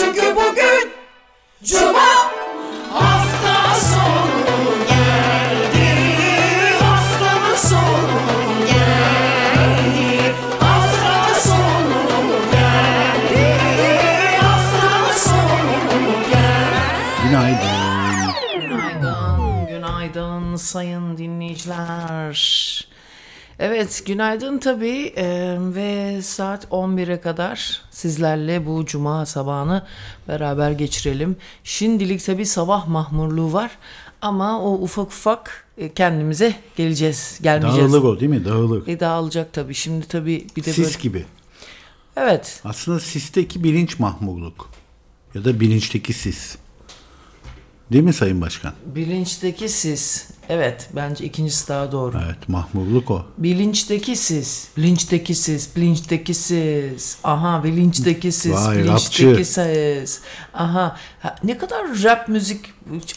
Çünkü 0.00 0.36
bugün 0.36 0.90
Cuma. 1.64 2.30
Hafta 2.92 3.74
sonu 3.74 4.86
geldi. 4.88 5.88
Haftanın 6.84 7.56
sonu 7.56 8.66
geldi. 8.66 10.34
Hafta 10.60 11.34
sonu 11.40 12.32
geldi. 12.52 13.58
Haftanın 14.40 15.12
sonu 15.12 16.30
geldi. 16.30 17.28
Günaydın. 17.28 17.80
Günaydın, 18.60 19.66
günaydın 19.68 20.56
sayın 20.56 21.16
dinleyiciler. 21.16 22.69
Evet, 23.60 24.02
günaydın 24.06 24.58
tabii 24.58 25.12
Ee, 25.16 25.56
ve 25.60 26.22
saat 26.22 26.64
11'e 26.64 27.20
kadar 27.20 27.82
sizlerle 27.90 28.66
bu 28.66 28.86
cuma 28.86 29.26
sabahını 29.26 29.86
beraber 30.28 30.70
geçirelim. 30.70 31.36
Şimdilik 31.64 32.24
tabii 32.24 32.46
sabah 32.46 32.88
mahmurluğu 32.88 33.52
var 33.52 33.70
ama 34.22 34.62
o 34.62 34.72
ufak 34.72 35.06
ufak 35.06 35.66
e, 35.78 35.94
kendimize 35.94 36.54
geleceğiz, 36.76 37.38
gelmeyeceğiz. 37.42 37.92
Dağılır 37.92 38.04
o 38.04 38.20
değil 38.20 38.30
mi? 38.30 38.44
Dağılır. 38.44 38.86
E, 38.86 39.00
dağılacak 39.00 39.52
tabii. 39.52 39.74
Şimdi 39.74 40.08
tabii 40.08 40.46
bir 40.56 40.64
de 40.64 40.72
Sis 40.72 40.86
böyle... 40.86 41.02
gibi. 41.02 41.24
Evet, 42.16 42.60
Aslında 42.64 43.00
sisteki 43.00 43.64
bilinç 43.64 43.98
mahmurluk. 43.98 44.70
Ya 45.34 45.44
da 45.44 45.60
bilinçteki 45.60 46.12
sis. 46.12 46.56
Değil 47.92 48.04
mi 48.04 48.12
Sayın 48.12 48.40
Başkan? 48.40 48.72
bilinçteki 48.86 49.68
siz. 49.68 50.28
Evet, 50.48 50.88
bence 50.96 51.24
ikincisi 51.24 51.68
daha 51.68 51.92
doğru. 51.92 52.16
Evet 52.26 52.48
mahmurluk 52.48 53.10
o. 53.10 53.26
Bilinçteki 53.38 54.16
siz, 54.16 54.68
bilinçteki 54.76 55.34
siz, 55.34 55.76
bilinçteki 55.76 56.34
siz. 56.34 57.18
Aha, 57.24 57.64
bilinçteki 57.64 58.32
siz, 58.32 58.52
Vay, 58.52 58.78
bilinçteki 58.78 59.44
siz. 59.44 60.20
Aha, 60.54 60.96
ha, 61.20 61.34
ne 61.44 61.58
kadar 61.58 62.02
rap 62.02 62.28
müzik 62.28 62.60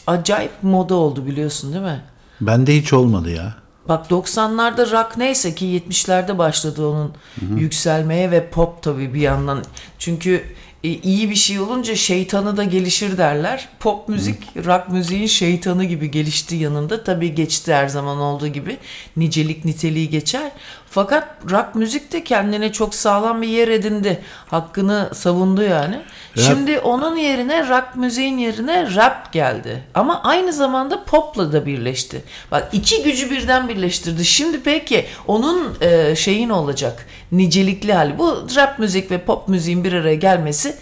acayip 0.06 0.52
moda 0.62 0.94
oldu 0.94 1.26
biliyorsun 1.26 1.72
değil 1.72 1.84
mi? 1.84 2.02
Bende 2.40 2.76
hiç 2.76 2.92
olmadı 2.92 3.30
ya. 3.30 3.54
Bak 3.88 4.10
90'larda 4.10 4.90
rock 4.90 5.16
neyse 5.16 5.54
ki 5.54 5.82
70'lerde 5.88 6.38
başladı 6.38 6.86
onun 6.86 7.12
yükselmeye 7.56 8.30
ve 8.30 8.50
pop 8.50 8.82
tabii 8.82 9.14
bir 9.14 9.20
yandan. 9.20 9.64
Çünkü 9.98 10.44
e, 10.84 10.88
iyi 10.88 11.30
bir 11.30 11.34
şey 11.34 11.60
olunca 11.60 11.96
şeytanı 11.96 12.56
da 12.56 12.64
gelişir 12.64 13.18
derler. 13.18 13.68
Pop 13.80 14.08
müzik 14.08 14.56
rock 14.56 14.88
müziğin 14.88 15.26
şeytanı 15.26 15.84
gibi 15.84 16.10
gelişti 16.10 16.56
yanında. 16.56 17.04
Tabii 17.04 17.34
geçti 17.34 17.74
her 17.74 17.88
zaman 17.88 18.18
olduğu 18.18 18.48
gibi. 18.48 18.76
Nicelik 19.16 19.64
niteliği 19.64 20.10
geçer. 20.10 20.52
Fakat 20.94 21.28
rock 21.50 21.74
müzik 21.74 22.12
de 22.12 22.24
kendine 22.24 22.72
çok 22.72 22.94
sağlam 22.94 23.42
bir 23.42 23.48
yer 23.48 23.68
edindi. 23.68 24.22
Hakkını 24.46 25.10
savundu 25.14 25.62
yani. 25.62 26.00
Şimdi 26.36 26.78
onun 26.78 27.16
yerine 27.16 27.68
rock 27.68 27.96
müziğin 27.96 28.38
yerine 28.38 28.94
rap 28.94 29.32
geldi. 29.32 29.82
Ama 29.94 30.22
aynı 30.22 30.52
zamanda 30.52 31.04
popla 31.04 31.52
da 31.52 31.66
birleşti. 31.66 32.22
Bak 32.50 32.68
iki 32.72 33.02
gücü 33.02 33.30
birden 33.30 33.68
birleştirdi. 33.68 34.24
Şimdi 34.24 34.60
peki 34.62 35.06
onun 35.26 35.76
e, 35.80 36.16
şeyin 36.16 36.50
olacak 36.50 37.06
nicelikli 37.32 37.92
hali. 37.92 38.18
Bu 38.18 38.46
rap 38.56 38.78
müzik 38.78 39.10
ve 39.10 39.18
pop 39.18 39.48
müziğin 39.48 39.84
bir 39.84 39.92
araya 39.92 40.16
gelmesi 40.16 40.76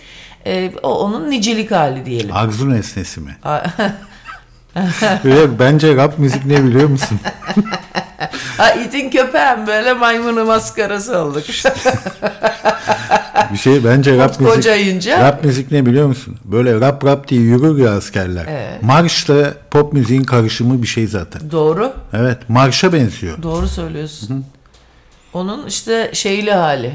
e, 0.46 0.72
o 0.83 0.98
onun 0.98 1.30
nicelik 1.30 1.70
hali 1.70 2.06
diyelim. 2.06 2.36
Arzu 2.36 2.70
nesnesi 2.70 3.20
mi? 3.20 3.36
Yok 5.25 5.51
bence 5.59 5.97
rap 5.97 6.19
müzik 6.19 6.47
ne 6.47 6.65
biliyor 6.65 6.89
musun? 6.89 7.20
ha, 8.56 8.70
itin 8.70 9.11
köpeğim 9.11 9.67
böyle 9.67 9.92
maymunu 9.92 10.45
maskarası 10.45 11.19
olduk. 11.19 11.45
Bir 13.53 13.56
şey 13.59 13.84
bence 13.84 14.17
rap 14.19 14.41
müzik. 14.41 14.55
Kocayınca 14.55 15.20
Rap 15.25 15.45
müzik 15.45 15.73
ne 15.73 15.87
biliyor 15.87 16.06
musun? 16.06 16.39
Böyle 16.45 16.81
rap 16.81 17.05
rap 17.05 17.29
diye 17.29 17.41
yürür 17.41 17.79
ya 17.84 17.91
askerler. 17.97 18.47
Evet. 18.48 18.83
Marşla 18.83 19.55
pop 19.70 19.92
müziğin 19.92 20.25
karışımı 20.25 20.83
bir 20.83 20.86
şey 20.86 21.07
zaten. 21.07 21.51
doğru. 21.51 21.92
Evet 22.12 22.39
marşa 22.48 22.92
benziyor. 22.92 23.42
Doğru 23.42 23.69
söylüyorsun. 23.69 24.46
Onun 25.33 25.67
işte 25.67 26.11
şeyli 26.13 26.52
hali. 26.52 26.92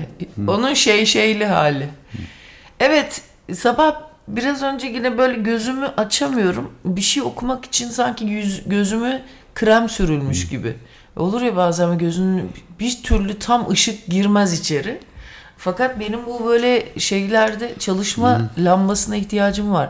Onun 0.48 0.74
şey 0.74 1.06
şeyli 1.06 1.46
hali. 1.46 1.90
Evet 2.80 3.22
sabah 3.56 3.96
biraz 4.28 4.64
önce 4.64 4.88
yine 4.88 5.18
böyle 5.18 5.38
gözümü 5.38 5.86
açamıyorum. 5.86 6.72
Bir 6.86 7.02
şey 7.02 7.24
okumak 7.24 7.66
için 7.66 7.90
sanki 7.90 8.26
yüz, 8.26 8.70
gözümü 8.70 9.22
krem 9.56 9.90
sürülmüş 9.90 10.50
gibi. 10.50 10.76
Olur 11.16 11.42
ya 11.42 11.56
bazen 11.56 11.98
gözünün 11.98 12.50
bir 12.80 13.04
türlü 13.04 13.40
tam 13.40 13.70
ışık 13.70 14.08
girmez 14.08 14.60
içeri. 14.60 15.00
Fakat 15.58 16.00
benim 16.00 16.26
bu 16.26 16.46
böyle 16.46 17.00
şeylerde 17.00 17.74
çalışma 17.80 18.42
lambasına 18.58 19.16
ihtiyacım 19.16 19.72
var. 19.74 19.90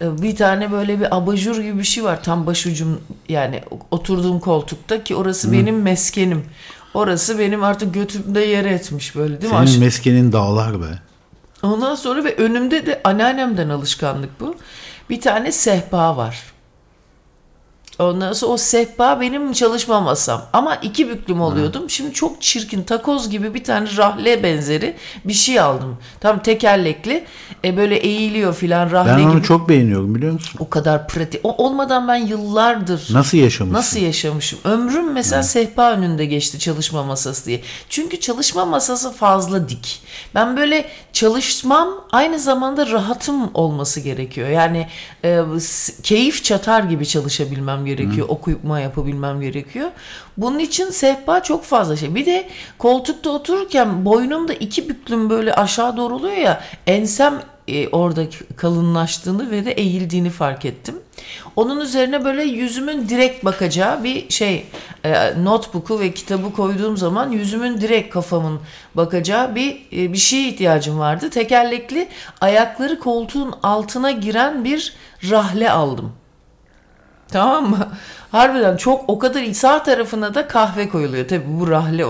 Ee, 0.00 0.22
Bir 0.22 0.36
tane 0.36 0.72
böyle 0.72 1.00
bir 1.00 1.16
abajur 1.16 1.60
gibi 1.62 1.78
bir 1.78 1.84
şey 1.84 2.04
var 2.04 2.22
tam 2.22 2.46
başucum 2.46 3.00
yani 3.28 3.62
oturduğum 3.90 4.40
koltukta 4.40 5.04
ki 5.04 5.14
orası 5.16 5.52
benim 5.52 5.82
meskenim. 5.82 6.44
Orası 6.94 7.38
benim 7.38 7.64
artık 7.64 7.94
götümde 7.94 8.40
yer 8.40 8.64
etmiş 8.64 9.16
böyle 9.16 9.40
değil 9.42 9.52
mi? 9.52 9.68
Senin 9.68 9.80
meskenin 9.80 10.32
dağlar 10.32 10.80
be. 10.80 11.07
Ondan 11.62 11.94
sonra 11.94 12.24
ve 12.24 12.36
önümde 12.36 12.86
de 12.86 13.00
anneannemden 13.04 13.68
alışkanlık 13.68 14.40
bu. 14.40 14.56
Bir 15.10 15.20
tane 15.20 15.52
sehpa 15.52 16.16
var. 16.16 16.42
Ondan 17.98 18.32
sonra 18.32 18.52
o 18.52 18.56
sehpa 18.56 19.20
benim 19.20 19.52
çalışma 19.52 20.00
masam. 20.00 20.42
Ama 20.52 20.76
iki 20.76 21.08
büklüm 21.08 21.40
oluyordum. 21.40 21.90
Şimdi 21.90 22.12
çok 22.12 22.42
çirkin 22.42 22.82
takoz 22.82 23.30
gibi 23.30 23.54
bir 23.54 23.64
tane 23.64 23.88
rahle 23.96 24.42
benzeri 24.42 24.96
bir 25.24 25.32
şey 25.32 25.60
aldım. 25.60 25.96
Tam 26.20 26.42
tekerlekli. 26.42 27.24
E 27.64 27.76
böyle 27.76 27.96
eğiliyor 27.96 28.54
filan 28.54 28.90
rahle 28.90 29.10
Ben 29.10 29.24
onu 29.24 29.34
gibi. 29.36 29.42
çok 29.42 29.68
beğeniyorum 29.68 30.14
biliyor 30.14 30.32
musun? 30.32 30.58
O 30.58 30.70
kadar 30.70 31.08
pratik. 31.08 31.40
O 31.44 31.64
olmadan 31.64 32.08
ben 32.08 32.16
yıllardır 32.16 33.08
Nasıl 33.10 33.38
yaşamışsın? 33.38 33.78
Nasıl 33.78 34.00
yaşamışım? 34.00 34.58
Ömrüm 34.64 35.12
mesela 35.12 35.42
sehpa 35.42 35.92
önünde 35.92 36.24
geçti 36.26 36.58
çalışma 36.58 37.02
masası 37.02 37.46
diye. 37.46 37.60
Çünkü 37.88 38.20
çalışma 38.20 38.64
masası 38.64 39.12
fazla 39.12 39.68
dik. 39.68 40.02
Ben 40.34 40.56
böyle 40.56 40.88
çalışmam 41.12 41.88
aynı 42.12 42.38
zamanda 42.38 42.90
rahatım 42.90 43.50
olması 43.54 44.00
gerekiyor. 44.00 44.48
Yani 44.48 44.86
e, 45.24 45.40
keyif 46.02 46.44
çatar 46.44 46.82
gibi 46.82 47.06
çalışabilmem 47.06 47.86
gerekiyor. 47.88 48.26
Okuma 48.28 48.80
yapabilmem 48.80 49.40
gerekiyor. 49.40 49.90
Bunun 50.36 50.58
için 50.58 50.90
sehpa 50.90 51.42
çok 51.42 51.64
fazla 51.64 51.96
şey. 51.96 52.14
Bir 52.14 52.26
de 52.26 52.48
koltukta 52.78 53.30
otururken 53.30 54.04
boynumda 54.04 54.52
iki 54.52 54.88
büklüm 54.88 55.30
böyle 55.30 55.54
aşağı 55.54 55.96
doğru 55.96 56.14
oluyor 56.14 56.36
ya. 56.36 56.60
Ensem 56.86 57.42
e, 57.68 57.88
orada 57.88 58.22
kalınlaştığını 58.56 59.50
ve 59.50 59.64
de 59.64 59.72
eğildiğini 59.72 60.30
fark 60.30 60.64
ettim. 60.64 60.94
Onun 61.56 61.80
üzerine 61.80 62.24
böyle 62.24 62.42
yüzümün 62.42 63.08
direkt 63.08 63.44
bakacağı 63.44 64.04
bir 64.04 64.30
şey 64.30 64.66
e, 65.04 65.44
notebook'u 65.44 66.00
ve 66.00 66.12
kitabı 66.12 66.52
koyduğum 66.52 66.96
zaman 66.96 67.30
yüzümün 67.30 67.80
direkt 67.80 68.14
kafamın 68.14 68.60
bakacağı 68.94 69.54
bir 69.54 69.76
e, 69.92 70.12
bir 70.12 70.18
şeye 70.18 70.48
ihtiyacım 70.48 70.98
vardı. 70.98 71.30
Tekerlekli 71.30 72.08
ayakları 72.40 72.98
koltuğun 72.98 73.54
altına 73.62 74.10
giren 74.10 74.64
bir 74.64 74.94
rahle 75.30 75.70
aldım. 75.70 76.12
Tamam 77.32 77.70
mı? 77.70 77.88
Harbiden 78.32 78.76
çok 78.76 79.08
o 79.08 79.18
kadar. 79.18 79.52
Sağ 79.52 79.82
tarafına 79.82 80.34
da 80.34 80.48
kahve 80.48 80.88
koyuluyor. 80.88 81.28
Tabi 81.28 81.42
bu 81.46 81.70
rahle 81.70 82.04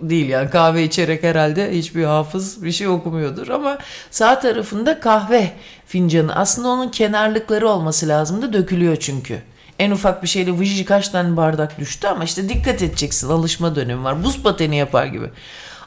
değil 0.00 0.28
yani 0.28 0.50
kahve 0.50 0.84
içerek 0.84 1.22
herhalde 1.22 1.72
hiçbir 1.72 2.04
hafız 2.04 2.64
bir 2.64 2.72
şey 2.72 2.88
okumuyordur 2.88 3.48
ama 3.48 3.78
sağ 4.10 4.40
tarafında 4.40 5.00
kahve 5.00 5.52
fincanı. 5.86 6.34
Aslında 6.34 6.68
onun 6.68 6.88
kenarlıkları 6.88 7.68
olması 7.68 8.08
lazımdı 8.08 8.52
dökülüyor 8.52 8.96
çünkü. 8.96 9.42
En 9.78 9.90
ufak 9.90 10.22
bir 10.22 10.28
şeyle 10.28 10.58
vıcı 10.58 10.84
kaç 10.84 11.08
tane 11.08 11.36
bardak 11.36 11.78
düştü 11.78 12.06
ama 12.06 12.24
işte 12.24 12.48
dikkat 12.48 12.82
edeceksin 12.82 13.28
alışma 13.28 13.76
dönemi 13.76 14.04
var. 14.04 14.24
Buz 14.24 14.42
pateni 14.42 14.76
yapar 14.76 15.06
gibi. 15.06 15.30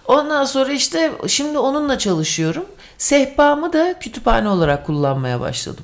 Ondan 0.07 0.45
sonra 0.45 0.71
işte 0.71 1.11
şimdi 1.27 1.57
onunla 1.57 1.97
çalışıyorum. 1.97 2.65
Sehpamı 2.97 3.73
da 3.73 3.99
kütüphane 3.99 4.49
olarak 4.49 4.85
kullanmaya 4.85 5.39
başladım. 5.39 5.83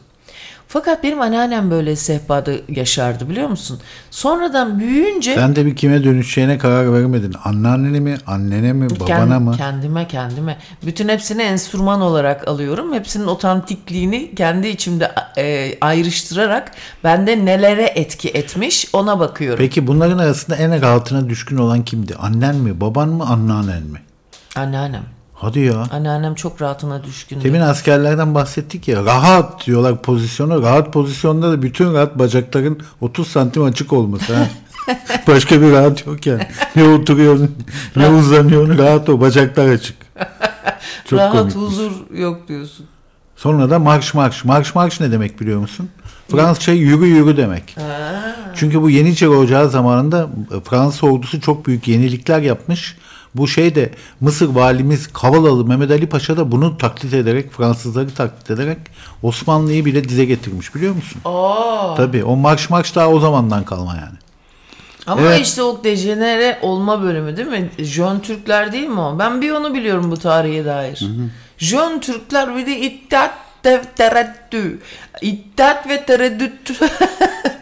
Fakat 0.67 1.03
benim 1.03 1.21
anneannem 1.21 1.71
böyle 1.71 1.95
sehpada 1.95 2.51
yaşardı 2.69 3.29
biliyor 3.29 3.47
musun? 3.49 3.79
Sonradan 4.11 4.79
büyüyünce 4.79 5.35
Sen 5.35 5.55
de 5.55 5.65
bir 5.65 5.75
kime 5.75 6.03
dönüşeceğine 6.03 6.57
karar 6.57 6.93
vermedin. 6.93 7.35
Anneannene 7.43 7.99
mi, 7.99 8.17
annene 8.27 8.73
mi, 8.73 8.89
babana 8.99 9.35
kend- 9.35 9.39
mı? 9.39 9.57
kendime 9.57 10.07
kendime 10.07 10.57
bütün 10.85 11.09
hepsini 11.09 11.41
enstrüman 11.41 12.01
olarak 12.01 12.47
alıyorum. 12.47 12.93
Hepsinin 12.93 13.27
otantikliğini 13.27 14.35
kendi 14.35 14.67
içimde 14.67 15.11
e, 15.37 15.77
ayrıştırarak 15.81 16.71
bende 17.03 17.45
nelere 17.45 17.83
etki 17.95 18.29
etmiş 18.29 18.87
ona 18.93 19.19
bakıyorum. 19.19 19.57
Peki 19.59 19.87
bunların 19.87 20.17
arasında 20.17 20.55
en 20.55 20.81
rahatına 20.81 21.29
düşkün 21.29 21.57
olan 21.57 21.83
kimdi? 21.85 22.15
Annen 22.15 22.55
mi, 22.55 22.81
baban 22.81 23.09
mı, 23.09 23.23
anneannen 23.23 23.83
mi? 23.83 24.01
Anneannem. 24.55 25.14
Hadi 25.35 25.59
ya. 25.59 25.83
Anneannem 25.91 26.35
çok 26.35 26.61
rahatına 26.61 27.03
düşkündü. 27.03 27.43
Demin 27.43 27.59
askerlerden 27.61 28.35
bahsettik 28.35 28.87
ya. 28.87 29.05
Rahat 29.05 29.65
diyorlar 29.65 30.01
pozisyonu. 30.01 30.61
Rahat 30.61 30.93
pozisyonda 30.93 31.51
da 31.51 31.61
bütün 31.61 31.93
rahat 31.93 32.19
bacakların 32.19 32.79
30 33.01 33.27
santim 33.27 33.63
açık 33.63 33.93
olması. 33.93 34.35
Ha. 34.35 34.47
Başka 35.27 35.61
bir 35.61 35.71
rahat 35.71 36.07
yok 36.07 36.25
yani. 36.25 36.47
Ne 36.75 36.83
oturuyorsun, 36.83 37.51
ne 37.95 38.09
uzanıyorsun 38.09 38.77
rahat 38.77 39.09
o 39.09 39.21
bacaklar 39.21 39.67
açık. 39.67 39.95
Çok 41.09 41.19
Rahat 41.19 41.37
komik. 41.37 41.55
huzur 41.55 41.91
yok 42.13 42.47
diyorsun. 42.47 42.85
Sonra 43.35 43.69
da 43.69 43.79
marş 43.79 44.13
marş. 44.13 44.45
Marş 44.45 44.75
marş 44.75 44.99
ne 44.99 45.11
demek 45.11 45.39
biliyor 45.39 45.59
musun? 45.59 45.89
Fransızca 46.31 46.73
yürü 46.73 47.05
yürü 47.05 47.37
demek. 47.37 47.77
Çünkü 48.55 48.81
bu 48.81 48.89
Yeniçeri 48.89 49.29
Ocağı 49.29 49.69
zamanında 49.69 50.29
Fransız 50.63 51.03
ordusu 51.03 51.41
çok 51.41 51.65
büyük 51.67 51.87
yenilikler 51.87 52.41
yapmış. 52.41 52.97
Bu 53.35 53.47
şey 53.47 53.75
de 53.75 53.91
Mısır 54.21 54.47
valimiz 54.49 55.07
Kavalalı 55.13 55.65
Mehmet 55.65 55.91
Ali 55.91 56.09
Paşa 56.09 56.37
da 56.37 56.51
bunu 56.51 56.77
taklit 56.77 57.13
ederek 57.13 57.51
Fransızları 57.51 58.13
taklit 58.13 58.51
ederek 58.51 58.77
Osmanlı'yı 59.23 59.85
bile 59.85 60.09
dize 60.09 60.25
getirmiş 60.25 60.75
biliyor 60.75 60.95
musun? 60.95 61.21
Aa. 61.25 61.95
Tabii 61.95 62.23
o 62.23 62.35
marş 62.35 62.69
marş 62.69 62.95
daha 62.95 63.09
o 63.09 63.19
zamandan 63.19 63.63
kalma 63.65 63.95
yani. 63.95 64.17
Ama 65.07 65.21
Evet. 65.21 65.41
işte 65.41 65.63
o 65.63 65.83
dejenere 65.83 66.59
olma 66.61 67.01
bölümü 67.03 67.37
değil 67.37 67.47
mi? 67.47 67.69
Jön 67.79 68.19
Türkler 68.19 68.71
değil 68.71 68.87
mi 68.87 68.99
o? 68.99 69.19
Ben 69.19 69.41
bir 69.41 69.51
onu 69.51 69.73
biliyorum 69.73 70.11
bu 70.11 70.17
tarihe 70.17 70.65
dair. 70.65 71.07
Jön 71.57 71.99
Türkler 71.99 72.57
bir 72.57 72.65
de 72.65 72.79
iddiat 72.79 73.33
ve 73.65 73.81
İddiat 75.21 75.89
ve 75.89 76.05
tereddüt. 76.05 76.71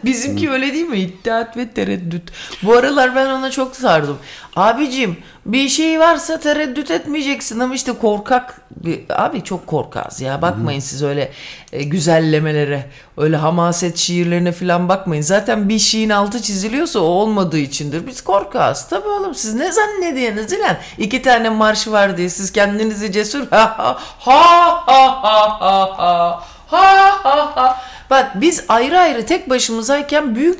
Bizimki 0.05 0.51
öyle 0.51 0.73
değil 0.73 0.85
mi? 0.85 0.99
İddiat 0.99 1.57
ve 1.57 1.69
tereddüt. 1.69 2.31
Bu 2.63 2.73
aralar 2.73 3.15
ben 3.15 3.25
ona 3.25 3.51
çok 3.51 3.75
sardım. 3.75 4.17
Abicim 4.55 5.17
bir 5.45 5.69
şey 5.69 5.99
varsa 5.99 6.39
tereddüt 6.39 6.91
etmeyeceksin 6.91 7.59
ama 7.59 7.75
işte 7.75 7.91
korkak 7.93 8.61
bir 8.75 8.99
abi 9.09 9.43
çok 9.43 9.67
korkaz 9.67 10.21
ya 10.21 10.41
bakmayın 10.41 10.79
siz 10.79 11.03
öyle 11.03 11.31
e, 11.73 11.83
güzellemelere 11.83 12.89
öyle 13.17 13.37
hamaset 13.37 13.97
şiirlerine 13.97 14.51
falan 14.51 14.89
bakmayın 14.89 15.21
zaten 15.21 15.69
bir 15.69 15.79
şeyin 15.79 16.09
altı 16.09 16.41
çiziliyorsa 16.41 16.99
o 16.99 17.03
olmadığı 17.03 17.57
içindir 17.57 18.07
biz 18.07 18.21
korkaz 18.21 18.89
tabi 18.89 19.07
oğlum 19.07 19.35
siz 19.35 19.53
ne 19.53 19.71
zannediyorsunuz 19.71 20.59
lan 20.59 20.77
iki 20.97 21.21
tane 21.21 21.49
marş 21.49 21.87
var 21.87 22.17
diye 22.17 22.29
siz 22.29 22.51
kendinizi 22.51 23.11
cesur 23.11 23.47
ha 23.49 23.77
ha 23.77 23.97
ha 24.19 25.23
ha 25.23 25.59
ha 25.59 25.97
ha 25.97 26.43
ha 26.67 27.19
ha 27.23 27.51
ha 27.55 27.83
Bak 28.09 28.41
biz 28.41 28.63
ayrı 28.67 28.99
ayrı 28.99 29.25
tek 29.25 29.49
başımızayken 29.49 30.35
büyük 30.35 30.59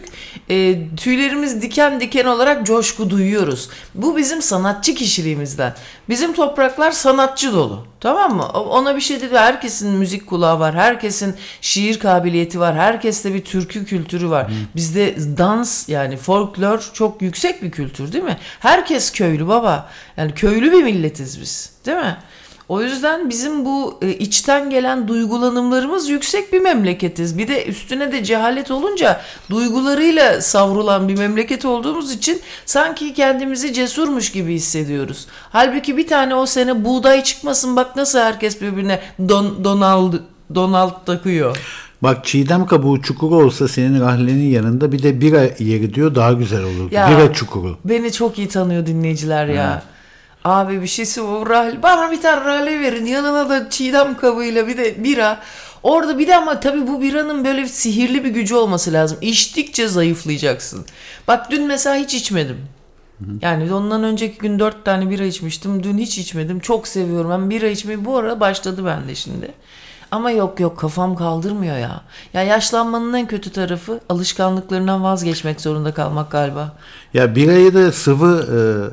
e, 0.50 0.88
tüylerimiz 0.95 1.61
diken 1.61 2.00
diken 2.00 2.25
olarak 2.25 2.65
coşku 2.65 3.09
duyuyoruz. 3.09 3.69
Bu 3.95 4.17
bizim 4.17 4.41
sanatçı 4.41 4.95
kişiliğimizden. 4.95 5.73
Bizim 6.09 6.33
topraklar 6.33 6.91
sanatçı 6.91 7.53
dolu. 7.53 7.88
Tamam 8.00 8.35
mı? 8.35 8.45
Ona 8.47 8.95
bir 8.95 9.01
şey 9.01 9.21
dedi. 9.21 9.38
Herkesin 9.38 9.91
müzik 9.91 10.27
kulağı 10.27 10.59
var. 10.59 10.75
Herkesin 10.75 11.35
şiir 11.61 12.00
kabiliyeti 12.00 12.59
var. 12.59 12.75
Herkeste 12.75 13.33
bir 13.33 13.44
türkü 13.44 13.85
kültürü 13.85 14.29
var. 14.29 14.51
Bizde 14.75 15.15
dans 15.38 15.89
yani 15.89 16.17
folklor 16.17 16.89
çok 16.94 17.21
yüksek 17.21 17.63
bir 17.63 17.71
kültür 17.71 18.11
değil 18.13 18.23
mi? 18.23 18.38
Herkes 18.59 19.11
köylü 19.11 19.47
baba. 19.47 19.89
Yani 20.17 20.33
köylü 20.33 20.71
bir 20.71 20.83
milletiz 20.83 21.41
biz. 21.41 21.73
Değil 21.85 21.97
mi? 21.97 22.17
O 22.69 22.81
yüzden 22.81 23.30
bizim 23.30 23.65
bu 23.65 23.98
e, 24.01 24.10
içten 24.10 24.69
gelen 24.69 25.07
duygulanımlarımız 25.07 26.10
yüksek 26.10 26.54
bir 26.54 26.62
memleketiz. 26.62 27.38
Bir 27.38 27.48
de 27.48 27.65
üstüne 27.65 28.12
de 28.12 28.24
cehalet 28.24 28.71
olunca 28.71 29.21
duygularıyla 29.50 30.42
savrulan 30.42 31.07
bir 31.07 31.18
memleket 31.18 31.65
olduğumuz 31.65 32.12
için 32.12 32.42
sanki 32.65 33.13
kendimizi 33.13 33.74
cesurmuş 33.74 34.31
gibi 34.31 34.54
hissediyoruz. 34.54 35.27
Halbuki 35.51 35.98
bir 35.98 36.07
tane 36.07 36.36
o 36.36 36.45
sene 36.45 36.86
buğday 36.86 37.24
çıkmasın 37.24 37.75
bak 37.75 37.95
nasıl 37.95 38.19
herkes 38.19 38.62
birbirine 38.62 39.00
don, 39.30 39.63
Donald 39.63 40.13
Donald 40.56 41.06
takıyor. 41.06 41.57
Bak 42.04 42.25
çiğdem 42.25 42.65
kabuğu 42.65 43.01
çukuru 43.01 43.36
olsa 43.36 43.68
senin 43.68 44.01
rahlenin 44.01 44.50
yanında 44.51 44.92
bir 44.92 45.04
de 45.04 45.21
bira 45.21 45.42
yeri 45.60 45.94
diyor 45.94 46.15
daha 46.15 46.33
güzel 46.33 46.63
olur. 46.63 46.92
Ya, 46.92 47.10
Bira 47.10 47.33
çukuru. 47.33 47.77
Beni 47.86 48.12
çok 48.12 48.38
iyi 48.38 48.48
tanıyor 48.48 48.86
dinleyiciler 48.86 49.48
ya. 49.48 49.83
Abi 50.43 50.81
bir 50.81 50.87
şeysi 50.87 51.23
bu 51.23 51.49
rahle. 51.49 51.83
Bana 51.83 52.11
bir 52.11 52.21
tane 52.21 52.45
rahle 52.45 52.79
verin. 52.79 53.05
Yanına 53.05 53.49
da 53.49 53.69
çiğdem 53.69 54.17
kabıyla 54.17 54.67
bir 54.67 54.77
de 54.77 55.03
bira. 55.03 55.39
Orada 55.83 56.19
bir 56.19 56.27
de 56.27 56.35
ama 56.35 56.59
tabii 56.59 56.87
bu 56.87 57.01
biranın 57.01 57.45
böyle 57.45 57.67
sihirli 57.67 58.23
bir 58.23 58.29
gücü 58.29 58.55
olması 58.55 58.93
lazım. 58.93 59.17
İçtikçe 59.21 59.87
zayıflayacaksın. 59.87 60.85
Bak 61.27 61.51
dün 61.51 61.67
mesela 61.67 61.95
hiç 61.95 62.13
içmedim. 62.13 62.57
Yani 63.41 63.73
ondan 63.73 64.03
önceki 64.03 64.37
gün 64.37 64.59
dört 64.59 64.85
tane 64.85 65.09
bira 65.09 65.23
içmiştim. 65.23 65.83
Dün 65.83 65.97
hiç 65.97 66.17
içmedim. 66.17 66.59
Çok 66.59 66.87
seviyorum. 66.87 67.31
Ben 67.31 67.49
bira 67.49 67.67
içmeyi 67.67 68.05
bu 68.05 68.17
ara 68.17 68.39
başladı 68.39 68.85
bende 68.85 69.15
şimdi. 69.15 69.53
Ama 70.13 70.31
yok 70.31 70.60
yok 70.60 70.77
kafam 70.77 71.15
kaldırmıyor 71.15 71.77
ya. 71.77 72.01
Ya 72.33 72.44
yaşlanmanın 72.44 73.13
en 73.13 73.27
kötü 73.27 73.51
tarafı 73.51 74.00
alışkanlıklarından 74.10 75.04
vazgeçmek 75.04 75.62
zorunda 75.62 75.94
kalmak 75.94 76.31
galiba. 76.31 76.74
Ya 77.13 77.36
birayı 77.36 77.74
da 77.74 77.92
sıvı 77.92 78.48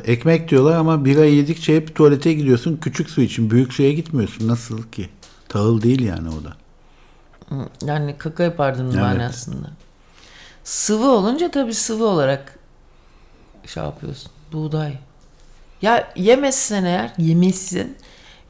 e, 0.07 0.13
ekmek 0.13 0.49
diyorlar 0.49 0.77
ama 0.77 1.05
bira 1.05 1.25
yedikçe 1.25 1.77
hep 1.77 1.95
tuvalete 1.95 2.33
gidiyorsun. 2.33 2.77
Küçük 2.77 3.11
su 3.11 3.23
için 3.23 3.51
büyük 3.51 3.73
suya 3.73 3.93
gitmiyorsun. 3.93 4.49
Nasıl 4.49 4.83
ki? 4.83 5.09
Tahıl 5.49 5.83
değil 5.83 6.03
yani 6.03 6.29
o 6.29 6.45
da. 6.45 6.57
Yani 7.87 8.19
kaka 8.19 8.43
yapardın 8.43 8.87
Evet. 8.91 9.01
manasında. 9.01 9.67
Sıvı 10.65 11.11
olunca 11.11 11.51
tabii 11.51 11.75
sıvı 11.75 12.05
olarak 12.05 12.59
şey 13.67 13.83
yapıyorsun. 13.83 14.31
Buğday. 14.53 14.93
Ya 15.83 16.13
yemezsen 16.17 16.85
eğer 16.85 17.13
yemezsin 17.19 17.97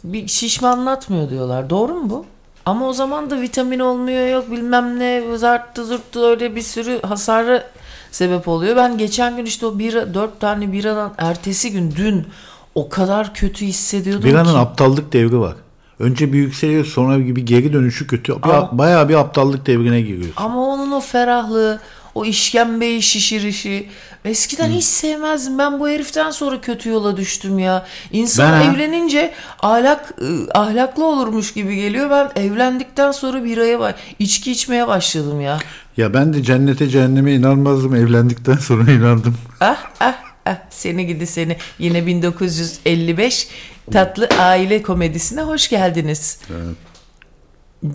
bir 0.04 0.26
şişmanlatmıyor 0.28 1.30
diyorlar. 1.30 1.70
Doğru 1.70 1.94
mu 1.94 2.10
bu? 2.10 2.26
Ama 2.66 2.88
o 2.88 2.92
zaman 2.92 3.30
da 3.30 3.40
vitamin 3.40 3.78
olmuyor 3.78 4.28
yok 4.28 4.50
bilmem 4.50 4.98
ne 4.98 5.22
zarttı 5.36 5.84
zurttı 5.84 6.26
öyle 6.26 6.56
bir 6.56 6.62
sürü 6.62 7.02
hasarı 7.02 7.64
sebep 8.10 8.48
oluyor. 8.48 8.76
Ben 8.76 8.98
geçen 8.98 9.36
gün 9.36 9.44
işte 9.44 9.66
o 9.66 9.78
bira, 9.78 10.14
dört 10.14 10.40
tane 10.40 10.72
biradan 10.72 11.12
ertesi 11.18 11.72
gün 11.72 11.94
dün 11.96 12.26
o 12.74 12.88
kadar 12.88 13.34
kötü 13.34 13.66
hissediyordum 13.66 14.24
Biranın 14.24 14.52
ki. 14.52 14.58
aptallık 14.58 15.12
devri 15.12 15.38
var. 15.40 15.54
Önce 15.98 16.32
bir 16.32 16.38
yükseliyor 16.38 16.84
sonra 16.84 17.18
bir 17.18 17.46
geri 17.46 17.72
dönüşü 17.72 18.06
kötü. 18.06 18.32
Ama- 18.42 18.78
bayağı 18.78 19.08
bir 19.08 19.14
aptallık 19.14 19.66
devrine 19.66 20.00
giriyorsun. 20.00 20.32
Ama 20.36 20.60
onun 20.66 20.90
o 20.92 21.00
ferahlığı, 21.00 21.80
o 22.14 22.24
işkembeyi 22.24 23.02
şişirişi. 23.02 23.88
Eskiden 24.24 24.70
hiç 24.70 24.84
sevmezdim. 24.84 25.58
Ben 25.58 25.80
bu 25.80 25.88
heriften 25.88 26.30
sonra 26.30 26.60
kötü 26.60 26.88
yola 26.88 27.16
düştüm 27.16 27.58
ya. 27.58 27.86
İnsan 28.12 28.52
Ben 28.52 28.74
evlenince 28.74 29.34
ahlak 29.62 30.14
ı, 30.22 30.48
ahlaklı 30.54 31.04
olurmuş 31.06 31.54
gibi 31.54 31.76
geliyor. 31.76 32.10
Ben 32.10 32.42
evlendikten 32.42 33.12
sonra 33.12 33.44
biraya 33.44 33.96
içki 34.18 34.52
içmeye 34.52 34.88
başladım 34.88 35.40
ya. 35.40 35.58
Ya 35.96 36.14
ben 36.14 36.34
de 36.34 36.42
cennete 36.42 36.88
cehenneme 36.88 37.32
inanmazdım. 37.32 37.94
Evlendikten 37.94 38.56
sonra 38.56 38.90
inandım. 38.92 39.36
Ah 39.60 39.90
ah 40.00 40.14
ah 40.46 40.56
seni 40.70 41.06
gidi 41.06 41.26
seni. 41.26 41.56
Yine 41.78 42.06
1955 42.06 43.48
tatlı 43.92 44.28
aile 44.38 44.82
komedisine 44.82 45.42
hoş 45.42 45.68
geldiniz. 45.68 46.40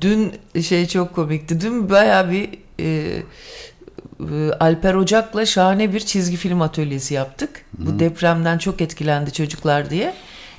Dün 0.02 0.34
şey 0.62 0.88
çok 0.88 1.16
komikti. 1.16 1.62
Dün 1.62 1.90
baya 1.90 2.32
bir 2.32 2.50
e, 2.80 3.22
Alper 4.60 4.94
Ocak'la 4.94 5.46
şahane 5.46 5.94
bir 5.94 6.00
çizgi 6.00 6.38
film 6.38 6.62
atölyesi 6.62 7.14
yaptık. 7.14 7.66
Bu 7.74 8.00
depremden 8.00 8.58
çok 8.58 8.82
etkilendi 8.82 9.34
çocuklar 9.34 9.90
diye. 9.90 10.14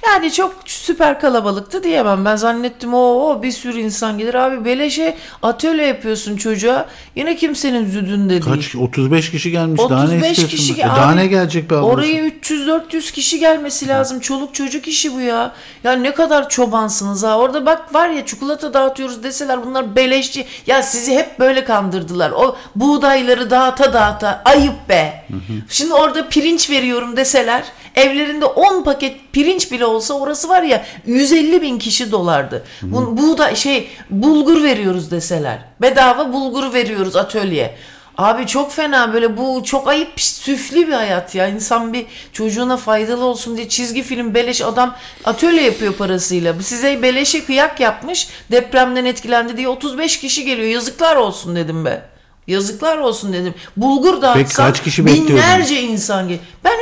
Yani 0.06 0.32
çok 0.32 0.54
süper 0.64 1.20
kalabalıktı 1.20 1.84
diyemem. 1.84 2.24
Ben 2.24 2.36
zannettim 2.36 2.94
o, 2.94 2.98
o 2.98 3.42
bir 3.42 3.50
sürü 3.50 3.80
insan 3.80 4.18
gelir. 4.18 4.34
Abi 4.34 4.64
beleşe 4.64 5.16
atölye 5.42 5.86
yapıyorsun 5.86 6.36
çocuğa. 6.36 6.86
Yine 7.16 7.36
kimsenin 7.36 7.86
züdünde 7.86 8.30
değil. 8.30 8.42
Kaç 8.42 8.76
35 8.76 9.30
kişi 9.30 9.50
gelmiş. 9.50 9.80
daha 9.90 10.04
ne 10.04 10.04
35 10.04 10.30
istiyorsun? 10.30 10.56
kişi 10.56 10.80
E, 10.80 10.84
daha 10.84 11.08
abi, 11.08 11.16
ne 11.16 11.26
gelecek 11.26 11.70
be 11.70 11.74
ablası? 11.74 11.92
Oraya 11.92 12.28
300-400 12.28 13.12
kişi 13.12 13.38
gelmesi 13.38 13.88
lazım. 13.88 14.20
Çoluk 14.20 14.54
çocuk 14.54 14.88
işi 14.88 15.14
bu 15.14 15.20
ya. 15.20 15.52
Ya 15.84 15.92
ne 15.92 16.14
kadar 16.14 16.48
çobansınız 16.48 17.22
ha. 17.22 17.38
Orada 17.38 17.66
bak 17.66 17.94
var 17.94 18.08
ya 18.08 18.26
çikolata 18.26 18.74
dağıtıyoruz 18.74 19.22
deseler 19.22 19.66
bunlar 19.66 19.96
beleşçi. 19.96 20.46
Ya 20.66 20.82
sizi 20.82 21.14
hep 21.16 21.38
böyle 21.38 21.64
kandırdılar. 21.64 22.30
O 22.30 22.56
buğdayları 22.76 23.50
dağıta 23.50 23.92
dağıta. 23.92 24.42
Ayıp 24.44 24.88
be. 24.88 25.24
Şimdi 25.68 25.94
orada 25.94 26.28
pirinç 26.28 26.70
veriyorum 26.70 27.16
deseler 27.16 27.64
evlerinde 27.96 28.44
10 28.44 28.82
paket 28.84 29.32
pirinç 29.32 29.72
bile 29.72 29.86
olsa 29.86 30.14
orası 30.14 30.48
var 30.48 30.62
ya 30.62 30.84
150 31.06 31.62
bin 31.62 31.78
kişi 31.78 32.12
dolardı. 32.12 32.64
Bu, 32.82 33.16
buğday 33.16 33.56
şey 33.56 33.88
bulgur 34.10 34.62
veriyoruz 34.62 35.10
deseler. 35.10 35.58
Bedava 35.82 36.32
bulgur 36.32 36.74
veriyoruz 36.74 37.16
atölye. 37.16 37.74
Abi 38.18 38.46
çok 38.46 38.72
fena 38.72 39.12
böyle 39.12 39.36
bu 39.36 39.62
çok 39.64 39.88
ayıp 39.88 40.20
süflü 40.20 40.88
bir 40.88 40.92
hayat 40.92 41.34
ya. 41.34 41.48
İnsan 41.48 41.92
bir 41.92 42.06
çocuğuna 42.32 42.76
faydalı 42.76 43.24
olsun 43.24 43.56
diye 43.56 43.68
çizgi 43.68 44.02
film 44.02 44.34
beleş 44.34 44.62
adam 44.62 44.96
atölye 45.24 45.62
yapıyor 45.62 45.92
parasıyla. 45.94 46.58
Bu 46.58 46.62
Size 46.62 47.02
beleşe 47.02 47.44
kıyak 47.44 47.80
yapmış 47.80 48.28
depremden 48.50 49.04
etkilendi 49.04 49.56
diye 49.56 49.68
35 49.68 50.20
kişi 50.20 50.44
geliyor. 50.44 50.68
Yazıklar 50.68 51.16
olsun 51.16 51.56
dedim 51.56 51.84
be. 51.84 52.02
Yazıklar 52.46 52.98
olsun 52.98 53.32
dedim. 53.32 53.54
Bulgur 53.76 54.22
dağıtsam 54.22 54.66
kaç 54.66 54.82
kişi 54.82 55.06
binlerce 55.06 55.82
insan 55.82 56.28
gel. 56.28 56.38
Ben 56.64 56.76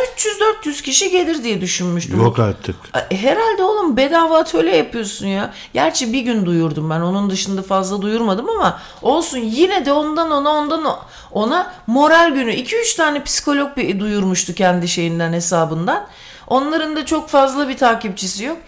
300-400 0.64 0.82
kişi 0.82 1.10
gelir 1.10 1.44
diye 1.44 1.60
düşünmüştüm. 1.60 2.20
Yok 2.20 2.38
artık. 2.38 2.76
Herhalde 3.10 3.62
oğlum 3.62 3.96
bedava 3.96 4.38
atölye 4.38 4.76
yapıyorsun 4.76 5.26
ya. 5.26 5.52
Gerçi 5.74 6.12
bir 6.12 6.20
gün 6.20 6.46
duyurdum 6.46 6.90
ben. 6.90 7.00
Onun 7.00 7.30
dışında 7.30 7.62
fazla 7.62 8.02
duyurmadım 8.02 8.48
ama 8.48 8.80
olsun 9.02 9.38
yine 9.38 9.86
de 9.86 9.92
ondan 9.92 10.30
ona 10.30 10.50
ondan 10.50 10.98
ona 11.32 11.72
moral 11.86 12.30
günü. 12.34 12.52
2-3 12.52 12.96
tane 12.96 13.24
psikolog 13.24 13.76
bir 13.76 14.00
duyurmuştu 14.00 14.54
kendi 14.54 14.88
şeyinden 14.88 15.32
hesabından. 15.32 16.06
Onların 16.46 16.96
da 16.96 17.06
çok 17.06 17.28
fazla 17.28 17.68
bir 17.68 17.76
takipçisi 17.76 18.44
yok. 18.44 18.58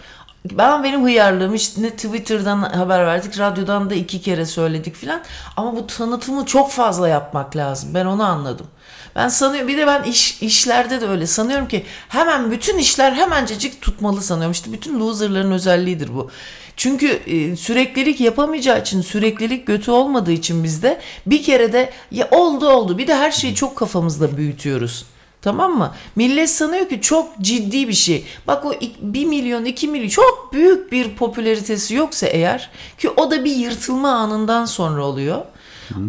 Ben 0.51 0.83
benim 0.83 1.03
hıyarlığım 1.03 1.55
işte 1.55 1.89
Twitter'dan 1.89 2.61
haber 2.61 3.05
verdik, 3.05 3.39
radyodan 3.39 3.89
da 3.89 3.95
iki 3.95 4.21
kere 4.21 4.45
söyledik 4.45 4.95
filan. 4.95 5.21
Ama 5.57 5.75
bu 5.75 5.87
tanıtımı 5.87 6.45
çok 6.45 6.71
fazla 6.71 7.07
yapmak 7.07 7.55
lazım. 7.55 7.93
Ben 7.93 8.05
onu 8.05 8.23
anladım. 8.23 8.67
Ben 9.15 9.27
sanıyorum 9.27 9.67
bir 9.67 9.77
de 9.77 9.87
ben 9.87 10.03
iş, 10.03 10.41
işlerde 10.41 11.01
de 11.01 11.07
öyle 11.07 11.27
sanıyorum 11.27 11.67
ki 11.67 11.85
hemen 12.09 12.51
bütün 12.51 12.77
işler 12.77 13.11
hemencecik 13.11 13.81
tutmalı 13.81 14.21
sanıyorum. 14.21 14.51
İşte 14.51 14.71
bütün 14.71 14.99
loserların 14.99 15.51
özelliğidir 15.51 16.15
bu. 16.15 16.31
Çünkü 16.77 17.07
e, 17.07 17.55
süreklilik 17.55 18.21
yapamayacağı 18.21 18.81
için, 18.81 19.01
süreklilik 19.01 19.67
götü 19.67 19.91
olmadığı 19.91 20.31
için 20.31 20.63
bizde 20.63 21.01
bir 21.25 21.43
kere 21.43 21.73
de 21.73 21.93
ya 22.11 22.29
oldu 22.31 22.69
oldu. 22.69 22.97
Bir 22.97 23.07
de 23.07 23.15
her 23.15 23.31
şeyi 23.31 23.55
çok 23.55 23.75
kafamızda 23.75 24.37
büyütüyoruz. 24.37 25.05
Tamam 25.41 25.77
mı? 25.77 25.93
Millet 26.15 26.49
sanıyor 26.49 26.89
ki 26.89 27.01
çok 27.01 27.39
ciddi 27.41 27.87
bir 27.87 27.93
şey. 27.93 28.25
Bak 28.47 28.65
o 28.65 28.73
1 29.01 29.25
milyon 29.25 29.65
2 29.65 29.87
milyon 29.87 30.09
çok 30.09 30.49
büyük 30.53 30.91
bir 30.91 31.15
popülaritesi 31.15 31.95
yoksa 31.95 32.27
eğer 32.27 32.69
ki 32.97 33.09
o 33.09 33.31
da 33.31 33.45
bir 33.45 33.55
yırtılma 33.55 34.09
anından 34.09 34.65
sonra 34.65 35.05
oluyor. 35.05 35.41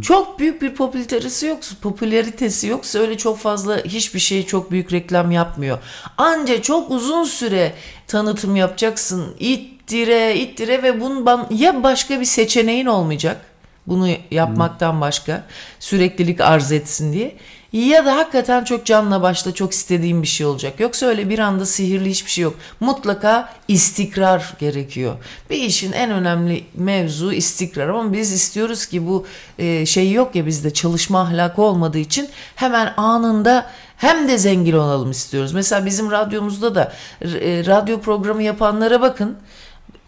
Çok 0.02 0.38
büyük 0.38 0.62
bir 0.62 0.74
popülaritesi 0.74 1.46
yoksa, 1.46 1.74
popülaritesi 1.82 2.66
yoksa 2.66 2.98
öyle 2.98 3.16
çok 3.16 3.38
fazla 3.38 3.76
hiçbir 3.84 4.20
şey 4.20 4.46
çok 4.46 4.70
büyük 4.70 4.92
reklam 4.92 5.30
yapmıyor. 5.30 5.78
Anca 6.16 6.62
çok 6.62 6.90
uzun 6.90 7.24
süre 7.24 7.72
tanıtım 8.06 8.56
yapacaksın. 8.56 9.34
İttire, 9.38 10.36
ittire 10.36 10.82
ve 10.82 11.00
bunun 11.00 11.46
ya 11.50 11.82
başka 11.82 12.20
bir 12.20 12.24
seçeneğin 12.24 12.86
olmayacak. 12.86 13.44
Bunu 13.86 14.08
yapmaktan 14.30 15.00
başka 15.00 15.44
süreklilik 15.80 16.40
arz 16.40 16.72
etsin 16.72 17.12
diye. 17.12 17.36
Ya 17.72 18.06
da 18.06 18.16
hakikaten 18.16 18.64
çok 18.64 18.86
canla 18.86 19.22
başla 19.22 19.54
çok 19.54 19.72
istediğim 19.72 20.22
bir 20.22 20.26
şey 20.26 20.46
olacak. 20.46 20.80
Yoksa 20.80 21.06
öyle 21.06 21.28
bir 21.28 21.38
anda 21.38 21.66
sihirli 21.66 22.10
hiçbir 22.10 22.30
şey 22.30 22.44
yok. 22.44 22.54
Mutlaka 22.80 23.52
istikrar 23.68 24.54
gerekiyor. 24.58 25.14
Bir 25.50 25.56
işin 25.56 25.92
en 25.92 26.10
önemli 26.10 26.64
mevzu 26.74 27.32
istikrar. 27.32 27.88
Ama 27.88 28.12
biz 28.12 28.32
istiyoruz 28.32 28.86
ki 28.86 29.06
bu 29.06 29.26
e, 29.58 29.86
şey 29.86 30.12
yok 30.12 30.34
ya 30.34 30.46
bizde 30.46 30.72
çalışma 30.72 31.20
ahlakı 31.20 31.62
olmadığı 31.62 31.98
için 31.98 32.28
hemen 32.54 32.94
anında 32.96 33.70
hem 33.96 34.28
de 34.28 34.38
zengin 34.38 34.72
olalım 34.72 35.10
istiyoruz. 35.10 35.52
Mesela 35.52 35.86
bizim 35.86 36.10
radyomuzda 36.10 36.74
da 36.74 36.92
e, 37.22 37.66
radyo 37.66 38.00
programı 38.00 38.42
yapanlara 38.42 39.00
bakın. 39.00 39.36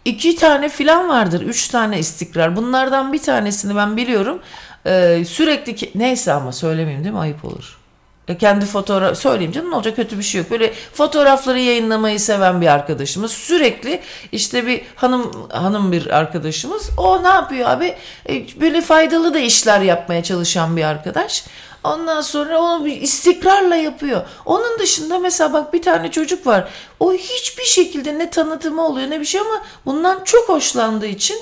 İki 0.05 0.35
tane 0.35 0.69
filan 0.69 1.09
vardır. 1.09 1.41
Üç 1.41 1.67
tane 1.67 1.99
istikrar. 1.99 2.55
Bunlardan 2.55 3.13
bir 3.13 3.21
tanesini 3.21 3.75
ben 3.75 3.97
biliyorum. 3.97 4.39
Ee, 4.85 5.23
sürekli 5.27 5.75
ki, 5.75 5.91
neyse 5.95 6.33
ama 6.33 6.51
söylemeyeyim 6.51 7.03
değil 7.03 7.13
mi? 7.13 7.19
Ayıp 7.19 7.45
olur. 7.45 7.81
E, 8.27 8.37
kendi 8.37 8.65
fotoğraf 8.65 9.17
söyleyeyim 9.17 9.51
canım 9.51 9.71
ne 9.71 9.75
olacak 9.75 9.95
kötü 9.95 10.17
bir 10.17 10.23
şey 10.23 10.41
yok. 10.41 10.51
Böyle 10.51 10.73
fotoğrafları 10.93 11.59
yayınlamayı 11.59 12.19
seven 12.19 12.61
bir 12.61 12.67
arkadaşımız 12.67 13.31
sürekli 13.31 14.01
işte 14.31 14.67
bir 14.67 14.81
hanım 14.95 15.49
hanım 15.49 15.91
bir 15.91 16.17
arkadaşımız 16.17 16.89
o 16.97 17.23
ne 17.23 17.27
yapıyor 17.27 17.69
abi 17.69 17.95
e, 18.29 18.59
böyle 18.61 18.81
faydalı 18.81 19.33
da 19.33 19.39
işler 19.39 19.81
yapmaya 19.81 20.23
çalışan 20.23 20.77
bir 20.77 20.83
arkadaş. 20.83 21.45
Ondan 21.83 22.21
sonra 22.21 22.59
onu 22.59 22.85
bir 22.85 23.01
istikrarla 23.01 23.75
yapıyor. 23.75 24.21
Onun 24.45 24.79
dışında 24.79 25.19
mesela 25.19 25.53
bak 25.53 25.73
bir 25.73 25.81
tane 25.81 26.11
çocuk 26.11 26.47
var. 26.47 26.69
O 26.99 27.13
hiçbir 27.13 27.63
şekilde 27.63 28.19
ne 28.19 28.29
tanıtımı 28.29 28.85
oluyor 28.85 29.09
ne 29.09 29.19
bir 29.19 29.25
şey 29.25 29.41
ama 29.41 29.63
bundan 29.85 30.23
çok 30.23 30.49
hoşlandığı 30.49 31.07
için 31.07 31.37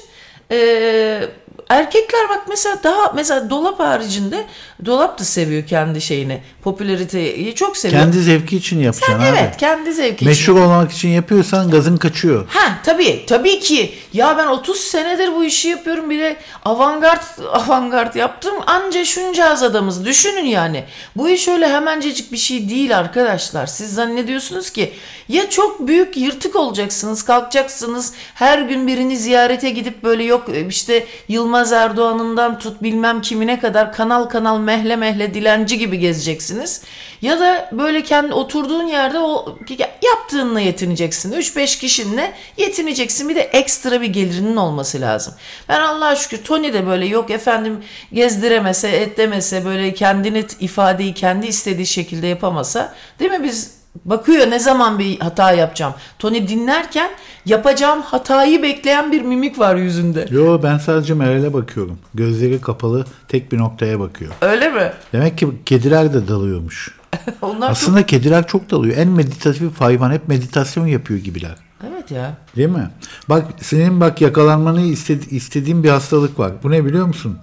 e, 0.51 1.22
erkekler 1.70 2.30
bak 2.30 2.42
mesela 2.50 2.84
daha 2.84 3.12
mesela 3.16 3.50
dolap 3.50 3.80
haricinde 3.80 4.46
dolap 4.86 5.20
da 5.20 5.24
seviyor 5.24 5.68
kendi 5.68 6.01
şeyini. 6.01 6.42
Popülariteyi 6.63 7.56
çok 7.56 7.78
seviyor. 7.78 8.01
Kendi 8.01 8.20
zevki 8.22 8.58
için 8.58 8.80
yapacaksın 8.80 9.13
Sen 9.13 9.20
abi. 9.32 9.38
evet 9.39 9.58
kendi 9.58 9.94
zevki 9.94 10.25
Meşhur 10.25 10.54
için. 10.54 10.62
olmak 10.63 10.92
için 10.92 11.10
yapıyorsan 11.10 11.72
gazın 11.72 11.98
kaçıyor. 11.98 12.46
Ha 12.50 12.80
tabii 12.84 13.25
tabii 13.28 13.60
ki. 13.60 13.94
Ya 14.13 14.36
ben 14.38 14.48
30 14.48 14.78
senedir 14.80 15.32
bu 15.36 15.44
işi 15.44 15.68
yapıyorum 15.68 16.10
bir 16.10 16.20
de 16.20 16.36
avantgard 16.66 17.22
avantgard 17.51 18.16
yaptım. 18.16 18.54
Anca 18.68 19.06
şuncağız 19.06 19.63
adamız. 19.63 20.06
Düşünün 20.06 20.46
yani. 20.46 20.84
Bu 21.16 21.30
iş 21.30 21.48
öyle 21.48 21.68
hemencecik 21.74 22.32
bir 22.32 22.38
şey 22.38 22.70
değil 22.70 22.98
arkadaşlar. 22.98 23.68
Siz 23.68 23.94
zannediyorsunuz 23.94 24.70
ki 24.70 24.94
ya 25.30 25.50
çok 25.50 25.88
büyük 25.88 26.18
yırtık 26.18 26.56
olacaksınız, 26.56 27.24
kalkacaksınız. 27.24 28.13
Her 28.34 28.60
gün 28.60 28.88
birini 28.88 29.18
ziyarete 29.18 29.70
gidip 29.70 30.04
böyle 30.04 30.24
yok 30.24 30.48
işte 30.70 31.06
Yılmaz 31.50 31.72
Erdoğan'ından 31.72 32.60
tut 32.60 32.84
bilmem 32.84 33.22
kimine 33.22 33.60
kadar 33.60 33.94
kanal 33.94 34.24
kanal 34.24 34.60
mehle 34.60 34.96
mehle 34.96 35.34
dilenci 35.34 35.77
gibi 35.77 36.00
gezeceksiniz. 36.00 36.82
Ya 37.22 37.39
da 37.39 37.70
böyle 37.72 38.03
kendi 38.03 38.34
oturduğun 38.34 38.88
yerde 38.88 39.20
o 39.20 39.58
yaptığınla 40.01 40.60
yetineceksin. 40.60 41.32
3-5 41.32 41.79
kişinle 41.79 42.34
yetineceksin. 42.58 43.29
Bir 43.29 43.36
de 43.36 43.41
ekstra 43.41 44.01
bir 44.01 44.08
gelirinin 44.08 44.56
olması 44.56 45.01
lazım. 45.01 45.34
Ben 45.70 45.79
Allah'a 45.79 46.15
şükür 46.15 46.44
Tony 46.44 46.74
de 46.74 46.88
böyle 46.88 47.06
yok 47.06 47.32
efendim 47.32 47.84
gezdiremese, 48.13 48.89
etlemese 48.89 49.65
böyle 49.65 49.94
kendini 49.94 50.46
ifadeyi 50.60 51.13
kendi 51.13 51.48
istediği 51.48 51.88
şekilde 51.88 52.27
yapamasa 52.27 52.94
değil 53.20 53.32
mi 53.32 53.44
biz 53.44 53.78
Bakıyor 54.05 54.50
ne 54.51 54.60
zaman 54.60 55.00
bir 55.00 55.19
hata 55.19 55.51
yapacağım. 55.51 55.93
Tony 56.19 56.48
dinlerken 56.48 57.12
yapacağım 57.46 58.01
hatayı 58.01 58.63
bekleyen 58.63 59.12
bir 59.12 59.22
mimik 59.22 59.60
var 59.60 59.75
yüzünde. 59.75 60.27
Yo 60.31 60.60
ben 60.63 60.77
sadece 60.77 61.13
Meral'e 61.13 61.53
bakıyorum. 61.53 62.00
Gözleri 62.13 62.62
kapalı 62.62 63.05
tek 63.27 63.51
bir 63.51 63.58
noktaya 63.58 64.00
bakıyor. 64.00 64.31
Öyle 64.41 64.69
mi? 64.69 64.91
Demek 65.13 65.38
ki 65.38 65.48
kediler 65.65 66.13
de 66.13 66.27
dalıyormuş. 66.27 67.00
Onlar 67.41 67.72
Aslında 67.72 68.05
kediler 68.05 68.48
çok 68.48 68.72
dalıyor. 68.72 68.98
En 68.98 69.08
meditatif 69.08 69.81
hayvan 69.81 70.12
hep 70.12 70.27
meditasyon 70.27 70.88
yapıyor 70.88 71.19
gibiler. 71.19 71.55
çok... 71.81 71.89
Evet 71.93 72.12
ya. 72.12 72.38
Değil 72.55 72.69
mi? 72.69 72.89
Bak 73.29 73.46
senin 73.62 74.01
bak 74.01 74.22
yakalanmanı 74.22 74.81
istedi, 74.81 75.36
istediğin 75.36 75.84
bir 75.84 75.89
hastalık 75.89 76.39
var. 76.39 76.51
Bu 76.63 76.72
ne 76.72 76.86
biliyor 76.86 77.05
musun? 77.05 77.38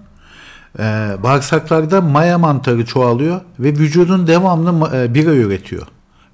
Ee, 0.78 0.82
bağırsaklarda 1.22 2.00
maya 2.00 2.38
mantarı 2.38 2.86
çoğalıyor 2.86 3.40
ve 3.58 3.68
vücudun 3.68 4.26
devamlı 4.26 4.96
e, 4.96 5.14
bira 5.14 5.30
üretiyor. 5.30 5.86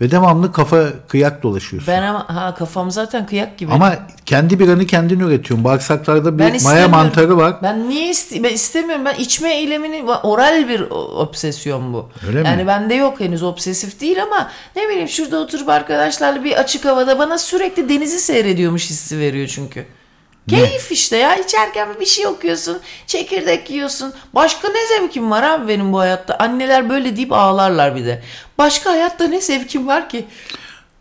Ve 0.03 0.11
devamlı 0.11 0.53
kafa 0.53 0.85
kıyak 1.09 1.43
dolaşıyorsun. 1.43 1.95
Ben 1.95 2.03
ama 2.03 2.37
ha 2.37 2.55
kafam 2.55 2.91
zaten 2.91 3.27
kıyak 3.27 3.59
gibi. 3.59 3.73
Ama 3.73 3.95
kendi 4.27 4.59
biranı 4.59 4.87
kendin 4.87 5.21
üretiyorsun. 5.21 5.65
Bağırsaklarda 5.65 6.39
bir 6.39 6.45
ben 6.45 6.63
maya 6.63 6.89
mantarı 6.89 7.37
var. 7.37 7.57
Ben 7.63 7.89
niye 7.89 8.11
iste 8.11 8.43
ben 8.43 8.55
istemiyorum. 8.55 9.05
Ben 9.05 9.15
içme 9.15 9.55
eylemini 9.55 10.05
oral 10.23 10.69
bir 10.69 10.81
obsesyon 10.91 11.93
bu. 11.93 12.11
Öyle 12.29 12.43
mi? 12.43 12.49
yani 12.49 12.67
bende 12.67 12.95
yok 12.95 13.21
henüz 13.21 13.43
obsesif 13.43 14.01
değil 14.01 14.23
ama 14.23 14.51
ne 14.77 14.89
bileyim 14.89 15.09
şurada 15.09 15.39
oturup 15.41 15.69
arkadaşlarla 15.69 16.45
bir 16.45 16.53
açık 16.53 16.85
havada 16.85 17.19
bana 17.19 17.39
sürekli 17.39 17.89
denizi 17.89 18.21
seyrediyormuş 18.21 18.91
hissi 18.91 19.19
veriyor 19.19 19.49
çünkü. 19.49 19.87
Keyif 20.49 20.93
işte 20.93 21.17
ya 21.17 21.37
içerken 21.37 21.89
bir 22.01 22.07
şey 22.07 22.27
okuyorsun 22.27 22.81
çekirdek 23.07 23.71
yiyorsun 23.71 24.13
başka 24.35 24.69
ne 24.69 24.87
zevkim 24.87 25.31
var 25.31 25.43
abi 25.43 25.69
benim 25.69 25.93
bu 25.93 25.99
hayatta 25.99 26.37
anneler 26.39 26.91
böyle 26.91 27.17
deyip 27.17 27.33
ağlarlar 27.33 27.97
bir 27.97 28.05
de 28.05 28.23
başka 28.59 28.91
hayatta 28.91 29.25
ne 29.25 29.41
zevkim 29.41 29.87
var 29.87 30.09
ki 30.09 30.27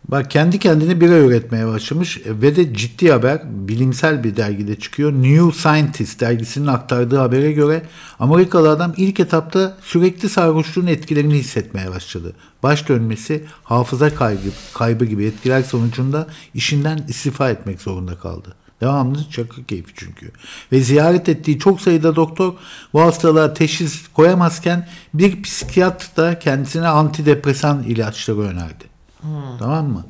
Bak 0.07 0.31
kendi 0.31 0.59
kendine 0.59 1.01
bira 1.01 1.17
üretmeye 1.17 1.67
başlamış 1.67 2.17
e, 2.17 2.41
ve 2.41 2.55
de 2.55 2.73
ciddi 2.73 3.11
haber 3.11 3.41
bilimsel 3.45 4.23
bir 4.23 4.35
dergide 4.35 4.79
çıkıyor. 4.79 5.11
New 5.11 5.59
Scientist 5.59 6.19
dergisinin 6.19 6.67
aktardığı 6.67 7.17
habere 7.17 7.51
göre 7.51 7.83
Amerikalı 8.19 8.69
adam 8.69 8.93
ilk 8.97 9.19
etapta 9.19 9.77
sürekli 9.81 10.29
sarhoşluğun 10.29 10.87
etkilerini 10.87 11.33
hissetmeye 11.33 11.91
başladı. 11.91 12.33
Baş 12.63 12.89
dönmesi, 12.89 13.45
hafıza 13.63 14.15
kaybı, 14.15 14.49
kaybı 14.73 15.05
gibi 15.05 15.25
etkiler 15.25 15.63
sonucunda 15.63 16.27
işinden 16.53 16.99
istifa 17.07 17.49
etmek 17.49 17.81
zorunda 17.81 18.15
kaldı. 18.15 18.55
Devamlı 18.81 19.29
çakı 19.29 19.63
keyfi 19.63 19.93
çünkü. 19.95 20.31
Ve 20.71 20.79
ziyaret 20.79 21.29
ettiği 21.29 21.59
çok 21.59 21.81
sayıda 21.81 22.15
doktor 22.15 22.53
bu 22.93 23.01
hastalığa 23.01 23.53
teşhis 23.53 24.07
koyamazken 24.07 24.87
bir 25.13 25.41
psikiyatr 25.41 26.17
da 26.17 26.39
kendisine 26.39 26.87
antidepresan 26.87 27.83
ilaçları 27.83 28.39
önerdi. 28.39 28.83
Tamam 29.59 29.87
mı? 29.89 30.05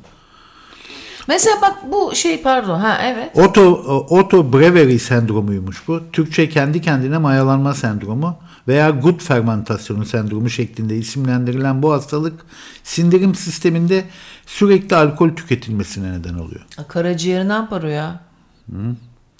mesela 1.28 1.62
bak 1.62 1.92
bu 1.92 2.16
şey 2.16 2.42
pardon 2.42 2.80
ha 2.80 2.98
evet 3.04 3.38
Otto, 3.38 3.62
Otto 4.10 4.54
Brewery 4.54 5.00
sendromuymuş 5.00 5.88
bu. 5.88 6.02
Türkçe 6.14 6.50
kendi 6.50 6.82
kendine 6.82 7.18
mayalanma 7.18 7.74
sendromu 7.74 8.38
veya 8.68 8.90
gut 8.90 9.24
fermentasyonu 9.24 10.06
sendromu 10.06 10.50
şeklinde 10.50 10.98
isimlendirilen 10.98 11.84
bu 11.84 11.94
hastalık 11.94 12.46
sindirim 12.84 13.36
sisteminde 13.36 14.06
sürekli 14.46 14.96
alkol 14.96 15.30
tüketilmesine 15.30 16.12
neden 16.12 16.34
oluyor. 16.34 16.62
karaciğeri 16.88 17.48
ne 17.48 17.54
yapar 17.54 17.84
o 17.84 17.88
ya 17.88 18.20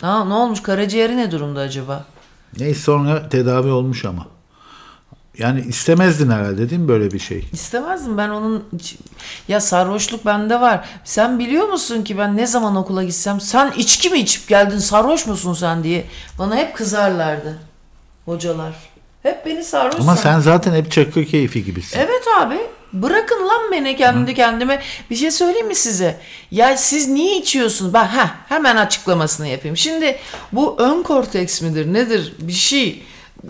Aa, 0.04 0.26
ne 0.26 0.34
olmuş 0.34 0.62
karaciğeri 0.64 1.18
ne 1.18 1.32
durumda 1.32 1.60
acaba 1.60 2.06
Neyse 2.60 2.82
sonra 2.82 3.30
tedavi 3.30 3.70
olmuş 3.72 4.06
ama. 4.06 4.28
Yani 5.38 5.62
istemezdin 5.62 6.30
herhalde 6.30 6.70
değil 6.70 6.82
mi 6.82 6.88
böyle 6.88 7.12
bir 7.12 7.20
şey? 7.20 7.50
İstemezdim 7.54 8.18
ben 8.18 8.30
onun 8.30 8.64
ya 9.48 9.62
sarhoşluk 9.62 10.26
bende 10.26 10.62
var. 10.62 10.86
Sen 11.04 11.40
biliyor 11.40 11.68
musun 11.68 12.04
ki 12.04 12.18
ben 12.18 12.38
ne 12.38 12.48
zaman 12.48 12.76
okula 12.76 13.04
gitsem 13.04 13.42
sen 13.42 13.72
içki 13.78 14.10
mi 14.10 14.20
içip 14.20 14.48
geldin 14.48 14.78
sarhoş 14.78 15.28
musun 15.28 15.54
sen 15.54 15.84
diye 15.84 16.06
bana 16.40 16.56
hep 16.56 16.76
kızarlardı 16.76 17.60
hocalar. 18.26 18.74
Hep 19.24 19.46
beni 19.46 19.64
sarhoş 19.64 20.00
Ama 20.02 20.16
sen 20.16 20.40
zaten 20.40 20.74
hep 20.74 20.92
çakır 20.92 21.26
keyfi 21.26 21.66
gibisin. 21.66 22.00
Evet 22.00 22.24
abi. 22.42 22.58
Bırakın 22.94 23.48
lan 23.48 23.72
beni 23.72 23.98
kendi 23.98 24.34
kendime. 24.34 24.82
Bir 25.10 25.16
şey 25.16 25.32
söyleyeyim 25.32 25.68
mi 25.68 25.76
size? 25.76 26.20
Ya 26.52 26.78
siz 26.78 27.08
niye 27.08 27.38
içiyorsunuz? 27.38 27.94
Ben 27.94 28.06
ha 28.06 28.36
hemen 28.50 28.76
açıklamasını 28.76 29.48
yapayım. 29.48 29.78
Şimdi 29.78 30.20
bu 30.52 30.76
ön 30.80 31.04
korteks 31.04 31.62
midir? 31.62 31.94
Nedir? 31.94 32.34
Bir 32.40 32.54
şey. 32.54 33.04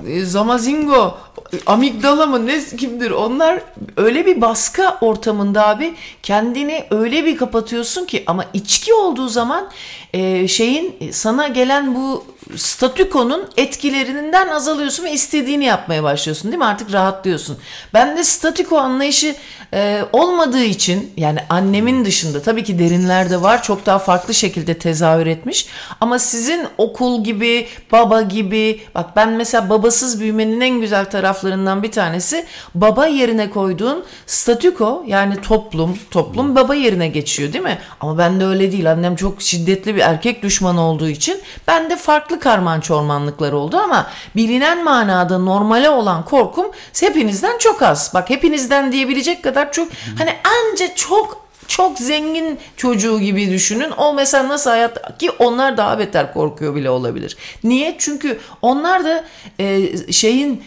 E, 0.07 0.25
Zamazingo, 0.25 1.17
amigdala 1.65 2.25
mı 2.25 2.45
ne 2.45 2.65
kimdir? 2.77 3.11
Onlar 3.11 3.61
öyle 3.97 4.25
bir 4.25 4.41
baskı 4.41 4.83
ortamında 5.01 5.67
abi 5.67 5.93
kendini 6.23 6.85
öyle 6.91 7.25
bir 7.25 7.37
kapatıyorsun 7.37 8.05
ki 8.05 8.23
ama 8.27 8.45
içki 8.53 8.93
olduğu 8.93 9.27
zaman 9.27 9.69
e, 10.13 10.47
şeyin 10.47 11.11
sana 11.11 11.47
gelen 11.47 11.95
bu 11.95 12.23
statükonun 12.55 13.49
etkilerinden 13.57 14.47
azalıyorsun 14.47 15.03
ve 15.03 15.11
istediğini 15.11 15.65
yapmaya 15.65 16.03
başlıyorsun 16.03 16.51
değil 16.51 16.59
mi? 16.59 16.65
Artık 16.65 16.93
rahatlıyorsun. 16.93 17.57
Ben 17.93 18.17
de 18.17 18.23
statüko 18.23 18.77
anlayışı 18.77 19.35
e, 19.73 20.01
olmadığı 20.13 20.63
için 20.63 21.13
yani 21.17 21.39
annemin 21.49 22.05
dışında 22.05 22.41
tabii 22.41 22.63
ki 22.63 22.79
derinlerde 22.79 23.41
var 23.41 23.63
çok 23.63 23.85
daha 23.85 23.99
farklı 23.99 24.33
şekilde 24.33 24.77
tezahür 24.77 25.27
etmiş. 25.27 25.67
Ama 25.99 26.19
sizin 26.19 26.67
okul 26.77 27.23
gibi, 27.23 27.67
baba 27.91 28.21
gibi 28.21 28.81
bak 28.95 29.15
ben 29.15 29.29
mesela 29.29 29.69
babasız 29.81 30.19
büyümenin 30.19 30.61
en 30.61 30.81
güzel 30.81 31.05
taraflarından 31.05 31.83
bir 31.83 31.91
tanesi 31.91 32.45
baba 32.75 33.05
yerine 33.05 33.49
koyduğun 33.49 34.05
statüko 34.25 35.03
yani 35.07 35.41
toplum, 35.41 35.97
toplum 36.11 36.55
baba 36.55 36.75
yerine 36.75 37.07
geçiyor 37.07 37.53
değil 37.53 37.63
mi? 37.63 37.77
Ama 37.99 38.17
ben 38.17 38.39
de 38.39 38.45
öyle 38.45 38.71
değil. 38.71 38.91
Annem 38.91 39.15
çok 39.15 39.41
şiddetli 39.41 39.95
bir 39.95 40.01
erkek 40.01 40.43
düşmanı 40.43 40.81
olduğu 40.81 41.07
için 41.07 41.41
ben 41.67 41.89
de 41.89 41.95
farklı 41.95 42.39
karman 42.39 42.79
çormanlıklar 42.79 43.51
oldu 43.51 43.77
ama 43.77 44.07
bilinen 44.35 44.83
manada 44.83 45.37
normale 45.37 45.89
olan 45.89 46.25
korkum 46.25 46.67
hepinizden 46.99 47.57
çok 47.57 47.81
az. 47.81 48.11
Bak 48.13 48.29
hepinizden 48.29 48.91
diyebilecek 48.91 49.43
kadar 49.43 49.71
çok 49.71 49.87
hani 50.17 50.33
anca 50.43 50.95
çok 50.95 51.41
çok 51.75 51.97
zengin 51.97 52.59
çocuğu 52.77 53.19
gibi 53.19 53.49
düşünün. 53.49 53.91
O 53.91 54.13
mesela 54.13 54.47
nasıl 54.47 54.69
hayat 54.69 55.17
ki 55.17 55.31
onlar 55.31 55.77
daha 55.77 55.99
beter 55.99 56.33
korkuyor 56.33 56.75
bile 56.75 56.89
olabilir. 56.89 57.37
Niye? 57.63 57.95
Çünkü 57.99 58.39
onlar 58.61 59.03
da 59.05 59.23
e, 59.59 59.91
şeyin 60.11 60.63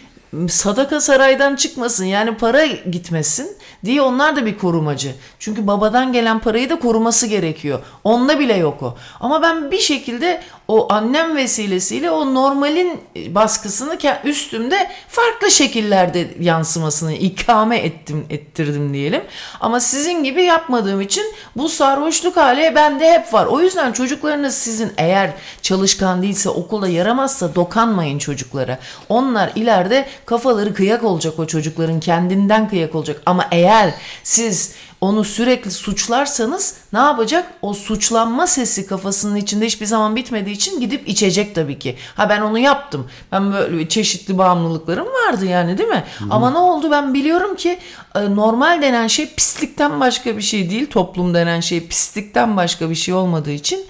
sadaka 0.49 1.01
saraydan 1.01 1.55
çıkmasın 1.55 2.05
yani 2.05 2.37
para 2.37 2.65
gitmesin 2.65 3.57
diye 3.85 4.01
onlar 4.01 4.35
da 4.35 4.45
bir 4.45 4.57
korumacı. 4.57 5.15
Çünkü 5.39 5.67
babadan 5.67 6.13
gelen 6.13 6.39
parayı 6.39 6.69
da 6.69 6.79
koruması 6.79 7.27
gerekiyor. 7.27 7.79
Onda 8.03 8.39
bile 8.39 8.53
yok 8.53 8.83
o. 8.83 8.97
Ama 9.19 9.41
ben 9.41 9.71
bir 9.71 9.79
şekilde 9.79 10.41
o 10.67 10.93
annem 10.93 11.35
vesilesiyle 11.35 12.11
o 12.11 12.33
normalin 12.33 13.01
baskısını 13.29 13.97
üstümde 14.23 14.91
farklı 15.07 15.51
şekillerde 15.51 16.27
yansımasını 16.39 17.13
ikame 17.13 17.77
ettim 17.77 18.25
ettirdim 18.29 18.93
diyelim. 18.93 19.23
Ama 19.59 19.79
sizin 19.79 20.23
gibi 20.23 20.43
yapmadığım 20.43 21.01
için 21.01 21.33
bu 21.55 21.69
sarhoşluk 21.69 22.37
hali 22.37 22.75
bende 22.75 23.11
hep 23.11 23.33
var. 23.33 23.45
O 23.45 23.61
yüzden 23.61 23.91
çocuklarınız 23.91 24.55
sizin 24.55 24.91
eğer 24.97 25.31
çalışkan 25.61 26.21
değilse 26.21 26.49
okulda 26.49 26.87
yaramazsa 26.87 27.55
dokanmayın 27.55 28.19
çocuklara. 28.19 28.79
Onlar 29.09 29.51
ileride 29.55 30.05
kafaları 30.25 30.73
kıyak 30.73 31.03
olacak 31.03 31.39
o 31.39 31.47
çocukların 31.47 31.99
kendinden 31.99 32.69
kıyak 32.69 32.95
olacak. 32.95 33.21
Ama 33.25 33.47
eğer 33.51 33.93
siz 34.23 34.75
onu 35.01 35.23
sürekli 35.23 35.71
suçlarsanız 35.71 36.73
ne 36.93 36.99
yapacak? 36.99 37.53
O 37.61 37.73
suçlanma 37.73 38.47
sesi 38.47 38.87
kafasının 38.87 39.35
içinde 39.35 39.65
hiçbir 39.65 39.85
zaman 39.85 40.15
bitmediği 40.15 40.55
için 40.55 40.79
gidip 40.79 41.07
içecek 41.09 41.55
tabii 41.55 41.79
ki. 41.79 41.95
Ha 42.15 42.29
ben 42.29 42.41
onu 42.41 42.59
yaptım. 42.59 43.07
Ben 43.31 43.53
böyle 43.53 43.89
çeşitli 43.89 44.37
bağımlılıklarım 44.37 45.07
vardı 45.07 45.45
yani 45.45 45.77
değil 45.77 45.89
mi? 45.89 46.03
Ama 46.29 46.51
ne 46.51 46.57
oldu 46.57 46.91
ben 46.91 47.13
biliyorum 47.13 47.55
ki 47.55 47.79
e, 48.15 48.35
normal 48.35 48.81
denen 48.81 49.07
şey 49.07 49.33
pislikten 49.35 49.99
başka 49.99 50.37
bir 50.37 50.41
şey 50.41 50.69
değil. 50.69 50.89
Toplum 50.89 51.33
denen 51.33 51.59
şey 51.59 51.87
pislikten 51.87 52.57
başka 52.57 52.89
bir 52.89 52.95
şey 52.95 53.13
olmadığı 53.13 53.51
için 53.51 53.85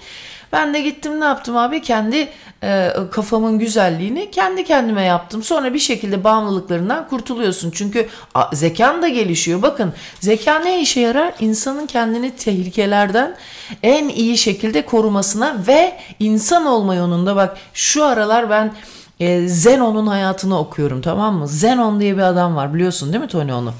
ben 0.56 0.74
de 0.74 0.80
gittim 0.80 1.20
ne 1.20 1.24
yaptım 1.24 1.56
abi 1.56 1.82
kendi 1.82 2.28
e, 2.62 2.92
kafamın 3.10 3.58
güzelliğini 3.58 4.30
kendi 4.30 4.64
kendime 4.64 5.02
yaptım. 5.02 5.42
Sonra 5.42 5.74
bir 5.74 5.78
şekilde 5.78 6.24
bağımlılıklarından 6.24 7.08
kurtuluyorsun. 7.08 7.70
Çünkü 7.70 8.08
a, 8.34 8.56
zekan 8.56 9.02
da 9.02 9.08
gelişiyor. 9.08 9.62
Bakın 9.62 9.92
zeka 10.20 10.58
ne 10.58 10.80
işe 10.80 11.00
yarar? 11.00 11.34
İnsanın 11.40 11.86
kendini 11.86 12.36
tehlikelerden 12.36 13.36
en 13.82 14.08
iyi 14.08 14.38
şekilde 14.38 14.84
korumasına 14.84 15.56
ve 15.66 15.96
insan 16.20 16.66
olma 16.66 16.94
yolunda 16.94 17.36
bak 17.36 17.56
şu 17.74 18.04
aralar 18.04 18.50
ben 18.50 18.74
e, 19.20 19.48
Zenon'un 19.48 20.06
hayatını 20.06 20.58
okuyorum 20.58 21.02
tamam 21.02 21.34
mı? 21.34 21.48
Zenon 21.48 22.00
diye 22.00 22.16
bir 22.16 22.22
adam 22.22 22.56
var 22.56 22.74
biliyorsun 22.74 23.12
değil 23.12 23.24
mi 23.24 23.28
Tony 23.28 23.52
onu? 23.52 23.72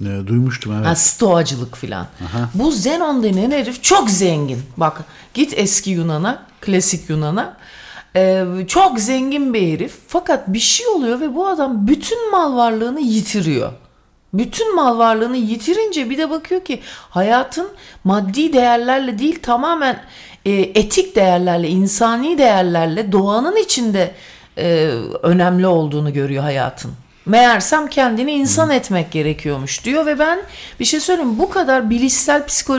E, 0.00 0.26
duymuştum 0.26 0.72
evet. 0.76 0.86
Ha, 0.86 0.94
stoacılık 0.94 1.76
filan. 1.76 2.06
Bu 2.54 2.70
Zenon 2.72 3.22
denen 3.22 3.50
herif 3.50 3.82
çok 3.82 4.10
zengin. 4.10 4.62
Bak 4.76 5.04
git 5.34 5.52
eski 5.56 5.90
Yunan'a, 5.90 6.42
klasik 6.60 7.10
Yunan'a. 7.10 7.56
Ee, 8.16 8.44
çok 8.68 9.00
zengin 9.00 9.54
bir 9.54 9.72
herif. 9.72 9.98
Fakat 10.08 10.48
bir 10.48 10.58
şey 10.58 10.86
oluyor 10.86 11.20
ve 11.20 11.34
bu 11.34 11.46
adam 11.46 11.86
bütün 11.88 12.30
mal 12.30 12.56
varlığını 12.56 13.00
yitiriyor. 13.00 13.72
Bütün 14.34 14.76
mal 14.76 14.98
varlığını 14.98 15.36
yitirince 15.36 16.10
bir 16.10 16.18
de 16.18 16.30
bakıyor 16.30 16.64
ki 16.64 16.80
hayatın 17.10 17.68
maddi 18.04 18.52
değerlerle 18.52 19.18
değil 19.18 19.38
tamamen 19.42 20.00
e, 20.44 20.52
etik 20.52 21.16
değerlerle, 21.16 21.68
insani 21.68 22.38
değerlerle 22.38 23.12
doğanın 23.12 23.56
içinde 23.56 24.14
e, 24.58 24.86
önemli 25.22 25.66
olduğunu 25.66 26.12
görüyor 26.12 26.42
hayatın. 26.42 26.92
Meğersem 27.26 27.86
kendini 27.86 28.32
insan 28.32 28.70
etmek 28.70 29.12
gerekiyormuş 29.12 29.84
diyor 29.84 30.06
ve 30.06 30.18
ben 30.18 30.38
bir 30.80 30.84
şey 30.84 31.00
söyleyeyim 31.00 31.38
bu 31.38 31.50
kadar 31.50 31.90
bilişsel 31.90 32.46
psiko, 32.46 32.78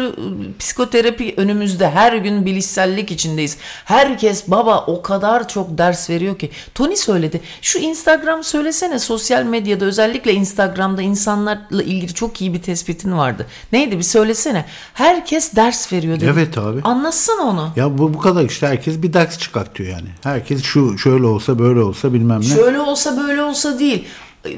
psikoterapi 0.60 1.34
önümüzde 1.38 1.89
her 1.89 2.13
gün 2.13 2.45
bilişsellik 2.45 3.12
içindeyiz. 3.12 3.58
Herkes 3.86 4.47
baba 4.47 4.84
o 4.88 5.01
kadar 5.01 5.47
çok 5.47 5.77
ders 5.77 6.10
veriyor 6.10 6.39
ki. 6.39 6.49
Tony 6.75 6.95
söyledi 6.95 7.41
şu 7.62 7.79
Instagram 7.79 8.43
söylesene 8.43 8.99
sosyal 8.99 9.43
medyada 9.43 9.86
özellikle 9.86 10.34
Instagram'da 10.34 11.01
insanlarla 11.01 11.84
ilgili 11.84 12.13
çok 12.13 12.41
iyi 12.41 12.53
bir 12.53 12.62
tespitin 12.62 13.17
vardı. 13.17 13.47
Neydi 13.71 13.97
bir 13.97 14.03
söylesene. 14.03 14.65
Herkes 14.93 15.55
ders 15.55 15.93
veriyor 15.93 16.15
dedi. 16.15 16.29
Evet 16.34 16.58
abi. 16.58 16.81
Anlatsana 16.84 17.41
onu. 17.41 17.69
Ya 17.75 17.97
bu 17.97 18.13
bu 18.13 18.19
kadar 18.19 18.43
işte 18.43 18.67
herkes 18.67 19.01
bir 19.01 19.13
ders 19.13 19.39
çıkartıyor 19.39 19.89
yani. 19.89 20.08
Herkes 20.23 20.63
şu 20.63 20.97
şöyle 20.97 21.25
olsa 21.25 21.60
böyle 21.60 21.79
olsa 21.79 22.13
bilmem 22.13 22.39
ne. 22.41 22.45
Şöyle 22.45 22.79
olsa 22.79 23.17
böyle 23.17 23.43
olsa 23.43 23.79
değil. 23.79 24.08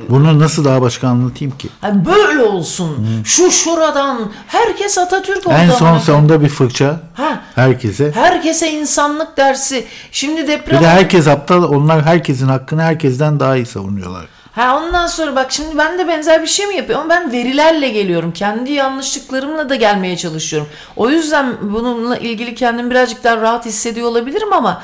Bunu 0.09 0.39
nasıl 0.39 0.65
daha 0.65 0.81
başka 0.81 1.07
anlatayım 1.07 1.57
ki? 1.57 1.69
Hani 1.81 2.05
böyle 2.05 2.43
olsun. 2.43 3.07
Şu 3.25 3.51
şuradan. 3.51 4.31
Herkes 4.47 4.97
Atatürk 4.97 5.47
oldu. 5.47 5.55
En 5.57 5.69
son 5.69 5.85
amına 5.85 5.99
sonunda 6.01 6.41
bir 6.41 6.49
fırça 6.49 6.99
Ha. 7.13 7.41
herkese. 7.55 8.11
Herkese 8.11 8.71
insanlık 8.71 9.37
dersi. 9.37 9.85
Şimdi 10.11 10.41
Bir 10.41 10.47
deprem. 10.47 10.81
de 10.83 10.87
herkes 10.87 11.27
aptal. 11.27 11.63
Onlar 11.63 12.01
herkesin 12.05 12.47
hakkını 12.47 12.81
herkesten 12.81 13.39
daha 13.39 13.55
iyi 13.55 13.65
savunuyorlar. 13.65 14.25
Ha 14.51 14.77
ondan 14.77 15.07
sonra 15.07 15.35
bak 15.35 15.51
şimdi 15.51 15.77
ben 15.77 15.99
de 15.99 16.07
benzer 16.07 16.41
bir 16.41 16.47
şey 16.47 16.65
mi 16.65 16.75
yapıyorum? 16.75 17.05
Ama 17.05 17.09
ben 17.15 17.31
verilerle 17.31 17.89
geliyorum. 17.89 18.31
Kendi 18.31 18.71
yanlışlıklarımla 18.71 19.69
da 19.69 19.75
gelmeye 19.75 20.17
çalışıyorum. 20.17 20.69
O 20.95 21.09
yüzden 21.09 21.53
bununla 21.61 22.17
ilgili 22.17 22.55
kendimi 22.55 22.89
birazcık 22.91 23.23
daha 23.23 23.37
rahat 23.37 23.65
hissediyor 23.65 24.07
olabilirim 24.07 24.53
ama 24.53 24.81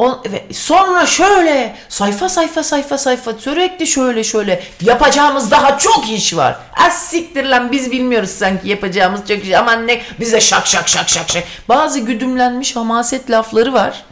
o, 0.00 0.22
sonra 0.52 1.06
şöyle 1.06 1.76
sayfa 1.88 2.28
sayfa 2.28 2.62
sayfa 2.62 2.98
sayfa 2.98 3.32
sürekli 3.32 3.86
şöyle 3.86 4.24
şöyle 4.24 4.62
yapacağımız 4.80 5.50
daha 5.50 5.78
çok 5.78 6.10
iş 6.10 6.36
var. 6.36 6.56
Az 6.86 7.08
siktir 7.08 7.44
lan 7.44 7.72
biz 7.72 7.90
bilmiyoruz 7.90 8.30
sanki 8.30 8.68
yapacağımız 8.68 9.20
çok 9.28 9.44
iş. 9.44 9.54
Aman 9.54 9.86
ne 9.86 10.02
bize 10.20 10.40
şak 10.40 10.66
şak 10.66 10.88
şak 10.88 11.08
şak 11.08 11.28
şak. 11.30 11.44
Bazı 11.68 12.00
güdümlenmiş 12.00 12.76
hamaset 12.76 13.30
lafları 13.30 13.72
var. 13.72 14.02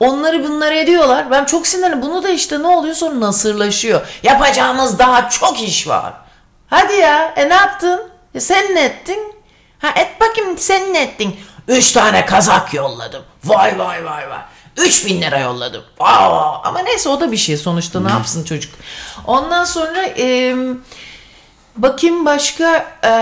Onları 0.00 0.44
bunları 0.44 0.74
ediyorlar. 0.74 1.30
Ben 1.30 1.44
çok 1.44 1.66
sinirli. 1.66 2.02
Bunu 2.02 2.22
da 2.22 2.28
işte 2.28 2.62
ne 2.62 2.66
oluyor 2.66 2.94
sonra 2.94 3.20
nasırlaşıyor. 3.20 4.00
Yapacağımız 4.22 4.98
daha 4.98 5.30
çok 5.30 5.62
iş 5.62 5.88
var. 5.88 6.12
Hadi 6.66 6.94
ya. 6.94 7.32
E 7.36 7.48
ne 7.48 7.54
yaptın? 7.54 8.00
E 8.34 8.40
sen 8.40 8.74
ne 8.74 8.84
ettin? 8.84 9.34
Ha 9.78 9.88
et 9.96 10.20
bakayım 10.20 10.58
sen 10.58 10.94
ne 10.94 11.02
ettin? 11.02 11.36
Üç 11.68 11.92
tane 11.92 12.26
kazak 12.26 12.74
yolladım. 12.74 13.22
Vay 13.44 13.78
vay 13.78 14.04
vay 14.04 14.30
vay. 14.30 14.40
3000 14.78 15.22
lira 15.22 15.38
yolladım. 15.38 15.82
Aa, 16.00 16.62
ama 16.64 16.78
neyse 16.78 17.08
o 17.08 17.20
da 17.20 17.32
bir 17.32 17.36
şey 17.36 17.56
sonuçta 17.56 18.00
ne 18.00 18.10
yapsın 18.10 18.44
çocuk. 18.44 18.74
Ondan 19.26 19.64
sonra 19.64 20.04
e, 20.18 20.56
bakayım 21.76 22.26
başka 22.26 22.86
e, 23.04 23.12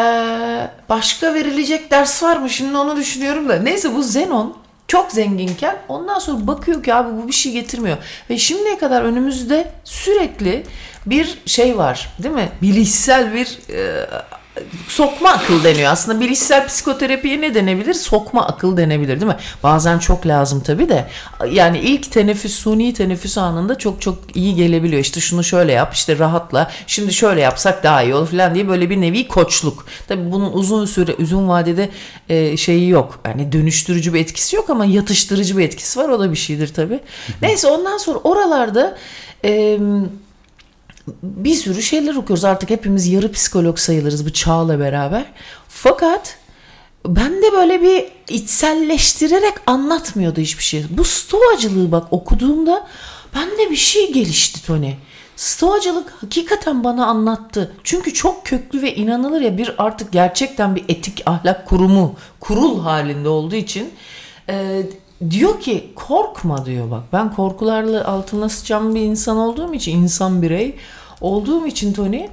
başka 0.88 1.34
verilecek 1.34 1.90
ders 1.90 2.22
var 2.22 2.36
mı? 2.36 2.50
Şimdi 2.50 2.76
onu 2.78 2.96
düşünüyorum 2.96 3.48
da. 3.48 3.56
Neyse 3.58 3.94
bu 3.94 4.02
Zenon 4.02 4.56
çok 4.88 5.12
zenginken 5.12 5.76
ondan 5.88 6.18
sonra 6.18 6.46
bakıyor 6.46 6.82
ki 6.82 6.94
abi 6.94 7.22
bu 7.22 7.28
bir 7.28 7.32
şey 7.32 7.52
getirmiyor. 7.52 7.96
Ve 8.30 8.38
şimdiye 8.38 8.78
kadar 8.78 9.02
önümüzde 9.02 9.72
sürekli 9.84 10.66
bir 11.06 11.38
şey 11.46 11.78
var 11.78 12.08
değil 12.22 12.34
mi? 12.34 12.48
Bilişsel 12.62 13.34
bir 13.34 13.58
e, 13.74 14.06
sokma 14.88 15.30
akıl 15.30 15.64
deniyor. 15.64 15.92
Aslında 15.92 16.20
bilişsel 16.20 16.66
psikoterapiye 16.66 17.40
ne 17.40 17.54
denebilir? 17.54 17.94
Sokma 17.94 18.46
akıl 18.46 18.76
denebilir 18.76 19.20
değil 19.20 19.32
mi? 19.32 19.36
Bazen 19.62 19.98
çok 19.98 20.26
lazım 20.26 20.60
tabii 20.60 20.88
de. 20.88 21.08
Yani 21.50 21.78
ilk 21.78 22.12
teneffüs, 22.12 22.54
suni 22.54 22.94
teneffüs 22.94 23.38
anında 23.38 23.78
çok 23.78 24.00
çok 24.02 24.18
iyi 24.34 24.54
gelebiliyor. 24.54 25.00
İşte 25.00 25.20
şunu 25.20 25.44
şöyle 25.44 25.72
yap, 25.72 25.94
işte 25.94 26.18
rahatla. 26.18 26.70
Şimdi 26.86 27.12
şöyle 27.12 27.40
yapsak 27.40 27.84
daha 27.84 28.02
iyi 28.02 28.14
olur 28.14 28.26
falan 28.26 28.54
diye 28.54 28.68
böyle 28.68 28.90
bir 28.90 29.00
nevi 29.00 29.28
koçluk. 29.28 29.86
Tabii 30.08 30.32
bunun 30.32 30.52
uzun 30.52 30.86
süre, 30.86 31.14
uzun 31.14 31.48
vadede 31.48 31.90
e, 32.28 32.56
şeyi 32.56 32.88
yok. 32.88 33.20
Yani 33.24 33.52
dönüştürücü 33.52 34.14
bir 34.14 34.20
etkisi 34.20 34.56
yok 34.56 34.70
ama 34.70 34.84
yatıştırıcı 34.84 35.58
bir 35.58 35.64
etkisi 35.64 35.98
var. 35.98 36.08
O 36.08 36.20
da 36.20 36.30
bir 36.30 36.36
şeydir 36.36 36.74
tabii. 36.74 37.00
Neyse 37.42 37.68
ondan 37.68 37.98
sonra 37.98 38.18
oralarda 38.18 38.96
e, 39.44 39.78
bir 41.22 41.54
sürü 41.54 41.82
şeyler 41.82 42.14
okuyoruz. 42.14 42.44
Artık 42.44 42.70
hepimiz 42.70 43.06
yarı 43.06 43.32
psikolog 43.32 43.78
sayılırız 43.78 44.26
bu 44.26 44.32
çağla 44.32 44.80
beraber. 44.80 45.24
Fakat 45.68 46.38
ben 47.06 47.42
de 47.42 47.52
böyle 47.52 47.82
bir 47.82 48.04
içselleştirerek 48.28 49.54
anlatmıyordu 49.66 50.40
hiçbir 50.40 50.64
şey. 50.64 50.84
Bu 50.90 51.04
stoacılığı 51.04 51.92
bak 51.92 52.12
okuduğumda 52.12 52.86
bende 53.34 53.70
bir 53.70 53.76
şey 53.76 54.12
gelişti 54.12 54.66
Tony. 54.66 54.92
Stoacılık 55.36 56.10
hakikaten 56.10 56.84
bana 56.84 57.06
anlattı. 57.06 57.72
Çünkü 57.84 58.14
çok 58.14 58.46
köklü 58.46 58.82
ve 58.82 58.94
inanılır 58.94 59.40
ya 59.40 59.58
bir 59.58 59.74
artık 59.78 60.12
gerçekten 60.12 60.76
bir 60.76 60.84
etik 60.88 61.22
ahlak 61.26 61.66
kurumu, 61.66 62.14
kurul 62.40 62.80
halinde 62.80 63.28
olduğu 63.28 63.54
için 63.54 63.90
e, 64.48 64.82
diyor 65.30 65.60
ki 65.60 65.92
korkma 65.94 66.66
diyor 66.66 66.90
bak. 66.90 67.02
Ben 67.12 67.34
korkularla 67.34 68.04
altına 68.04 68.48
sıçan 68.48 68.94
bir 68.94 69.00
insan 69.00 69.36
olduğum 69.36 69.74
için 69.74 70.02
insan 70.02 70.42
birey 70.42 70.76
olduğum 71.20 71.66
için 71.66 71.92
Tony 71.92 72.26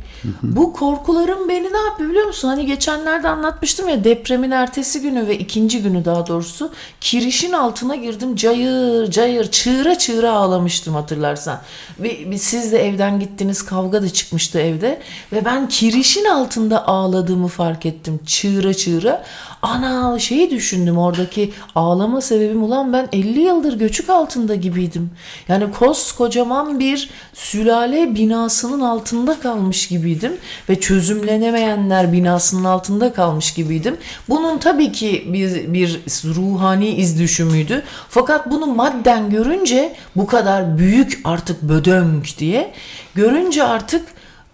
bu 0.43 0.73
korkularım 0.73 1.49
beni 1.49 1.73
ne 1.73 1.77
yapıyor 1.77 2.09
biliyor 2.09 2.25
musun? 2.25 2.47
Hani 2.47 2.65
geçenlerde 2.65 3.29
anlatmıştım 3.29 3.89
ya 3.89 4.03
depremin 4.03 4.51
ertesi 4.51 5.01
günü 5.01 5.27
ve 5.27 5.37
ikinci 5.37 5.81
günü 5.81 6.05
daha 6.05 6.27
doğrusu 6.27 6.71
kirişin 7.01 7.51
altına 7.51 7.95
girdim 7.95 8.35
cayır 8.35 9.11
cayır 9.11 9.51
çığıra 9.51 9.97
çığıra 9.97 10.31
ağlamıştım 10.31 10.93
hatırlarsan. 10.93 11.61
Ve, 11.99 12.29
ve 12.29 12.37
siz 12.37 12.71
de 12.71 12.87
evden 12.87 13.19
gittiniz 13.19 13.65
kavga 13.65 14.01
da 14.01 14.09
çıkmıştı 14.09 14.59
evde 14.59 15.01
ve 15.31 15.45
ben 15.45 15.67
kirişin 15.67 16.25
altında 16.25 16.87
ağladığımı 16.87 17.47
fark 17.47 17.85
ettim 17.85 18.19
çığıra 18.25 18.73
çığıra. 18.73 19.23
Ana 19.63 20.19
şeyi 20.19 20.51
düşündüm 20.51 20.97
oradaki 20.97 21.53
ağlama 21.75 22.21
sebebim 22.21 22.63
ulan 22.63 22.93
ben 22.93 23.07
50 23.11 23.39
yıldır 23.39 23.79
göçük 23.79 24.09
altında 24.09 24.55
gibiydim. 24.55 25.11
Yani 25.47 25.71
koskocaman 25.71 26.79
bir 26.79 27.09
sülale 27.33 28.15
binasının 28.15 28.81
altında 28.81 29.39
kalmış 29.39 29.87
gibiydim 29.87 30.33
ve 30.69 30.79
çözümlenemeyenler 30.79 32.13
binasının 32.13 32.63
altında 32.63 33.13
kalmış 33.13 33.53
gibiydim. 33.53 33.97
Bunun 34.29 34.57
tabii 34.57 34.91
ki 34.91 35.23
bir, 35.33 35.73
bir 35.73 35.99
ruhani 36.23 36.89
iz 36.89 37.19
düşümüydü. 37.19 37.83
Fakat 38.09 38.51
bunu 38.51 38.65
madden 38.65 39.29
görünce 39.29 39.95
bu 40.15 40.27
kadar 40.27 40.77
büyük 40.77 41.21
artık 41.23 41.61
bödönk 41.61 42.37
diye 42.37 42.73
görünce 43.15 43.63
artık 43.63 44.05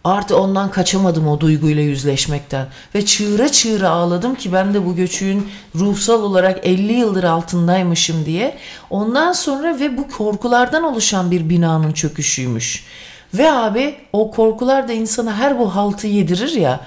Artı 0.03 0.37
ondan 0.37 0.71
kaçamadım 0.71 1.27
o 1.27 1.39
duyguyla 1.39 1.83
yüzleşmekten. 1.83 2.67
Ve 2.95 3.05
çığıra 3.05 3.51
çığıra 3.51 3.89
ağladım 3.89 4.35
ki 4.35 4.53
ben 4.53 4.73
de 4.73 4.85
bu 4.85 4.95
göçüğün 4.95 5.47
ruhsal 5.75 6.23
olarak 6.23 6.67
50 6.67 6.93
yıldır 6.93 7.23
altındaymışım 7.23 8.25
diye. 8.25 8.57
Ondan 8.89 9.31
sonra 9.31 9.79
ve 9.79 9.97
bu 9.97 10.07
korkulardan 10.07 10.83
oluşan 10.83 11.31
bir 11.31 11.49
binanın 11.49 11.91
çöküşüymüş. 11.91 12.85
Ve 13.33 13.51
abi 13.51 13.95
o 14.13 14.31
korkular 14.31 14.87
da 14.87 14.93
insana 14.93 15.35
her 15.35 15.59
bu 15.59 15.75
haltı 15.75 16.07
yedirir 16.07 16.51
ya. 16.51 16.79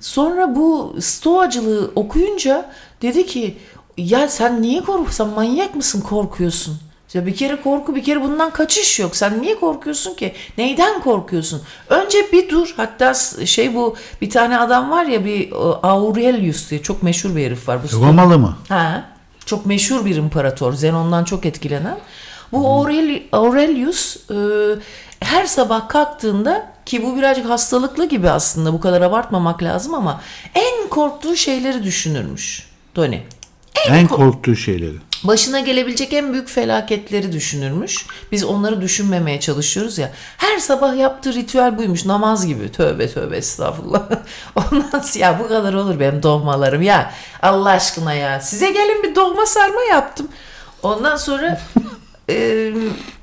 Sonra 0.00 0.56
bu 0.56 0.96
stoacılığı 1.00 1.90
okuyunca 1.96 2.70
dedi 3.02 3.26
ki 3.26 3.58
ya 3.96 4.28
sen 4.28 4.62
niye 4.62 4.80
korkuyorsun? 4.80 5.28
Manyak 5.28 5.74
mısın 5.74 6.00
korkuyorsun? 6.00 6.78
Ya 7.14 7.26
bir 7.26 7.36
kere 7.36 7.56
korku 7.62 7.94
bir 7.94 8.04
kere 8.04 8.22
bundan 8.22 8.50
kaçış 8.50 9.00
yok. 9.00 9.16
Sen 9.16 9.42
niye 9.42 9.60
korkuyorsun 9.60 10.14
ki? 10.14 10.34
Neyden 10.58 11.00
korkuyorsun? 11.00 11.62
Önce 11.88 12.18
bir 12.32 12.48
dur. 12.48 12.74
Hatta 12.76 13.14
şey 13.44 13.74
bu 13.74 13.96
bir 14.20 14.30
tane 14.30 14.58
adam 14.58 14.90
var 14.90 15.04
ya 15.04 15.24
bir 15.24 15.52
Aurelius 15.82 16.70
diye 16.70 16.82
çok 16.82 17.02
meşhur 17.02 17.36
bir 17.36 17.46
herif 17.46 17.68
var. 17.68 17.78
Bu 17.82 18.06
Romalı 18.06 18.38
mı? 18.38 18.56
Ha, 18.68 19.04
çok 19.46 19.66
meşhur 19.66 20.04
bir 20.04 20.16
imparator. 20.16 20.72
Zenon'dan 20.72 21.24
çok 21.24 21.46
etkilenen. 21.46 21.98
Bu 22.52 22.68
Aureli, 22.68 23.28
Aurelius 23.32 24.16
e, 24.30 24.34
her 25.20 25.46
sabah 25.46 25.88
kalktığında 25.88 26.72
ki 26.86 27.02
bu 27.02 27.16
birazcık 27.16 27.48
hastalıklı 27.48 28.04
gibi 28.08 28.30
aslında 28.30 28.72
bu 28.72 28.80
kadar 28.80 29.00
abartmamak 29.00 29.62
lazım 29.62 29.94
ama 29.94 30.20
en 30.54 30.88
korktuğu 30.88 31.36
şeyleri 31.36 31.84
düşünürmüş. 31.84 32.68
Tony. 32.94 33.18
En 33.88 34.08
korktuğu 34.08 34.56
şeyleri. 34.56 34.96
Başına 35.24 35.60
gelebilecek 35.60 36.12
en 36.12 36.32
büyük 36.32 36.48
felaketleri 36.48 37.32
düşünürmüş. 37.32 38.06
Biz 38.32 38.44
onları 38.44 38.80
düşünmemeye 38.80 39.40
çalışıyoruz 39.40 39.98
ya. 39.98 40.10
Her 40.36 40.58
sabah 40.58 40.96
yaptığı 40.96 41.34
ritüel 41.34 41.78
buymuş. 41.78 42.04
Namaz 42.04 42.46
gibi. 42.46 42.72
Tövbe 42.72 43.08
tövbe 43.08 43.36
estağfurullah. 43.36 44.02
Ondan 44.56 45.02
ya 45.14 45.38
bu 45.38 45.48
kadar 45.48 45.74
olur 45.74 46.00
benim 46.00 46.22
doğmalarım 46.22 46.82
ya. 46.82 47.12
Allah 47.42 47.70
aşkına 47.70 48.14
ya. 48.14 48.40
Size 48.40 48.70
gelin 48.70 49.02
bir 49.02 49.14
doğma 49.14 49.46
sarma 49.46 49.80
yaptım. 49.80 50.28
Ondan 50.82 51.16
sonra 51.16 51.60
e, 52.30 52.72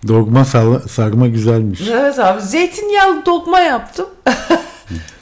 Dogma 0.07 0.45
sarma 0.89 1.27
güzelmiş. 1.27 1.81
Evet 1.91 2.19
abi 2.19 2.41
zeytinyağlı 2.41 3.25
dokma 3.25 3.59
yaptım. 3.59 4.09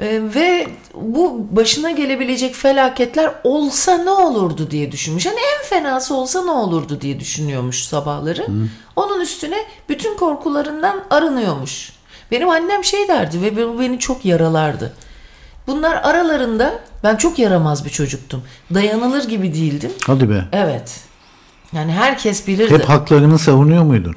Ee, 0.00 0.20
ve 0.34 0.66
bu 0.94 1.46
başına 1.50 1.90
gelebilecek 1.90 2.54
felaketler 2.54 3.30
olsa 3.44 3.98
ne 3.98 4.10
olurdu 4.10 4.70
diye 4.70 4.92
düşünmüş. 4.92 5.26
Hani 5.26 5.36
en 5.36 5.64
fenası 5.68 6.14
olsa 6.14 6.44
ne 6.44 6.50
olurdu 6.50 7.00
diye 7.00 7.20
düşünüyormuş 7.20 7.82
sabahları. 7.82 8.46
Onun 8.96 9.20
üstüne 9.20 9.58
bütün 9.88 10.16
korkularından 10.16 11.04
arınıyormuş. 11.10 11.92
Benim 12.30 12.48
annem 12.48 12.84
şey 12.84 13.08
derdi 13.08 13.42
ve 13.42 13.56
bu 13.68 13.80
beni 13.80 13.98
çok 13.98 14.24
yaralardı. 14.24 14.92
Bunlar 15.66 15.96
aralarında 15.96 16.74
ben 17.04 17.16
çok 17.16 17.38
yaramaz 17.38 17.84
bir 17.84 17.90
çocuktum. 17.90 18.42
Dayanılır 18.74 19.28
gibi 19.28 19.54
değildim. 19.54 19.90
Hadi 20.06 20.30
be. 20.30 20.44
Evet. 20.52 21.00
Yani 21.72 21.92
herkes 21.92 22.46
bilirdi. 22.46 22.74
Hep 22.74 22.88
haklarını 22.88 23.38
savunuyor 23.38 23.82
muydun? 23.82 24.14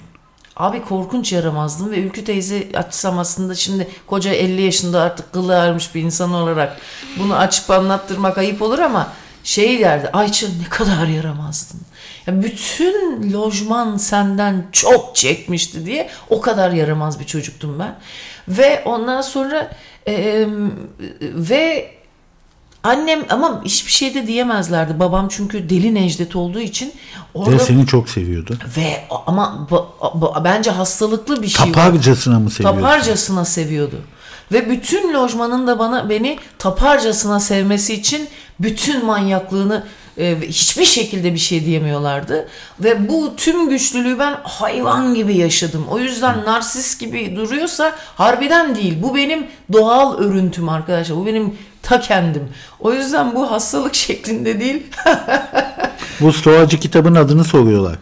Abi 0.62 0.82
korkunç 0.82 1.34
yaramazdım 1.34 1.92
ve 1.92 2.00
Ülkü 2.00 2.24
teyze 2.24 2.68
açsam 2.74 3.20
aslında 3.20 3.56
şimdi 3.56 3.88
koca 4.08 4.34
50 4.34 4.62
yaşında 4.62 5.02
artık 5.02 5.34
kılı 5.34 5.60
ağarmış 5.60 5.96
bir 5.96 6.02
insan 6.02 6.34
olarak 6.34 6.78
bunu 7.20 7.36
açıp 7.36 7.70
anlattırmak 7.70 8.38
ayıp 8.38 8.62
olur 8.62 8.80
ama 8.80 9.08
şey 9.44 9.80
derdi 9.80 10.10
Ayça 10.14 10.48
ne 10.48 10.70
kadar 10.70 11.08
yaramazdın. 11.08 11.82
Ya 12.28 12.44
bütün 12.44 13.34
lojman 13.34 13.98
senden 13.98 14.68
çok 14.72 15.16
çekmişti 15.16 15.86
diye 15.86 16.10
o 16.30 16.42
kadar 16.42 16.72
yaramaz 16.72 17.20
bir 17.20 17.26
çocuktum 17.26 17.80
ben. 17.80 17.96
Ve 18.48 18.82
ondan 18.86 19.22
sonra 19.22 19.72
e, 20.08 20.46
ve 21.22 21.92
annem 22.84 23.26
ama 23.30 23.62
hiçbir 23.66 23.92
şey 23.92 24.14
de 24.14 24.28
diyemezlerdi. 24.28 25.00
Babam 25.00 25.28
çünkü 25.28 25.70
deli 25.70 25.96
Necdet 25.96 26.36
olduğu 26.36 26.60
için 26.60 26.94
orada 27.34 27.52
Ve 27.52 27.60
seni 27.60 27.88
çok 27.88 28.10
seviyordu. 28.10 28.58
ve 28.78 29.04
ama 29.28 29.68
ba- 29.72 29.86
ba- 30.20 30.44
bence 30.44 30.72
hastalıklı 30.72 31.42
bir 31.42 31.48
şey 31.48 31.66
var. 31.68 31.74
Taparcasına 31.74 32.40
mı 32.40 32.50
seviyordu? 32.50 32.76
Taparcasına 32.82 33.46
seviyordu. 33.46 33.96
Ve 34.52 34.70
bütün 34.70 35.14
lojmanın 35.14 35.68
da 35.68 35.80
bana 35.80 36.10
beni 36.10 36.40
taparcasına 36.58 37.40
sevmesi 37.40 37.94
için 37.94 38.28
bütün 38.60 39.06
manyaklığını 39.06 39.84
e, 40.18 40.38
hiçbir 40.42 40.86
şekilde 40.86 41.34
bir 41.34 41.40
şey 41.40 41.66
diyemiyorlardı. 41.66 42.48
Ve 42.80 43.10
bu 43.10 43.34
tüm 43.38 43.70
güçlülüğü 43.70 44.20
ben 44.20 44.36
hayvan 44.44 45.14
gibi 45.14 45.38
yaşadım. 45.38 45.86
O 45.90 46.00
yüzden 46.00 46.46
narsist 46.46 47.00
gibi 47.00 47.36
duruyorsa 47.36 47.96
harbiden 48.16 48.76
değil. 48.76 48.98
Bu 49.02 49.16
benim 49.16 49.48
doğal 49.74 50.18
örüntüm 50.18 50.70
arkadaşlar. 50.70 51.18
Bu 51.18 51.26
benim 51.26 51.58
ta 51.84 52.00
kendim. 52.00 52.50
O 52.80 52.94
yüzden 52.94 53.36
bu 53.36 53.52
hastalık 53.52 53.96
şeklinde 54.08 54.60
değil. 54.60 54.84
Bu 56.22 56.34
Stoacı 56.34 56.80
kitabın 56.80 57.16
adını 57.16 57.44
soruyorlar. 57.44 57.96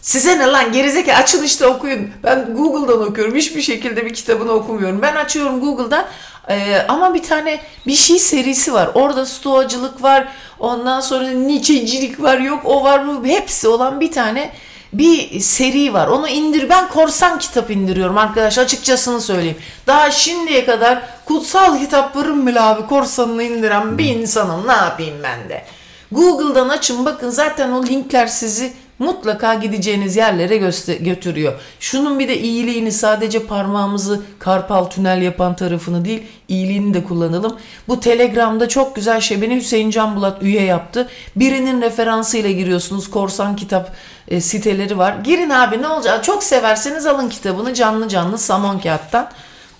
Size 0.00 0.38
ne 0.38 0.46
lan 0.46 0.72
gerizekalı 0.72 1.16
açın 1.16 1.42
işte 1.42 1.66
okuyun. 1.66 2.10
Ben 2.24 2.54
Google'dan 2.56 3.08
okuyorum. 3.08 3.34
Hiçbir 3.34 3.62
şekilde 3.62 4.06
bir 4.06 4.14
kitabını 4.14 4.52
okumuyorum. 4.52 5.02
Ben 5.02 5.16
açıyorum 5.16 5.60
Google'dan 5.60 6.04
Ee, 6.48 6.82
ama 6.88 7.14
bir 7.14 7.22
tane 7.22 7.60
bir 7.86 7.94
şey 7.94 8.18
serisi 8.18 8.72
var. 8.72 8.90
Orada 8.94 9.26
stoacılık 9.26 10.02
var. 10.02 10.28
Ondan 10.58 11.00
sonra 11.00 11.30
Nietzsche'cilik 11.30 12.22
var. 12.22 12.38
Yok 12.38 12.60
o 12.64 12.84
var 12.84 13.06
bu. 13.08 13.26
Hepsi 13.26 13.68
olan 13.68 14.00
bir 14.00 14.12
tane 14.12 14.52
bir 14.98 15.40
seri 15.40 15.94
var. 15.94 16.08
Onu 16.08 16.28
indir. 16.28 16.68
Ben 16.68 16.88
korsan 16.88 17.38
kitap 17.38 17.70
indiriyorum 17.70 18.18
arkadaş. 18.18 18.58
Açıkçasını 18.58 19.20
söyleyeyim. 19.20 19.58
Daha 19.86 20.10
şimdiye 20.10 20.64
kadar 20.64 21.02
kutsal 21.24 21.78
kitaplarım 21.78 22.46
bile 22.46 22.60
abi 22.60 22.86
korsanını 22.86 23.42
indiren 23.42 23.98
bir 23.98 24.04
insanım. 24.04 24.68
Ne 24.68 24.72
yapayım 24.72 25.16
ben 25.22 25.48
de? 25.48 25.64
Google'dan 26.12 26.68
açın 26.68 27.04
bakın 27.04 27.30
zaten 27.30 27.70
o 27.70 27.86
linkler 27.86 28.26
sizi 28.26 28.72
mutlaka 28.98 29.54
gideceğiniz 29.54 30.16
yerlere 30.16 30.56
götürüyor. 31.00 31.52
Şunun 31.80 32.18
bir 32.18 32.28
de 32.28 32.38
iyiliğini 32.40 32.92
sadece 32.92 33.46
parmağımızı 33.46 34.22
karpal 34.38 34.84
tünel 34.84 35.22
yapan 35.22 35.56
tarafını 35.56 36.04
değil 36.04 36.22
iyiliğini 36.48 36.94
de 36.94 37.04
kullanalım. 37.04 37.56
Bu 37.88 38.00
Telegram'da 38.00 38.68
çok 38.68 38.96
güzel 38.96 39.20
şey 39.20 39.42
beni 39.42 39.56
Hüseyin 39.56 39.90
Can 39.90 40.16
Bulat 40.16 40.42
üye 40.42 40.62
yaptı. 40.62 41.08
Birinin 41.36 41.82
referansıyla 41.82 42.50
giriyorsunuz. 42.50 43.10
Korsan 43.10 43.56
kitap 43.56 43.92
e, 44.28 44.40
siteleri 44.40 44.98
var. 44.98 45.16
Girin 45.24 45.50
abi 45.50 45.82
ne 45.82 45.88
olacak? 45.88 46.24
Çok 46.24 46.42
severseniz 46.42 47.06
alın 47.06 47.28
kitabını 47.28 47.74
canlı 47.74 48.08
canlı 48.08 48.38
Samon 48.38 48.78
kağıttan. 48.78 49.30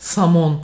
Samon 0.00 0.60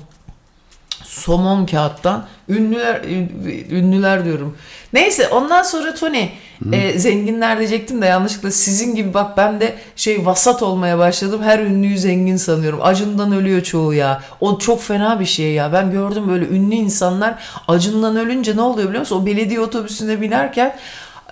somon 1.13 1.67
kağıttan 1.67 2.25
ünlüler 2.49 3.01
ün- 3.05 3.67
ünlüler 3.71 4.25
diyorum. 4.25 4.57
Neyse 4.93 5.29
ondan 5.29 5.63
sonra 5.63 5.95
Tony 5.95 6.29
e, 6.73 6.99
zenginler 6.99 7.59
diyecektim 7.59 8.03
de 8.03 8.07
yanlışlıkla 8.07 8.51
sizin 8.51 8.95
gibi 8.95 9.15
bak 9.15 9.37
ben 9.37 9.61
de 9.61 9.75
şey 9.97 10.27
vasat 10.27 10.63
olmaya 10.63 10.99
başladım. 10.99 11.43
Her 11.43 11.59
ünlüyü 11.59 11.99
zengin 11.99 12.37
sanıyorum. 12.37 12.79
Acından 12.83 13.33
ölüyor 13.33 13.63
çoğu 13.63 13.95
ya. 13.95 14.23
O 14.41 14.59
çok 14.59 14.83
fena 14.83 15.21
bir 15.21 15.25
şey 15.25 15.53
ya. 15.53 15.73
Ben 15.73 15.91
gördüm 15.93 16.29
böyle 16.29 16.47
ünlü 16.49 16.75
insanlar 16.75 17.35
acından 17.69 18.17
ölünce 18.17 18.57
ne 18.57 18.61
oluyor 18.63 18.89
biliyor 18.89 19.01
musun? 19.01 19.23
O 19.23 19.27
belediye 19.27 19.61
otobüsüne 19.61 20.21
binerken 20.21 20.77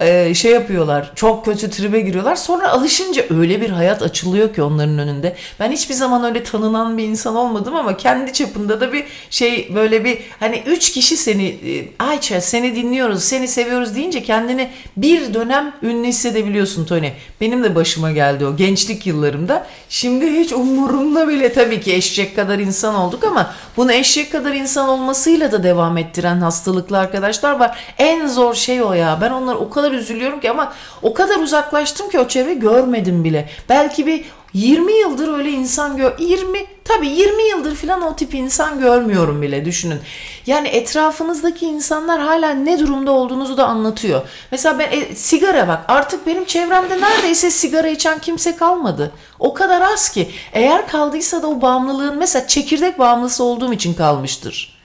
e, 0.00 0.34
şey 0.34 0.52
yapıyorlar. 0.52 1.12
Çok 1.14 1.44
kötü 1.44 1.70
tribe 1.70 2.00
giriyorlar. 2.00 2.36
Sonra 2.36 2.68
alışınca 2.68 3.24
öyle 3.30 3.60
bir 3.60 3.70
hayat 3.70 4.02
açılıyor 4.02 4.54
ki 4.54 4.62
onların 4.62 4.98
önünde. 4.98 5.36
Ben 5.60 5.72
hiçbir 5.72 5.94
zaman 5.94 6.24
öyle 6.24 6.42
tanınan 6.42 6.98
bir 6.98 7.04
insan 7.04 7.36
olmadım 7.36 7.76
ama 7.76 7.96
kendi 7.96 8.32
çapında 8.32 8.80
da 8.80 8.92
bir 8.92 9.04
şey 9.30 9.74
böyle 9.74 10.04
bir 10.04 10.18
hani 10.40 10.62
üç 10.66 10.92
kişi 10.92 11.16
seni 11.16 11.46
e, 11.46 11.88
Ayça 11.98 12.40
seni 12.40 12.76
dinliyoruz, 12.76 13.24
seni 13.24 13.48
seviyoruz 13.48 13.96
deyince 13.96 14.22
kendini 14.22 14.70
bir 14.96 15.34
dönem 15.34 15.72
ünlü 15.82 16.06
hissedebiliyorsun 16.06 16.84
Tony. 16.84 17.10
Benim 17.40 17.64
de 17.64 17.74
başıma 17.74 18.12
geldi 18.12 18.46
o 18.46 18.56
gençlik 18.56 19.06
yıllarımda. 19.06 19.66
Şimdi 19.88 20.26
hiç 20.40 20.52
umurumda 20.52 21.28
bile 21.28 21.52
tabii 21.52 21.80
ki 21.80 21.94
eşek 21.94 22.36
kadar 22.36 22.58
insan 22.58 22.94
olduk 22.94 23.24
ama 23.24 23.50
bunu 23.76 23.92
eşek 23.92 24.32
kadar 24.32 24.52
insan 24.54 24.88
olmasıyla 24.88 25.52
da 25.52 25.62
devam 25.62 25.98
ettiren 25.98 26.40
hastalıklı 26.40 26.98
arkadaşlar 26.98 27.58
var. 27.58 27.78
En 27.98 28.26
zor 28.26 28.54
şey 28.54 28.82
o 28.82 28.92
ya. 28.92 29.18
Ben 29.20 29.30
onlara 29.30 29.56
o 29.56 29.70
kadar 29.70 29.89
üzülüyorum 29.92 30.40
ki 30.40 30.50
ama 30.50 30.72
o 31.02 31.14
kadar 31.14 31.36
uzaklaştım 31.36 32.10
ki 32.10 32.20
o 32.20 32.28
çevre 32.28 32.54
görmedim 32.54 33.24
bile. 33.24 33.48
Belki 33.68 34.06
bir 34.06 34.24
20 34.54 34.92
yıldır 34.92 35.38
öyle 35.38 35.50
insan 35.50 35.96
gör 35.96 36.18
20 36.18 36.66
tabii 36.84 37.08
20 37.08 37.42
yıldır 37.42 37.74
falan 37.74 38.02
o 38.02 38.16
tip 38.16 38.34
insan 38.34 38.80
görmüyorum 38.80 39.42
bile 39.42 39.64
düşünün. 39.64 40.00
Yani 40.46 40.68
etrafınızdaki 40.68 41.66
insanlar 41.66 42.20
hala 42.20 42.50
ne 42.50 42.78
durumda 42.78 43.10
olduğunuzu 43.10 43.56
da 43.56 43.66
anlatıyor. 43.66 44.22
Mesela 44.50 44.78
ben 44.78 44.88
e, 44.90 45.14
sigara 45.14 45.68
bak 45.68 45.84
artık 45.88 46.26
benim 46.26 46.44
çevremde 46.44 47.00
neredeyse 47.00 47.50
sigara 47.50 47.88
içen 47.88 48.18
kimse 48.18 48.56
kalmadı. 48.56 49.12
O 49.38 49.54
kadar 49.54 49.82
az 49.82 50.08
ki 50.08 50.30
eğer 50.52 50.88
kaldıysa 50.88 51.42
da 51.42 51.48
o 51.48 51.60
bağımlılığın 51.60 52.18
mesela 52.18 52.46
çekirdek 52.46 52.98
bağımlısı 52.98 53.44
olduğum 53.44 53.72
için 53.72 53.94
kalmıştır. 53.94 54.79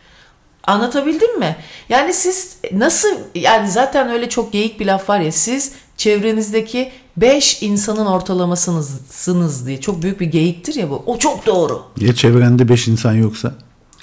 Anlatabildim 0.67 1.39
mi? 1.39 1.55
Yani 1.89 2.13
siz 2.13 2.57
nasıl 2.71 3.09
yani 3.35 3.71
zaten 3.71 4.09
öyle 4.09 4.29
çok 4.29 4.51
geyik 4.53 4.79
bir 4.79 4.85
laf 4.85 5.09
var 5.09 5.19
ya 5.19 5.31
siz 5.31 5.71
çevrenizdeki 5.97 6.91
5 7.17 7.63
insanın 7.63 8.05
ortalamasınızsınız 8.05 9.67
diye 9.67 9.81
çok 9.81 10.01
büyük 10.01 10.19
bir 10.19 10.25
geyiktir 10.25 10.75
ya 10.75 10.89
bu. 10.89 11.03
O 11.05 11.17
çok 11.17 11.45
doğru. 11.45 11.83
Ya 11.97 12.15
çevrende 12.15 12.69
5 12.69 12.87
insan 12.87 13.13
yoksa? 13.13 13.53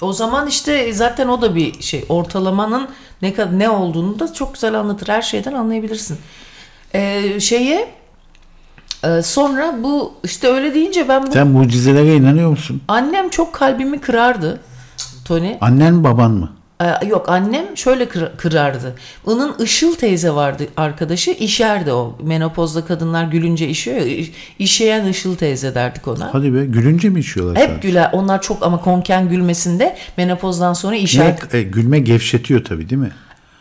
O 0.01 0.13
zaman 0.13 0.47
işte 0.47 0.93
zaten 0.93 1.27
o 1.27 1.41
da 1.41 1.55
bir 1.55 1.81
şey 1.81 2.05
ortalamanın 2.09 2.87
ne 3.21 3.33
kadar 3.33 3.59
ne 3.59 3.69
olduğunu 3.69 4.19
da 4.19 4.33
çok 4.33 4.53
güzel 4.53 4.79
anlatır. 4.79 5.07
Her 5.07 5.21
şeyden 5.21 5.53
anlayabilirsin. 5.53 6.17
Ee, 6.95 7.39
şeye 7.39 7.87
e, 9.03 9.21
sonra 9.21 9.75
bu 9.83 10.13
işte 10.23 10.47
öyle 10.47 10.73
deyince 10.73 11.07
ben 11.09 11.27
bu 11.27 11.31
Sen 11.31 11.47
mucizelere 11.47 12.15
inanıyor 12.15 12.49
musun? 12.49 12.81
annem 12.87 13.29
çok 13.29 13.53
kalbimi 13.53 14.01
kırardı. 14.01 14.59
Tony. 15.25 15.55
Annen 15.61 16.03
baban 16.03 16.31
mı? 16.31 16.49
Ee, 16.81 17.05
Yok 17.07 17.29
annem 17.29 17.65
şöyle 17.77 18.05
kır- 18.09 18.37
kırardı. 18.37 18.95
Onun 19.25 19.55
Işıl 19.63 19.95
teyze 19.95 20.31
vardı 20.31 20.67
arkadaşı 20.77 21.31
işerdi 21.31 21.91
o. 21.91 22.17
Menopozda 22.23 22.85
kadınlar 22.85 23.23
gülünce 23.23 23.67
işiyor 23.67 23.97
ya. 23.97 24.05
iş- 24.05 24.31
İşeyen 24.59 25.05
Işıl 25.05 25.35
teyze 25.35 25.75
derdik 25.75 26.07
ona. 26.07 26.29
Hadi 26.33 26.53
be 26.53 26.65
gülünce 26.65 27.09
mi 27.09 27.19
içiyorlar? 27.19 27.57
Hep 27.57 27.69
sadece? 27.69 27.87
güler. 27.87 28.09
Onlar 28.13 28.41
çok 28.41 28.63
ama 28.63 28.81
konken 28.81 29.29
gülmesinde 29.29 29.95
menopozdan 30.17 30.73
sonra 30.73 30.95
işer. 30.95 31.35
Ne, 31.53 31.59
e, 31.59 31.63
gülme 31.63 31.99
gevşetiyor 31.99 32.63
tabii 32.63 32.89
değil 32.89 33.01
mi? 33.01 33.11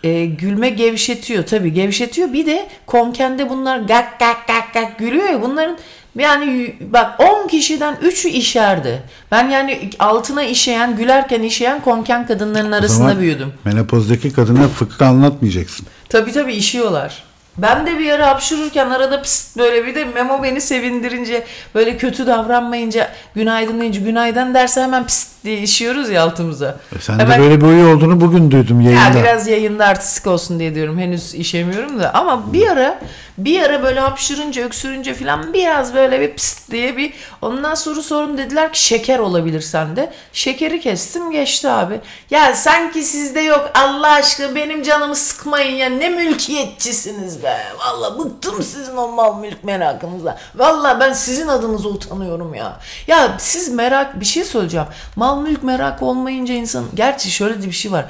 Ee, 0.04 0.24
gülme 0.26 0.70
gevşetiyor 0.70 1.46
tabii 1.46 1.72
gevşetiyor. 1.72 2.32
Bir 2.32 2.46
de 2.46 2.68
konkende 2.86 3.50
bunlar 3.50 3.78
gak 3.78 4.20
gak 4.20 4.36
gak 4.48 4.74
gak 4.74 4.98
gülüyor 4.98 5.28
ya 5.28 5.42
bunların 5.42 5.78
yani 6.18 6.76
bak 6.80 7.20
10 7.44 7.48
kişiden 7.48 7.94
3'ü 7.94 8.28
işerdi. 8.28 9.02
Ben 9.30 9.48
yani 9.48 9.90
altına 9.98 10.42
işeyen, 10.42 10.96
gülerken 10.96 11.42
işeyen 11.42 11.80
konken 11.80 12.26
kadınların 12.26 12.72
arasında 12.72 13.20
büyüdüm. 13.20 13.52
Menopozdaki 13.64 14.32
kadına 14.32 14.68
fıkra 14.68 15.06
anlatmayacaksın. 15.06 15.86
Tabii 16.08 16.32
tabii 16.32 16.52
işiyorlar. 16.54 17.22
Ben 17.58 17.86
de 17.86 17.98
bir 17.98 18.10
ara 18.10 18.26
hapşırırken 18.28 18.90
arada 18.90 19.22
pıst 19.22 19.58
böyle 19.58 19.86
bir 19.86 19.94
de 19.94 20.04
Memo 20.04 20.42
beni 20.42 20.60
sevindirince 20.60 21.44
böyle 21.74 21.96
kötü 21.96 22.26
davranmayınca 22.26 23.08
günaydın 23.34 23.80
deyince 23.80 24.00
günaydın 24.00 24.54
derse 24.54 24.80
hemen 24.82 25.06
pıst 25.06 25.28
diye 25.44 25.58
işiyoruz 25.58 26.10
ya 26.10 26.22
altımıza. 26.22 26.76
E 26.96 27.00
sen 27.00 27.18
Hemen- 27.18 27.38
de 27.38 27.42
böyle 27.42 27.60
bir 27.60 27.66
huyu 27.66 27.86
olduğunu 27.96 28.20
bugün 28.20 28.50
duydum 28.50 28.80
ya 28.80 28.90
yayında. 28.90 29.22
biraz 29.22 29.46
yayında 29.48 29.86
artistik 29.86 30.26
olsun 30.26 30.58
diye 30.58 30.74
diyorum. 30.74 30.98
Henüz 30.98 31.34
işemiyorum 31.34 32.00
da. 32.00 32.14
Ama 32.14 32.52
bir 32.52 32.68
ara 32.68 32.98
bir 33.38 33.62
ara 33.62 33.82
böyle 33.82 34.00
hapşırınca 34.00 34.62
öksürünce 34.64 35.14
falan 35.14 35.52
biraz 35.52 35.94
böyle 35.94 36.20
bir 36.20 36.32
pıst 36.34 36.70
diye 36.70 36.96
bir 36.96 37.12
ondan 37.42 37.74
sonra 37.74 38.02
sorun 38.02 38.38
dediler 38.38 38.72
ki 38.72 38.82
şeker 38.84 39.18
olabilir 39.18 39.60
sende. 39.60 40.12
Şekeri 40.32 40.80
kestim 40.80 41.30
geçti 41.30 41.68
abi. 41.68 42.00
Ya 42.30 42.54
sanki 42.54 43.02
sizde 43.02 43.40
yok 43.40 43.70
Allah 43.74 44.08
aşkına 44.10 44.54
benim 44.54 44.82
canımı 44.82 45.14
sıkmayın 45.16 45.76
ya 45.76 45.88
ne 45.88 46.08
mülkiyetçisiniz 46.08 47.41
be. 47.42 47.58
Valla 47.78 48.18
bıktım 48.18 48.62
sizin 48.62 48.96
o 48.96 49.08
mal 49.08 49.38
mülk 49.40 49.64
merakınızla. 49.64 50.38
Valla 50.54 51.00
ben 51.00 51.12
sizin 51.12 51.48
adınıza 51.48 51.88
utanıyorum 51.88 52.54
ya. 52.54 52.80
Ya 53.06 53.36
siz 53.38 53.68
merak 53.68 54.20
bir 54.20 54.24
şey 54.24 54.44
söyleyeceğim. 54.44 54.86
Mal 55.16 55.40
mülk 55.40 55.62
merak 55.62 56.02
olmayınca 56.02 56.54
insan 56.54 56.84
gerçi 56.94 57.30
şöyle 57.30 57.62
de 57.62 57.66
bir 57.66 57.72
şey 57.72 57.92
var. 57.92 58.06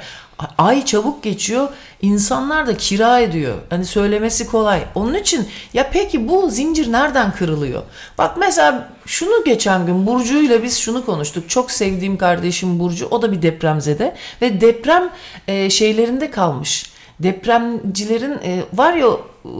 Ay 0.57 0.85
çabuk 0.85 1.23
geçiyor. 1.23 1.67
İnsanlar 2.01 2.67
da 2.67 2.77
kira 2.77 3.19
ediyor. 3.19 3.55
Hani 3.69 3.85
söylemesi 3.85 4.47
kolay. 4.47 4.83
Onun 4.95 5.13
için 5.13 5.49
ya 5.73 5.89
peki 5.93 6.27
bu 6.27 6.49
zincir 6.49 6.91
nereden 6.91 7.31
kırılıyor? 7.31 7.83
Bak 8.17 8.37
mesela 8.37 8.89
şunu 9.05 9.43
geçen 9.43 9.85
gün 9.85 10.07
Burcu 10.07 10.37
ile 10.37 10.63
biz 10.63 10.77
şunu 10.77 11.05
konuştuk. 11.05 11.49
Çok 11.49 11.71
sevdiğim 11.71 12.17
kardeşim 12.17 12.79
Burcu. 12.79 13.07
O 13.11 13.21
da 13.21 13.31
bir 13.31 13.41
depremzede 13.41 14.15
ve 14.41 14.61
deprem 14.61 15.09
e, 15.47 15.69
şeylerinde 15.69 16.31
kalmış. 16.31 16.92
Depremcilerin 17.19 18.31
e, 18.43 18.63
var 18.73 18.93
ya 18.93 19.07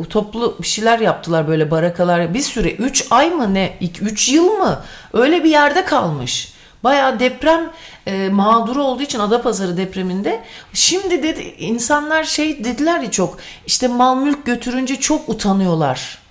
toplu 0.09 0.55
bir 0.61 0.67
şeyler 0.67 0.99
yaptılar 0.99 1.47
böyle 1.47 1.71
barakalar. 1.71 2.33
Bir 2.33 2.41
süre 2.41 2.71
3 2.71 3.07
ay 3.09 3.29
mı 3.29 3.53
ne 3.53 3.77
3 4.01 4.29
yıl 4.29 4.51
mı 4.51 4.79
öyle 5.13 5.43
bir 5.43 5.49
yerde 5.49 5.85
kalmış. 5.85 6.53
Bayağı 6.83 7.19
deprem 7.19 7.61
e, 8.07 8.29
mağduru 8.29 8.83
olduğu 8.83 9.01
için 9.01 9.19
Adapazarı 9.19 9.77
depreminde 9.77 10.43
şimdi 10.73 11.23
dedi 11.23 11.55
insanlar 11.59 12.23
şey 12.23 12.63
dediler 12.63 12.99
ya 12.99 13.11
çok 13.11 13.37
işte 13.67 13.87
mal 13.87 14.17
mülk 14.17 14.45
götürünce 14.45 14.95
çok 14.95 15.29
utanıyorlar. 15.29 16.23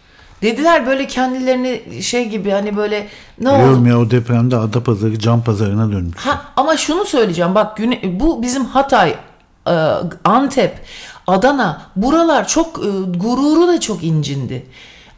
Dediler 0.43 0.87
böyle 0.87 1.07
kendilerini 1.07 2.03
şey 2.03 2.29
gibi 2.29 2.51
hani 2.51 2.77
böyle 2.77 3.09
ne 3.41 3.49
oldu? 3.49 3.59
Biliyorum 3.59 3.87
ya 3.87 3.99
o 3.99 4.11
depremde 4.11 4.57
Adapazarı 4.57 5.19
cam 5.19 5.45
pazarına 5.45 5.93
dönmüş. 5.93 6.17
Ha, 6.17 6.43
ama 6.57 6.77
şunu 6.77 7.05
söyleyeceğim 7.05 7.55
bak 7.55 7.79
bu 8.05 8.43
bizim 8.43 8.65
Hatay, 8.65 9.15
e, 9.67 9.75
Antep, 10.25 10.75
Adana 11.27 11.83
buralar 11.97 12.49
çok 12.49 12.79
e, 12.79 12.89
gururu 13.19 13.69
da 13.69 13.81
çok 13.81 14.05
incindi. 14.05 14.67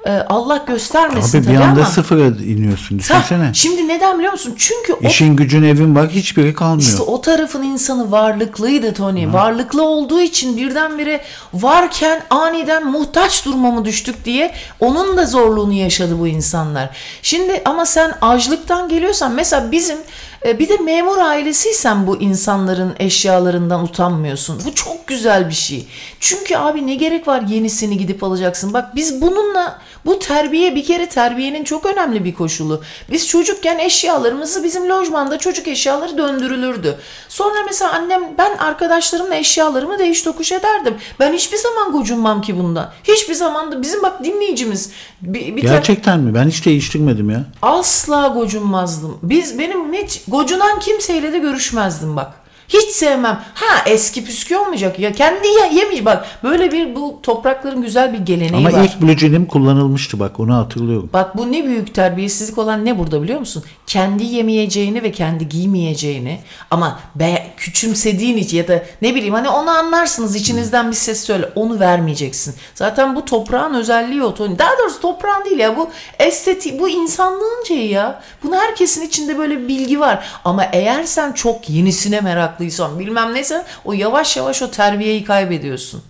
E, 0.07 0.11
Allah 0.13 0.65
göstermesin 0.67 1.39
Abi 1.39 1.47
bir 1.49 1.55
tabii 1.55 1.65
anda 1.65 1.81
ama. 1.81 1.91
sıfıra 1.91 2.27
iniyorsun 2.27 2.95
Ha, 2.95 2.99
düşünsene. 2.99 3.51
şimdi 3.55 3.89
neden 3.89 4.19
biliyor 4.19 4.33
musun? 4.33 4.55
Çünkü 4.59 4.93
o 4.93 5.07
İşin 5.09 5.37
gücün 5.37 5.63
evin 5.63 5.95
var 5.97 6.09
hiçbiri 6.09 6.55
kalmıyor. 6.55 6.81
işte 6.89 7.03
o 7.03 7.21
tarafın 7.21 7.63
insanı 7.63 8.11
varlıklıydı 8.11 8.95
Tony. 8.95 9.33
Varlıklı 9.33 9.83
olduğu 9.83 10.21
için 10.21 10.57
birdenbire 10.57 11.21
varken 11.55 12.23
aniden 12.31 12.87
muhtaç 12.87 13.45
duruma 13.45 13.71
mı 13.71 13.85
düştük 13.85 14.25
diye 14.25 14.55
onun 14.81 15.17
da 15.17 15.27
zorluğunu 15.27 15.73
yaşadı 15.73 16.19
bu 16.19 16.27
insanlar. 16.29 16.91
Şimdi 17.23 17.63
ama 17.65 17.87
sen 17.87 18.13
açlıktan 18.21 18.89
geliyorsan 18.89 19.33
mesela 19.33 19.73
bizim 19.73 19.99
bir 20.45 20.69
de 20.69 20.77
memur 20.77 21.19
ailesiysen 21.19 22.07
bu 22.07 22.21
insanların 22.21 22.95
eşyalarından 22.99 23.85
utanmıyorsun. 23.85 24.61
Bu 24.67 24.75
çok 24.75 25.07
güzel 25.07 25.49
bir 25.49 25.55
şey. 25.55 25.87
Çünkü 26.21 26.57
abi 26.57 26.87
ne 26.87 26.95
gerek 26.95 27.29
var 27.29 27.43
yenisini 27.43 27.99
gidip 27.99 28.25
alacaksın. 28.25 28.73
Bak 28.73 28.95
biz 28.95 29.23
bununla 29.23 29.81
Bu 30.07 30.19
terbiye 30.19 30.75
bir 30.75 30.85
kere 30.85 31.09
terbiyenin 31.09 31.65
çok 31.65 31.87
önemli 31.87 32.25
bir 32.25 32.35
koşulu. 32.35 32.83
Biz 33.11 33.29
çocukken 33.29 33.79
eşyalarımızı 33.79 34.65
bizim 34.65 34.89
lojmanda 34.89 35.39
çocuk 35.39 35.69
eşyaları 35.69 36.19
döndürülürdü. 36.19 36.99
Sonra 37.29 37.63
mesela 37.67 37.93
annem 37.93 38.23
ben 38.39 38.57
arkadaşlarımla 38.57 39.35
eşyalarımı 39.35 39.99
değiş 39.99 40.23
tokuş 40.23 40.53
ederdim. 40.53 40.95
Ben 41.21 41.33
hiçbir 41.33 41.57
zaman 41.59 41.93
gocunmam 41.93 42.43
ki 42.43 42.59
bundan. 42.59 42.91
Hiçbir 43.05 43.35
zaman 43.35 43.73
da 43.73 43.83
bizim 43.83 44.03
bak 44.03 44.25
dinleyicimiz 44.25 44.91
bir, 45.23 45.57
bir 45.57 45.63
Gerçekten 45.63 46.21
mi? 46.21 46.35
Ben 46.35 46.49
hiç 46.49 46.67
değiştirmedim 46.67 47.31
ya. 47.31 47.45
Asla 47.63 48.29
gocunmazdım. 48.29 49.19
Biz 49.23 49.59
benim 49.59 49.93
hiç 49.93 50.23
gocunan 50.29 50.81
kimseyle 50.81 51.33
de 51.33 51.39
görüşmezdim 51.39 52.17
bak. 52.17 52.44
Hiç 52.69 52.91
sevmem. 52.91 53.41
Ha 53.55 53.83
eski 53.87 54.25
püskü 54.25 54.57
olmayacak 54.57 54.99
ya. 54.99 55.13
Kendi 55.13 55.47
ye- 55.49 55.75
yemiş 55.75 56.05
bak. 56.05 56.27
Böyle 56.43 56.73
bir 56.73 56.95
bu 56.95 57.21
toprakların 57.23 57.83
güzel 57.83 58.13
bir 58.13 58.19
geleneği 58.19 58.67
Ama 58.67 58.73
var. 58.73 58.85
ilk 58.85 59.03
blue 59.03 59.19
jeanim 59.19 59.47
kullanılmıştı 59.47 60.21
bak 60.21 60.41
onu 60.41 60.55
hatırlıyorum. 60.55 61.11
Bak 61.13 61.37
bu 61.39 61.53
ne 61.53 61.65
büyük 61.65 61.95
terbiyesizlik 61.95 62.59
olan 62.59 62.85
ne 62.85 62.99
burada 62.99 63.23
biliyor 63.23 63.41
musun? 63.41 63.65
Kendi 63.87 64.25
yemeyeceğini 64.25 65.03
ve 65.03 65.13
kendi 65.13 65.49
giymeyeceğini 65.49 66.39
ama 66.71 66.99
be, 67.15 67.47
küçümsediğin 67.57 68.37
için 68.37 68.57
ya 68.57 68.69
da 68.69 68.83
ne 69.03 69.15
bileyim 69.15 69.35
hani 69.35 69.49
onu 69.49 69.71
anlarsınız 69.71 70.37
içinizden 70.37 70.91
bir 70.91 70.97
ses 70.97 71.25
söyle 71.25 71.49
onu 71.55 71.81
vermeyeceksin. 71.81 72.55
Zaten 72.75 73.17
bu 73.17 73.25
toprağın 73.25 73.75
özelliği 73.75 74.23
o. 74.23 74.35
Daha 74.39 74.79
doğrusu 74.79 75.01
toprağın 75.01 75.45
değil 75.45 75.59
ya 75.59 75.77
bu 75.77 75.89
esteti 76.19 76.79
bu 76.79 76.89
insanlığın 76.89 77.65
şeyi 77.69 77.91
ya. 77.91 78.23
Bunu 78.43 78.57
herkesin 78.57 79.03
içinde 79.03 79.39
böyle 79.39 79.59
bir 79.63 79.69
bilgi 79.69 80.01
var. 80.01 80.25
Ama 80.45 80.65
eğer 80.73 81.03
sen 81.05 81.33
çok 81.33 81.71
yenisine 81.71 82.21
meraklıysan 82.55 82.99
bilmem 82.99 83.35
neyse 83.35 83.65
o 83.85 83.93
yavaş 83.93 84.37
yavaş 84.37 84.63
o 84.63 84.71
terbiyeyi 84.71 85.25
kaybediyorsun. 85.25 86.03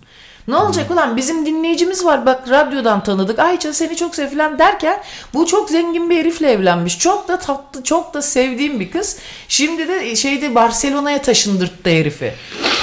Ne 0.49 0.57
olacak 0.57 0.91
ulan 0.91 1.17
bizim 1.17 1.47
dinleyicimiz 1.47 2.05
var 2.05 2.27
bak 2.27 2.51
radyodan 2.51 3.03
tanıdık 3.03 3.39
Ayça 3.39 3.73
seni 3.73 3.97
çok 3.97 4.15
sev 4.15 4.29
falan 4.29 4.59
derken 4.59 5.01
bu 5.35 5.47
çok 5.47 5.71
zengin 5.71 6.11
bir 6.11 6.17
herifle 6.17 6.51
evlenmiş. 6.51 6.99
Çok 6.99 7.29
da 7.29 7.39
tatlı 7.39 7.83
çok 7.83 8.15
da 8.15 8.23
sevdiğim 8.23 8.81
bir 8.81 8.91
kız. 8.91 9.17
Şimdi 9.49 9.89
de 9.89 10.17
şeyde 10.17 10.55
Barcelona'ya 10.55 11.23
taşındırttı 11.23 11.91
herifi. 11.91 12.35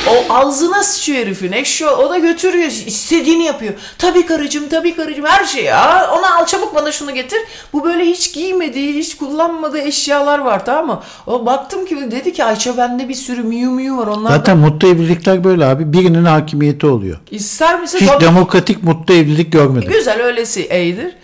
O 0.09 0.33
ağzına 0.33 0.83
sıçıyor 0.83 1.19
herifin 1.19 1.51
eşyo 1.51 1.89
o 1.89 2.09
da 2.09 2.17
götürüyor 2.17 2.67
istediğini 2.67 3.43
yapıyor. 3.43 3.73
Tabii 3.97 4.25
karıcığım 4.25 4.69
tabii 4.69 4.95
karıcığım 4.95 5.25
her 5.25 5.45
şey 5.45 5.63
ya 5.63 6.09
ona 6.19 6.35
al 6.35 6.45
çabuk 6.45 6.75
bana 6.75 6.91
şunu 6.91 7.13
getir. 7.13 7.39
Bu 7.73 7.83
böyle 7.83 8.05
hiç 8.05 8.33
giymediği 8.33 8.93
hiç 8.93 9.17
kullanmadığı 9.17 9.81
eşyalar 9.81 10.39
var 10.39 10.65
tamam 10.65 10.87
mı? 10.87 11.03
O 11.27 11.45
baktım 11.45 11.85
ki 11.85 12.11
dedi 12.11 12.33
ki 12.33 12.43
Ayça 12.43 12.77
bende 12.77 13.09
bir 13.09 13.13
sürü 13.13 13.43
miyu 13.43 13.71
miyu 13.71 13.97
var 13.97 14.07
onlar 14.07 14.29
Zaten 14.29 14.57
mutlu 14.57 14.87
evlilikler 14.87 15.43
böyle 15.43 15.65
abi. 15.65 15.93
Birinin 15.93 16.25
hakimiyeti 16.25 16.87
oluyor. 16.87 17.17
İster 17.51 17.79
misin? 17.79 17.99
Hiç 18.01 18.07
Tabii. 18.07 18.25
demokratik 18.25 18.83
mutlu 18.83 19.13
evlilik 19.13 19.51
görmedim. 19.51 19.91
Güzel 19.91 20.21
öylesi 20.23 20.67
iyidir. 20.67 21.15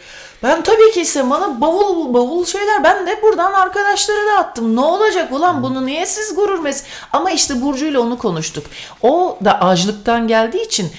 Ben 0.44 0.64
tabii 0.64 0.92
ki 0.94 1.02
ise 1.02 1.30
bana 1.30 1.62
bavul 1.62 2.14
bavul 2.14 2.46
şeyler 2.46 2.84
ben 2.84 3.08
de 3.08 3.22
buradan 3.22 3.54
arkadaşlara 3.54 4.26
da 4.28 4.38
attım. 4.40 4.76
Ne 4.76 4.80
olacak 4.80 5.32
ulan 5.32 5.64
bunu 5.64 5.86
niye 5.86 6.06
siz 6.06 6.36
gurur 6.36 6.60
mes? 6.60 6.84
Ama 7.14 7.32
işte 7.32 7.62
Burcu 7.62 7.86
ile 7.86 8.00
onu 8.00 8.18
konuştuk. 8.18 8.66
O 9.02 9.38
da 9.46 9.62
açlıktan 9.62 10.28
geldiği 10.28 10.66
için 10.66 10.92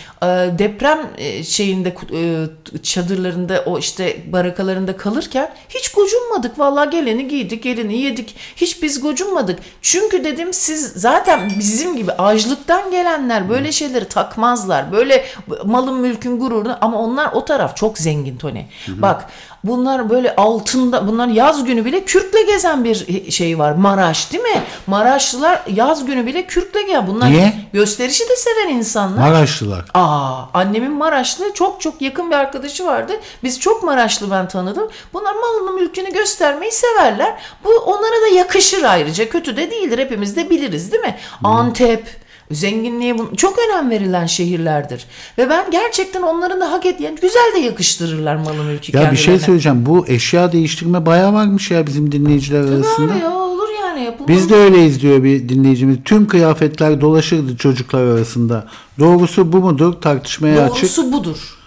deprem 0.59 0.99
e, 1.19 1.45
şeyinde 1.45 1.95
e, 2.13 2.47
çadırlarında 2.83 3.63
o 3.67 3.79
işte 3.79 4.17
barakalarında 4.33 4.97
kalırken 4.97 5.51
hiç 5.69 5.93
gocunmadık. 5.93 6.59
Vallahi 6.59 6.91
geleni 6.91 7.29
giydik, 7.29 7.63
geleni 7.63 7.99
yedik. 7.99 8.37
Hiç 8.57 8.83
biz 8.83 9.01
gocunmadık. 9.01 9.59
Çünkü 9.83 10.25
dedim 10.25 10.53
siz 10.53 10.93
zaten 10.97 11.51
bizim 11.59 11.97
gibi 11.97 12.13
açlıktan 12.13 12.91
gelenler 12.91 13.49
böyle 13.49 13.73
şeyleri 13.73 14.05
takmazlar. 14.05 14.93
Böyle 14.93 15.25
malın 15.65 16.01
mülkün 16.01 16.39
gururunu 16.39 16.79
ama 16.81 16.99
onlar 16.99 17.33
o 17.33 17.45
taraf 17.45 17.77
çok 17.77 17.99
zengin 17.99 18.37
Tony. 18.37 18.63
Bak 18.89 19.25
bunlar 19.65 20.11
böyle 20.11 20.37
altında 20.37 21.09
bunlar 21.09 21.29
yaz 21.29 21.65
günü 21.65 21.85
bile 21.85 22.05
kürkle 22.05 22.43
gezen 22.43 22.85
bir 22.85 23.31
şey 23.31 23.59
var. 23.59 23.73
Maraş 23.73 24.33
değil 24.33 24.43
mi? 24.43 24.63
Maraşlılar 24.87 25.63
yaz 25.75 26.05
günü 26.07 26.27
bile 26.27 26.47
kürkle 26.47 26.83
gezen. 26.83 27.07
Bunlar 27.07 27.31
Niye? 27.31 27.53
gösterişi 27.73 28.29
de 28.29 28.37
seven 28.37 28.75
insanlar. 28.75 29.31
Maraşlılar. 29.31 29.85
Aa, 29.95 30.43
annemin 30.55 30.93
Maraşlı 30.93 31.55
çok 31.55 31.81
çok 31.81 32.03
yakın 32.03 32.31
bir 32.31 32.37
arkadaşı 32.37 32.87
vardı. 32.87 33.13
Biz 33.43 33.61
çok 33.61 33.83
Maraşlı 33.83 34.31
ben 34.31 34.49
tanıdım. 34.49 34.89
Bunlar 35.13 35.35
malını 35.35 35.73
mülkünü 35.73 36.13
göstermeyi 36.13 36.73
severler. 36.73 37.35
Bu 37.65 37.71
onlara 37.71 38.23
da 38.23 38.35
yakışır 38.35 38.83
ayrıca. 38.83 39.29
Kötü 39.29 39.57
de 39.57 39.71
değildir. 39.71 39.99
Hepimiz 39.99 40.37
de 40.37 40.51
biliriz 40.51 40.93
değil 40.93 41.03
mi? 41.03 41.17
Antep, 41.45 42.07
zenginliğe 42.51 43.19
bu- 43.19 43.37
çok 43.37 43.55
önem 43.59 43.91
verilen 43.91 44.27
şehirlerdir. 44.27 45.05
Ve 45.39 45.51
ben 45.51 45.71
gerçekten 45.71 46.23
onların 46.23 46.61
da 46.61 46.73
hak 46.73 46.87
et 46.87 47.01
yani 47.01 47.19
güzel 47.23 47.53
de 47.57 47.59
yakıştırırlar 47.59 48.37
malı 48.37 48.65
mülkü 48.65 48.97
Ya 48.97 49.13
bir 49.13 49.17
şey 49.17 49.39
söyleyeceğim. 49.39 49.87
Bu 49.87 50.05
eşya 50.09 50.53
değiştirme 50.53 51.07
bayağı 51.07 51.33
varmış 51.33 51.71
ya 51.71 51.87
bizim 51.87 52.13
dinleyiciler 52.13 52.61
arasında. 52.61 53.13
Abi 53.13 53.19
ya 53.19 53.33
olur 53.33 53.69
yani 53.83 54.05
yapılmaz. 54.05 54.29
Biz 54.29 54.51
de 54.51 54.55
öyleyiz 54.55 55.03
diyor 55.03 55.25
bir 55.25 55.49
dinleyicimiz. 55.49 55.97
Tüm 56.05 56.29
kıyafetler 56.29 57.01
dolaşırdı 57.01 57.57
çocuklar 57.57 58.03
arasında. 58.05 58.65
Doğrusu 58.99 59.53
bu 59.53 59.57
mudur? 59.57 59.93
Tartışmaya 59.93 60.65
açık. 60.65 60.83
Doğrusu 60.83 61.13
budur. 61.13 61.59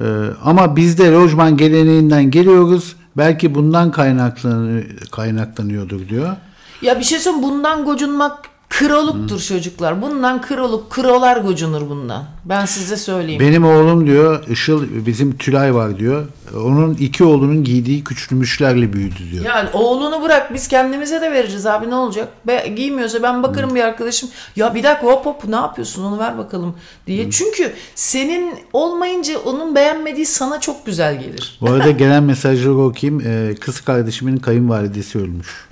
Ee, 0.00 0.04
ama 0.44 0.76
biz 0.76 0.98
de 0.98 1.10
lojman 1.12 1.56
geleneğinden 1.56 2.30
geliyoruz. 2.30 2.96
Belki 3.16 3.54
bundan 3.54 3.90
kaynaklanıyor, 3.90 4.84
kaynaklanıyordur 5.10 6.08
diyor. 6.08 6.36
Ya 6.82 6.98
bir 6.98 7.04
şey 7.04 7.18
söyleyeyim 7.18 7.42
bundan 7.42 7.84
gocunmak 7.84 8.38
kroluktur 8.70 9.40
çocuklar. 9.40 10.02
Bundan 10.02 10.42
kroluk, 10.42 10.90
krolar 10.90 11.36
gocunur 11.36 11.88
bundan. 11.90 12.24
Ben 12.44 12.64
size 12.64 12.96
söyleyeyim. 12.96 13.40
Benim 13.40 13.64
oğlum 13.64 14.06
diyor, 14.06 14.46
Işıl 14.48 15.06
bizim 15.06 15.36
Tülay 15.38 15.74
var 15.74 15.98
diyor. 15.98 16.26
Onun 16.54 16.94
iki 16.94 17.24
oğlunun 17.24 17.64
giydiği 17.64 18.04
küçülmüşlerle 18.04 18.92
büyüdü 18.92 19.30
diyor. 19.32 19.44
Yani 19.44 19.68
oğlunu 19.72 20.22
bırak 20.22 20.54
biz 20.54 20.68
kendimize 20.68 21.20
de 21.20 21.32
veririz 21.32 21.66
abi 21.66 21.90
ne 21.90 21.94
olacak? 21.94 22.28
Be, 22.46 22.72
giymiyorsa 22.76 23.22
ben 23.22 23.42
bakarım 23.42 23.74
bir 23.74 23.80
arkadaşım. 23.80 24.28
Ya 24.56 24.74
bir 24.74 24.82
dakika 24.82 25.06
hop 25.06 25.26
hop 25.26 25.44
ne 25.48 25.56
yapıyorsun 25.56 26.04
onu 26.04 26.18
ver 26.18 26.38
bakalım 26.38 26.74
diye. 27.06 27.30
Çünkü 27.30 27.72
senin 27.94 28.54
olmayınca 28.72 29.38
onun 29.38 29.74
beğenmediği 29.74 30.26
sana 30.26 30.60
çok 30.60 30.86
güzel 30.86 31.20
gelir. 31.20 31.58
Bu 31.60 31.70
arada 31.70 31.90
gelen 32.02 32.22
mesajları 32.22 32.78
okuyayım. 32.78 33.22
Ee, 33.26 33.54
kız 33.54 33.80
kardeşimin 33.80 34.36
kayınvalidesi 34.36 35.18
ölmüş. 35.18 35.67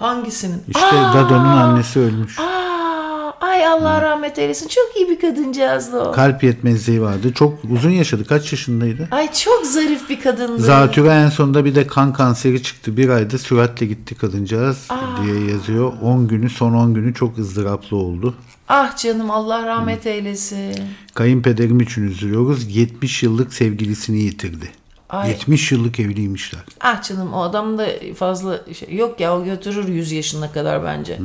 Hangisinin? 0.00 0.62
İşte 0.68 0.86
Aa! 0.86 1.14
Dado'nun 1.14 1.44
annesi 1.44 1.98
ölmüş. 2.00 2.38
Aa, 2.38 3.32
ay 3.40 3.66
Allah 3.66 4.02
rahmet 4.02 4.38
eylesin. 4.38 4.68
Çok 4.68 4.96
iyi 4.96 5.08
bir 5.08 5.20
kadıncağızdı 5.20 6.00
o. 6.00 6.12
Kalp 6.12 6.42
yetmezliği 6.44 7.02
vardı. 7.02 7.32
Çok 7.34 7.58
uzun 7.70 7.90
yaşadı. 7.90 8.24
Kaç 8.24 8.52
yaşındaydı? 8.52 9.08
Ay 9.10 9.32
çok 9.32 9.66
zarif 9.66 10.08
bir 10.10 10.20
kadındı. 10.20 10.62
Zatürre 10.62 11.08
en 11.08 11.28
sonunda 11.28 11.64
bir 11.64 11.74
de 11.74 11.86
kan 11.86 12.12
kanseri 12.12 12.62
çıktı. 12.62 12.96
Bir 12.96 13.08
ayda 13.08 13.38
süratle 13.38 13.86
gitti 13.86 14.14
kadıncağız 14.14 14.88
diye 15.22 15.50
yazıyor. 15.50 15.92
10 16.02 16.28
günü 16.28 16.50
son 16.50 16.72
10 16.74 16.94
günü 16.94 17.14
çok 17.14 17.38
ızdıraplı 17.38 17.96
oldu. 17.96 18.34
Ah 18.68 18.96
canım 18.96 19.30
Allah 19.30 19.66
rahmet 19.66 20.06
eylesin. 20.06 20.74
Kayınpederim 21.14 21.80
için 21.80 22.08
üzülüyoruz. 22.08 22.76
70 22.76 23.22
yıllık 23.22 23.54
sevgilisini 23.54 24.20
yitirdi. 24.20 24.70
Ay. 25.10 25.28
70 25.30 25.72
yıllık 25.72 26.00
evliymişler. 26.00 26.60
Ah 26.80 27.02
canım 27.02 27.32
o 27.34 27.42
adam 27.42 27.78
da 27.78 27.86
fazla 28.16 28.60
şey 28.78 28.94
yok 28.94 29.20
ya 29.20 29.36
o 29.36 29.44
götürür 29.44 29.88
100 29.88 30.12
yaşına 30.12 30.52
kadar 30.52 30.84
bence. 30.84 31.18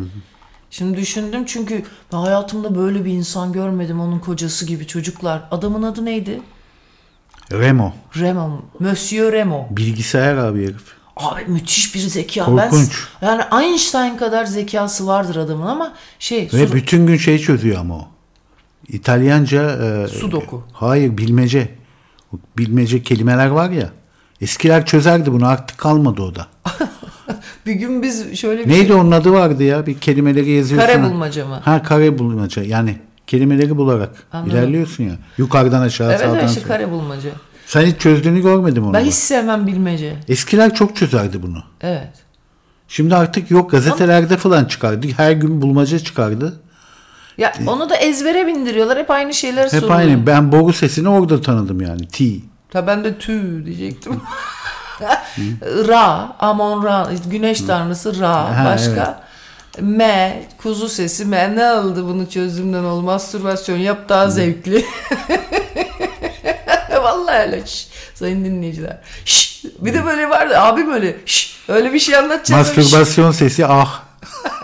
Şimdi 0.72 0.98
düşündüm 0.98 1.46
çünkü 1.46 1.84
ben 2.14 2.18
hayatımda 2.18 2.76
böyle 2.76 3.06
bir 3.06 3.12
insan 3.12 3.54
görmedim 3.54 4.00
onun 4.00 4.20
kocası 4.20 4.66
gibi 4.66 4.88
çocuklar. 4.88 5.42
Adamın 5.52 5.84
adı 5.84 6.06
neydi? 6.06 6.42
Remo. 7.52 7.94
Remo. 8.20 8.62
Monsieur 8.80 9.32
Remo. 9.32 9.68
Bilgisayar 9.72 10.38
abi 10.38 10.64
herif. 10.64 10.96
Abi 11.18 11.46
müthiş 11.48 11.96
bir 11.96 12.00
zeka. 12.00 12.46
Korkunç. 12.46 13.08
Ben, 13.22 13.28
yani 13.28 13.66
Einstein 13.66 14.18
kadar 14.18 14.46
zekası 14.46 15.08
vardır 15.08 15.36
adamın 15.36 15.68
ama 15.68 15.94
şey 16.20 16.50
Ve 16.54 16.68
sur- 16.68 16.74
bütün 16.74 17.08
gün 17.08 17.18
şey 17.18 17.40
çözüyor 17.40 17.80
ama 17.80 17.96
o. 17.96 18.08
İtalyanca 18.88 19.72
e, 19.72 20.08
Sudoku. 20.08 20.64
Hayır 20.74 21.18
bilmece. 21.18 21.76
Bilmece 22.58 23.04
kelimeler 23.04 23.48
var 23.48 23.70
ya. 23.70 23.90
Eskiler 24.42 24.86
çözerdi 24.86 25.34
bunu 25.34 25.48
artık 25.48 25.78
kalmadı 25.78 26.22
o 26.22 26.36
da. 26.36 26.48
bir 27.66 27.74
gün 27.74 28.04
biz 28.04 28.36
şöyle 28.36 28.66
bir 28.66 28.70
Neydi 28.70 28.88
şey- 28.88 28.96
onun 28.96 29.12
adı 29.12 29.32
vardı 29.32 29.64
ya? 29.64 29.86
Bir 29.86 30.00
kelimeleri 30.00 30.52
yazıyorsun. 30.52 30.88
Kare 30.88 31.04
bulmaca 31.04 31.46
mı? 31.46 31.60
Ha 31.64 31.84
kare 31.84 32.20
bulmaca. 32.20 32.64
Yani 32.64 32.98
kelimeleri 33.28 33.78
bularak 33.78 34.10
Anladım. 34.34 34.52
ilerliyorsun 34.52 35.04
ya. 35.04 35.16
Yukarıdan 35.38 35.82
aşağı 35.82 36.10
Evet 36.10 36.20
sağdan 36.20 36.36
evet 36.36 36.50
işte 36.50 36.62
kare 36.62 36.92
bulmaca. 36.92 37.30
Sen 37.66 37.86
hiç 37.86 38.00
çözdüğünü 38.00 38.42
görmedim 38.42 38.86
onu. 38.86 38.94
Ben 38.94 39.04
hiç 39.06 39.14
sevmem 39.14 39.68
bilmece. 39.68 40.16
Eskiler 40.28 40.74
çok 40.74 40.96
çözerdi 40.96 41.44
bunu. 41.44 41.64
Evet. 41.82 42.14
Şimdi 42.88 43.16
artık 43.16 43.52
yok 43.52 43.72
gazetelerde 43.72 44.38
falan 44.38 44.66
çıkardı. 44.66 45.08
Her 45.18 45.32
gün 45.32 45.62
bulmaca 45.62 46.00
çıkardı. 46.00 46.62
Ya 47.38 47.54
onu 47.68 47.90
da 47.90 47.96
ezbere 47.96 48.48
bindiriyorlar. 48.48 48.98
Hep 49.00 49.12
aynı 49.12 49.34
şeyler 49.34 49.64
Hep 49.64 49.72
soruyor. 49.72 49.96
aynı. 50.00 50.28
Ben 50.28 50.52
boru 50.52 50.74
sesini 50.74 51.10
orada 51.10 51.42
tanıdım 51.42 51.82
yani. 51.82 52.08
T. 52.08 52.26
Ta 52.70 52.88
ben 52.88 53.04
de 53.04 53.18
tü 53.18 53.66
diyecektim. 53.66 54.22
Ra, 55.88 56.36
Amon 56.40 56.84
Ra, 56.84 57.10
güneş 57.32 57.62
tanrısı 57.62 58.20
Ra. 58.20 58.60
Ha, 58.60 58.66
Başka? 58.66 59.24
Me, 59.82 60.44
kuzu 60.58 60.90
sesi 60.90 61.26
me. 61.26 61.56
Ne 61.56 61.72
oldu 61.72 62.08
bunu 62.10 62.30
çözdüğümden 62.30 62.84
oldu? 62.84 63.02
Mastürbasyon 63.02 63.78
yap 63.78 64.10
daha 64.10 64.30
zevkli. 64.30 64.86
vallahi 67.04 67.38
öyle. 67.38 67.66
Şş, 67.66 67.88
sayın 68.14 68.46
dinleyiciler. 68.46 68.98
Şş, 69.26 69.64
bir 69.80 69.94
de 69.94 70.06
böyle 70.06 70.30
vardı 70.30 70.60
abim 70.60 70.92
öyle. 70.94 71.16
Şş, 71.26 71.58
öyle 71.68 71.94
bir 71.94 72.00
şey 72.00 72.16
anlatacağım. 72.18 72.66
Şş, 72.66 72.78
Mastürbasyon 72.78 73.32
sesi 73.32 73.66
ah 73.68 74.02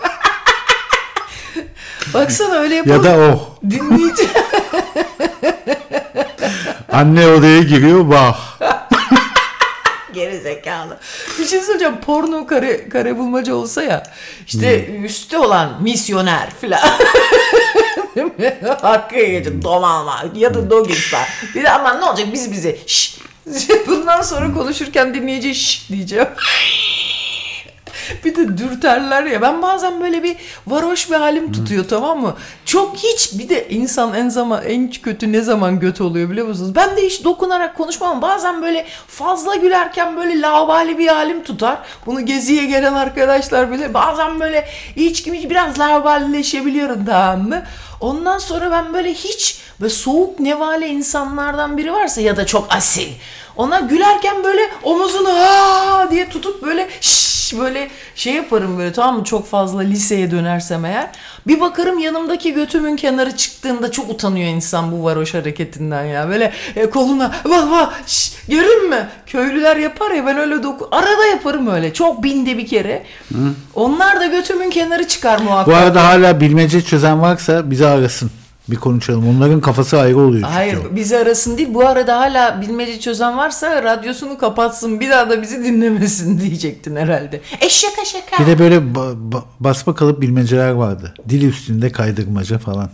baksana 2.14 2.54
öyle 2.54 2.74
yapalım. 2.74 3.04
ya 3.04 3.12
da 3.12 3.18
oh. 3.18 3.70
Dinleyici. 3.70 4.28
Anne 6.92 7.26
odaya 7.26 7.62
giriyor 7.62 8.06
vah. 8.06 8.58
Geri 10.12 10.40
zekalı. 10.40 10.98
Bir 11.38 11.46
şey 11.46 11.60
söyleyeceğim. 11.60 12.00
Porno 12.06 12.46
kare, 12.46 12.88
kare 12.88 13.18
bulmaca 13.18 13.54
olsa 13.54 13.82
ya. 13.82 14.02
işte 14.46 14.86
üstte 15.04 15.38
olan 15.38 15.82
misyoner 15.82 16.50
filan. 16.60 16.80
Arkaya 18.82 19.28
geçin 19.28 19.62
domalma 19.62 20.24
ya 20.34 20.54
da 20.54 20.70
dogistar. 20.70 21.28
Bir 21.54 21.62
de 21.62 21.70
aman 21.70 22.00
ne 22.00 22.04
olacak 22.04 22.26
biz 22.32 22.52
bize. 22.52 22.78
Şşş. 22.86 23.18
Bundan 23.86 24.22
sonra 24.22 24.52
konuşurken 24.52 25.14
dinleyici 25.14 25.54
şşş 25.54 25.88
diyeceğim. 25.88 26.28
bir 28.24 28.36
de 28.36 28.58
dürterler 28.58 29.24
ya. 29.24 29.42
Ben 29.42 29.62
bazen 29.62 30.00
böyle 30.00 30.22
bir 30.22 30.36
varoş 30.66 31.10
bir 31.10 31.16
halim 31.16 31.52
tutuyor 31.52 31.84
tamam 31.88 32.20
mı? 32.20 32.36
Çok 32.64 32.96
hiç 32.96 33.38
bir 33.38 33.48
de 33.48 33.68
insan 33.68 34.14
en 34.14 34.28
zaman 34.28 34.62
en 34.64 34.90
kötü 34.90 35.32
ne 35.32 35.40
zaman 35.40 35.80
göt 35.80 36.00
oluyor 36.00 36.30
biliyor 36.30 36.46
musunuz? 36.46 36.74
Ben 36.74 36.96
de 36.96 37.06
hiç 37.06 37.24
dokunarak 37.24 37.76
konuşmam. 37.76 38.22
Bazen 38.22 38.62
böyle 38.62 38.86
fazla 39.08 39.54
gülerken 39.54 40.16
böyle 40.16 40.40
laubali 40.40 40.98
bir 40.98 41.08
halim 41.08 41.42
tutar. 41.42 41.78
Bunu 42.06 42.26
geziye 42.26 42.64
gelen 42.64 42.94
arkadaşlar 42.94 43.72
bile 43.72 43.94
bazen 43.94 44.40
böyle 44.40 44.68
içkimi 44.96 45.50
biraz 45.50 45.78
laubalileşebiliyorum 45.78 47.04
tamam 47.06 47.48
mı? 47.48 47.62
Ondan 48.00 48.38
sonra 48.38 48.70
ben 48.70 48.94
böyle 48.94 49.14
hiç 49.14 49.58
ve 49.80 49.88
soğuk 49.88 50.40
nevale 50.40 50.88
insanlardan 50.88 51.76
biri 51.76 51.92
varsa 51.92 52.20
ya 52.20 52.36
da 52.36 52.46
çok 52.46 52.74
asil. 52.74 53.08
Ona 53.56 53.80
gülerken 53.80 54.44
böyle 54.44 54.60
omuzunu 54.82 55.28
ha 55.28 56.08
diye 56.10 56.28
tutup 56.28 56.62
böyle 56.62 56.88
şşş 57.00 57.31
böyle 57.58 57.90
şey 58.14 58.34
yaparım 58.34 58.78
böyle 58.78 58.92
tamam 58.92 59.18
mı 59.18 59.24
çok 59.24 59.46
fazla 59.46 59.80
liseye 59.80 60.30
dönersem 60.30 60.84
eğer. 60.84 61.10
Bir 61.46 61.60
bakarım 61.60 61.98
yanımdaki 61.98 62.54
götümün 62.54 62.96
kenarı 62.96 63.36
çıktığında 63.36 63.90
çok 63.90 64.10
utanıyor 64.10 64.48
insan 64.48 64.92
bu 64.92 65.04
varoş 65.04 65.34
hareketinden 65.34 66.04
ya. 66.04 66.28
Böyle 66.28 66.52
e, 66.76 66.90
koluna 66.90 67.34
vah 67.44 67.70
vah 67.70 67.92
şş, 68.06 68.32
görün 68.48 68.88
mü? 68.90 69.08
Köylüler 69.26 69.76
yapar 69.76 70.10
ya 70.10 70.26
ben 70.26 70.38
öyle 70.38 70.62
doku 70.62 70.88
arada 70.90 71.26
yaparım 71.26 71.66
öyle 71.66 71.92
çok 71.92 72.22
binde 72.22 72.58
bir 72.58 72.66
kere. 72.66 73.02
Onlar 73.74 74.20
da 74.20 74.26
götümün 74.26 74.70
kenarı 74.70 75.08
çıkar 75.08 75.38
muhakkak. 75.38 75.66
Bu 75.66 75.78
arada 75.78 76.08
hala 76.08 76.40
bilmece 76.40 76.82
çözen 76.82 77.22
varsa 77.22 77.70
bizi 77.70 77.86
arasın. 77.86 78.30
Bir 78.72 78.76
konuşalım. 78.76 79.28
Onların 79.36 79.60
kafası 79.60 80.00
ayrı 80.00 80.16
oluyor 80.18 80.32
çünkü. 80.42 80.52
Hayır 80.54 80.78
bizi 80.90 81.18
arasın 81.18 81.58
değil. 81.58 81.68
Bu 81.74 81.86
arada 81.86 82.18
hala 82.20 82.60
bilmece 82.60 83.00
çözen 83.00 83.36
varsa 83.38 83.82
radyosunu 83.82 84.38
kapatsın. 84.38 85.00
Bir 85.00 85.10
daha 85.10 85.30
da 85.30 85.42
bizi 85.42 85.64
dinlemesin 85.64 86.40
diyecektin 86.40 86.96
herhalde. 86.96 87.40
E 87.60 87.68
şaka 87.68 88.04
şaka. 88.04 88.42
Bir 88.42 88.46
de 88.50 88.58
böyle 88.58 88.76
ba- 88.76 89.30
ba- 89.32 89.42
basma 89.60 89.94
kalıp 89.94 90.20
bilmeceler 90.20 90.70
vardı. 90.70 91.14
Dil 91.28 91.48
üstünde 91.48 91.92
kaydırmaca 91.92 92.58
falan. 92.58 92.90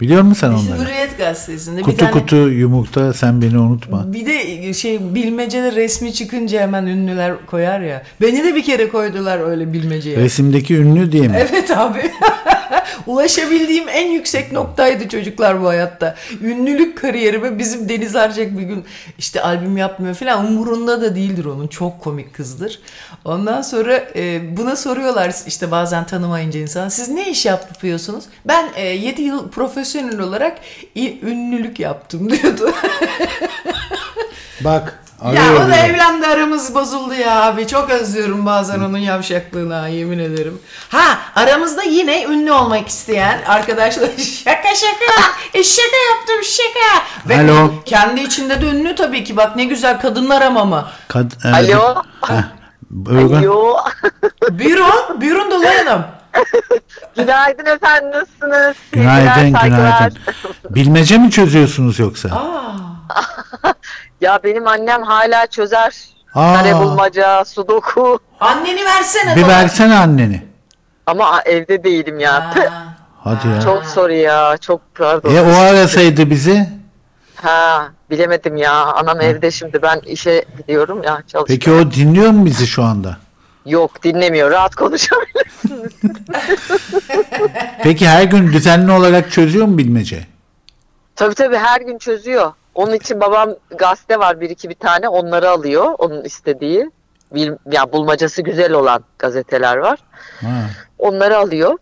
Biliyor 0.00 0.22
musun 0.22 0.40
sen 0.40 0.48
onları? 0.72 0.84
Hürriyet 0.88 1.18
gazetesinde 1.18 1.78
bir 1.78 1.82
Kutu 1.82 1.96
tane 1.96 2.10
kutu 2.12 2.36
yumurta 2.36 3.12
sen 3.12 3.42
beni 3.42 3.58
unutma. 3.58 4.12
bir 4.12 4.26
de 4.26 4.72
şey 4.74 5.14
bilmecede 5.14 5.72
resmi 5.72 6.12
çıkınca 6.12 6.60
hemen 6.60 6.86
ünlüler 6.86 7.46
koyar 7.46 7.80
ya. 7.80 8.02
Beni 8.20 8.44
de 8.44 8.54
bir 8.54 8.62
kere 8.64 8.88
koydular 8.88 9.40
öyle 9.50 9.72
bilmeceye. 9.72 10.16
Resimdeki 10.16 10.76
ünlü 10.76 11.12
diye 11.12 11.28
mi? 11.28 11.36
Evet 11.50 11.70
abi. 11.76 11.98
Ulaşabildiğim 13.06 13.88
en 13.88 14.10
yüksek 14.10 14.52
noktaydı 14.52 15.08
çocuklar 15.08 15.62
bu 15.62 15.68
hayatta. 15.68 16.14
Ünlülük 16.42 16.98
kariyerime 16.98 17.58
bizim 17.58 17.88
Deniz 17.88 18.16
Arcak 18.16 18.58
bir 18.58 18.62
gün 18.62 18.84
işte 19.18 19.42
albüm 19.42 19.76
yapmıyor 19.76 20.14
falan 20.14 20.46
umurunda 20.46 21.02
da 21.02 21.14
değildir 21.14 21.44
onun. 21.44 21.66
Çok 21.68 22.00
komik 22.00 22.34
kızdır. 22.34 22.80
Ondan 23.24 23.62
sonra 23.62 24.04
e, 24.16 24.56
buna 24.56 24.76
soruyorlar 24.76 25.34
işte 25.46 25.70
bazen 25.70 26.06
tanımayınca 26.06 26.60
insan. 26.60 26.88
Siz 26.88 27.08
ne 27.08 27.30
iş 27.30 27.46
yapıyorsunuz? 27.46 28.24
Ben 28.44 28.68
e, 28.76 28.86
7 28.86 29.22
yıl 29.22 29.50
profesyonel 29.50 30.20
olarak 30.20 30.58
ünlülük 30.96 31.80
yaptım 31.80 32.30
diyordu. 32.42 32.72
Bak. 34.60 34.99
Ya 35.24 35.42
o 35.56 35.68
da 35.68 35.76
evlendi 35.76 36.26
aramız 36.26 36.74
bozuldu 36.74 37.14
ya 37.14 37.42
abi. 37.42 37.66
Çok 37.66 37.90
özlüyorum 37.90 38.46
bazen 38.46 38.80
onun 38.80 38.98
yavşaklığını 38.98 39.74
ha, 39.74 39.88
yemin 39.88 40.18
ederim. 40.18 40.58
Ha 40.88 41.18
aramızda 41.36 41.82
yine 41.82 42.24
ünlü 42.24 42.52
olmak 42.52 42.88
isteyen 42.88 43.42
arkadaşlar 43.46 44.08
şaka 44.44 44.74
şaka 44.74 45.22
e, 45.54 45.64
şaka 45.64 45.96
yaptım 46.10 46.44
şaka. 46.44 47.04
Ve 47.28 47.52
Alo. 47.52 47.70
kendi 47.84 48.20
içinde 48.20 48.62
de 48.62 48.66
ünlü 48.66 48.94
tabii 48.94 49.24
ki 49.24 49.36
bak 49.36 49.56
ne 49.56 49.64
güzel 49.64 50.00
kadınlar 50.00 50.42
hamamı. 50.42 50.86
Kad- 51.08 51.48
e, 51.48 51.74
Alo. 51.74 52.02
Heh. 52.26 52.42
Alo. 53.10 53.76
Buyurun, 54.50 55.20
buyurun 55.20 55.50
Dolay 55.50 55.84
Hanım. 55.84 56.04
Günaydın 57.16 57.66
efendim 57.66 58.10
nasılsınız? 58.10 58.76
Günaydın, 58.92 59.52
günaydın. 59.64 60.18
Bilmece 60.70 61.18
mi 61.18 61.30
çözüyorsunuz 61.30 61.98
yoksa? 61.98 62.28
Ya 64.20 64.40
benim 64.44 64.66
annem 64.68 65.02
hala 65.02 65.46
çözer. 65.46 65.94
Aa. 66.34 66.54
Kare 66.54 66.74
bulmaca, 66.74 67.44
sudoku. 67.44 68.18
Anneni 68.40 68.84
versene 68.84 69.36
Bir 69.36 69.48
versene 69.48 69.96
anneni. 69.96 70.42
Ama 71.06 71.42
evde 71.44 71.84
değilim 71.84 72.20
ya. 72.20 72.56
Ha. 72.56 72.96
Hadi 73.24 73.48
ya. 73.48 73.60
Çok 73.60 73.84
sorry 73.84 74.18
ya. 74.18 74.56
Çok 74.60 74.80
pardon. 74.94 75.34
E 75.34 75.40
o 75.40 75.56
arasaydı 75.60 76.30
bizi. 76.30 76.68
Ha 77.34 77.88
bilemedim 78.10 78.56
ya. 78.56 78.72
Anam 78.72 79.20
evde 79.20 79.50
şimdi 79.50 79.82
ben 79.82 80.00
işe 80.00 80.44
gidiyorum 80.58 81.02
ya 81.02 81.22
çalışmaya. 81.26 81.46
Peki 81.46 81.72
o 81.72 81.90
dinliyor 81.90 82.30
mu 82.30 82.46
bizi 82.46 82.66
şu 82.66 82.82
anda? 82.82 83.16
Yok 83.66 84.02
dinlemiyor. 84.02 84.50
Rahat 84.50 84.74
konuşabilir. 84.74 85.46
Peki 87.82 88.08
her 88.08 88.22
gün 88.22 88.52
düzenli 88.52 88.92
olarak 88.92 89.30
çözüyor 89.32 89.66
mu 89.66 89.78
bilmece? 89.78 90.26
tabii 91.16 91.34
tabii 91.34 91.56
her 91.56 91.80
gün 91.80 91.98
çözüyor. 91.98 92.52
Onun 92.74 92.94
için 92.94 93.20
babam 93.20 93.54
gazete 93.78 94.18
var 94.18 94.40
bir 94.40 94.50
iki 94.50 94.68
bir 94.68 94.74
tane 94.74 95.08
onları 95.08 95.50
alıyor. 95.50 95.86
Onun 95.98 96.24
istediği. 96.24 96.90
Bil, 97.34 97.52
ya 97.72 97.92
bulmacası 97.92 98.42
güzel 98.42 98.72
olan 98.72 99.04
gazeteler 99.18 99.76
var. 99.76 99.98
Ha. 100.40 100.70
Onları 100.98 101.38
alıyor. 101.38 101.78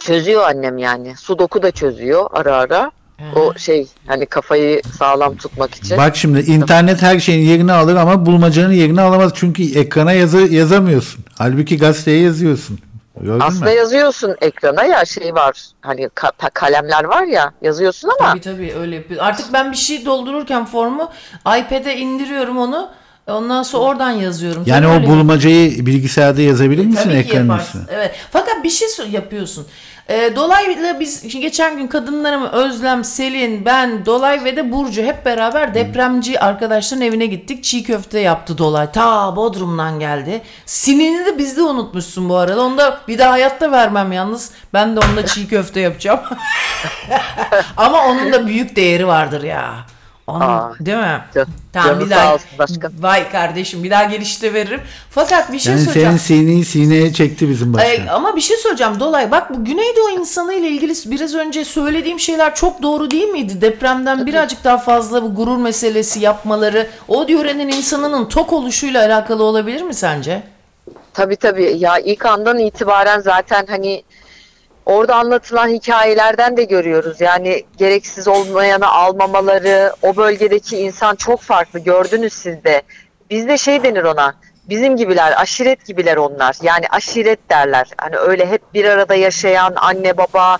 Çözüyor 0.00 0.42
annem 0.42 0.78
yani. 0.78 1.16
Sudoku 1.16 1.62
da 1.62 1.70
çözüyor 1.70 2.26
ara 2.32 2.56
ara. 2.56 2.90
O 3.36 3.58
şey 3.58 3.88
hani 4.06 4.26
kafayı 4.26 4.82
sağlam 4.98 5.36
tutmak 5.36 5.74
için. 5.74 5.98
Bak 5.98 6.16
şimdi 6.16 6.40
internet 6.40 7.02
her 7.02 7.20
şeyin 7.20 7.48
yerini 7.48 7.72
alır 7.72 7.96
ama 7.96 8.26
bulmacanın 8.26 8.72
yerini 8.72 9.00
alamaz. 9.00 9.32
Çünkü 9.34 9.78
ekrana 9.78 10.12
yazı 10.12 10.38
yazamıyorsun. 10.38 11.24
Halbuki 11.38 11.78
gazeteye 11.78 12.20
yazıyorsun. 12.20 12.78
Gördün 13.20 13.40
Aslında 13.44 13.64
mü? 13.70 13.76
yazıyorsun 13.76 14.36
ekrana 14.40 14.84
ya 14.84 15.04
şey 15.04 15.34
var. 15.34 15.62
Hani 15.80 16.02
ka- 16.04 16.50
kalemler 16.54 17.04
var 17.04 17.22
ya 17.22 17.52
yazıyorsun 17.62 18.10
ama 18.20 18.30
Tabii 18.30 18.40
tabii 18.40 18.74
öyle 18.80 18.96
yapıyor. 18.96 19.20
Artık 19.24 19.52
ben 19.52 19.72
bir 19.72 19.76
şey 19.76 20.06
doldururken 20.06 20.64
formu 20.64 21.10
iPad'e 21.58 21.96
indiriyorum 21.96 22.58
onu. 22.58 22.90
Ondan 23.32 23.62
sonra 23.62 23.82
oradan 23.82 24.10
yazıyorum. 24.10 24.62
Yani 24.66 24.84
Tabii 24.84 24.92
o 24.92 24.94
öyle 24.94 25.06
bulmacayı 25.06 25.86
bilgisayarda 25.86 26.42
yazabilir 26.42 26.86
misin 26.86 27.10
Tabii 27.10 27.26
ki 27.26 27.36
yaparsın. 27.36 27.86
Evet. 27.90 28.14
Fakat 28.30 28.64
bir 28.64 28.70
şey 28.70 28.88
yapıyorsun. 29.10 29.66
Ee, 30.10 30.36
dolayla 30.36 31.00
biz 31.00 31.22
şimdi 31.22 31.40
geçen 31.40 31.76
gün 31.76 31.86
kadınlarım 31.86 32.44
Özlem, 32.44 33.04
Selin, 33.04 33.64
ben, 33.64 34.06
Dolay 34.06 34.44
ve 34.44 34.56
de 34.56 34.72
Burcu 34.72 35.02
hep 35.02 35.24
beraber 35.24 35.74
depremci 35.74 36.40
arkadaşların 36.40 37.06
evine 37.06 37.26
gittik. 37.26 37.64
Çiğ 37.64 37.82
köfte 37.82 38.20
yaptı 38.20 38.58
Dolay. 38.58 38.92
Ta 38.92 39.36
Bodrum'dan 39.36 39.98
geldi. 39.98 40.42
Sinini 40.66 41.26
de 41.26 41.38
bizde 41.38 41.62
unutmuşsun 41.62 42.28
bu 42.28 42.36
arada. 42.36 42.62
Onu 42.62 42.78
da 42.78 43.00
bir 43.08 43.18
daha 43.18 43.32
hayatta 43.32 43.72
vermem 43.72 44.12
yalnız. 44.12 44.50
Ben 44.72 44.96
de 44.96 45.00
onda 45.00 45.26
çiğ 45.26 45.48
köfte 45.48 45.80
yapacağım. 45.80 46.20
Ama 47.76 48.06
onun 48.06 48.32
da 48.32 48.46
büyük 48.46 48.76
değeri 48.76 49.06
vardır 49.06 49.42
ya. 49.42 49.74
Aa, 50.34 50.72
değil 50.80 50.98
mi? 50.98 51.20
can- 51.34 51.46
Tamam 51.72 52.00
bir 52.00 52.10
daha. 52.10 52.34
olsun 52.34 52.48
başkan. 52.58 52.92
Vay 53.00 53.30
kardeşim 53.30 53.84
bir 53.84 53.90
daha 53.90 54.04
gelişte 54.04 54.54
veririm. 54.54 54.80
Fakat 55.10 55.52
bir 55.52 55.58
şey 55.58 55.72
Yani 55.72 55.84
söyleyeceğim. 55.84 56.18
senin 56.18 56.40
sineği 56.42 56.64
sineye 56.64 57.12
çekti 57.12 57.48
bizim 57.48 57.74
başkan. 57.74 57.88
Ay, 57.88 58.00
ama 58.10 58.36
bir 58.36 58.40
şey 58.40 58.56
söyleyeceğim 58.56 59.00
Dolay. 59.00 59.30
Bak 59.30 59.54
bu 59.54 59.64
Güneydoğu 59.64 60.10
insanı 60.10 60.54
ile 60.54 60.68
ilgili 60.68 60.92
biraz 61.06 61.34
önce 61.34 61.64
söylediğim 61.64 62.20
şeyler 62.20 62.54
çok 62.54 62.82
doğru 62.82 63.10
değil 63.10 63.28
miydi? 63.28 63.60
Depremden 63.60 64.26
birazcık 64.26 64.64
daha 64.64 64.78
fazla 64.78 65.22
bu 65.22 65.34
gurur 65.34 65.56
meselesi 65.56 66.20
yapmaları 66.20 66.86
o 67.08 67.26
yörenin 67.28 67.68
insanının 67.68 68.28
tok 68.28 68.52
oluşuyla 68.52 69.06
alakalı 69.06 69.42
olabilir 69.44 69.82
mi 69.82 69.94
sence? 69.94 70.42
tabii 71.14 71.36
tabii 71.36 71.74
ya 71.78 71.98
ilk 71.98 72.26
andan 72.26 72.58
itibaren 72.58 73.20
zaten 73.20 73.66
hani 73.68 74.02
orada 74.86 75.14
anlatılan 75.14 75.68
hikayelerden 75.68 76.56
de 76.56 76.64
görüyoruz. 76.64 77.20
Yani 77.20 77.64
gereksiz 77.78 78.28
olmayanı 78.28 78.88
almamaları, 78.92 79.92
o 80.02 80.16
bölgedeki 80.16 80.76
insan 80.78 81.16
çok 81.16 81.40
farklı 81.40 81.78
gördünüz 81.78 82.32
siz 82.32 82.64
de. 82.64 82.82
Bizde 83.30 83.58
şey 83.58 83.82
denir 83.82 84.02
ona. 84.02 84.34
Bizim 84.68 84.96
gibiler, 84.96 85.34
aşiret 85.36 85.86
gibiler 85.86 86.16
onlar. 86.16 86.56
Yani 86.62 86.86
aşiret 86.90 87.50
derler. 87.50 87.86
Hani 87.98 88.16
öyle 88.16 88.46
hep 88.46 88.74
bir 88.74 88.84
arada 88.84 89.14
yaşayan 89.14 89.72
anne 89.76 90.16
baba, 90.16 90.58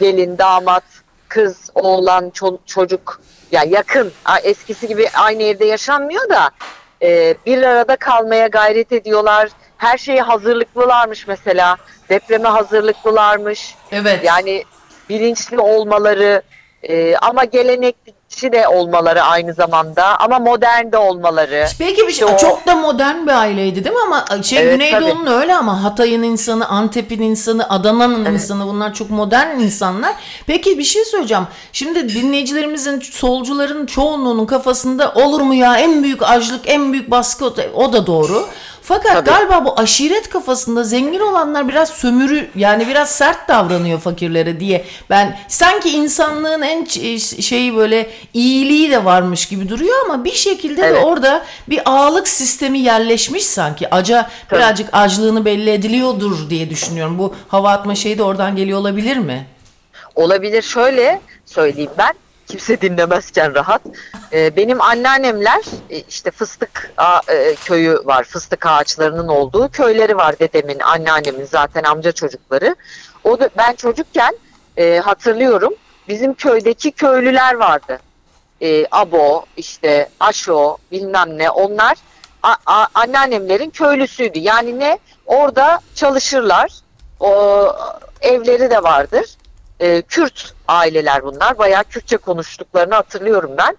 gelin, 0.00 0.38
damat. 0.38 0.84
kız, 1.28 1.70
oğlan, 1.74 2.30
ço- 2.30 2.58
çocuk 2.66 3.20
ya 3.52 3.62
yakın 3.68 4.12
eskisi 4.42 4.88
gibi 4.88 5.08
aynı 5.14 5.42
evde 5.42 5.64
yaşanmıyor 5.64 6.28
da 6.28 6.50
e, 7.02 7.34
bir 7.46 7.62
arada 7.62 7.96
kalmaya 7.96 8.46
gayret 8.46 8.92
ediyorlar. 8.92 9.48
Her 9.76 9.98
şeye 9.98 10.22
hazırlıklılarmış 10.22 11.26
mesela. 11.26 11.76
Depreme 12.08 12.48
hazırlıklılarmış. 12.48 13.74
Evet. 13.92 14.24
Yani 14.24 14.64
bilinçli 15.08 15.58
olmaları 15.58 16.42
e, 16.82 17.16
ama 17.16 17.44
gelenekçi 18.30 18.52
de 18.52 18.68
olmaları 18.68 19.22
aynı 19.22 19.54
zamanda 19.54 20.20
ama 20.20 20.38
modern 20.38 20.92
de 20.92 20.98
olmaları. 20.98 21.66
Peki 21.78 21.96
bir 22.08 22.12
şey 22.12 22.26
İşte 22.26 22.26
o- 22.26 22.36
çok 22.38 22.66
da 22.66 22.74
modern 22.74 23.26
bir 23.26 23.32
aileydi 23.32 23.84
değil 23.84 23.96
mi 23.96 24.02
ama 24.06 24.42
şey 24.42 24.58
Evet, 24.58 24.72
Güneydoğu'nun 24.72 25.26
öyle 25.26 25.54
ama 25.54 25.84
Hatay'ın 25.84 26.22
insanı, 26.22 26.68
Antep'in 26.68 27.22
insanı, 27.22 27.70
Adana'nın 27.70 28.24
insanı 28.34 28.66
bunlar 28.66 28.94
çok 28.94 29.10
modern 29.10 29.58
insanlar. 29.60 30.12
Peki 30.46 30.78
bir 30.78 30.84
şey 30.84 31.04
söyleyeceğim. 31.04 31.44
Şimdi 31.72 32.08
dinleyicilerimizin 32.14 33.00
solcuların 33.00 33.86
çoğunluğunun 33.86 34.46
kafasında 34.46 35.12
olur 35.14 35.40
mu 35.40 35.54
ya 35.54 35.76
en 35.78 36.02
büyük 36.02 36.22
açlık, 36.22 36.60
en 36.64 36.92
büyük 36.92 37.10
baskı 37.10 37.44
o 37.74 37.92
da 37.92 38.06
doğru. 38.06 38.46
Fakat 38.90 39.12
Tabii. 39.12 39.30
galiba 39.30 39.64
bu 39.64 39.80
aşiret 39.80 40.28
kafasında 40.28 40.84
zengin 40.84 41.20
olanlar 41.20 41.68
biraz 41.68 41.88
sömürü 41.88 42.50
yani 42.54 42.88
biraz 42.88 43.10
sert 43.10 43.48
davranıyor 43.48 44.00
fakirlere 44.00 44.60
diye. 44.60 44.84
Ben 45.10 45.38
sanki 45.48 45.90
insanlığın 45.90 46.62
en 46.62 46.84
şeyi 47.40 47.76
böyle 47.76 48.10
iyiliği 48.34 48.90
de 48.90 49.04
varmış 49.04 49.46
gibi 49.48 49.68
duruyor 49.68 49.96
ama 50.04 50.24
bir 50.24 50.32
şekilde 50.32 50.82
de 50.82 50.86
Evet. 50.86 51.04
orada 51.04 51.44
bir 51.68 51.80
ağalık 51.84 52.28
sistemi 52.28 52.78
yerleşmiş 52.78 53.46
sanki. 53.46 53.94
Aca 53.94 54.30
Tabii. 54.48 54.58
birazcık 54.60 54.88
acılığını 54.92 55.44
belli 55.44 55.70
ediliyordur 55.70 56.50
diye 56.50 56.70
düşünüyorum. 56.70 57.18
Bu 57.18 57.34
hava 57.48 57.70
atma 57.70 57.94
şeyi 57.94 58.18
de 58.18 58.22
oradan 58.22 58.56
geliyor 58.56 58.78
olabilir 58.78 59.16
mi? 59.16 59.46
Olabilir 60.14 60.62
şöyle 60.62 61.20
söyleyeyim 61.46 61.90
ben. 61.98 62.12
Kimse 62.50 62.80
dinlemezken 62.80 63.54
rahat. 63.54 63.82
Ee, 64.32 64.56
benim 64.56 64.80
anneannemler 64.80 65.62
e, 65.90 65.96
işte 66.00 66.30
fıstık 66.30 66.92
a- 66.96 67.20
e, 67.28 67.54
köyü 67.54 67.98
var. 68.04 68.24
Fıstık 68.24 68.66
ağaçlarının 68.66 69.28
olduğu 69.28 69.68
köyleri 69.68 70.16
var 70.16 70.38
dedemin, 70.38 70.78
anneannemin 70.80 71.44
zaten 71.44 71.82
amca 71.84 72.12
çocukları. 72.12 72.76
O 73.24 73.40
da 73.40 73.50
ben 73.56 73.74
çocukken 73.74 74.34
e, 74.76 74.98
hatırlıyorum. 74.98 75.74
Bizim 76.08 76.34
köydeki 76.34 76.92
köylüler 76.92 77.54
vardı. 77.54 77.98
E, 78.62 78.86
Abo, 78.90 79.44
işte 79.56 80.08
Aşo, 80.20 80.76
bilmem 80.92 81.38
ne. 81.38 81.50
Onlar 81.50 81.96
a- 82.42 82.54
a- 82.66 82.86
anneannemlerin 82.94 83.70
köylüsüydü. 83.70 84.38
Yani 84.38 84.78
ne? 84.78 84.98
Orada 85.26 85.80
çalışırlar. 85.94 86.72
O 87.20 87.66
evleri 88.20 88.70
de 88.70 88.82
vardır 88.82 89.24
e, 89.80 90.02
Kürt 90.02 90.54
aileler 90.68 91.22
bunlar. 91.22 91.58
Bayağı 91.58 91.84
Kürtçe 91.84 92.16
konuştuklarını 92.16 92.94
hatırlıyorum 92.94 93.50
ben. 93.58 93.76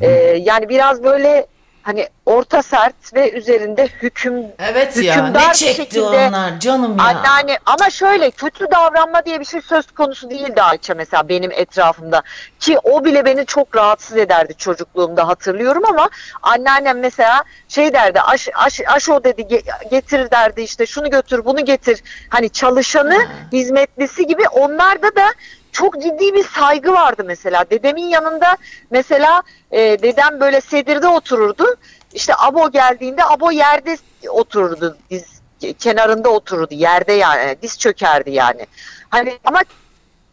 E, 0.00 0.10
yani 0.40 0.68
biraz 0.68 1.04
böyle 1.04 1.46
hani 1.82 2.08
orta 2.26 2.62
sert 2.62 3.14
ve 3.14 3.32
üzerinde 3.32 3.88
hüküm 4.02 4.34
Evet 4.58 4.96
ya 4.96 5.14
Hükümdar 5.16 5.48
ne 5.48 5.54
çekti 5.54 5.74
şekilde 5.74 6.00
onlar 6.28 6.60
canım 6.60 6.98
ya. 6.98 7.04
Anneanne 7.04 7.58
ama 7.66 7.90
şöyle 7.90 8.30
kötü 8.30 8.66
davranma 8.70 9.24
diye 9.24 9.40
bir 9.40 9.44
şey 9.44 9.60
söz 9.60 9.86
konusu 9.86 10.30
değildi 10.30 10.62
Ayça 10.62 10.94
mesela 10.94 11.28
benim 11.28 11.50
etrafımda. 11.50 12.22
Ki 12.60 12.78
o 12.82 13.04
bile 13.04 13.24
beni 13.24 13.46
çok 13.46 13.76
rahatsız 13.76 14.16
ederdi 14.16 14.54
çocukluğumda 14.54 15.28
hatırlıyorum 15.28 15.84
ama 15.84 16.10
anneannem 16.42 16.98
mesela 16.98 17.44
şey 17.68 17.92
derdi 17.92 18.20
aş, 18.20 18.48
aş, 18.54 18.80
aş 18.86 19.08
o 19.08 19.24
dedi 19.24 19.42
ge- 19.42 19.88
getir 19.90 20.30
derdi 20.30 20.62
işte 20.62 20.86
şunu 20.86 21.10
götür 21.10 21.44
bunu 21.44 21.64
getir. 21.64 22.02
Hani 22.28 22.50
çalışanı 22.50 23.16
hizmetlisi 23.52 24.26
gibi 24.26 24.48
onlarda 24.48 25.16
da 25.16 25.24
çok 25.72 26.02
ciddi 26.02 26.34
bir 26.34 26.44
saygı 26.44 26.92
vardı 26.92 27.22
mesela. 27.26 27.64
Dedemin 27.70 28.08
yanında 28.08 28.56
mesela 28.90 29.42
e, 29.70 29.78
dedem 29.80 30.40
böyle 30.40 30.60
sedirde 30.60 31.08
otururdu. 31.08 31.76
İşte 32.12 32.34
abo 32.38 32.70
geldiğinde 32.70 33.24
abo 33.24 33.50
yerde 33.50 33.96
otururdu 34.28 34.96
diz 35.10 35.42
kenarında 35.78 36.28
otururdu 36.28 36.74
yerde 36.74 37.12
yani 37.12 37.56
diz 37.62 37.78
çökerdi 37.78 38.30
yani. 38.30 38.66
Hani 39.10 39.38
ama 39.44 39.60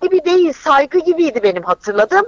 gibi 0.02 0.26
değil 0.26 0.54
saygı 0.54 1.00
gibiydi 1.00 1.44
benim 1.44 1.64
hatırladığım 1.64 2.26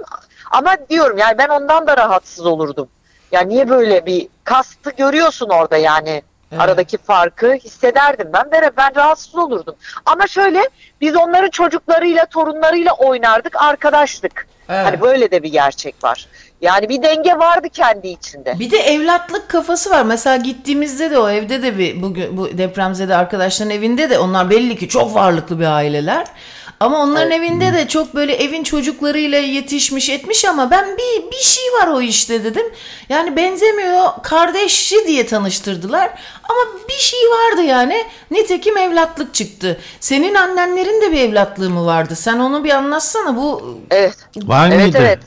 ama 0.50 0.76
diyorum 0.90 1.18
yani 1.18 1.38
ben 1.38 1.48
ondan 1.48 1.86
da 1.86 1.96
rahatsız 1.96 2.46
olurdum. 2.46 2.88
Yani 3.32 3.48
niye 3.48 3.68
böyle 3.68 4.06
bir 4.06 4.28
kastı 4.44 4.90
görüyorsun 4.90 5.48
orada 5.48 5.76
yani 5.76 6.22
Evet. 6.52 6.60
aradaki 6.60 6.98
farkı 6.98 7.52
hissederdim 7.54 8.28
ben 8.32 8.44
ben, 8.52 8.70
ben 8.76 8.96
rahatsız 8.96 9.34
olurdum. 9.34 9.74
Ama 10.06 10.26
şöyle 10.26 10.68
biz 11.00 11.16
onların 11.16 11.50
çocuklarıyla 11.50 12.26
torunlarıyla 12.26 12.92
oynardık 12.92 13.62
arkadaştık. 13.62 14.46
Evet. 14.68 14.86
Hani 14.86 15.00
böyle 15.00 15.30
de 15.30 15.42
bir 15.42 15.52
gerçek 15.52 16.04
var. 16.04 16.26
Yani 16.60 16.88
bir 16.88 17.02
denge 17.02 17.38
vardı 17.38 17.68
kendi 17.68 18.08
içinde. 18.08 18.58
Bir 18.58 18.70
de 18.70 18.78
evlatlık 18.78 19.48
kafası 19.48 19.90
var. 19.90 20.02
Mesela 20.02 20.36
gittiğimizde 20.36 21.10
de 21.10 21.18
o 21.18 21.28
evde 21.28 21.62
de 21.62 21.78
bir 21.78 22.02
bugün 22.02 22.36
bu 22.36 22.58
depremzede 22.58 23.16
arkadaşların 23.16 23.70
evinde 23.70 24.10
de 24.10 24.18
onlar 24.18 24.50
belli 24.50 24.76
ki 24.76 24.88
çok 24.88 25.14
varlıklı 25.14 25.60
bir 25.60 25.66
aileler. 25.66 26.26
Ama 26.82 27.02
onların 27.02 27.30
evinde 27.30 27.72
de 27.72 27.88
çok 27.88 28.14
böyle 28.14 28.34
evin 28.34 28.62
çocuklarıyla 28.64 29.38
yetişmiş 29.38 30.10
etmiş 30.10 30.44
ama 30.44 30.70
ben 30.70 30.84
bir 30.96 31.30
bir 31.32 31.44
şey 31.44 31.64
var 31.80 31.86
o 31.86 32.00
işte 32.00 32.44
dedim. 32.44 32.66
Yani 33.08 33.36
benzemiyor 33.36 34.02
kardeşi 34.22 34.96
diye 35.06 35.26
tanıştırdılar 35.26 36.10
ama 36.48 36.60
bir 36.88 37.02
şey 37.02 37.20
vardı 37.20 37.62
yani. 37.62 38.04
Nitekim 38.30 38.76
evlatlık 38.76 39.34
çıktı. 39.34 39.80
Senin 40.00 40.34
annenlerin 40.34 41.02
de 41.02 41.12
bir 41.12 41.20
evlatlığı 41.20 41.70
mı 41.70 41.86
vardı? 41.86 42.16
Sen 42.16 42.38
onu 42.38 42.64
bir 42.64 42.70
anlatsana 42.70 43.36
bu 43.36 43.78
Evet. 43.90 44.16
Var 44.36 44.70
Evet 44.70 44.84
mıydı? 44.84 44.98
evet. 45.00 45.18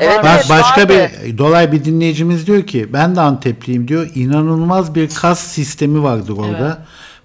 Evet. 0.00 0.24
Bak 0.24 0.30
evet, 0.34 0.46
başka 0.50 0.80
vardı. 0.80 1.10
bir 1.24 1.38
dolay 1.38 1.72
bir 1.72 1.84
dinleyicimiz 1.84 2.46
diyor 2.46 2.66
ki 2.66 2.92
ben 2.92 3.16
de 3.16 3.20
Antepliyim 3.20 3.88
diyor. 3.88 4.10
İnanılmaz 4.14 4.94
bir 4.94 5.10
kas 5.10 5.40
sistemi 5.40 6.02
vardır 6.02 6.36
orada. 6.38 6.78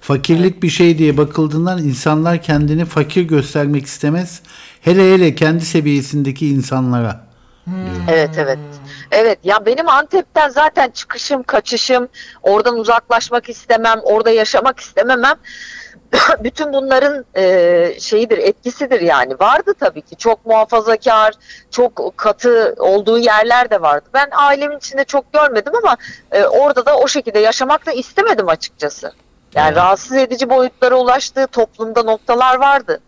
Fakirlik 0.07 0.63
bir 0.63 0.69
şey 0.69 0.97
diye 0.97 1.17
bakıldığından 1.17 1.77
insanlar 1.77 2.41
kendini 2.41 2.85
fakir 2.85 3.23
göstermek 3.23 3.85
istemez. 3.85 4.41
Hele 4.81 5.13
hele 5.13 5.35
kendi 5.35 5.65
seviyesindeki 5.65 6.47
insanlara. 6.47 7.25
Evet 8.09 8.29
evet. 8.37 8.59
Evet 9.11 9.39
ya 9.43 9.65
benim 9.65 9.89
Antep'ten 9.89 10.49
zaten 10.49 10.89
çıkışım, 10.89 11.43
kaçışım, 11.43 12.07
oradan 12.43 12.79
uzaklaşmak 12.79 13.49
istemem, 13.49 13.99
orada 14.03 14.29
yaşamak 14.29 14.79
istememem. 14.79 15.35
Bütün 16.43 16.73
bunların 16.73 17.25
e, 17.37 17.95
şeyidir, 17.99 18.37
etkisidir 18.37 19.01
yani. 19.01 19.33
Vardı 19.39 19.73
tabii 19.79 20.01
ki 20.01 20.15
çok 20.15 20.45
muhafazakar, 20.45 21.33
çok 21.71 22.17
katı 22.17 22.75
olduğu 22.77 23.17
yerler 23.17 23.69
de 23.69 23.81
vardı. 23.81 24.05
Ben 24.13 24.27
ailemin 24.31 24.77
içinde 24.77 25.03
çok 25.03 25.33
görmedim 25.33 25.73
ama 25.75 25.97
e, 26.31 26.43
orada 26.45 26.85
da 26.85 26.97
o 26.97 27.07
şekilde 27.07 27.39
yaşamak 27.39 27.85
da 27.85 27.91
istemedim 27.91 28.49
açıkçası. 28.49 29.11
Yani 29.55 29.67
Evet. 29.67 29.77
rahatsız 29.77 30.17
edici 30.17 30.49
boyutlara 30.49 30.95
ulaştığı 30.95 31.47
toplumda 31.47 32.03
noktalar 32.03 32.55
vardı. 32.55 33.01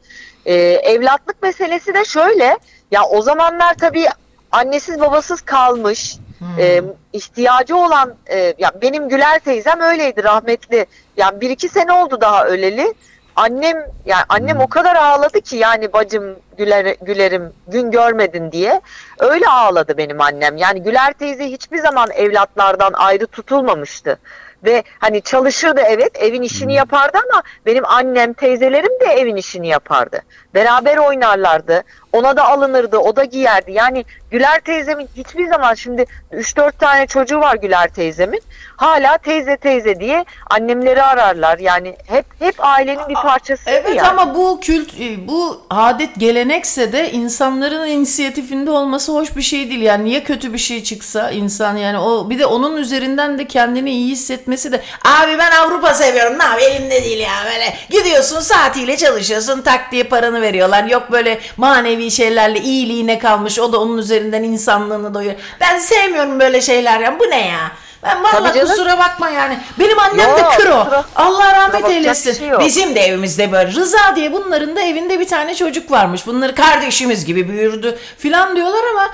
E, 0.45 0.55
evlatlık 0.63 1.43
meselesi 1.43 1.93
de 1.93 2.05
şöyle, 2.05 2.57
ya 2.91 3.03
o 3.03 3.21
zamanlar 3.21 3.73
tabii 3.73 4.05
annesiz 4.51 4.99
babasız 4.99 5.41
kalmış, 5.41 6.17
e, 6.59 6.81
ihtiyacı 7.13 7.75
olan, 7.75 8.15
e, 8.29 8.53
ya 8.57 8.71
benim 8.81 9.09
Güler 9.09 9.39
teyzem 9.39 9.79
öyleydi 9.81 10.23
rahmetli. 10.23 10.85
Yani 11.17 11.41
bir 11.41 11.49
iki 11.49 11.69
sene 11.69 11.91
oldu 11.91 12.21
daha 12.21 12.45
öleli. 12.45 12.93
Annem, 13.35 13.77
yani 14.05 14.23
annem 14.29 14.59
o 14.59 14.67
kadar 14.67 14.95
ağladı 14.95 15.41
ki 15.41 15.55
yani 15.57 15.93
bacım 15.93 16.35
Güler, 16.57 16.95
Gülerim 17.01 17.53
gün 17.67 17.91
görmedin 17.91 18.51
diye. 18.51 18.81
Öyle 19.19 19.47
ağladı 19.47 19.97
benim 19.97 20.21
annem. 20.21 20.57
Yani 20.57 20.83
Güler 20.83 21.13
teyze 21.13 21.45
hiçbir 21.45 21.77
zaman 21.79 22.09
evlatlardan 22.11 22.93
ayrı 22.93 23.27
tutulmamıştı. 23.27 24.19
Ve 24.63 24.83
hani 24.99 25.21
çalışırdı 25.21 25.81
evet 25.87 26.11
evin 26.15 26.41
işini 26.41 26.73
yapardı 26.73 27.17
ama 27.31 27.43
benim 27.65 27.85
annem 27.85 28.33
teyzelerim 28.33 28.99
de 29.01 29.05
evin 29.05 29.35
işini 29.35 29.67
yapardı. 29.67 30.21
Beraber 30.53 30.97
oynarlardı. 30.97 31.83
Ona 32.13 32.37
da 32.37 32.45
alınırdı 32.45 32.97
o 32.97 33.15
da 33.15 33.23
giyerdi. 33.23 33.71
Yani 33.71 34.05
Güler 34.31 34.59
teyzemin 34.59 35.09
hiçbir 35.17 35.47
zaman 35.47 35.73
şimdi 35.73 36.05
3-4 36.33 36.71
tane 36.79 37.07
çocuğu 37.07 37.39
var 37.39 37.55
Güler 37.55 37.87
teyzemin. 37.87 38.41
Hala 38.77 39.17
teyze 39.17 39.57
teyze 39.57 39.99
diye 39.99 40.25
annemleri 40.49 41.03
ararlar. 41.03 41.57
Yani 41.59 41.95
hep 42.07 42.25
hep 42.39 42.55
ailenin 42.59 43.09
bir 43.09 43.13
parçası 43.13 43.63
Evet 43.69 43.95
yani. 43.95 44.07
ama 44.07 44.35
bu 44.35 44.59
kült 44.61 44.93
e, 44.99 45.27
bu 45.27 45.61
adet 45.69 46.09
gelenekse 46.17 46.91
de 46.91 47.11
insanların 47.11 47.87
inisiyatifinde 47.87 48.71
olması 48.71 49.11
hoş 49.11 49.35
bir 49.35 49.41
şey 49.41 49.69
değil. 49.69 49.81
Yani 49.81 50.05
niye 50.05 50.23
kötü 50.23 50.53
bir 50.53 50.57
şey 50.57 50.83
çıksa 50.83 51.31
insan 51.31 51.77
yani 51.77 51.99
o 51.99 52.29
bir 52.29 52.39
de 52.39 52.45
onun 52.45 52.77
üzerinden 52.77 53.39
de 53.39 53.47
kendini 53.47 53.91
iyi 53.91 54.11
hissetmesi 54.11 54.71
de 54.71 54.81
abi 55.05 55.37
ben 55.37 55.51
Avrupa 55.51 55.93
seviyorum. 55.93 56.39
Ne 56.39 56.43
yapayım 56.43 56.71
elimde 56.71 57.03
değil 57.03 57.19
ya 57.19 57.33
böyle 57.45 57.73
gidiyorsun 57.89 58.39
saatiyle 58.39 58.97
çalışıyorsun 58.97 59.61
tak 59.61 59.91
diye 59.91 60.03
paranı 60.03 60.41
veriyorlar. 60.41 60.83
Yok 60.83 61.11
böyle 61.11 61.39
manevi 61.57 61.96
şeylerle 62.11 62.59
iyiliğine 62.61 63.19
kalmış 63.19 63.59
o 63.59 63.73
da 63.73 63.79
onun 63.81 63.97
üzerinden 63.97 64.43
insanlığını 64.43 65.13
doyuyor. 65.13 65.35
Ben 65.61 65.77
sevmiyorum 65.79 66.39
böyle 66.39 66.61
şeyler 66.61 66.99
ya 66.99 67.19
bu 67.19 67.23
ne 67.23 67.47
ya? 67.47 67.71
Ben 68.03 68.23
canım. 68.53 68.67
kusura 68.67 68.97
bakma 68.99 69.29
yani. 69.29 69.57
Benim 69.79 69.99
annem 69.99 70.29
Yok, 70.29 70.37
de 70.39 70.43
kro. 70.43 70.71
kusura- 70.71 71.03
Allah 71.15 71.53
rahmet 71.53 71.73
bakacak 71.73 71.91
eylesin. 71.91 72.33
şey 72.33 72.47
yok. 72.47 72.61
Bizim 72.61 72.95
de 72.95 72.99
evimizde 72.99 73.51
böyle 73.51 73.71
Rıza 73.71 74.15
diye 74.15 74.33
bunların 74.33 74.75
da 74.75 74.81
evinde 74.81 75.19
bir 75.19 75.27
tane 75.27 75.55
çocuk 75.55 75.91
varmış. 75.91 76.27
Bunları 76.27 76.55
kardeşimiz 76.55 77.25
gibi 77.25 77.47
büyürdü 77.49 77.97
filan 78.17 78.55
diyorlar 78.55 78.81
ama 78.91 79.09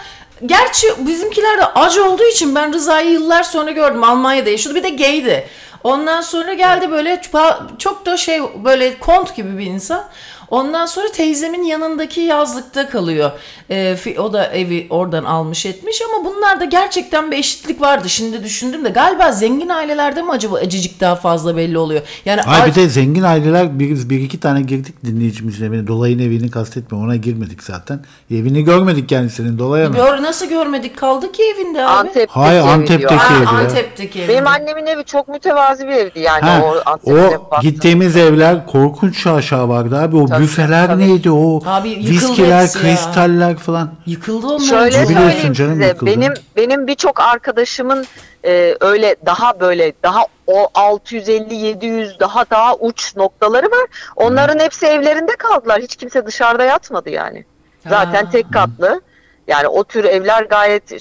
gerçi 0.46 0.88
bizimkiler 0.98 1.58
de 1.58 1.66
acı 1.66 2.06
olduğu 2.06 2.24
için 2.26 2.56
ben 2.56 2.74
Rıza'yı 2.74 3.12
yıllar 3.12 3.44
sonra 3.44 3.72
gördüm. 3.72 4.04
Almanya'da 4.04 4.50
yaşıyordu. 4.50 4.80
Bir 4.80 4.84
de 4.84 4.90
gaydi. 4.90 5.48
Ondan 5.84 6.22
sonra 6.22 6.54
geldi 6.54 6.92
böyle 6.92 7.22
çok 7.80 8.06
da 8.06 8.18
şey 8.18 8.42
böyle 8.64 9.00
kont 9.00 9.36
gibi 9.36 9.58
bir 9.58 9.66
insan. 9.66 10.04
Ondan 10.54 10.86
sonra 10.86 11.08
teyzemin 11.12 11.64
yanındaki 11.64 12.22
yazlıkta 12.22 12.90
kalıyor. 12.90 13.32
Ee, 13.70 13.76
fi- 13.76 14.20
o 14.20 14.34
da 14.34 14.46
evi 14.46 14.88
oradan 14.90 15.24
almış 15.24 15.66
etmiş 15.66 16.02
ama 16.02 16.26
bunlarda 16.26 16.66
gerçekten 16.66 17.32
bir 17.32 17.38
eşitlik 17.38 17.82
vardı. 17.82 18.10
Şimdi 18.10 18.44
düşündüm 18.44 18.86
de 18.86 18.90
galiba 18.90 19.32
zengin 19.32 19.70
ailelerde 19.70 20.22
mi 20.22 20.32
acaba 20.32 20.56
acıcık 20.56 21.00
daha 21.00 21.16
fazla 21.16 21.58
belli 21.58 21.78
oluyor? 21.78 22.02
Yani 22.26 22.42
Ay 22.42 22.66
bir 22.66 22.76
de 22.76 22.90
zengin 22.90 23.24
aileler 23.24 23.80
bir, 23.80 24.10
bir 24.10 24.20
iki 24.22 24.40
tane 24.40 24.62
girdik 24.62 25.06
dinleyicimizin 25.06 25.66
evine. 25.66 25.88
Dolayın 25.88 26.20
evini 26.20 26.52
kastetme 26.52 26.98
ona 26.98 27.16
girmedik 27.16 27.64
zaten. 27.64 28.00
Evini 28.32 28.64
görmedik 28.64 29.10
kendisinin 29.10 29.60
dolaya 29.60 29.90
mı? 29.90 29.96
Gör, 29.96 30.24
nasıl 30.24 30.50
görmedik 30.50 30.98
kaldık 30.98 31.34
ki 31.34 31.44
evinde 31.56 31.86
abi. 31.86 31.92
Antep'teki 31.92 32.32
Hayır, 32.32 32.62
evi 32.62 32.70
Antep'teki 32.70 33.10
diyor. 33.10 33.20
Ha, 33.20 33.36
evde 33.36 33.44
ya. 33.44 33.50
Antep'teki 33.50 34.20
evinde. 34.20 34.34
Benim 34.34 34.48
annemin 34.48 34.86
evi 34.86 35.04
çok 35.04 35.28
mütevazi 35.28 35.88
bir 35.88 35.94
evdi 35.94 36.20
yani. 36.20 36.42
Ha, 36.42 36.62
o 37.04 37.12
o 37.12 37.62
gittiğimiz 37.62 38.18
evler 38.18 38.66
korkunç 38.66 39.24
şaşa 39.24 39.70
vardı 39.70 39.98
abi. 39.98 40.18
O 40.18 40.26
Tabii, 40.26 40.43
büfeler 40.44 40.88
tabii. 40.88 41.08
neydi 41.08 41.32
o? 41.32 41.60
Abi 41.66 41.90
Viskiler, 41.90 42.62
ya. 42.62 42.68
kristaller 42.68 43.58
falan. 43.58 43.92
Yıkıldı 44.06 44.48
onlar. 44.48 44.60
Şöyle 44.60 45.04
Biliyorsun 45.04 45.30
söyleyeyim 45.30 45.54
canım, 45.54 45.74
size. 45.74 45.88
yıkıldı. 45.88 46.12
Benim 46.12 46.34
benim 46.56 46.88
birçok 46.88 47.20
arkadaşımın 47.22 48.06
e, 48.46 48.76
öyle 48.82 49.16
daha 49.26 49.60
böyle 49.60 49.94
daha 50.04 50.26
o 50.48 50.68
650 50.74 51.56
700 51.56 52.20
daha 52.20 52.46
daha 52.50 52.76
uç 52.76 53.16
noktaları 53.16 53.66
var. 53.66 53.86
Onların 54.16 54.60
hepsi 54.60 54.86
evlerinde 54.86 55.32
kaldılar. 55.38 55.82
Hiç 55.82 55.96
kimse 55.96 56.26
dışarıda 56.26 56.64
yatmadı 56.64 57.10
yani. 57.10 57.46
Zaten 57.90 58.26
Ha. 58.26 58.30
tek 58.32 58.54
katlı. 58.54 59.02
Yani 59.48 59.68
o 59.68 59.84
tür 59.84 60.04
evler 60.04 60.44
gayet 60.44 60.92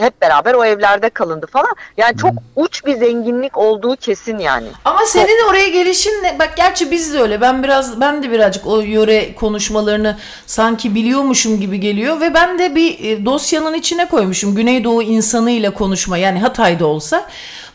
hep 0.00 0.20
beraber 0.22 0.54
o 0.54 0.64
evlerde 0.64 1.10
kalındı 1.10 1.46
falan. 1.46 1.74
Yani 1.96 2.16
çok 2.16 2.32
uç 2.56 2.86
bir 2.86 2.96
zenginlik 2.96 3.58
olduğu 3.58 3.96
kesin 3.96 4.38
yani. 4.38 4.66
Ama 4.84 5.00
senin 5.06 5.48
oraya 5.48 5.68
gelişinle 5.68 6.36
bak 6.38 6.56
gerçi 6.56 6.90
biz 6.90 7.14
de 7.14 7.20
öyle. 7.20 7.40
Ben 7.40 7.62
biraz 7.62 8.00
ben 8.00 8.22
de 8.22 8.30
birazcık 8.30 8.66
o 8.66 8.80
yöre 8.80 9.34
konuşmalarını 9.34 10.16
sanki 10.46 10.94
biliyormuşum 10.94 11.60
gibi 11.60 11.80
geliyor 11.80 12.20
ve 12.20 12.34
ben 12.34 12.58
de 12.58 12.74
bir 12.74 13.04
e, 13.04 13.24
dosyanın 13.24 13.74
içine 13.74 14.08
koymuşum 14.08 14.54
Güneydoğu 14.54 15.02
insanıyla 15.02 15.74
konuşma 15.74 16.18
yani 16.18 16.38
Hatay'da 16.38 16.86
olsa. 16.86 17.26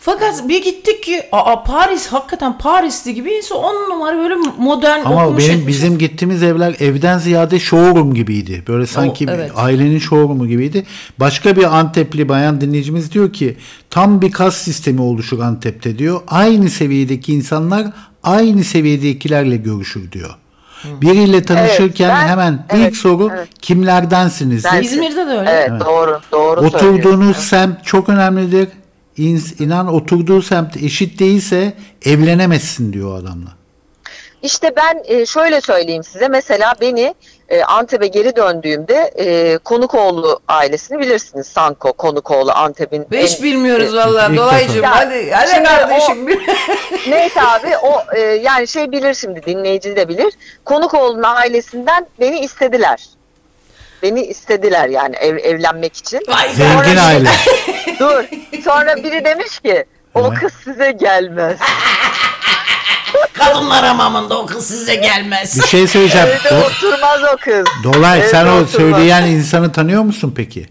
Fakat 0.06 0.50
bir 0.50 0.64
gittik 0.64 1.04
ki 1.04 1.24
aa 1.32 1.64
Paris 1.64 2.08
hakikaten 2.08 2.58
Paris'ti 2.58 3.14
gibi 3.14 3.32
insan 3.32 3.58
on 3.58 3.90
numara 3.90 4.18
böyle 4.18 4.36
modern 4.58 5.06
Ama 5.06 5.24
okumuş 5.26 5.44
benim 5.44 5.60
etmiş. 5.60 5.68
bizim 5.68 5.98
gittiğimiz 5.98 6.44
evler 6.44 6.76
evden 6.80 7.18
ziyade 7.18 7.60
showroom 7.60 8.14
gibiydi. 8.14 8.64
Böyle 8.68 8.88
sanki 8.88 9.26
evet. 9.30 9.52
ailenin 9.56 10.00
showroom'u 10.00 10.48
gibiydi. 10.48 10.86
Başka 11.20 11.56
bir 11.56 11.78
Antepli 11.78 12.30
bayan 12.30 12.62
dinleyicimiz 12.62 13.12
diyor 13.12 13.34
ki 13.34 13.58
tam 13.90 14.22
bir 14.22 14.32
kas 14.32 14.56
sistemi 14.56 15.02
oluşur 15.02 15.40
Antep'te 15.40 15.98
diyor. 15.98 16.22
Aynı 16.28 16.70
seviyedeki 16.70 17.34
insanlar 17.34 17.88
aynı 18.24 18.64
seviyedekilerle 18.64 19.58
görüşür 19.58 20.12
diyor. 20.12 20.36
Biriyle 21.02 21.44
tanışırken 21.44 22.10
ben- 22.10 22.28
hemen 22.28 22.66
evet, 22.70 22.92
ilk 22.92 22.98
soru 22.98 23.30
evet. 23.36 23.48
kimlerdensinizdir? 23.62 24.70
Ben- 24.74 24.84
İzmir'de 24.84 25.28
de 25.28 25.32
öyle. 25.32 25.50
Evet, 25.50 25.72
doğru 25.86 26.20
doğru 26.32 26.60
Oturduğunuz 26.60 27.38
semt 27.38 27.86
çok 27.86 28.10
önemlidir. 28.10 28.68
İnan 29.18 29.88
oturduğu 29.94 30.42
semt 30.42 30.78
eşit 30.78 31.20
değilse 31.20 31.74
evlenemezsin 32.06 32.94
diyor 32.94 33.12
o 33.12 33.16
adamla. 33.16 33.50
İşte 34.42 34.72
ben 34.76 35.04
e, 35.06 35.26
şöyle 35.26 35.62
söyleyeyim 35.62 36.04
size. 36.04 36.28
Mesela 36.28 36.74
beni 36.82 37.16
e, 37.50 37.64
Antep'e 37.64 38.08
geri 38.08 38.36
döndüğümde 38.36 39.12
e, 39.18 39.58
Konukoğlu 39.58 40.40
ailesini 40.48 41.00
bilirsiniz. 41.00 41.48
Sanko, 41.48 41.94
Konukoğlu, 41.94 42.52
Antep'in. 42.52 43.08
Hiç 43.12 43.38
en- 43.38 43.44
bilmiyoruz 43.44 43.94
e, 43.94 43.98
vallahi 43.98 44.32
ilk 44.34 44.40
dolaycığım. 44.40 44.76
defa. 44.76 44.96
Hadi 44.96 45.32
hadi 45.32 45.64
kardeşim. 45.64 46.28
Neyse 47.10 47.42
abi 47.42 47.78
o 47.78 48.02
yani 48.42 48.68
şey 48.68 48.92
bilir 48.92 49.14
şimdi 49.14 49.44
dinleyici 49.46 49.96
de 49.96 50.08
bilir. 50.10 50.34
Konukoğlu'nun 50.66 51.24
ailesinden 51.24 52.08
beni 52.20 52.40
istediler. 52.40 53.06
Beni 54.04 54.22
istediler 54.26 54.90
yani 54.90 55.16
ev, 55.16 55.38
evlenmek 55.38 55.98
için. 55.98 56.22
Vay. 56.28 56.54
Zengin 56.54 56.90
Sonra- 56.96 57.02
aile. 57.02 57.30
Dur. 58.00 58.24
Sonra 58.64 58.96
biri 58.96 59.26
demiş 59.26 59.60
ki 59.60 59.86
o 60.14 60.34
kız 60.34 60.54
size 60.64 60.92
gelmez. 60.92 61.58
Kadınlar 63.34 63.86
hamamında 63.86 64.38
o 64.40 64.46
kız 64.46 64.68
size 64.68 64.96
gelmez. 64.96 65.60
Bir 65.62 65.68
şey 65.68 65.88
söyleyeceğim. 65.88 66.28
Evde 66.28 66.50
Do- 66.50 66.64
oturmaz 66.66 67.20
o 67.34 67.38
kız. 67.38 67.66
Dolay 67.84 68.20
Evde 68.20 68.28
sen 68.30 68.46
o 68.46 68.50
oturmaz. 68.52 68.70
söyleyen 68.72 69.24
insanı 69.26 69.72
tanıyor 69.72 70.04
musun 70.04 70.34
peki? 70.38 70.66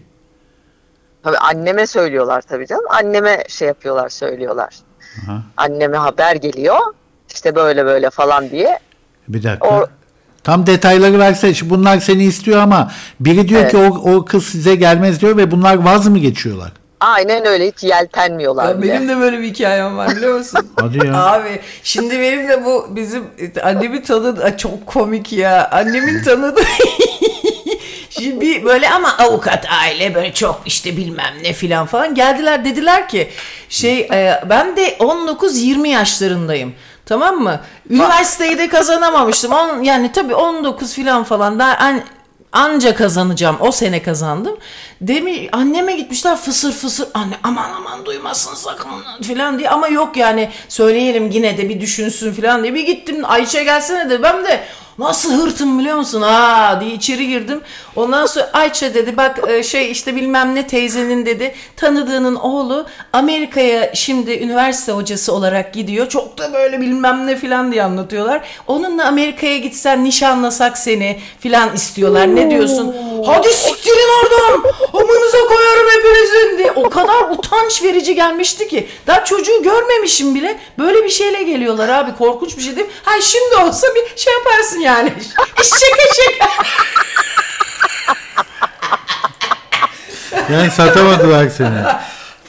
Tabii 1.23 1.37
anneme 1.37 1.87
söylüyorlar 1.87 2.41
tabii 2.41 2.67
canım. 2.67 2.85
Anneme 2.89 3.43
şey 3.49 3.67
yapıyorlar, 3.67 4.09
söylüyorlar. 4.09 4.75
Aha. 5.25 5.41
Anneme 5.57 5.97
haber 5.97 6.35
geliyor. 6.35 6.77
İşte 7.33 7.55
böyle 7.55 7.85
böyle 7.85 8.09
falan 8.09 8.49
diye. 8.49 8.79
Bir 9.27 9.43
dakika. 9.43 9.67
O- 9.67 9.87
Tam 10.45 10.67
detayları 10.67 11.19
verse 11.19 11.53
bunlar 11.63 11.99
seni 11.99 12.23
istiyor 12.23 12.59
ama 12.61 12.91
biri 13.19 13.47
diyor 13.47 13.61
Evet. 13.61 13.71
ki 13.71 13.77
o, 13.77 13.85
o 14.15 14.25
kız 14.25 14.45
size 14.45 14.75
gelmez 14.75 15.21
diyor 15.21 15.37
ve 15.37 15.51
bunlar 15.51 15.75
vaz 15.75 16.07
mı 16.07 16.17
geçiyorlar? 16.17 16.71
Aynen 16.99 17.45
öyle 17.45 17.67
hiç 17.67 17.83
yeltenmiyorlar 17.83 18.69
Ya 18.69 18.81
bile. 18.81 18.93
benim 18.93 19.09
de 19.09 19.17
böyle 19.17 19.39
bir 19.39 19.47
hikayem 19.47 19.97
var 19.97 20.15
biliyor 20.15 20.37
musun? 20.37 20.67
Hadi 20.79 21.07
ya. 21.07 21.23
Abi 21.25 21.59
şimdi 21.83 22.19
benim 22.19 22.47
de 22.49 22.65
bu 22.65 22.87
bizim 22.89 23.23
annemi 23.63 24.03
tanıdı 24.03 24.53
çok 24.57 24.85
komik 24.87 25.33
ya. 25.33 25.69
Annemin 25.71 26.23
tanıdı. 26.23 26.61
Şimdi 28.09 28.41
bir 28.41 28.63
böyle 28.65 28.89
ama 28.89 29.17
avukat 29.17 29.65
aile 29.83 30.15
böyle 30.15 30.33
çok 30.33 30.61
işte 30.65 30.97
bilmem 30.97 31.33
ne 31.43 31.53
filan 31.53 31.85
falan 31.85 32.15
geldiler 32.15 32.65
dediler 32.65 33.09
ki 33.09 33.29
şey 33.69 33.99
e, 33.99 34.43
ben 34.49 34.77
de 34.77 34.89
19-20 34.99 35.87
yaşlarındayım. 35.87 36.73
Tamam 37.05 37.35
mı? 37.35 37.61
Üniversiteyi 37.89 38.57
de 38.57 38.69
kazanamamıştım. 38.69 39.53
On, 39.53 39.83
yani 39.83 40.11
tabii 40.11 40.35
19 40.35 40.93
filan 40.93 41.23
falan 41.23 41.59
daha 41.59 41.77
an, 41.77 42.01
anca 42.51 42.95
kazanacağım. 42.95 43.57
O 43.59 43.71
sene 43.71 44.01
kazandım. 44.01 44.57
Demi 45.01 45.49
anneme 45.51 45.93
gitmişler 45.93 46.35
fısır 46.37 46.71
fısır 46.71 47.07
anne 47.13 47.35
aman 47.43 47.69
aman 47.77 48.05
duymasın 48.05 48.55
sakın 48.55 48.89
filan 49.23 49.59
diye 49.59 49.69
ama 49.69 49.87
yok 49.87 50.17
yani 50.17 50.51
söyleyelim 50.69 51.31
yine 51.31 51.57
de 51.57 51.69
bir 51.69 51.81
düşünsün 51.81 52.33
filan 52.33 52.63
diye 52.63 52.73
bir 52.73 52.85
gittim 52.85 53.21
Ayşe 53.23 53.63
gelsene 53.63 54.09
de 54.09 54.23
ben 54.23 54.45
de 54.45 54.63
Nasıl 54.99 55.33
hırtım 55.41 55.79
biliyor 55.79 55.97
musun? 55.97 56.21
Aa 56.21 56.81
diye 56.81 56.91
içeri 56.93 57.27
girdim. 57.27 57.61
Ondan 57.95 58.25
sonra 58.25 58.49
Ayça 58.53 58.93
dedi 58.93 59.17
bak 59.17 59.39
e, 59.49 59.63
şey 59.63 59.91
işte 59.91 60.15
bilmem 60.15 60.55
ne 60.55 60.67
teyzenin 60.67 61.25
dedi 61.25 61.55
tanıdığının 61.75 62.35
oğlu 62.35 62.85
Amerika'ya 63.13 63.95
şimdi 63.95 64.31
üniversite 64.33 64.91
hocası 64.91 65.33
olarak 65.33 65.73
gidiyor. 65.73 66.09
Çok 66.09 66.37
da 66.37 66.53
böyle 66.53 66.81
bilmem 66.81 67.27
ne 67.27 67.35
filan 67.35 67.71
diye 67.71 67.83
anlatıyorlar. 67.83 68.41
Onunla 68.67 69.05
Amerika'ya 69.07 69.57
gitsen 69.57 70.03
nişanlasak 70.03 70.77
seni 70.77 71.19
filan 71.39 71.75
istiyorlar. 71.75 72.35
Ne 72.35 72.49
diyorsun? 72.49 72.95
Hadi 73.25 73.53
siktirin 73.53 74.09
oradan. 74.23 74.63
Amınıza 74.93 75.37
koyarım 75.47 75.87
hepinizin 75.97 76.57
diye. 76.57 76.71
O 76.71 76.89
kadar 76.89 77.29
utanç 77.31 77.83
verici 77.83 78.15
gelmişti 78.15 78.67
ki. 78.67 78.87
Daha 79.07 79.23
çocuğu 79.25 79.63
görmemişim 79.63 80.35
bile. 80.35 80.57
Böyle 80.79 81.03
bir 81.03 81.09
şeyle 81.09 81.43
geliyorlar 81.43 81.89
abi. 81.89 82.15
Korkunç 82.17 82.57
bir 82.57 82.61
şey 82.61 82.75
değil 82.75 82.87
mi? 82.87 82.93
Ha 83.03 83.21
şimdi 83.21 83.55
olsa 83.67 83.87
bir 83.95 84.17
şey 84.21 84.33
yaparsın 84.33 84.79
yani. 84.85 85.09
şaka 85.57 86.05
şaka. 86.15 86.63
Yani 90.53 90.71
satamadılar 90.71 91.49
seni. 91.49 91.83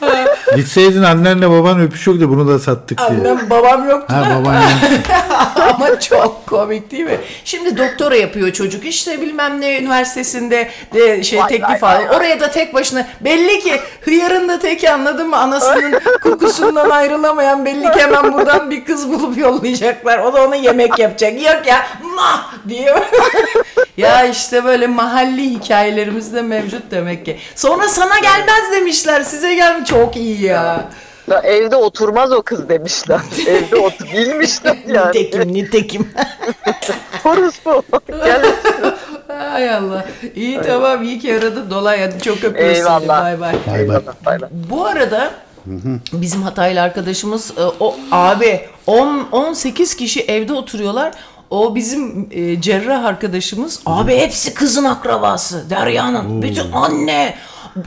Gitseydin 0.55 1.03
annenle 1.03 1.49
baban 1.49 1.79
öpüşürdü 1.81 2.29
bunu 2.29 2.47
da 2.47 2.59
sattık 2.59 2.97
diye. 2.97 3.07
Annem 3.09 3.49
babam 3.49 3.89
yoktu 3.89 4.13
Ha 4.15 4.25
da. 4.29 4.39
baban. 4.41 4.55
Ama 5.75 5.99
çok 5.99 6.47
komik 6.47 6.91
değil 6.91 7.03
mi? 7.03 7.17
Şimdi 7.45 7.77
doktora 7.77 8.15
yapıyor 8.15 8.51
çocuk 8.53 8.85
işte 8.85 9.21
bilmem 9.21 9.61
ne 9.61 9.77
üniversitesinde 9.79 10.69
de 10.93 11.23
şey 11.23 11.39
Vay, 11.39 11.47
teklif 11.47 11.83
vay, 11.83 11.95
alıyor. 11.95 12.09
vay, 12.09 12.17
Oraya 12.17 12.39
da 12.39 12.51
tek 12.51 12.73
başına 12.73 13.07
belli 13.21 13.59
ki 13.59 13.79
hıyarın 14.01 14.49
da 14.49 14.59
teki 14.59 14.91
anladın 14.91 15.29
mı? 15.29 15.37
Anasının 15.37 15.99
kokusundan 16.23 16.89
ayrılamayan 16.89 17.65
belli 17.65 17.83
ki 17.83 17.99
hemen 17.99 18.33
buradan 18.33 18.71
bir 18.71 18.85
kız 18.85 19.09
bulup 19.09 19.37
yollayacaklar. 19.37 20.19
O 20.19 20.33
da 20.33 20.43
ona 20.47 20.55
yemek 20.55 20.99
yapacak. 20.99 21.33
Yok 21.41 21.61
ya 21.67 21.87
mah 22.15 22.53
diye. 22.69 22.95
ya 23.97 24.25
işte 24.25 24.63
böyle 24.65 24.87
mahalli 24.87 25.49
hikayelerimiz 25.49 26.33
de 26.33 26.41
mevcut 26.41 26.91
demek 26.91 27.25
ki. 27.25 27.37
Sonra 27.55 27.87
sana 27.89 28.19
gelmez 28.19 28.71
demişler. 28.71 29.21
Size 29.23 29.55
gel 29.55 29.85
çok 29.89 30.15
iyi 30.17 30.41
ya. 30.41 30.89
Ya 31.31 31.39
evde 31.39 31.75
oturmaz 31.75 32.31
o 32.31 32.41
kız 32.41 32.69
demişler. 32.69 33.19
evde 33.47 33.75
otur 33.75 34.05
bilmişler 34.13 34.77
yani. 34.87 35.09
Nitekim 35.09 35.53
nitekim. 35.53 36.09
Orospu. 37.25 37.83
Gel. 38.07 38.45
Hay 39.27 39.69
Allah. 39.73 40.05
İyi 40.35 40.61
tamam 40.61 41.03
iyi 41.03 41.19
ki 41.19 41.37
aradın 41.37 41.69
Dolay 41.69 42.01
hadi 42.01 42.23
çok 42.23 42.43
öpüyoruz 42.43 42.77
seni. 42.77 42.77
Eyvallah. 42.77 43.23
Bay 43.23 43.39
bay. 43.39 43.53
Bay 43.53 43.67
bay. 43.67 43.81
Eyvallah, 43.81 44.13
bay 44.25 44.41
bay. 44.41 44.49
Bu 44.51 44.85
arada 44.85 45.31
Bizim 46.13 46.41
Hataylı 46.41 46.81
arkadaşımız 46.81 47.51
e, 47.57 47.61
o 47.79 47.95
abi 48.11 48.61
10 48.87 49.27
18 49.31 49.95
kişi 49.95 50.21
evde 50.21 50.53
oturuyorlar. 50.53 51.13
O 51.49 51.75
bizim 51.75 52.27
e, 52.31 52.61
cerrah 52.61 53.05
arkadaşımız. 53.05 53.79
Abi 53.85 54.17
hepsi 54.17 54.53
kızın 54.53 54.83
akrabası. 54.83 55.69
Derya'nın. 55.69 56.41
Bütün 56.41 56.71
anne, 56.71 57.35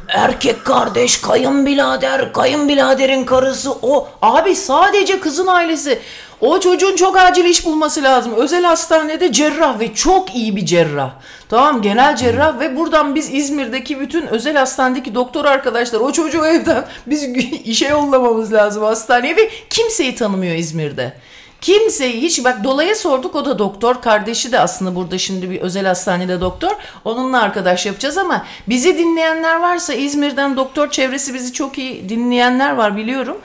erkek 0.09 0.65
kardeş, 0.65 1.21
kayınbirader, 1.21 2.33
kayınbiraderin 2.33 3.25
karısı. 3.25 3.73
O 3.83 4.09
abi 4.23 4.57
sadece 4.57 5.21
kızın 5.21 5.47
ailesi. 5.47 5.99
O 6.41 6.61
çocuğun 6.61 6.97
çok 6.97 7.17
acil 7.17 7.45
iş 7.45 7.67
bulması 7.67 8.03
lazım. 8.03 8.33
Özel 8.37 8.65
hastanede 8.65 9.33
cerrah 9.33 9.81
ve 9.81 9.95
çok 9.95 10.35
iyi 10.35 10.57
bir 10.57 10.67
cerrah. 10.67 11.11
Tamam 11.49 11.83
genel 11.83 12.17
cerrah 12.17 12.61
ve 12.61 12.77
buradan 12.77 13.15
biz 13.15 13.35
İzmir'deki 13.35 14.01
bütün 14.01 14.27
özel 14.27 14.57
hastanedeki 14.57 15.15
doktor 15.15 15.45
arkadaşlar 15.45 16.01
o 16.01 16.13
çocuğu 16.13 16.47
evden 16.47 16.85
biz 17.07 17.23
işe 17.65 17.89
yollamamız 17.89 18.53
lazım 18.53 18.83
hastaneye 18.83 19.37
ve 19.37 19.51
kimseyi 19.71 20.15
tanımıyor 20.15 20.55
İzmir'de. 20.55 21.13
Kimseyi 21.61 22.23
hiç 22.23 22.45
bak 22.45 22.65
dolaya 22.65 22.95
sorduk 22.95 23.35
o 23.35 23.45
da 23.45 23.59
doktor. 23.59 24.03
Kardeşi 24.03 24.53
de 24.53 24.61
aslında 24.61 24.95
burada 24.95 25.19
şimdi 25.19 25.51
bir 25.51 25.61
özel 25.61 25.87
hastanede 25.87 26.41
doktor. 26.41 26.71
Onunla 27.05 27.43
arkadaş 27.43 27.87
yapacağız 27.87 28.19
ama 28.19 28.47
bizi 28.69 28.99
dinleyenler 28.99 29.57
varsa 29.57 29.95
İzmir'den 29.95 30.57
doktor 30.57 30.91
çevresi 30.91 31.35
bizi 31.35 31.53
çok 31.53 31.79
iyi 31.79 32.09
dinleyenler 32.09 32.75
var 32.77 32.97
biliyorum. 32.97 33.39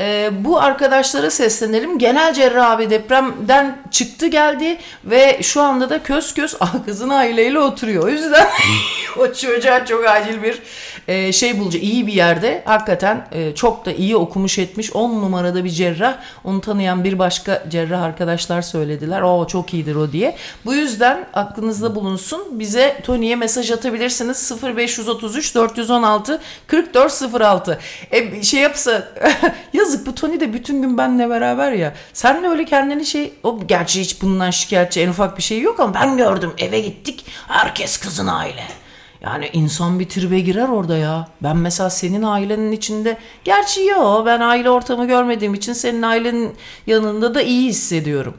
Ee, 0.00 0.30
bu 0.32 0.60
arkadaşlara 0.60 1.30
seslenelim. 1.30 1.98
Genel 1.98 2.34
cerrah 2.34 2.70
abi 2.70 2.90
depremden 2.90 3.78
çıktı 3.90 4.26
geldi 4.26 4.78
ve 5.04 5.38
şu 5.42 5.62
anda 5.62 5.90
da 5.90 6.02
köz 6.02 6.34
köz 6.34 6.56
kızın 6.86 7.08
aileyle 7.08 7.58
oturuyor. 7.58 8.04
O 8.04 8.08
yüzden 8.08 8.46
o 9.18 9.32
çocuğa 9.32 9.86
çok 9.86 10.06
acil 10.06 10.42
bir 10.42 10.62
e, 11.08 11.32
şey 11.32 11.58
bulacak 11.58 11.82
iyi 11.82 12.06
bir 12.06 12.12
yerde 12.12 12.62
hakikaten 12.64 13.28
e, 13.32 13.54
çok 13.54 13.86
da 13.86 13.92
iyi 13.92 14.16
okumuş 14.16 14.58
etmiş 14.58 14.92
10 14.92 15.10
numarada 15.10 15.64
bir 15.64 15.70
cerrah. 15.70 16.18
Onu 16.44 16.60
tanıyan 16.60 17.04
bir 17.04 17.18
başka 17.18 17.64
cerrah 17.68 18.02
arkadaşlar 18.02 18.62
söylediler. 18.62 19.22
O 19.22 19.46
çok 19.46 19.74
iyidir 19.74 19.94
o 19.94 20.12
diye. 20.12 20.36
Bu 20.64 20.74
yüzden 20.74 21.26
aklınızda 21.34 21.94
bulunsun. 21.94 22.42
Bize 22.50 23.00
Tony'ye 23.02 23.36
mesaj 23.36 23.70
atabilirsiniz. 23.70 24.52
0533 24.62 25.54
416 25.54 26.40
4406 26.72 27.78
e, 28.10 28.42
şey 28.42 28.60
yapsa 28.60 29.08
yazık 29.72 30.06
bu 30.06 30.14
Tony 30.14 30.40
de 30.40 30.52
bütün 30.52 30.82
gün 30.82 30.98
benle 30.98 31.30
beraber 31.30 31.72
ya. 31.72 31.94
Sen 32.12 32.42
de 32.42 32.48
öyle 32.48 32.64
kendini 32.64 33.06
şey 33.06 33.32
o 33.42 33.66
gerçi 33.66 34.00
hiç 34.00 34.22
bundan 34.22 34.50
şikayetçi 34.50 35.00
en 35.00 35.08
ufak 35.08 35.36
bir 35.36 35.42
şey 35.42 35.60
yok 35.60 35.80
ama 35.80 35.94
ben 35.94 36.16
gördüm 36.16 36.52
eve 36.58 36.80
gittik 36.80 37.24
herkes 37.48 37.96
kızın 37.96 38.26
aile 38.26 38.87
yani 39.20 39.50
insan 39.52 40.00
bir 40.00 40.08
tribe 40.08 40.40
girer 40.40 40.68
orada 40.68 40.96
ya. 40.96 41.28
Ben 41.42 41.56
mesela 41.56 41.90
senin 41.90 42.22
ailenin 42.22 42.72
içinde 42.72 43.18
gerçi 43.44 43.80
yo 43.84 44.26
ben 44.26 44.40
aile 44.40 44.70
ortamı 44.70 45.06
görmediğim 45.06 45.54
için 45.54 45.72
senin 45.72 46.02
ailenin 46.02 46.54
yanında 46.86 47.34
da 47.34 47.42
iyi 47.42 47.68
hissediyorum. 47.68 48.34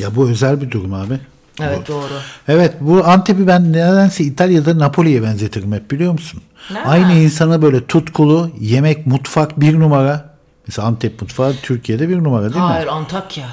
Ya 0.00 0.16
bu 0.16 0.28
özel 0.28 0.60
bir 0.60 0.70
durum 0.70 0.94
abi. 0.94 1.20
Evet 1.60 1.88
doğru. 1.88 2.12
Evet 2.48 2.74
bu 2.80 3.04
Antep'i 3.04 3.46
ben 3.46 3.72
nedense 3.72 4.24
İtalya'da 4.24 4.78
Napoli'ye 4.78 5.22
benzetirim 5.22 5.72
hep 5.72 5.90
biliyor 5.90 6.12
musun? 6.12 6.42
Ha. 6.56 6.82
Aynı 6.86 7.12
insana 7.12 7.62
böyle 7.62 7.86
tutkulu, 7.86 8.50
yemek, 8.60 9.06
mutfak 9.06 9.60
bir 9.60 9.80
numara. 9.80 10.34
Mesela 10.66 10.88
Antep 10.88 11.22
mutfağı 11.22 11.54
Türkiye'de 11.62 12.08
bir 12.08 12.24
numara 12.24 12.42
değil 12.42 12.54
mi? 12.54 12.60
Hayır 12.60 12.86
Antakya. 12.86 13.46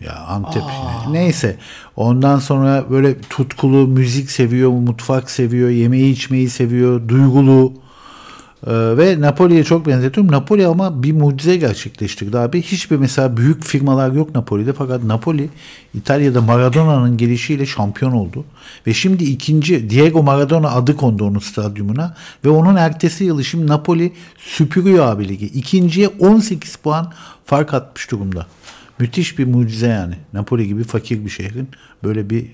Ya 0.00 0.14
Antep 0.14 0.62
yine. 0.62 1.18
Neyse. 1.18 1.56
Ondan 1.96 2.38
sonra 2.38 2.84
böyle 2.90 3.20
tutkulu 3.20 3.86
müzik 3.86 4.30
seviyor, 4.30 4.70
mutfak 4.70 5.30
seviyor, 5.30 5.68
yemeği 5.68 6.12
içmeyi 6.12 6.50
seviyor, 6.50 7.08
duygulu. 7.08 7.72
Ee, 8.66 8.70
ve 8.72 9.20
Napoli'ye 9.20 9.64
çok 9.64 9.86
benzetiyorum. 9.86 10.32
Napoli 10.32 10.66
ama 10.66 11.02
bir 11.02 11.12
mucize 11.12 11.56
gerçekleştirdi 11.56 12.38
abi. 12.38 12.62
Hiçbir 12.62 12.96
mesela 12.96 13.36
büyük 13.36 13.64
firmalar 13.64 14.12
yok 14.12 14.34
Napoli'de 14.34 14.72
fakat 14.72 15.04
Napoli 15.04 15.48
İtalya'da 15.94 16.40
Maradona'nın 16.40 17.16
gelişiyle 17.16 17.66
şampiyon 17.66 18.12
oldu. 18.12 18.44
Ve 18.86 18.94
şimdi 18.94 19.24
ikinci 19.24 19.90
Diego 19.90 20.22
Maradona 20.22 20.70
adı 20.70 20.96
kondu 20.96 21.24
onun 21.24 21.38
stadyumuna 21.38 22.14
ve 22.44 22.48
onun 22.48 22.76
ertesi 22.76 23.24
yılı 23.24 23.44
şimdi 23.44 23.66
Napoli 23.66 24.12
süpürüyor 24.38 25.06
abi 25.06 25.28
ligi. 25.28 25.46
İkinciye 25.46 26.08
18 26.08 26.76
puan 26.76 27.12
fark 27.44 27.74
atmış 27.74 28.10
durumda. 28.10 28.46
Müthiş 28.98 29.38
bir 29.38 29.44
mucize 29.46 29.88
yani. 29.88 30.14
Napoli 30.32 30.68
gibi 30.68 30.84
fakir 30.84 31.24
bir 31.24 31.30
şehrin 31.30 31.68
böyle 32.04 32.30
bir 32.30 32.46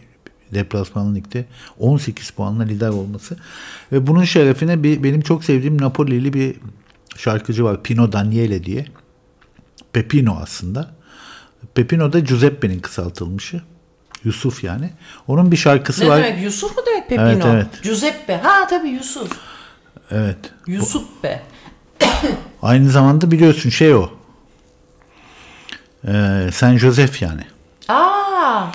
deplasmanlı 0.54 1.14
ligde 1.14 1.44
18 1.78 2.30
puanla 2.30 2.62
lider 2.62 2.88
olması. 2.88 3.36
Ve 3.92 4.06
bunun 4.06 4.24
şerefine 4.24 4.82
bir, 4.82 5.02
benim 5.02 5.20
çok 5.20 5.44
sevdiğim 5.44 5.80
Napoli'li 5.80 6.32
bir 6.32 6.54
şarkıcı 7.16 7.64
var. 7.64 7.82
Pino 7.82 8.12
Daniele 8.12 8.64
diye. 8.64 8.86
Pepino 9.92 10.38
aslında. 10.42 10.90
Pepino 11.74 12.12
da 12.12 12.18
Giuseppe'nin 12.18 12.80
kısaltılmışı. 12.80 13.62
Yusuf 14.24 14.64
yani. 14.64 14.90
Onun 15.26 15.52
bir 15.52 15.56
şarkısı 15.56 16.04
Ne 16.04 16.08
var. 16.08 16.24
demek 16.24 16.42
Yusuf 16.44 16.76
mu 16.76 16.82
demek 16.86 17.08
Pepino? 17.08 17.24
Evet, 17.26 17.44
evet. 17.46 17.82
Giuseppe. 17.82 18.36
Ha 18.36 18.66
tabii 18.70 18.88
Yusuf. 18.88 19.38
Evet. 20.10 20.38
Yusuf 20.66 21.04
be. 21.22 21.42
Aynı 22.62 22.90
zamanda 22.90 23.30
biliyorsun 23.30 23.70
şey 23.70 23.94
o. 23.94 24.10
Ee, 26.08 26.46
Saint 26.52 26.80
Joseph 26.80 27.22
yani. 27.22 27.40
Aa, 27.88 28.66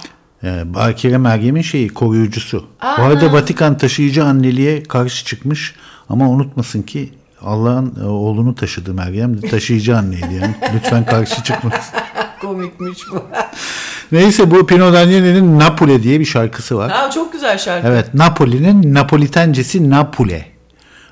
Ee, 0.44 0.74
Bakire 0.74 1.18
Meryem'in 1.18 1.62
şeyi 1.62 1.90
koruyucusu. 1.90 2.66
Bu 2.82 3.02
arada 3.04 3.34
Vatikan 3.34 3.78
taşıyıcı 3.78 4.24
anneliğe 4.26 4.84
karşı 4.84 5.26
çıkmış 5.26 5.76
ama 6.10 6.30
unutmasın 6.30 6.82
ki 6.82 7.14
Allah'ın 7.42 7.96
e, 8.02 8.06
oğlunu 8.06 8.56
taşıdı 8.56 8.94
Meryem 8.94 9.42
de 9.42 9.48
taşıyıcı 9.50 9.98
anneydi 9.98 10.34
yani. 10.42 10.56
Lütfen 10.76 11.06
karşı 11.06 11.44
çıkmasın. 11.44 12.00
komikmiş 12.42 13.00
bu. 13.14 13.24
Neyse 14.12 14.52
bu 14.52 14.68
Pino 14.68 14.94
Daniele'nin 14.94 15.60
Napole 15.60 16.04
diye 16.04 16.20
bir 16.20 16.26
şarkısı 16.26 16.78
var. 16.78 16.92
Ha 16.92 17.12
çok 17.12 17.34
güzel 17.34 17.58
şarkı. 17.58 17.88
Evet 17.88 18.14
Napoli'nin 18.14 18.94
Napolitencesi 18.94 19.90
Napole. 19.90 20.46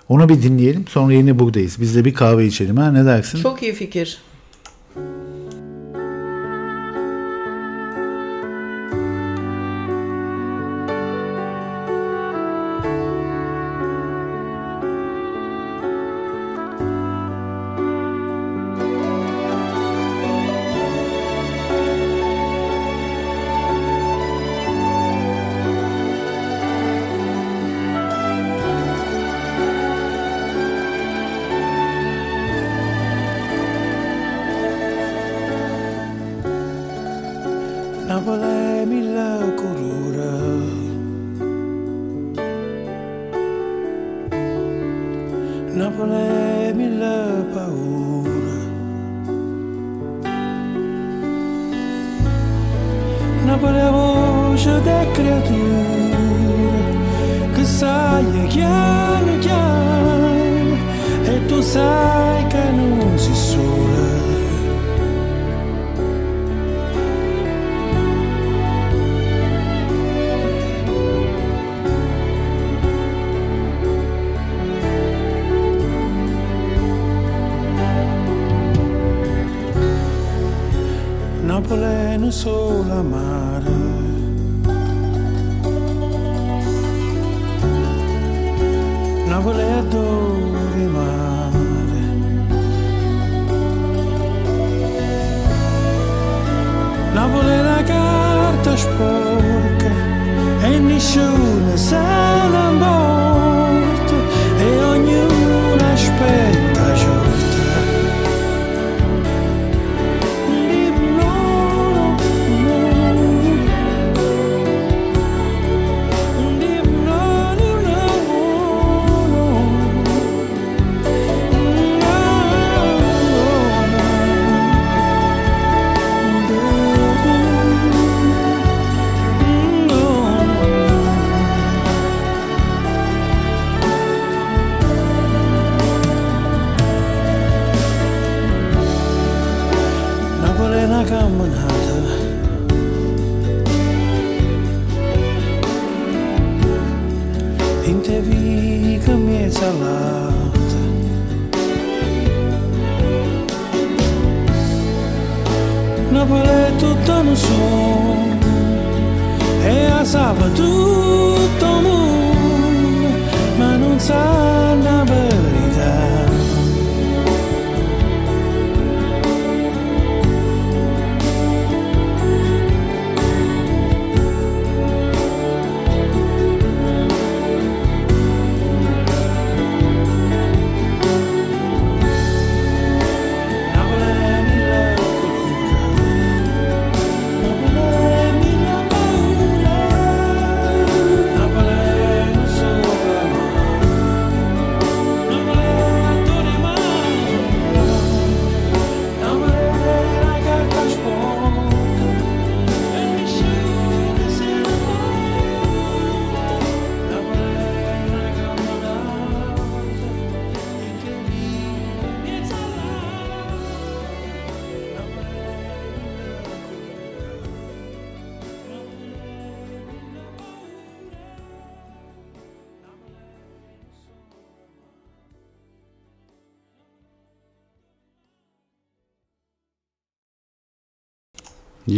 Onu 0.10 0.30
bir 0.30 0.42
dinleyelim 0.44 0.86
sonra 0.88 1.14
yine 1.14 1.40
buradayız. 1.40 1.82
Biz 1.82 1.96
de 1.96 2.06
bir 2.06 2.14
kahve 2.14 2.46
içelim 2.46 2.78
ha 2.78 2.92
ne 2.92 3.06
dersin? 3.06 3.42
Çok 3.42 3.64
iyi 3.64 3.74
fikir. 3.74 4.18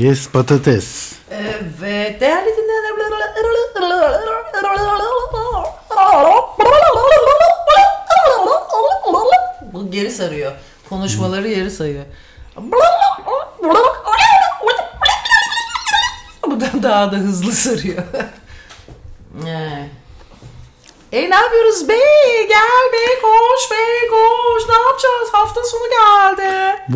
Yes 0.10 0.30
patates. 0.30 1.14
Evet 1.32 2.22
değerli 2.22 2.58
dinleyenler. 2.58 2.90
Bu 9.74 9.92
geri 9.92 10.12
sarıyor. 10.12 10.52
Konuşmaları 10.90 11.48
geri 11.48 11.72
sayıyor. 11.72 12.06
Bu 16.48 16.62
da 16.62 16.84
daha 16.84 17.12
da 17.12 17.16
hızlı 17.16 17.52
sarıyor. 17.52 18.04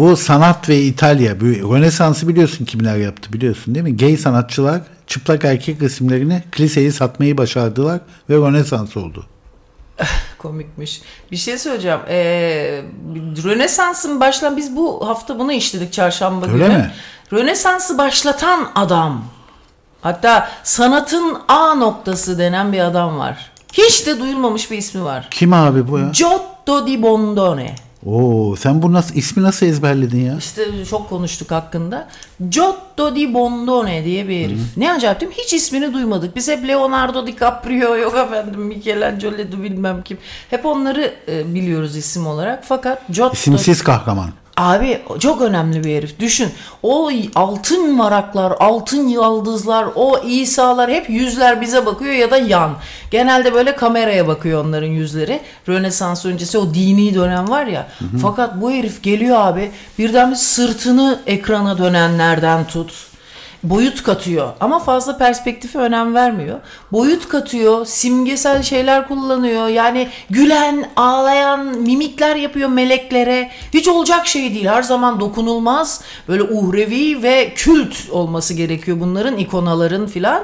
Bu 0.04 0.18
sanat 0.18 0.70
ve 0.70 0.82
İtalya. 0.82 1.42
Bu 1.42 1.46
Rönesans'ı 1.46 2.28
biliyorsun 2.28 2.66
kimler 2.66 2.98
yaptı 2.98 3.34
biliyorsun 3.34 3.76
değil 3.76 3.84
mi? 3.84 3.98
Gay 3.98 4.18
sanatçılar 4.18 4.82
çıplak 5.08 5.46
erkek 5.46 5.82
resimlerini 5.82 6.44
kiliseye 6.52 6.92
satmayı 6.92 7.38
başardılar 7.38 8.00
ve 8.30 8.36
Rönesans 8.36 8.98
oldu. 8.98 9.26
Komikmiş. 10.38 11.02
Bir 11.32 11.38
şey 11.38 11.58
söyleyeceğim. 11.58 12.00
Ee, 12.10 12.82
Rönesans'ın 13.44 14.20
başlan 14.20 14.58
biz 14.58 14.76
bu 14.76 15.08
hafta 15.08 15.40
bunu 15.40 15.52
işledik 15.52 15.94
çarşamba 15.94 16.46
Öyle 16.46 16.68
günü. 16.68 16.78
mi? 16.78 16.92
Rönesans'ı 17.34 17.98
başlatan 17.98 18.72
adam. 18.76 19.26
Hatta 20.02 20.50
sanatın 20.64 21.38
A 21.48 21.76
noktası 21.76 22.40
denen 22.40 22.74
bir 22.74 22.80
adam 22.80 23.18
var. 23.18 23.52
Hiç 23.74 24.08
de 24.08 24.20
duyulmamış 24.20 24.72
bir 24.72 24.78
ismi 24.78 25.04
var. 25.04 25.28
Kim 25.32 25.54
abi 25.54 25.88
bu 25.88 26.00
ya? 26.00 26.12
Giotto 26.14 26.88
di 26.88 27.02
Bondone. 27.02 27.76
Oo, 28.06 28.56
sen 28.56 28.82
bu 28.82 28.94
nasıl 28.94 29.16
ismi 29.16 29.44
nasıl 29.44 29.66
ezberledin 29.66 30.26
ya? 30.26 30.36
İşte 30.38 30.86
çok 30.90 31.10
konuştuk 31.10 31.52
hakkında. 31.52 32.08
Giotto 32.50 33.16
di 33.16 33.34
Bondone 33.34 34.06
diye 34.06 34.28
bir 34.28 34.46
herif. 34.46 34.60
Ne 34.78 34.94
acayip 34.94 35.22
değil 35.22 35.30
mi? 35.32 35.38
Hiç 35.38 35.54
ismini 35.54 35.94
duymadık. 35.94 36.36
Biz 36.36 36.48
hep 36.48 36.68
Leonardo 36.68 37.28
DiCaprio 37.28 37.98
yok 37.98 38.16
efendim 38.18 38.62
Michelangelo 38.62 39.64
bilmem 39.64 40.02
kim. 40.02 40.18
Hep 40.50 40.66
onları 40.66 41.14
e, 41.28 41.54
biliyoruz 41.56 41.96
isim 41.96 42.28
olarak. 42.28 42.64
Fakat 42.68 43.02
Giotto 43.10 43.34
İsimsiz 43.34 43.84
kahraman. 43.84 44.30
Abi 44.58 45.02
çok 45.20 45.42
önemli 45.42 45.84
bir 45.84 45.96
herif. 45.96 46.20
Düşün. 46.20 46.50
O 46.84 47.12
altın 47.36 48.00
varaklar, 48.00 48.54
altın 48.60 49.08
yıldızlar, 49.08 49.88
o 49.96 50.20
İsa'lar 50.20 50.92
hep 50.92 51.10
yüzler 51.10 51.62
bize 51.62 51.86
bakıyor 51.86 52.14
ya 52.14 52.32
da 52.32 52.38
yan. 52.38 52.76
Genelde 53.12 53.54
böyle 53.54 53.76
kameraya 53.76 54.28
bakıyor 54.28 54.66
onların 54.66 54.88
yüzleri. 54.88 55.42
Rönesans 55.70 56.26
öncesi 56.26 56.58
o 56.58 56.74
dini 56.74 57.16
dönem 57.16 57.50
var 57.50 57.66
ya. 57.66 57.88
Fakat 58.22 58.62
bu 58.62 58.72
herif 58.72 59.04
geliyor 59.04 59.38
abi 59.40 59.72
birden 60.00 60.32
bir 60.32 60.36
sırtını 60.36 61.20
ekrana 61.28 61.78
dönenlerden 61.78 62.68
tut 62.68 63.13
boyut 63.64 64.04
katıyor 64.04 64.50
ama 64.60 64.80
fazla 64.80 65.18
perspektife 65.18 65.80
önem 65.80 66.16
vermiyor. 66.16 66.60
Boyut 66.92 67.28
katıyor, 67.30 67.86
simgesel 67.86 68.64
şeyler 68.64 69.08
kullanıyor. 69.08 69.68
Yani 69.68 70.08
gülen, 70.30 70.90
ağlayan 70.96 71.66
mimikler 71.66 72.36
yapıyor 72.36 72.70
meleklere. 72.70 73.52
Hiç 73.74 73.88
olacak 73.88 74.28
şey 74.28 74.54
değil. 74.54 74.66
Her 74.66 74.84
zaman 74.84 75.20
dokunulmaz, 75.20 76.02
böyle 76.28 76.44
uhrevi 76.44 77.24
ve 77.24 77.54
kült 77.56 77.96
olması 78.12 78.54
gerekiyor 78.54 79.00
bunların, 79.00 79.38
ikonaların 79.38 80.08
filan. 80.08 80.44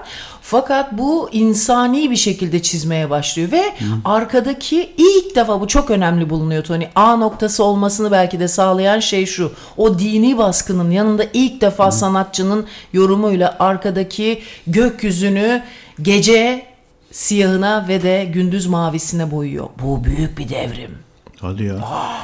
Fakat 0.51 0.97
bu 0.97 1.29
insani 1.31 2.11
bir 2.11 2.15
şekilde 2.15 2.61
çizmeye 2.61 3.09
başlıyor 3.09 3.51
ve 3.51 3.63
arkadaki 4.05 4.89
ilk 4.97 5.35
defa 5.35 5.61
bu 5.61 5.67
çok 5.67 5.89
önemli 5.91 6.29
bulunuyor 6.29 6.63
Tony. 6.63 6.85
A 6.95 7.15
noktası 7.15 7.63
olmasını 7.63 8.11
belki 8.11 8.39
de 8.39 8.47
sağlayan 8.47 8.99
şey 8.99 9.25
şu. 9.25 9.51
O 9.77 9.99
dini 9.99 10.37
baskının 10.37 10.91
yanında 10.91 11.23
ilk 11.33 11.61
defa 11.61 11.91
sanatçının 11.91 12.65
yorumuyla 12.93 13.55
arkadaki 13.59 14.41
gökyüzünü 14.67 15.63
gece 16.01 16.65
siyahına 17.11 17.85
ve 17.87 18.03
de 18.03 18.29
gündüz 18.33 18.67
mavisine 18.67 19.31
boyuyor. 19.31 19.67
Bu 19.83 20.03
büyük 20.03 20.37
bir 20.37 20.49
devrim. 20.49 20.97
Hadi 21.41 21.63
ya. 21.63 21.75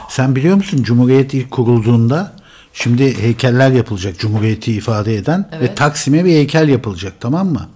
Sen 0.09 0.35
biliyor 0.35 0.55
musun 0.55 0.83
Cumhuriyet 0.83 1.33
ilk 1.33 1.51
kurulduğunda 1.51 2.33
şimdi 2.73 3.21
heykeller 3.21 3.71
yapılacak 3.71 4.19
Cumhuriyeti 4.19 4.73
ifade 4.73 5.15
eden 5.15 5.41
ve 5.51 5.55
Evet. 5.57 5.77
Taksim'e 5.77 6.25
bir 6.25 6.31
heykel 6.31 6.69
yapılacak 6.69 7.13
tamam 7.19 7.47
mı? 7.47 7.67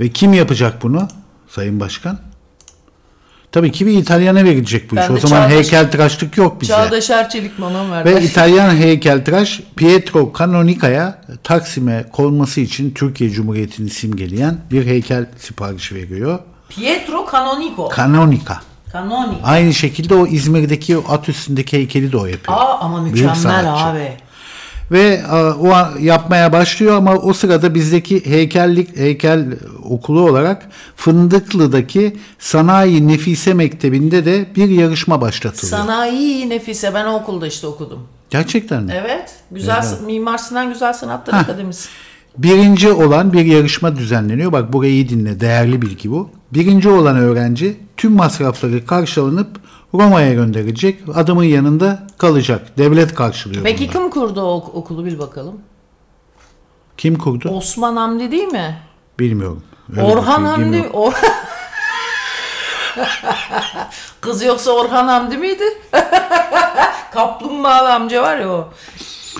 Ve 0.00 0.08
kim 0.08 0.32
yapacak 0.32 0.82
bunu 0.82 1.08
Sayın 1.48 1.80
Başkan? 1.80 2.18
Tabii 3.52 3.72
ki 3.72 3.86
bir 3.86 3.92
İtalyana 3.92 4.44
verilecek 4.44 4.90
bu 4.92 4.96
Ben 4.96 5.02
iş. 5.02 5.10
O 5.24 5.26
zaman 5.28 5.42
Çağdaş- 5.42 5.50
heykeltıraşlık 5.52 6.36
yok 6.36 6.60
bize. 6.60 6.72
Çağdaş 6.72 7.10
Erçelik 7.10 7.60
bana 7.60 7.90
verdi. 7.90 8.14
Ve 8.14 8.22
İtalyan 8.22 8.76
heykeltıraş 8.76 9.60
Pietro 9.76 10.32
Canonica'ya 10.38 11.22
Taksim'e 11.44 12.04
konması 12.12 12.60
için 12.60 12.90
Türkiye 12.90 13.30
Cumhuriyeti'ni 13.30 13.90
simgeleyen 13.90 14.58
bir 14.70 14.86
heykel 14.86 15.26
siparişi 15.38 15.94
veriyor. 15.94 16.38
Pietro 16.68 17.26
Canonico. 17.32 17.90
Canonica. 17.96 18.60
Canonico. 18.92 19.40
Aynı 19.44 19.74
şekilde 19.74 20.14
o 20.14 20.26
İzmir'deki 20.26 20.98
o 20.98 21.04
at 21.12 21.28
üstündeki 21.28 21.76
heykeli 21.76 22.12
de 22.12 22.16
o 22.16 22.26
yapıyor. 22.26 22.58
Aa 22.58 22.78
ama 22.78 23.00
mükemmel 23.00 23.74
abi. 23.74 24.12
Ve 24.90 25.22
e, 25.30 25.34
o 25.34 25.74
yapmaya 26.00 26.52
başlıyor 26.52 26.96
ama 26.96 27.14
o 27.14 27.32
sırada 27.32 27.74
bizdeki 27.74 28.26
heykellik 28.26 28.96
heykel 28.96 29.46
okulu 29.84 30.30
olarak 30.30 30.68
Fındıklı'daki 30.96 32.16
Sanayi 32.38 33.08
Nefise 33.08 33.54
Mektebi'nde 33.54 34.24
de 34.24 34.46
bir 34.56 34.68
yarışma 34.68 35.20
başlatılıyor. 35.20 35.78
Sanayi 35.78 36.50
Nefise 36.50 36.94
ben 36.94 37.06
o 37.06 37.14
okulda 37.14 37.46
işte 37.46 37.66
okudum. 37.66 38.00
Gerçekten 38.30 38.82
mi? 38.82 38.92
Evet. 38.96 39.30
Güzel 39.50 39.84
Mimar 40.06 40.38
Sinan 40.38 40.72
Güzel 40.72 40.92
Sanatlar 40.92 41.36
Heh. 41.36 41.40
Akademisi. 41.40 41.88
Birinci 42.38 42.92
olan 42.92 43.32
bir 43.32 43.44
yarışma 43.44 43.96
düzenleniyor. 43.96 44.52
Bak 44.52 44.72
burayı 44.72 44.92
iyi 44.92 45.08
dinle. 45.08 45.40
Değerli 45.40 45.82
bilgi 45.82 46.10
bu. 46.10 46.30
Birinci 46.54 46.88
olan 46.88 47.16
öğrenci 47.16 47.76
tüm 47.96 48.12
masrafları 48.12 48.86
karşılanıp 48.86 49.48
Roma'ya 49.94 50.32
gönderilecek. 50.34 51.00
Adamın 51.14 51.44
yanında 51.44 52.06
kalacak. 52.18 52.78
Devlet 52.78 53.14
karşılıyor 53.14 53.64
Peki 53.64 53.84
bunu. 53.84 53.92
kim 53.92 54.10
kurdu 54.10 54.42
o 54.42 54.54
ok- 54.54 54.74
okulu 54.74 55.04
bil 55.04 55.18
bakalım. 55.18 55.60
Kim 56.96 57.18
kurdu? 57.18 57.48
Osman 57.48 57.96
Hamdi 57.96 58.30
değil 58.30 58.48
mi? 58.48 58.78
Bilmiyorum. 59.18 59.62
Öyle 59.92 60.02
Orhan 60.02 60.60
bilgim 60.60 60.82
Hamdi. 60.82 60.88
Or 60.92 61.12
Kız 64.20 64.42
yoksa 64.42 64.70
Orhan 64.70 65.08
Hamdi 65.08 65.36
miydi? 65.36 65.64
Kaplumbağalı 67.12 67.94
amca 67.94 68.22
var 68.22 68.38
ya 68.38 68.48
o. 68.52 68.68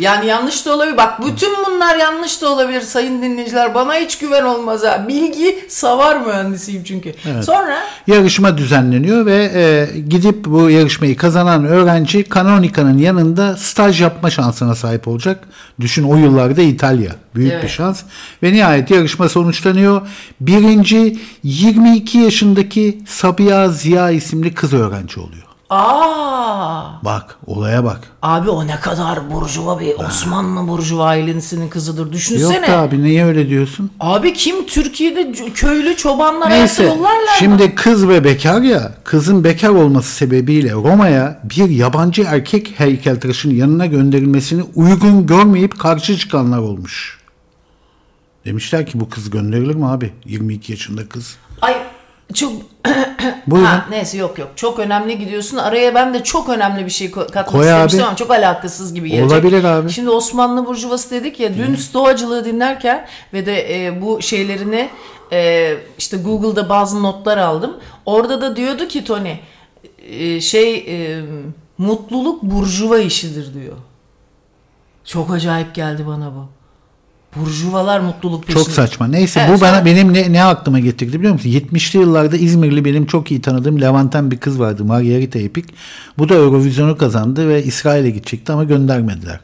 Yani 0.01 0.27
yanlış 0.27 0.67
da 0.67 0.75
olabilir. 0.75 0.97
Bak 0.97 1.27
bütün 1.27 1.51
bunlar 1.67 1.97
yanlış 1.97 2.43
da 2.43 2.53
olabilir 2.53 2.81
sayın 2.81 3.23
dinleyiciler. 3.23 3.75
Bana 3.75 3.95
hiç 3.95 4.19
güven 4.19 4.43
olmaz 4.43 4.83
ha. 4.85 5.05
Bilgi 5.09 5.65
savar 5.69 6.21
mühendisiyim 6.27 6.85
çünkü. 6.85 7.15
Sonra 7.43 7.79
Yarışma 8.07 8.59
düzenleniyor 8.59 9.27
ve 9.27 9.51
e, 9.55 9.99
gidip 10.01 10.45
bu 10.45 10.71
yarışmayı 10.71 11.17
kazanan 11.17 11.65
öğrenci 11.65 12.25
Canonica'nın 12.35 12.99
yanında 12.99 13.57
staj 13.57 14.01
yapma 14.03 14.31
şansına 14.31 14.75
sahip 14.75 15.09
olacak. 15.09 15.45
Düşün 15.81 16.05
o 16.05 16.17
yıllarda 16.17 16.63
İtalya. 16.63 17.11
Büyük 17.35 17.53
Evet. 17.53 17.65
bir 17.65 17.69
şans. 17.69 18.03
Ve 18.43 18.53
nihayet 18.53 18.91
yarışma 18.91 19.29
sonuçlanıyor. 19.29 20.09
Birinci 20.41 21.19
22 21.43 22.19
yaşındaki 22.19 22.99
Sabiha 23.07 23.69
Ziya 23.69 24.11
isimli 24.11 24.55
kız 24.55 24.73
öğrenci 24.73 25.21
oluyor. 25.21 25.48
Aa 25.71 27.05
Bak 27.05 27.37
olaya 27.47 27.85
bak. 27.85 28.01
abi 28.23 28.51
o 28.51 28.67
ne 28.67 28.81
kadar 28.81 29.31
burjuva 29.31 29.81
bir 29.81 29.95
Osmanlı 29.95 30.69
burjuva 30.69 31.05
ailesinin 31.05 31.69
kızıdır. 31.69 32.03
Yok 32.05 32.13
Düşünsene. 32.13 32.67
da 32.69 32.79
abi 32.79 33.03
niye 33.03 33.25
öyle 33.25 33.49
diyorsun? 33.49 33.91
Abi 34.01 34.33
kim 34.33 34.67
Türkiye'de 34.67 35.33
köylü 35.55 35.97
çobanlar 35.97 36.51
Neyse 36.51 36.83
yollarlar 36.85 37.11
mı? 37.23 37.29
şimdi 37.39 37.75
kız 37.75 38.09
ve 38.09 38.25
bekar 38.25 38.61
ya 38.63 38.95
kızın 39.05 39.45
bekar 39.45 39.69
olması 39.69 40.11
sebebiyle 40.15 40.73
Roma'ya 40.73 41.41
bir 41.45 41.69
yabancı 41.71 42.23
erkek 42.23 42.75
heykeltıraşının 42.81 43.55
yanına 43.55 43.87
gönderilmesini 43.87 44.63
uygun 44.75 45.27
görmeyip 45.27 45.79
karşı 45.79 46.17
çıkanlar 46.19 46.59
olmuş. 46.59 47.19
Demişler 48.45 48.87
ki 48.87 49.01
bu 49.01 49.09
kız 49.09 49.31
gönderilir 49.31 49.75
mi 49.75 49.87
abi? 49.87 50.13
22 50.25 50.73
yaşında 50.73 51.09
kız. 51.09 51.37
Çok 52.35 52.53
Buyurun. 53.47 53.67
Ha, 53.67 53.87
neyse 53.91 54.19
yok 54.19 54.39
yok. 54.39 54.49
Çok 54.57 54.79
önemli 54.79 55.19
gidiyorsun. 55.19 55.57
Araya 55.57 55.95
ben 55.95 56.15
de 56.15 56.25
çok 56.25 56.49
önemli 56.49 56.85
bir 56.85 56.91
şey 56.91 57.11
katmak 57.11 57.47
Koy 57.49 57.61
istemiştim 57.67 58.01
abi. 58.01 58.07
ama 58.07 58.17
çok 58.17 58.31
alakasız 58.31 58.95
gibi 58.95 59.11
gelecek. 59.11 59.33
Olabilir 59.33 59.65
abi. 59.65 59.91
Şimdi 59.91 60.11
Osmanlı 60.11 60.67
Burjuvası 60.67 61.11
dedik 61.11 61.41
ya 61.41 61.55
dün 61.55 61.75
stoacılığı 61.75 62.45
dinlerken 62.45 63.07
ve 63.33 63.47
de 63.47 63.87
e, 63.87 64.03
bu 64.03 64.23
şeylerini 64.23 64.91
e, 65.33 65.75
işte 65.99 66.17
Google'da 66.17 66.69
bazı 66.69 67.03
notlar 67.03 67.39
aldım. 67.39 67.77
Orada 68.07 68.41
da 68.41 68.57
diyordu 68.57 68.89
ki 68.89 69.05
Tony 69.05 69.35
e, 70.09 70.41
şey 70.41 70.77
e, 70.77 71.21
mutluluk 71.79 72.43
burjuva 72.43 72.99
işidir 72.99 73.55
diyor. 73.55 73.77
Çok 75.05 75.31
acayip 75.31 75.75
geldi 75.75 76.07
bana 76.07 76.33
bu. 76.35 76.58
Burjuvalar 77.41 78.01
mutluluk 78.01 78.47
peşinde. 78.47 78.65
Çok 78.65 78.73
saçma. 78.73 79.07
Neyse 79.07 79.41
Evet, 79.49 79.59
bu 79.59 79.61
bana 79.61 79.85
benim 79.85 80.13
ne, 80.15 80.33
ne 80.33 80.45
aklıma 80.45 80.79
getirdi 80.79 81.19
biliyor 81.19 81.33
musun? 81.33 81.51
70'li 81.51 81.99
yıllarda 82.01 82.37
İzmirli 82.37 82.85
benim 82.85 83.07
çok 83.07 83.31
iyi 83.31 83.41
tanıdığım 83.41 83.81
Levanten 83.81 84.31
bir 84.31 84.37
kız 84.37 84.61
vardı. 84.61 84.85
Margarita 84.85 85.39
Epik. 85.39 85.65
Bu 86.19 86.29
da 86.29 86.35
Eurovision'u 86.35 86.97
kazandı 86.97 87.49
ve 87.49 87.65
İsrail'e 87.65 88.11
gidecekti 88.11 88.53
ama 88.53 88.65
göndermediler. 88.65 89.41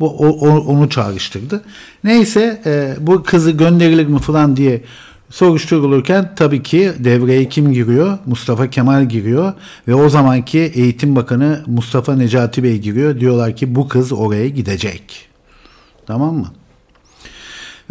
Bu 0.00 0.08
o- 0.18 0.48
o- 0.48 0.60
onu 0.66 0.90
çağrıştırdı. 0.90 1.62
Neyse 2.04 2.62
e, 2.66 2.94
bu 3.00 3.22
kızı 3.22 3.50
gönderilir 3.50 4.06
mi 4.06 4.18
falan 4.18 4.56
diye 4.56 4.82
soruşturulurken 5.30 6.32
tabii 6.36 6.62
ki 6.62 6.92
devreye 6.98 7.48
kim 7.48 7.72
giriyor? 7.72 8.18
Mustafa 8.26 8.70
Kemal 8.70 9.04
giriyor 9.08 9.52
ve 9.88 9.94
o 9.94 10.08
zamanki 10.08 10.58
Eğitim 10.58 11.16
Bakanı 11.16 11.62
Mustafa 11.66 12.14
Necati 12.16 12.62
Bey 12.62 12.78
giriyor. 12.78 13.20
Diyorlar 13.20 13.56
ki 13.56 13.74
bu 13.74 13.88
kız 13.88 14.12
oraya 14.12 14.48
gidecek. 14.48 15.28
Tamam 16.06 16.34
mı? 16.34 16.46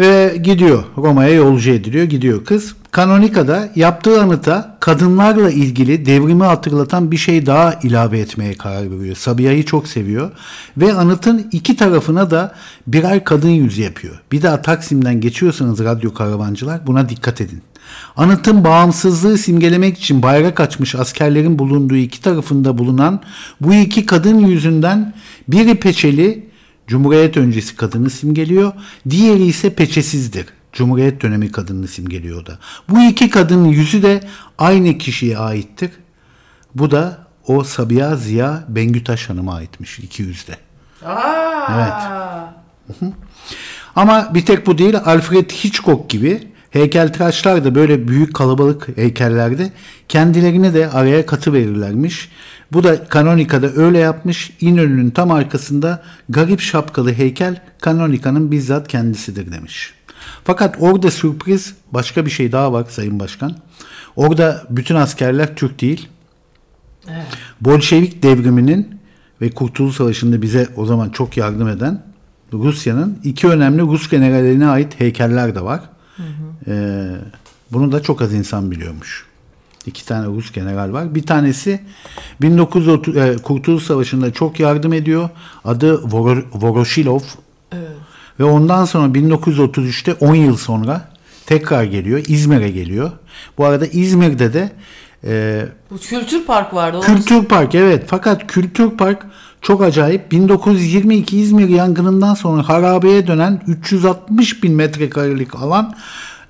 Ve 0.02 0.38
gidiyor. 0.43 0.84
Roma'ya 0.97 1.34
yolcu 1.34 1.72
ediliyor. 1.72 2.04
Gidiyor 2.04 2.45
kız. 2.45 2.76
Kanonika'da 2.91 3.70
yaptığı 3.76 4.22
anıta 4.22 4.78
kadınlarla 4.80 5.52
ilgili 5.52 6.06
devrimi 6.06 6.43
hatırlatan 6.43 7.12
bir 7.12 7.18
şey 7.18 7.45
daha 7.45 7.74
ilave 7.84 8.20
etmeye 8.20 8.54
karar 8.54 8.99
veriyor. 8.99 9.16
Sabiha'yı 9.16 9.66
çok 9.66 9.88
seviyor. 9.88 10.32
Ve 10.78 10.93
anıtın 10.93 11.47
iki 11.52 11.76
tarafına 11.76 12.32
da 12.32 12.56
birer 12.88 13.24
kadın 13.24 13.49
yüzü 13.49 13.82
yapıyor. 13.82 14.20
Bir 14.32 14.41
daha 14.41 14.62
Taksim'den 14.62 15.22
geçiyorsanız 15.22 15.84
radyo 15.84 16.14
karavancılar 16.14 16.88
buna 16.88 17.10
dikkat 17.10 17.41
edin. 17.41 17.62
Anıtın 18.18 18.64
bağımsızlığı 18.64 19.38
simgelemek 19.38 19.97
için 19.97 20.22
bayrak 20.24 20.60
açmış 20.60 20.95
askerlerin 20.95 21.60
bulunduğu 21.60 21.95
iki 21.95 22.22
tarafında 22.22 22.78
bulunan 22.78 23.22
bu 23.62 23.74
iki 23.74 24.06
kadın 24.06 24.39
yüzünden 24.39 25.14
biri 25.47 25.76
peçeli 25.76 26.51
Cumhuriyet 26.88 27.38
öncesi 27.38 27.76
kadını 27.76 28.10
simgeliyor. 28.10 28.74
Diğeri 29.10 29.46
ise 29.46 29.74
peçesizdir. 29.74 30.46
Cumhuriyet 30.74 31.22
dönemi 31.22 31.52
kadını 31.52 31.88
simgeliyor 31.88 32.46
da. 32.46 32.60
Bu 32.90 33.02
iki 33.02 33.30
kadının 33.30 33.68
yüzü 33.68 34.04
de 34.04 34.22
aynı 34.58 34.98
kişiye 34.98 35.38
aittir. 35.38 35.92
Bu 36.76 36.92
da 36.92 37.28
o 37.48 37.64
Sabiha 37.64 38.16
Ziya 38.16 38.64
Bengütaş 38.68 39.30
Hanım'a 39.30 39.56
aitmiş 39.56 40.00
iki 40.00 40.24
yüzde. 40.24 40.58
Aa! 41.06 42.54
Ama 43.96 44.34
bir 44.34 44.46
tek 44.46 44.68
bu 44.68 44.78
değil. 44.78 44.98
Alfred 45.06 45.50
Hitchcock 45.50 46.10
gibi 46.10 46.48
heykeltıraşlar 46.72 47.66
da 47.66 47.76
böyle 47.76 48.08
büyük 48.08 48.34
kalabalık 48.34 48.98
heykellerde 48.98 49.72
kendilerine 50.10 50.74
de 50.74 50.90
araya 50.90 51.26
katı 51.26 51.54
verirlermiş. 51.54 52.30
Bu 52.74 52.84
da 52.84 53.03
Kanonika'da 53.03 53.67
öyle 53.67 53.97
yapmış. 53.97 54.53
İnönü'nün 54.61 55.09
tam 55.09 55.32
arkasında 55.32 56.03
garip 56.30 56.59
şapkalı 56.59 57.13
heykel 57.13 57.61
Kanonika'nın 57.82 58.51
bizzat 58.51 58.88
kendisidir 58.88 59.51
demiş. 59.51 59.93
Fakat 60.43 60.76
orada 60.80 61.11
sürpriz 61.11 61.76
başka 61.91 62.26
bir 62.26 62.32
şey 62.32 62.51
daha 62.51 62.74
var 62.74 62.86
Sayın 62.89 63.19
Başkan. 63.19 63.55
Orada 64.15 64.63
bütün 64.69 64.95
askerler 64.95 65.55
Türk 65.55 65.82
değil. 65.82 66.07
Bolşevik 67.61 68.24
devriminin 68.24 68.99
ve 69.41 69.49
Kurtuluş 69.49 69.95
Savaşı'nda 69.95 70.41
bize 70.41 70.69
o 70.76 70.86
zaman 70.86 71.09
çok 71.09 71.38
yardım 71.38 71.67
eden 71.67 72.03
Rusya'nın 72.53 73.19
iki 73.24 73.47
önemli 73.47 73.82
Rus 73.82 74.09
generaline 74.09 74.67
ait 74.67 74.99
heykeller 74.99 75.55
de 75.55 75.61
var. 75.61 75.82
Ee, 76.67 77.07
bunu 77.72 77.91
da 77.91 78.03
çok 78.03 78.22
az 78.22 78.34
insan 78.34 78.72
biliyormuş. 78.72 79.31
İki 79.86 80.06
tane 80.06 80.26
Rus 80.26 80.52
general 80.52 80.94
var. 80.94 81.16
Bir 81.16 81.24
tanesi 81.24 81.80
1930 82.42 83.18
e, 83.18 83.36
Kurtuluş 83.44 83.84
Savaşı'nda 83.84 84.34
çok 84.34 84.60
yardım 84.60 84.94
ediyor. 84.94 85.30
Adı 85.66 85.94
Voro- 85.94 86.46
Voroshilov. 86.54 87.20
Ve 88.40 88.44
ondan 88.44 88.86
sonra 88.86 89.08
1933'te 89.08 90.14
10 90.14 90.36
yıl 90.36 90.58
sonra 90.58 91.08
tekrar 91.46 91.84
geliyor. 91.84 92.24
İzmir'e 92.28 92.70
geliyor. 92.72 93.12
Bu 93.58 93.66
arada 93.66 93.86
İzmir'de 93.86 94.54
de 94.54 94.72
e, 95.24 95.66
Bu 95.92 95.98
kültür 95.98 96.46
park 96.46 96.74
vardı. 96.74 97.00
Kültür 97.02 97.46
Park 97.46 97.76
evet 97.76 98.04
fakat 98.08 98.48
Kültür 98.48 98.90
Park 98.90 99.26
çok 99.62 99.84
acayip 99.84 100.32
1922 100.32 101.40
İzmir 101.40 101.70
yangınından 101.70 102.34
sonra 102.34 102.70
harabeye 102.70 103.28
dönen 103.28 103.62
360 103.68 104.64
bin 104.64 104.74
metrekarelik 104.74 105.56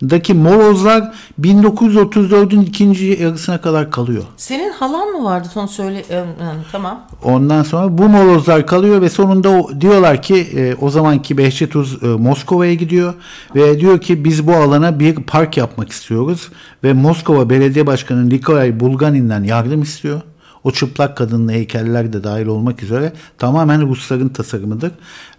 alandaki 0.01 0.33
molozlar 0.33 1.13
1934'ün 1.41 2.61
ikinci 2.61 3.05
yarısına 3.05 3.61
kadar 3.61 3.91
kalıyor. 3.91 4.23
Senin 4.37 4.71
halan 4.71 5.07
mı 5.07 5.23
vardı? 5.23 5.47
Son 5.53 5.65
söyle. 5.65 6.03
e, 6.09 6.23
tamam. 6.71 7.07
Ondan 7.23 7.63
sonra 7.63 7.97
bu 7.97 8.09
molozlar 8.09 8.67
kalıyor 8.67 9.01
ve 9.01 9.09
sonunda 9.09 9.49
o, 9.49 9.81
diyorlar 9.81 10.21
ki 10.21 10.35
e, 10.35 10.75
o 10.75 10.89
zamanki 10.89 11.37
Behçet 11.37 11.75
Uz 11.75 12.03
e, 12.03 12.07
Moskova'ya 12.07 12.73
gidiyor 12.73 13.13
ve 13.55 13.79
diyor 13.79 14.01
ki 14.01 14.25
biz 14.25 14.47
bu 14.47 14.53
alana 14.53 14.99
bir 14.99 15.15
park 15.15 15.57
yapmak 15.57 15.91
istiyoruz 15.91 16.49
ve 16.83 16.93
Moskova 16.93 17.49
Belediye 17.49 17.87
Başkanı 17.87 18.29
Nikolay 18.29 18.79
Bulganin'den 18.79 19.43
yardım 19.43 19.81
istiyor. 19.81 20.21
O 20.63 20.71
çıplak 20.71 21.17
kadınlı 21.17 21.51
heykeller 21.51 22.13
de 22.13 22.23
dahil 22.23 22.45
olmak 22.45 22.83
üzere 22.83 23.13
tamamen 23.37 23.87
Rusların 23.87 24.29
tasarımıdır 24.29 24.91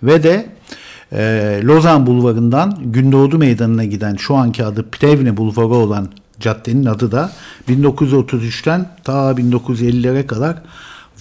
ve 0.02 0.22
de 0.22 0.46
e, 1.12 1.60
Lozan 1.64 2.06
Bulvarı'ndan 2.06 2.78
Gündoğdu 2.84 3.38
Meydanı'na 3.38 3.84
giden 3.84 4.16
şu 4.16 4.36
anki 4.36 4.64
adı 4.64 4.90
Plevne 4.90 5.36
Bulvarı 5.36 5.78
olan 5.78 6.08
caddenin 6.40 6.86
adı 6.86 7.12
da 7.12 7.32
1933'ten 7.68 8.88
ta 9.04 9.30
1950'lere 9.30 10.26
kadar 10.26 10.62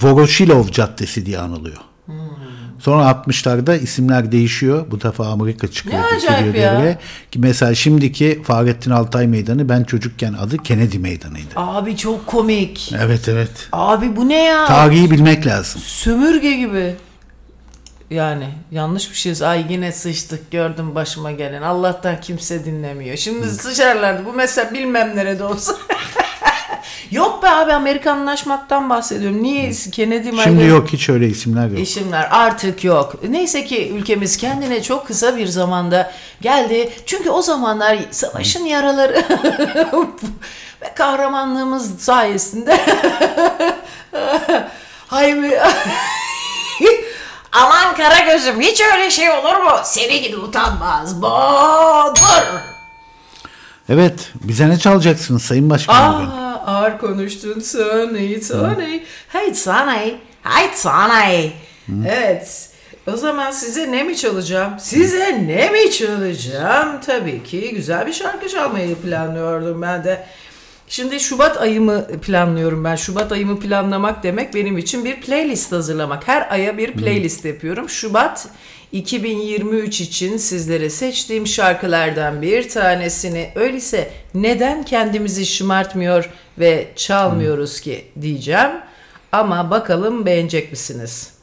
Voroshilov 0.02 0.68
Caddesi 0.68 1.26
diye 1.26 1.40
anılıyor. 1.40 1.78
Sonra 2.80 3.04
60'larda 3.12 3.82
isimler 3.82 4.32
değişiyor. 4.32 4.86
Bu 4.92 5.02
defa 5.02 5.28
Amerika 5.28 5.68
çıkıyor. 5.68 6.00
Ne 6.00 6.18
acayip 6.18 6.56
ya. 6.56 6.74
devreye. 6.74 6.98
Ki 7.32 7.40
mesela 7.40 7.76
şimdiki 7.76 8.42
Fahrettin 8.44 8.92
Altay 8.92 9.28
Meydanı 9.28 9.70
ben 9.70 9.84
çocukken 9.84 10.34
adı 10.34 10.58
Kennedy 10.58 10.98
Meydanı'ydı. 10.98 11.54
Abi 11.56 11.98
çok 11.98 12.28
komik. 12.28 12.94
Evet 13.00 13.30
evet. 13.30 13.70
Abi 13.72 14.16
bu 14.16 14.30
ne 14.30 14.44
ya? 14.44 14.66
Tarihi 14.66 15.12
bilmek 15.12 15.46
lazım. 15.48 15.82
Sömürge 15.86 16.54
gibi. 16.54 16.96
Yani 18.12 18.46
yanlış 18.72 19.12
bir 19.12 19.16
şey. 19.16 19.34
Ay 19.48 19.66
yine 19.70 19.92
sıçtık 19.92 20.52
gördüm 20.52 20.96
başıma 20.96 21.32
gelen. 21.32 21.62
Allah'tan 21.62 22.22
kimse 22.22 22.66
dinlemiyor. 22.66 23.18
Şimdi 23.18 23.50
sıçarlardı. 23.50 24.26
Bu 24.26 24.34
mesela 24.34 24.74
bilmem 24.74 25.16
nerede 25.16 25.44
olsa. 25.44 25.76
yok 27.12 27.44
be 27.44 27.50
abi 27.50 27.74
Amerikanlaşmaktan 27.74 28.90
bahsediyorum. 28.90 29.44
Niye 29.44 29.72
Kennedy 29.92 30.24
Şimdi 30.30 30.42
Maydan- 30.42 30.68
yok 30.70 30.88
hiç 30.94 31.10
öyle 31.10 31.28
isimler 31.28 31.68
yok. 31.68 31.80
İsimler 31.80 32.28
artık 32.32 32.84
yok. 32.84 33.16
Neyse 33.30 33.66
ki 33.66 33.92
ülkemiz 33.96 34.38
kendine 34.38 34.84
çok 34.84 35.08
kısa 35.08 35.38
bir 35.38 35.48
zamanda 35.48 36.12
geldi. 36.42 36.90
Çünkü 37.06 37.30
o 37.30 37.42
zamanlar 37.42 38.00
savaşın 38.12 38.66
yaraları 38.66 39.14
ve 40.82 40.94
kahramanlığımız 40.96 42.00
sayesinde 42.00 42.80
Haymi 45.08 45.52
Aman 47.52 47.96
kara 47.96 48.20
gözüm 48.20 48.62
hiç 48.62 48.82
öyle 48.82 49.12
şey 49.12 49.30
olur 49.32 49.56
mu? 49.56 49.72
Seni 49.84 50.22
gibi 50.22 50.38
utanmaz. 50.38 51.22
Bodur. 51.22 52.44
Evet 53.90 54.32
bize 54.44 54.70
ne 54.70 54.80
çalacaksınız 54.80 55.44
Sayın 55.44 55.70
Başkan 55.70 56.14
bugün? 56.14 56.28
Aa, 56.32 56.64
ağır 56.68 56.98
konuştun 56.98 57.64
Tony, 57.72 58.40
Tony. 58.42 59.00
Hey 59.28 59.54
Tony, 59.54 60.14
hey 60.44 60.70
Tony. 60.84 61.50
Evet, 62.08 62.70
o 63.08 63.18
zaman 63.18 63.52
size 63.52 63.92
ne 63.92 64.04
mi 64.04 64.18
çalacağım? 64.18 64.74
Size 64.80 65.44
ne 65.48 65.70
mi 65.70 65.92
çalacağım? 65.92 67.02
Tabii 67.06 67.44
ki 67.44 67.72
güzel 67.76 68.08
bir 68.08 68.14
şarkı 68.14 68.50
çalmayı 68.50 68.96
planlıyordum 68.96 69.82
ben 69.82 70.04
de. 70.04 70.28
Şimdi 70.92 71.20
Şubat 71.20 71.62
ayımı 71.62 72.08
planlıyorum 72.08 72.84
ben. 72.84 72.96
Şubat 72.96 73.32
ayımı 73.32 73.60
planlamak 73.60 74.24
demek 74.24 74.56
benim 74.56 74.78
için 74.78 75.06
bir 75.06 75.22
playlist 75.22 75.72
hazırlamak. 75.72 76.28
Her 76.28 76.52
aya 76.52 76.78
bir 76.78 76.94
playlist 76.94 77.46
yapıyorum. 77.46 77.90
Şubat 77.90 78.48
2023 78.92 80.02
için 80.02 80.38
sizlere 80.38 80.90
seçtiğim 80.90 81.48
şarkılardan 81.48 82.42
bir 82.42 82.70
tanesini 82.70 83.50
öyleyse 83.56 84.12
neden 84.34 84.84
kendimizi 84.84 85.46
şımartmıyor 85.46 86.30
ve 86.60 86.88
çalmıyoruz 86.96 87.82
ki 87.82 88.06
diyeceğim. 88.22 88.72
Ama 89.32 89.72
bakalım 89.72 90.26
beğenecek 90.26 90.72
misiniz? 90.72 91.41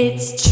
It's 0.00 0.47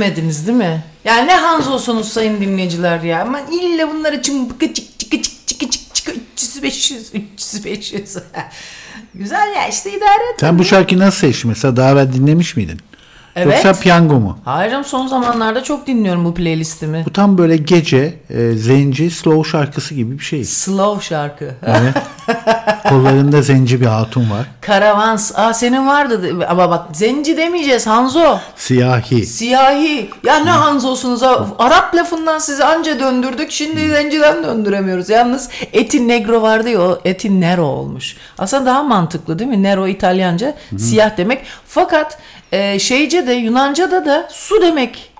Sevmediniz 0.00 0.46
değil 0.46 0.58
mi? 0.58 0.82
Ya 1.04 1.16
ne 1.16 1.34
Hanzo'sunuz 1.34 2.08
sayın 2.08 2.40
dinleyiciler 2.40 3.00
ya. 3.00 3.22
Ama 3.22 3.40
illa 3.40 3.90
bunlar 3.90 4.12
için 4.12 4.50
bıkı 4.50 4.74
çık 4.74 4.98
çıkı 4.98 5.22
çık 5.22 5.46
çıkı 5.46 5.70
çık 5.70 5.94
çıkı 5.94 6.12
300 6.34 6.62
500 6.62 7.10
300 7.14 7.64
500. 7.64 8.16
Güzel 9.14 9.54
ya 9.56 9.68
işte 9.68 9.90
idare 9.90 10.32
et. 10.32 10.40
Sen 10.40 10.58
bu 10.58 10.64
şarkıyı 10.64 11.00
nasıl 11.00 11.18
seçtin 11.18 11.48
mesela 11.48 11.76
daha 11.76 11.90
evvel 11.90 12.12
dinlemiş 12.12 12.56
miydin? 12.56 12.80
Evet. 13.36 13.64
Yoksa 13.64 13.80
piyango 13.82 14.14
mu? 14.14 14.38
Hayır 14.44 14.72
ama 14.72 14.84
son 14.84 15.06
zamanlarda 15.06 15.62
çok 15.64 15.86
dinliyorum 15.86 16.24
bu 16.24 16.34
playlistimi. 16.34 17.04
Bu 17.06 17.12
tam 17.12 17.38
böyle 17.38 17.56
gece 17.56 18.14
e, 18.30 18.52
zenci 18.52 19.10
slow 19.10 19.50
şarkısı 19.50 19.94
gibi 19.94 20.18
bir 20.18 20.24
şey. 20.24 20.44
Slow 20.44 21.06
şarkı. 21.06 21.54
Evet. 21.66 21.94
Kollarında 22.88 23.42
zenci 23.42 23.80
bir 23.80 23.86
hatun 23.86 24.30
var. 24.30 24.46
Karavans. 24.60 25.32
Aa 25.38 25.54
senin 25.54 25.86
vardı. 25.86 26.46
Ama 26.48 26.70
bak 26.70 26.86
zenci 26.92 27.36
demeyeceğiz 27.36 27.86
Hanzo. 27.86 28.38
Siyahi. 28.56 29.26
Siyahi. 29.26 30.10
Ya 30.24 30.38
ne 30.38 30.50
Hanzo'sunuz 30.50 31.22
ha? 31.22 31.46
Arap 31.58 31.94
lafından 31.94 32.38
sizi 32.38 32.64
anca 32.64 33.00
döndürdük. 33.00 33.50
Şimdi 33.50 33.88
zenciden 33.88 34.44
döndüremiyoruz. 34.44 35.08
Yalnız 35.08 35.48
Etin 35.72 36.08
Negro 36.08 36.42
vardı 36.42 36.68
ya 36.68 36.80
o 36.80 36.98
Etin 37.04 37.40
Nero 37.40 37.64
olmuş. 37.64 38.16
Aslında 38.38 38.66
daha 38.66 38.82
mantıklı 38.82 39.38
değil 39.38 39.50
mi? 39.50 39.62
Nero 39.62 39.86
İtalyanca 39.86 40.54
siyah 40.78 41.16
demek. 41.16 41.42
Fakat 41.66 42.18
e, 42.52 42.78
şeyce 42.78 43.26
de 43.26 43.32
Yunanca'da 43.32 44.06
da 44.06 44.28
su 44.30 44.62
demek. 44.62 45.12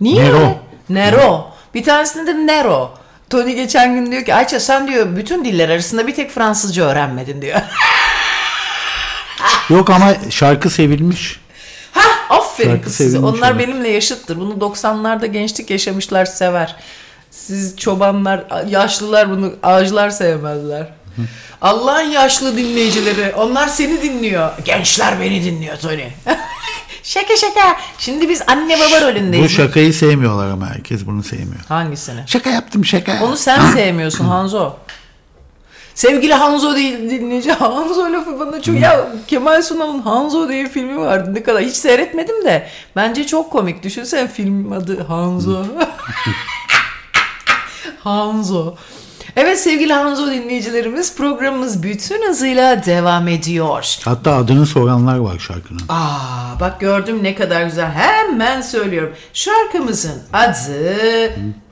Niye? 0.00 0.24
Nero. 0.24 0.56
Nero. 0.88 1.50
Bir 1.74 1.84
tanesinde 1.84 2.26
de 2.26 2.46
Nero. 2.46 2.90
Tony 3.30 3.54
geçen 3.54 3.94
gün 3.94 4.12
diyor 4.12 4.24
ki 4.24 4.34
Ayça 4.34 4.60
sen 4.60 4.88
diyor 4.88 5.16
bütün 5.16 5.44
diller 5.44 5.68
arasında 5.68 6.06
bir 6.06 6.14
tek 6.14 6.30
Fransızca 6.30 6.84
öğrenmedin 6.84 7.42
diyor. 7.42 7.60
Yok 9.70 9.90
ama 9.90 10.14
şarkı 10.30 10.70
sevilmiş. 10.70 11.40
Ha, 11.92 12.36
aferin 12.36 12.70
Şarkı 12.70 12.84
kız 12.84 12.94
size. 12.94 13.18
Onlar 13.18 13.50
ama. 13.50 13.58
benimle 13.58 13.88
yaşıttır. 13.88 14.36
Bunu 14.36 14.54
90'larda 14.54 15.26
gençlik 15.26 15.70
yaşamışlar 15.70 16.24
sever. 16.24 16.76
Siz 17.30 17.76
çobanlar, 17.76 18.44
yaşlılar 18.68 19.30
bunu, 19.30 19.52
ağaçlar 19.62 20.10
sevmezler. 20.10 20.88
Allah'ın 21.62 22.10
yaşlı 22.10 22.56
dinleyicileri, 22.56 23.34
onlar 23.34 23.68
seni 23.68 24.02
dinliyor. 24.02 24.50
Gençler 24.64 25.20
beni 25.20 25.44
dinliyor 25.44 25.76
Tony. 25.76 26.04
şaka 27.02 27.36
şaka. 27.36 27.76
Şimdi 27.98 28.28
biz 28.28 28.42
anne 28.46 28.76
baba 28.78 29.00
rolündeyiz. 29.10 29.44
Bu 29.44 29.48
şakayı 29.48 29.94
sevmiyorlar 29.94 30.50
ama 30.50 30.66
herkes 30.66 31.06
bunu 31.06 31.22
sevmiyor. 31.22 31.64
Hangisini? 31.68 32.20
Şaka 32.26 32.50
yaptım 32.50 32.84
şaka. 32.84 33.24
Onu 33.24 33.36
sen 33.36 33.60
sevmiyorsun 33.72 34.24
Hanzo. 34.24 34.72
Sevgili 35.94 36.34
Hanzo 36.34 36.76
değil 36.76 37.10
dinleyici. 37.10 37.52
Hanzo 37.52 38.12
lafı 38.12 38.40
bana 38.40 38.62
çok... 38.62 38.80
Ya 38.80 39.06
Kemal 39.26 39.62
Sunal'ın 39.62 40.02
Hanzo 40.02 40.48
diye 40.48 40.68
filmi 40.68 40.98
vardı. 40.98 41.34
Ne 41.34 41.42
kadar 41.42 41.62
hiç 41.62 41.76
seyretmedim 41.76 42.44
de. 42.44 42.68
Bence 42.96 43.26
çok 43.26 43.52
komik. 43.52 43.82
Düşünsen 43.82 44.28
film 44.28 44.72
adı 44.72 45.04
Hanzo. 45.04 45.64
Hanzo. 48.04 48.74
Evet 49.36 49.60
sevgili 49.60 49.92
Hanzo 49.92 50.26
dinleyicilerimiz 50.26 51.16
programımız 51.16 51.82
bütün 51.82 52.28
hızıyla 52.28 52.84
devam 52.84 53.28
ediyor. 53.28 53.96
Hatta 54.04 54.34
adını 54.36 54.66
soranlar 54.66 55.18
var 55.18 55.38
şarkının. 55.38 55.80
Aa 55.88 56.60
bak 56.60 56.80
gördüm 56.80 57.18
ne 57.22 57.34
kadar 57.34 57.62
güzel. 57.62 57.90
Hemen 57.90 58.60
söylüyorum. 58.60 59.12
Şarkımızın 59.32 60.22
adı 60.32 60.96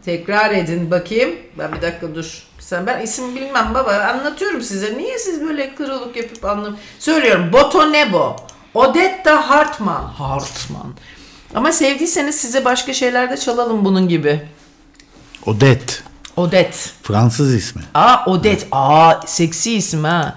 tekrar 0.05 0.51
edin 0.51 0.91
bakayım. 0.91 1.31
Ben 1.59 1.73
bir 1.73 1.83
dakika 1.83 2.15
dur. 2.15 2.43
Sen 2.59 2.87
ben 2.87 3.01
isim 3.03 3.37
bilmem 3.37 3.71
baba. 3.75 3.93
Anlatıyorum 3.93 4.63
size. 4.63 4.99
Niye 4.99 5.19
siz 5.19 5.41
böyle 5.41 5.75
kırılık 5.75 6.17
yapıp 6.17 6.45
anlam? 6.45 6.77
Söylüyorum. 6.99 7.53
Botonebo. 7.53 8.37
Odetta 8.75 9.51
Hartman. 9.51 10.03
Hartman. 10.05 10.95
Ama 11.55 11.73
sevdiyseniz 11.73 12.35
size 12.35 12.65
başka 12.65 12.93
şeyler 12.95 13.31
de 13.31 13.37
çalalım 13.37 13.85
bunun 13.85 14.09
gibi. 14.09 14.41
Odette. 15.47 15.95
Odette. 16.39 16.79
Fransız 17.03 17.55
ismi. 17.55 17.83
Aa 17.95 18.25
Odette. 18.27 18.67
Aa 18.73 19.15
seksi 19.27 19.73
isim 19.75 20.05
ha. 20.05 20.35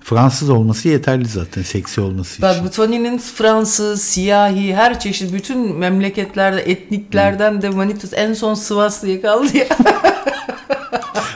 Fransız 0.00 0.50
olması 0.50 0.88
yeterli 0.88 1.28
zaten 1.28 1.62
seksi 1.62 2.00
olması 2.00 2.42
Bak 2.42 2.52
için. 2.54 2.64
bu 2.66 2.70
Tony'nin 2.70 3.18
Fransız, 3.18 4.02
siyahi, 4.02 4.74
her 4.76 5.00
çeşit 5.00 5.32
bütün 5.32 5.76
memleketlerde, 5.76 6.60
etniklerden 6.62 7.62
de 7.62 7.70
manitus 7.70 8.10
en 8.14 8.34
son 8.34 8.54
Sivaslı'ya 8.54 9.22
kaldı 9.22 9.56
ya. 9.56 9.66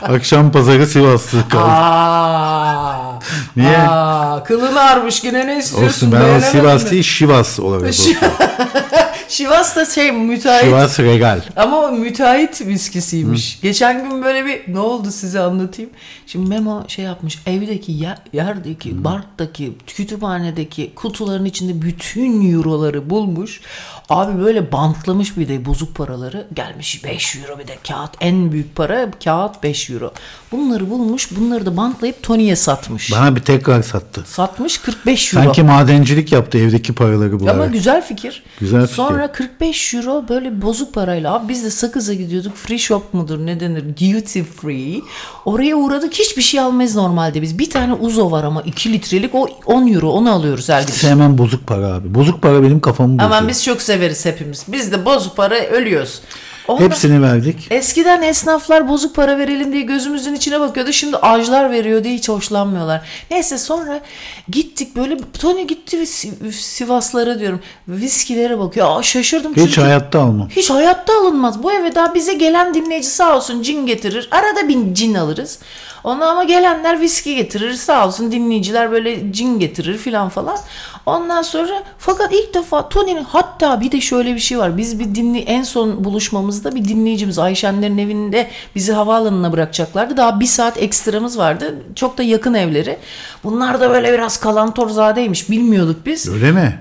Akşam 0.03 0.53
pazarı 0.53 0.87
Sivaslı 0.87 1.49
kaldı. 1.49 1.65
Aa, 1.71 3.19
Niye? 3.57 3.79
Aa, 3.79 4.43
kılın 4.45 4.77
ağarmış 4.77 5.25
yine 5.25 5.47
ne 5.47 5.59
istiyorsun? 5.59 5.87
Olsun 5.87 6.13
ben 6.13 6.17
o 6.21 6.23
Beğenemedin 6.23 6.51
Sivas 6.51 6.85
mi? 6.85 6.91
değil 6.91 7.03
Şivas 7.03 7.61
olarak. 7.61 7.95
Şivas 9.37 9.77
da 9.77 9.85
şey 9.85 10.13
müteahhit. 10.13 10.65
Şivas 10.65 11.01
Regal. 11.01 11.41
Ama 11.57 11.91
müteahhit 11.91 12.67
viskisiymiş. 12.67 13.59
Geçen 13.63 14.11
gün 14.11 14.25
böyle 14.25 14.47
bir 14.47 14.75
ne 14.75 14.79
oldu 14.79 15.11
size 15.11 15.41
anlatayım. 15.41 15.91
Şimdi 16.27 16.49
Memo 16.49 16.85
şey 16.89 17.05
yapmış 17.05 17.39
evdeki 17.47 17.93
yer- 17.93 18.19
yerdeki 18.33 19.05
barttaki 19.05 19.73
kütüphanedeki 19.87 20.93
kutuların 20.95 21.45
içinde 21.45 21.83
bütün 21.83 22.53
euroları 22.55 23.11
bulmuş. 23.11 23.61
Abi 24.09 24.43
böyle 24.45 24.73
bantlamış 24.73 25.37
bir 25.37 25.49
de 25.49 25.65
bozuk 25.65 25.95
paraları 25.95 26.47
gelmiş 26.55 27.05
5 27.05 27.37
euro 27.37 27.59
bir 27.59 27.67
de 27.69 27.77
kağıt 27.89 28.11
en 28.21 28.53
büyük 28.53 28.77
para 28.77 29.11
kağıt 29.25 29.63
5 29.63 29.91
euro. 29.91 30.13
Bunları 30.53 30.91
bulmuş 30.91 31.29
bunları 31.37 31.67
da 31.67 31.77
bantlayıp 31.77 32.23
Tony'ye 32.23 32.57
satmış. 32.57 33.13
Bana 33.13 33.37
bir 33.37 33.41
tekrar 33.41 33.83
sattı. 33.83 34.25
Satmış 34.27 34.79
45 34.79 35.35
euro. 35.35 35.45
Sanki 35.45 35.63
madencilik 35.63 36.33
yaptı 36.33 36.59
evdeki 36.59 36.93
paraları 36.93 37.41
bularak. 37.41 37.55
Ama 37.55 37.67
güzel 37.67 38.03
fikir. 38.07 38.43
Güzel 38.61 38.81
fikir. 38.83 38.95
Sonra 38.95 39.22
45 39.29 39.95
euro 39.95 40.25
böyle 40.29 40.63
bozuk 40.63 40.95
parayla 40.95 41.35
abi 41.35 41.49
biz 41.49 41.65
de 41.65 41.71
sakıza 41.71 42.15
gidiyorduk. 42.15 42.57
Free 42.57 42.79
shop 42.79 43.15
mudur 43.15 43.47
ne 43.47 43.61
denir? 43.61 43.85
Duty 43.85 44.43
free. 44.43 45.01
Oraya 45.45 45.77
uğradık 45.77 46.15
hiçbir 46.15 46.43
şey 46.43 46.61
almayız 46.61 46.97
normalde 46.97 47.43
biz. 47.43 47.59
Bir 47.59 47.71
tane 47.71 47.93
uzo 47.95 48.31
var 48.31 48.45
ama 48.45 48.63
2 48.63 48.93
litrelik 48.93 49.35
o 49.35 49.49
10 49.67 49.87
euro 49.87 50.11
onu 50.11 50.33
alıyoruz 50.33 50.69
her 50.69 50.83
gidiş. 50.83 50.95
Sevmem 50.95 51.39
bozuk 51.39 51.67
para 51.67 51.87
abi. 51.87 52.15
Bozuk 52.15 52.43
para 52.43 52.63
benim 52.63 52.81
kafamı 52.81 53.19
bozuyor. 53.19 53.31
Ama 53.37 53.49
biz 53.49 53.65
çok 53.65 53.83
severiz 53.83 54.27
hepimiz. 54.27 54.65
Biz 54.69 54.93
de 54.93 55.05
bozuk 55.05 55.37
para 55.37 55.55
ölüyoruz. 55.55 56.23
Ondan- 56.69 56.85
Hepsini 56.85 57.23
verdik. 57.23 57.67
Eskiden 57.71 58.23
esnaflar 58.23 58.89
bozuk 58.89 59.17
para 59.17 59.39
verelim 59.39 59.73
diye 59.73 59.83
gözümüzün 59.83 60.35
içine 60.35 60.61
bakıyordu. 60.61 60.93
Şimdi 60.93 61.17
ağaçlar 61.17 61.71
veriyor 61.71 62.05
diye 62.05 62.15
hiç 62.15 62.29
hoşlanmıyorlar. 62.29 63.01
Neyse 63.31 63.59
sonra 63.59 64.01
gittik 64.49 64.97
böyle 64.97 65.17
Tony 65.39 65.63
gitti 65.67 65.99
ve 66.01 66.07
Si- 66.07 66.53
Sivaslara 66.53 67.41
diyorum. 67.41 67.61
Viskilere 67.89 68.59
bakıyor. 68.59 68.99
Aa, 68.99 69.03
şaşırdım 69.03 69.53
Hiç 69.57 69.65
çünkü. 69.65 69.81
hayatta 69.81 70.21
almam. 70.23 70.49
Hiç 70.51 70.71
hayatta 70.71 71.13
alınmaz. 71.21 71.63
Bu 71.63 71.73
eve 71.73 71.95
daha 71.95 72.15
bize 72.15 72.35
gelen 72.35 72.75
dinleyici 72.75 73.09
sağ 73.09 73.37
olsun 73.37 73.63
cin 73.63 73.87
getirir. 73.87 74.29
Arada 74.31 74.69
bir 74.69 74.95
cin 74.95 75.15
alırız. 75.15 75.59
Ona 76.05 76.27
ama 76.31 76.45
gelenler 76.45 77.01
viski 77.01 77.35
getirir. 77.37 77.73
Sağ 77.75 78.07
olsun 78.07 78.33
dinleyiciler 78.33 78.93
böyle 78.93 79.33
cin 79.33 79.59
getirir 79.59 79.99
filan 79.99 80.29
falan. 80.29 80.59
Ondan 81.07 81.43
sonra 81.43 81.83
fakat 81.99 82.33
ilk 82.33 82.55
defa 82.55 82.89
Tony'nin 82.89 83.25
hatta 83.25 83.81
bir 83.81 83.93
de 83.93 84.01
şöyle 84.01 84.35
bir 84.35 84.41
şey 84.41 84.59
var. 84.59 84.77
Biz 84.77 84.99
bir 84.99 85.15
dinli 85.15 85.39
en 85.39 85.63
son 85.63 86.05
buluşmamızda 86.05 86.75
bir 86.75 86.85
dinleyicimiz 86.85 87.39
Ayşenlerin 87.39 87.99
evinde 87.99 88.51
bizi 88.75 88.93
havaalanına 88.93 89.53
bırakacaklardı. 89.53 90.17
Daha 90.17 90.41
bir 90.41 90.47
saat 90.47 90.83
ekstramız 90.83 91.39
vardı. 91.39 91.75
Çok 91.95 92.19
da 92.19 92.23
yakın 92.23 92.55
evleri. 92.55 92.97
Bunlar 93.45 93.81
da 93.81 93.91
böyle 93.91 94.13
biraz 94.13 94.41
kalantorzadeymiş. 94.41 95.51
Bilmiyorduk 95.51 96.07
biz. 96.07 96.29
Öyle 96.29 96.53
mi? 96.53 96.79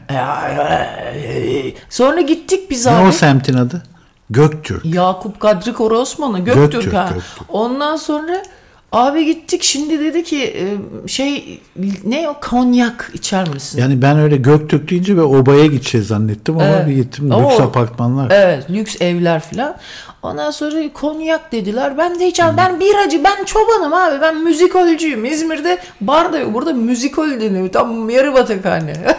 Sonra 1.89 2.22
gittik 2.22 2.69
biz 2.69 2.85
Ne 2.85 2.91
abi. 2.91 3.07
o 3.07 3.11
semtin 3.11 3.53
adı? 3.53 3.84
Göktürk. 4.30 4.85
Yakup 4.85 5.39
Kadri 5.39 5.73
Koro 5.73 5.98
Osman'ı 5.98 6.39
Göktürk, 6.39 6.72
Göktürk, 6.72 6.93
ha. 6.93 7.10
Göktürk. 7.14 7.45
Ondan 7.49 7.95
sonra 7.95 8.43
abi 8.92 9.26
gittik 9.26 9.64
şimdi 9.64 10.00
dedi 10.00 10.24
ki 10.24 10.44
e, 10.44 10.64
şey 11.08 11.62
ne 12.06 12.30
o 12.30 12.40
konyak 12.50 13.12
içer 13.14 13.50
misin? 13.50 13.80
Yani 13.80 14.02
ben 14.02 14.20
öyle 14.20 14.38
Göktürk 14.38 14.90
deyince 14.90 15.18
ve 15.18 15.22
obaya 15.22 15.66
gideceğiz 15.66 16.08
zannettim 16.08 16.56
ama 16.56 16.66
Evet. 16.68 16.88
bir 16.88 16.94
gittim 16.96 17.32
Oo. 17.32 17.44
lüks 17.52 17.60
apartmanlar. 17.60 18.32
Evet 18.32 18.64
lüks 18.70 19.02
evler 19.02 19.40
filan. 19.42 19.76
Ondan 20.24 20.52
sonra 20.52 20.94
konyak 20.94 21.52
dediler. 21.52 21.98
Ben 21.98 22.20
de 22.20 22.28
hiç 22.28 22.40
ben 22.40 22.80
biracı 22.80 23.24
ben 23.24 23.44
çobanım 23.44 23.94
abi 23.94 24.22
ben 24.22 24.44
müzikolcuyum. 24.44 25.26
İzmir'de 25.26 25.78
bar 26.02 26.34
da 26.34 26.38
yok. 26.40 26.54
Burada 26.54 26.74
müzikol 26.74 27.30
deniyor. 27.30 27.72
Tam 27.72 28.10
yarı 28.10 28.34
batakhane. 28.34 28.94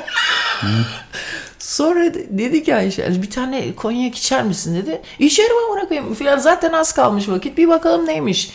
Sonra 1.59 2.15
de- 2.15 2.39
dedi 2.39 2.65
ki 2.65 2.75
Ayşe 2.75 3.23
bir 3.23 3.31
tane 3.31 3.75
konyak 3.75 4.15
içer 4.15 4.43
misin 4.45 4.77
dedi. 4.77 5.03
İçerim 5.19 5.57
ama 5.67 5.77
bırakayım 5.77 6.15
filan 6.15 6.39
zaten 6.39 6.73
az 6.73 6.93
kalmış 6.93 7.29
vakit 7.29 7.59
bir 7.59 7.69
bakalım 7.69 8.07
neymiş. 8.07 8.51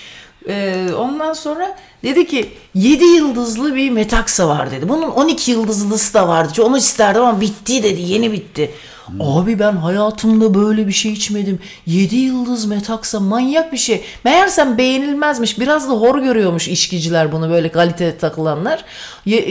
Ee, 0.49 0.87
ondan 0.97 1.33
sonra 1.33 1.75
dedi 2.03 2.27
ki 2.27 2.49
7 2.75 3.03
yıldızlı 3.05 3.75
bir 3.75 3.89
metaksa 3.89 4.47
var 4.47 4.71
dedi. 4.71 4.89
Bunun 4.89 5.09
12 5.09 5.51
yıldızlısı 5.51 6.13
da 6.13 6.27
vardı. 6.27 6.63
Onu 6.63 6.77
isterdim 6.77 7.21
ama 7.21 7.41
bitti 7.41 7.83
dedi 7.83 8.01
yeni 8.01 8.31
bitti. 8.31 8.71
Abi 9.19 9.59
ben 9.59 9.71
hayatımda 9.71 10.53
böyle 10.53 10.87
bir 10.87 10.91
şey 10.91 11.13
içmedim. 11.13 11.59
7 11.85 12.15
yıldız 12.15 12.65
metaksa 12.65 13.19
manyak 13.19 13.73
bir 13.73 13.77
şey. 13.77 14.03
Meğersem 14.23 14.77
beğenilmezmiş. 14.77 15.59
Biraz 15.59 15.89
da 15.89 15.93
hor 15.93 16.19
görüyormuş 16.19 16.67
içkiciler 16.67 17.31
bunu 17.31 17.49
böyle 17.49 17.71
kalite 17.71 18.17
takılanlar. 18.17 18.85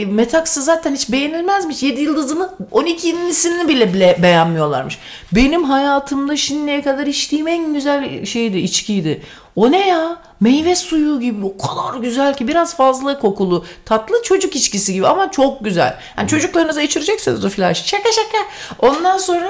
Metaksa 0.07 0.61
zaten 0.61 0.95
hiç 0.95 1.11
beğenilmezmiş. 1.11 1.83
7 1.83 2.01
yıldızını 2.01 2.49
12'lisini 2.71 3.67
bile, 3.67 3.93
bile 3.93 4.19
beğenmiyorlarmış. 4.21 4.99
Benim 5.31 5.63
hayatımda 5.63 6.37
şimdiye 6.37 6.81
kadar 6.81 7.07
içtiğim 7.07 7.47
en 7.47 7.73
güzel 7.73 8.25
şeydi, 8.25 8.57
içkiydi. 8.57 9.21
O 9.55 9.71
ne 9.71 9.87
ya? 9.87 10.21
Meyve 10.39 10.75
suyu 10.75 11.19
gibi 11.19 11.45
o 11.45 11.57
kadar 11.57 11.99
güzel 11.99 12.37
ki 12.37 12.47
biraz 12.47 12.75
fazla 12.75 13.19
kokulu 13.19 13.65
tatlı 13.85 14.23
çocuk 14.23 14.55
içkisi 14.55 14.93
gibi 14.93 15.07
ama 15.07 15.31
çok 15.31 15.63
güzel. 15.63 15.97
Yani 16.17 16.27
çocuklarınıza 16.27 16.81
içirecekseniz 16.81 17.45
o 17.45 17.49
flash 17.49 17.85
şaka 17.85 18.09
şaka. 18.11 18.37
Ondan 18.79 19.17
sonra 19.17 19.49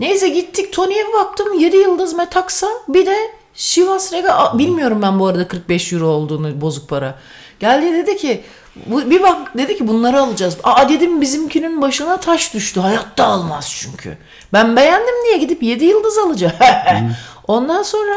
neyse 0.00 0.28
gittik 0.28 0.72
Tony'ye 0.72 1.04
baktım 1.20 1.58
7 1.58 1.76
yıldız 1.76 2.14
metaksa 2.14 2.66
bir 2.88 3.06
de 3.06 3.16
Sivas 3.54 4.12
Rega 4.12 4.58
bilmiyorum 4.58 5.02
ben 5.02 5.20
bu 5.20 5.26
arada 5.26 5.48
45 5.48 5.92
euro 5.92 6.06
olduğunu 6.06 6.60
bozuk 6.60 6.88
para. 6.88 7.18
Geldi 7.60 7.92
dedi 7.92 8.16
ki 8.16 8.42
bu, 8.86 9.10
bir 9.10 9.22
bak 9.22 9.58
dedi 9.58 9.78
ki 9.78 9.88
bunları 9.88 10.20
alacağız. 10.20 10.56
Aa 10.64 10.88
dedim 10.88 11.20
bizimkinin 11.20 11.82
başına 11.82 12.20
taş 12.20 12.54
düştü. 12.54 12.80
Hayatta 12.80 13.24
almaz 13.24 13.76
çünkü. 13.80 14.18
Ben 14.52 14.76
beğendim 14.76 15.14
diye 15.26 15.38
gidip 15.38 15.62
7 15.62 15.84
yıldız 15.84 16.18
alacağım. 16.18 16.54
Ondan 17.48 17.82
sonra 17.82 18.12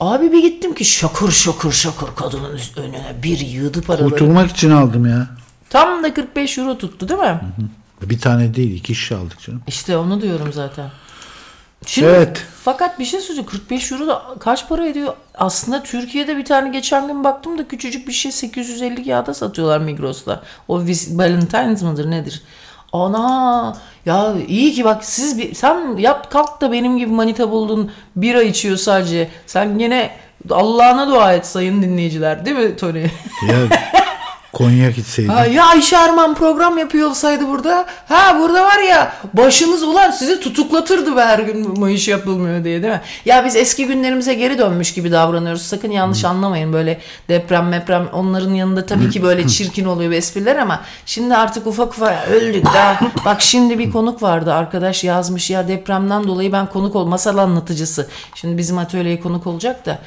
abi 0.00 0.32
bir 0.32 0.42
gittim 0.42 0.74
ki 0.74 0.84
şakır 0.84 1.30
şakır 1.30 1.72
şakır 1.72 2.08
kadının 2.16 2.60
önüne 2.76 3.14
bir 3.22 3.38
yığdı 3.38 3.82
paraları. 3.82 4.10
Kurtulmak 4.10 4.50
için 4.50 4.70
aldım 4.70 5.06
ya. 5.06 5.26
Tam 5.70 6.02
da 6.04 6.14
45 6.14 6.58
euro 6.58 6.78
tuttu 6.78 7.08
değil 7.08 7.20
mi? 7.20 7.40
Bir 8.02 8.20
tane 8.20 8.54
değil 8.54 8.76
iki 8.76 8.94
şişe 8.94 9.16
aldık 9.16 9.40
canım. 9.40 9.62
İşte 9.66 9.96
onu 9.96 10.22
diyorum 10.22 10.52
zaten. 10.52 10.90
Şimdi, 11.86 12.08
Evet. 12.08 12.42
Fakat 12.64 12.98
bir 12.98 13.04
şey 13.04 13.20
söyleyeceğim. 13.20 13.50
45 13.50 13.92
euro 13.92 14.06
da 14.06 14.22
kaç 14.40 14.68
para 14.68 14.86
ediyor? 14.86 15.14
Aslında 15.34 15.82
Türkiye'de 15.82 16.36
bir 16.36 16.44
tane 16.44 16.68
geçen 16.68 17.06
gün 17.06 17.24
baktım 17.24 17.58
da 17.58 17.68
küçücük 17.68 18.08
bir 18.08 18.12
şey 18.12 18.32
850 18.32 19.04
kağıda 19.04 19.34
satıyorlar 19.34 19.78
Migros'ta. 19.78 20.42
O 20.68 20.78
Valentine's 21.10 21.82
mıdır 21.82 22.10
nedir? 22.10 22.42
Ana 22.92 23.76
ya 24.06 24.34
iyi 24.48 24.72
ki 24.72 24.84
bak 24.84 25.04
siz 25.04 25.38
bir, 25.38 25.54
sen 25.54 25.96
yap 25.96 26.30
kalk 26.30 26.60
da 26.60 26.72
benim 26.72 26.98
gibi 26.98 27.12
manita 27.12 27.50
buldun 27.50 27.90
bira 28.16 28.42
içiyor 28.42 28.76
sadece. 28.76 29.28
Sen 29.46 29.78
yine 29.78 30.10
Allah'ına 30.50 31.08
dua 31.08 31.32
et 31.34 31.46
sayın 31.46 31.82
dinleyiciler 31.82 32.46
değil 32.46 32.56
mi 32.56 32.76
Tony? 32.76 33.02
Ya 33.48 33.56
konyak 34.52 34.98
içseydin. 34.98 35.28
Ha, 35.28 35.46
ya 35.46 35.66
Ayşe 35.66 35.98
Arman 35.98 36.34
program 36.34 36.78
yapıyor 36.78 37.10
olsaydı 37.10 37.48
burada. 37.48 37.86
Ha 38.08 38.36
burada 38.40 38.64
var 38.64 38.78
ya 38.78 39.12
başımız 39.34 39.82
ulan 39.82 40.10
sizi 40.10 40.40
tutuklatırdı 40.40 41.16
be 41.16 41.20
her 41.20 41.38
gün 41.38 41.76
bu 41.76 41.88
iş 41.88 42.08
yapılmıyor 42.08 42.64
diye 42.64 42.82
değil 42.82 42.92
mi? 42.92 43.00
Ya 43.24 43.44
biz 43.44 43.56
eski 43.56 43.86
günlerimize 43.86 44.34
geri 44.34 44.58
dönmüş 44.58 44.94
gibi 44.94 45.12
davranıyoruz. 45.12 45.62
Sakın 45.62 45.90
yanlış 45.90 46.24
anlamayın 46.24 46.72
böyle 46.72 47.00
deprem 47.28 47.68
meprem 47.68 48.08
onların 48.12 48.54
yanında 48.54 48.86
tabii 48.86 49.10
ki 49.10 49.22
böyle 49.22 49.48
çirkin 49.48 49.84
oluyor 49.84 50.10
bu 50.10 50.14
espriler 50.14 50.56
ama 50.56 50.80
şimdi 51.06 51.36
artık 51.36 51.66
ufak 51.66 51.88
ufak 51.92 52.28
öldük 52.28 52.64
daha. 52.64 53.00
Bak 53.24 53.42
şimdi 53.42 53.78
bir 53.78 53.90
konuk 53.90 54.22
vardı 54.22 54.52
arkadaş 54.52 55.04
yazmış 55.04 55.50
ya 55.50 55.68
depremden 55.68 56.26
dolayı 56.26 56.52
ben 56.52 56.66
konuk 56.66 56.96
ol 56.96 57.06
masal 57.06 57.38
anlatıcısı. 57.38 58.08
Şimdi 58.34 58.58
bizim 58.58 58.78
atölyeye 58.78 59.20
konuk 59.20 59.46
olacak 59.46 59.86
da 59.86 59.98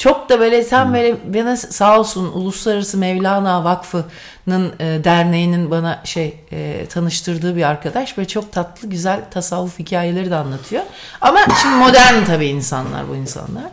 çok 0.00 0.28
da 0.28 0.40
böyle 0.40 0.68
tam 0.68 0.94
böyle 0.94 1.16
bana 1.34 1.56
sağ 1.56 2.00
olsun 2.00 2.32
Uluslararası 2.34 2.98
Mevlana 2.98 3.64
Vakfı'nın 3.64 4.72
e, 4.80 5.04
derneğinin 5.04 5.70
bana 5.70 6.00
şey 6.04 6.40
e, 6.52 6.86
tanıştırdığı 6.86 7.56
bir 7.56 7.62
arkadaş 7.62 8.18
ve 8.18 8.28
çok 8.28 8.52
tatlı 8.52 8.88
güzel 8.88 9.20
tasavvuf 9.30 9.78
hikayeleri 9.78 10.30
de 10.30 10.34
anlatıyor. 10.34 10.82
Ama 11.20 11.38
şimdi 11.62 11.74
modern 11.74 12.24
tabii 12.24 12.46
insanlar 12.46 13.08
bu 13.08 13.16
insanlar. 13.16 13.64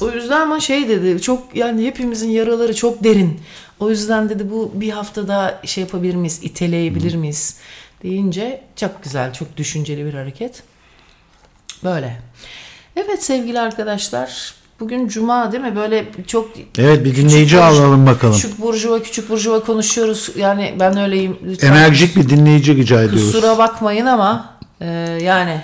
O 0.00 0.10
yüzden 0.10 0.40
ama 0.40 0.60
şey 0.60 0.88
dedi 0.88 1.22
çok 1.22 1.56
yani 1.56 1.86
hepimizin 1.86 2.30
yaraları 2.30 2.74
çok 2.74 3.04
derin. 3.04 3.40
O 3.80 3.90
yüzden 3.90 4.28
dedi 4.28 4.50
bu 4.50 4.72
bir 4.74 4.90
hafta 4.90 5.28
daha 5.28 5.60
şey 5.64 5.84
yapabilir 5.84 6.14
miyiz, 6.14 6.40
iteleyebilir 6.42 7.14
miyiz 7.14 7.58
deyince 8.02 8.62
çok 8.76 9.02
güzel, 9.02 9.32
çok 9.32 9.56
düşünceli 9.56 10.06
bir 10.06 10.14
hareket. 10.14 10.62
Böyle. 11.84 12.20
Evet 12.96 13.24
sevgili 13.24 13.60
arkadaşlar 13.60 14.59
bugün 14.80 15.08
cuma 15.08 15.52
değil 15.52 15.64
mi? 15.64 15.76
Böyle 15.76 16.04
çok 16.26 16.50
Evet 16.78 17.04
bir 17.04 17.10
küçük 17.14 17.28
dinleyici 17.30 17.56
burcu- 17.56 17.62
alalım 17.62 18.06
bakalım. 18.06 18.34
Küçük 18.34 18.60
burjuva 18.60 19.02
küçük 19.02 19.30
burjuva 19.30 19.60
konuşuyoruz. 19.60 20.30
Yani 20.36 20.74
ben 20.80 20.96
öyleyim. 20.96 21.38
Lütfen 21.44 21.68
Enerjik 21.72 22.16
bir 22.16 22.28
dinleyici 22.28 22.76
rica 22.76 23.02
ediyoruz. 23.02 23.32
Kusura 23.32 23.58
bakmayın 23.58 24.06
ama 24.06 24.54
e, 24.80 24.86
yani 25.22 25.60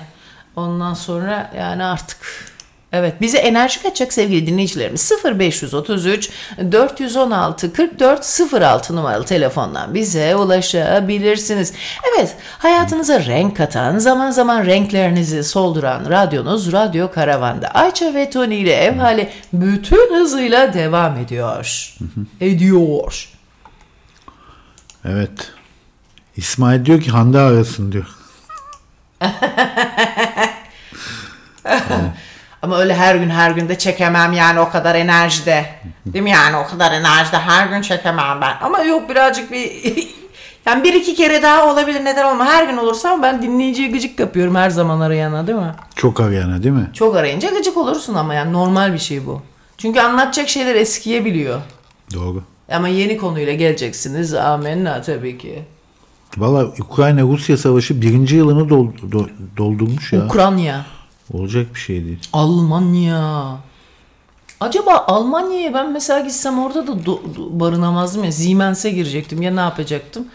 ondan 0.56 0.94
sonra 0.94 1.52
yani 1.58 1.84
artık 1.84 2.18
Evet 2.96 3.20
bize 3.20 3.38
enerji 3.38 3.82
kaçacak 3.82 4.12
sevgili 4.12 4.46
dinleyicilerimiz 4.46 5.12
0533 5.24 6.30
416 6.72 7.72
44 7.72 8.40
06 8.52 8.96
numaralı 8.96 9.24
telefondan 9.24 9.94
bize 9.94 10.36
ulaşabilirsiniz. 10.36 11.72
Evet 12.10 12.36
hayatınıza 12.58 13.20
renk 13.20 13.56
katan 13.56 13.98
zaman 13.98 14.30
zaman 14.30 14.66
renklerinizi 14.66 15.44
solduran 15.44 16.10
radyonuz 16.10 16.72
Radyo 16.72 17.10
Karavan'da 17.10 17.68
Ayça 17.68 18.14
ve 18.14 18.30
Tony 18.30 18.60
ile 18.60 18.74
ev 18.74 18.96
hali 18.96 19.30
bütün 19.52 20.14
hızıyla 20.14 20.74
devam 20.74 21.16
ediyor. 21.16 21.94
Ediyor. 22.40 23.28
Evet. 25.04 25.52
İsmail 26.36 26.84
diyor 26.84 27.00
ki 27.00 27.10
Hande 27.10 27.38
arasın 27.38 27.92
diyor. 27.92 28.06
Ama 32.66 32.78
öyle 32.78 32.94
her 32.94 33.14
gün 33.14 33.30
her 33.30 33.50
gün 33.50 33.68
de 33.68 33.78
çekemem 33.78 34.32
yani 34.32 34.60
o 34.60 34.68
kadar 34.70 34.94
enerjide. 34.94 35.66
Değil 36.06 36.22
mi 36.22 36.30
yani 36.30 36.56
o 36.56 36.66
kadar 36.66 36.92
enerjide 36.92 37.38
her 37.38 37.66
gün 37.66 37.82
çekemem 37.82 38.40
ben. 38.40 38.54
Ama 38.62 38.80
yok 38.82 39.10
birazcık 39.10 39.52
bir 39.52 39.70
yani 40.66 40.84
bir 40.84 40.94
iki 40.94 41.14
kere 41.14 41.42
daha 41.42 41.72
olabilir 41.72 42.04
neden 42.04 42.24
olma. 42.34 42.44
Her 42.46 42.64
gün 42.68 42.76
olursa 42.76 43.18
ben 43.22 43.42
dinleyiciyi 43.42 43.90
gıcık 43.92 44.20
yapıyorum 44.20 44.54
her 44.54 44.70
zaman 44.70 45.00
arayana 45.00 45.46
değil 45.46 45.58
mi? 45.58 45.74
Çok 45.96 46.20
arayana 46.20 46.62
değil 46.62 46.74
mi? 46.74 46.90
Çok 46.92 47.16
arayınca 47.16 47.50
gıcık 47.50 47.76
olursun 47.76 48.14
ama 48.14 48.34
yani 48.34 48.52
normal 48.52 48.92
bir 48.92 48.98
şey 48.98 49.26
bu. 49.26 49.42
Çünkü 49.78 50.00
anlatacak 50.00 50.48
şeyler 50.48 50.74
eskiyebiliyor. 50.74 51.60
Doğru. 52.14 52.42
Ama 52.72 52.88
yeni 52.88 53.16
konuyla 53.16 53.52
geleceksiniz. 53.52 54.34
Amenna 54.34 55.02
tabii 55.02 55.38
ki. 55.38 55.62
Valla 56.36 56.64
Ukrayna-Rusya 56.64 57.56
savaşı 57.56 58.02
birinci 58.02 58.36
yılını 58.36 58.68
dol- 58.68 59.10
do- 59.12 59.28
doldurmuş 59.56 60.12
ya. 60.12 60.24
Ukrayna. 60.26 60.84
Olacak 61.32 61.66
bir 61.74 61.80
şey 61.80 62.04
değil. 62.04 62.18
Almanya. 62.32 63.56
Acaba 64.60 65.04
Almanya'ya 65.08 65.74
ben 65.74 65.92
mesela 65.92 66.20
gitsem 66.20 66.58
orada 66.58 66.86
da 66.86 66.90
do- 66.92 67.04
do- 67.36 67.60
barınamazdım 67.60 68.24
ya. 68.24 68.32
Siemens'e 68.32 68.90
girecektim 68.90 69.42
ya 69.42 69.54
ne 69.54 69.60
yapacaktım? 69.60 70.26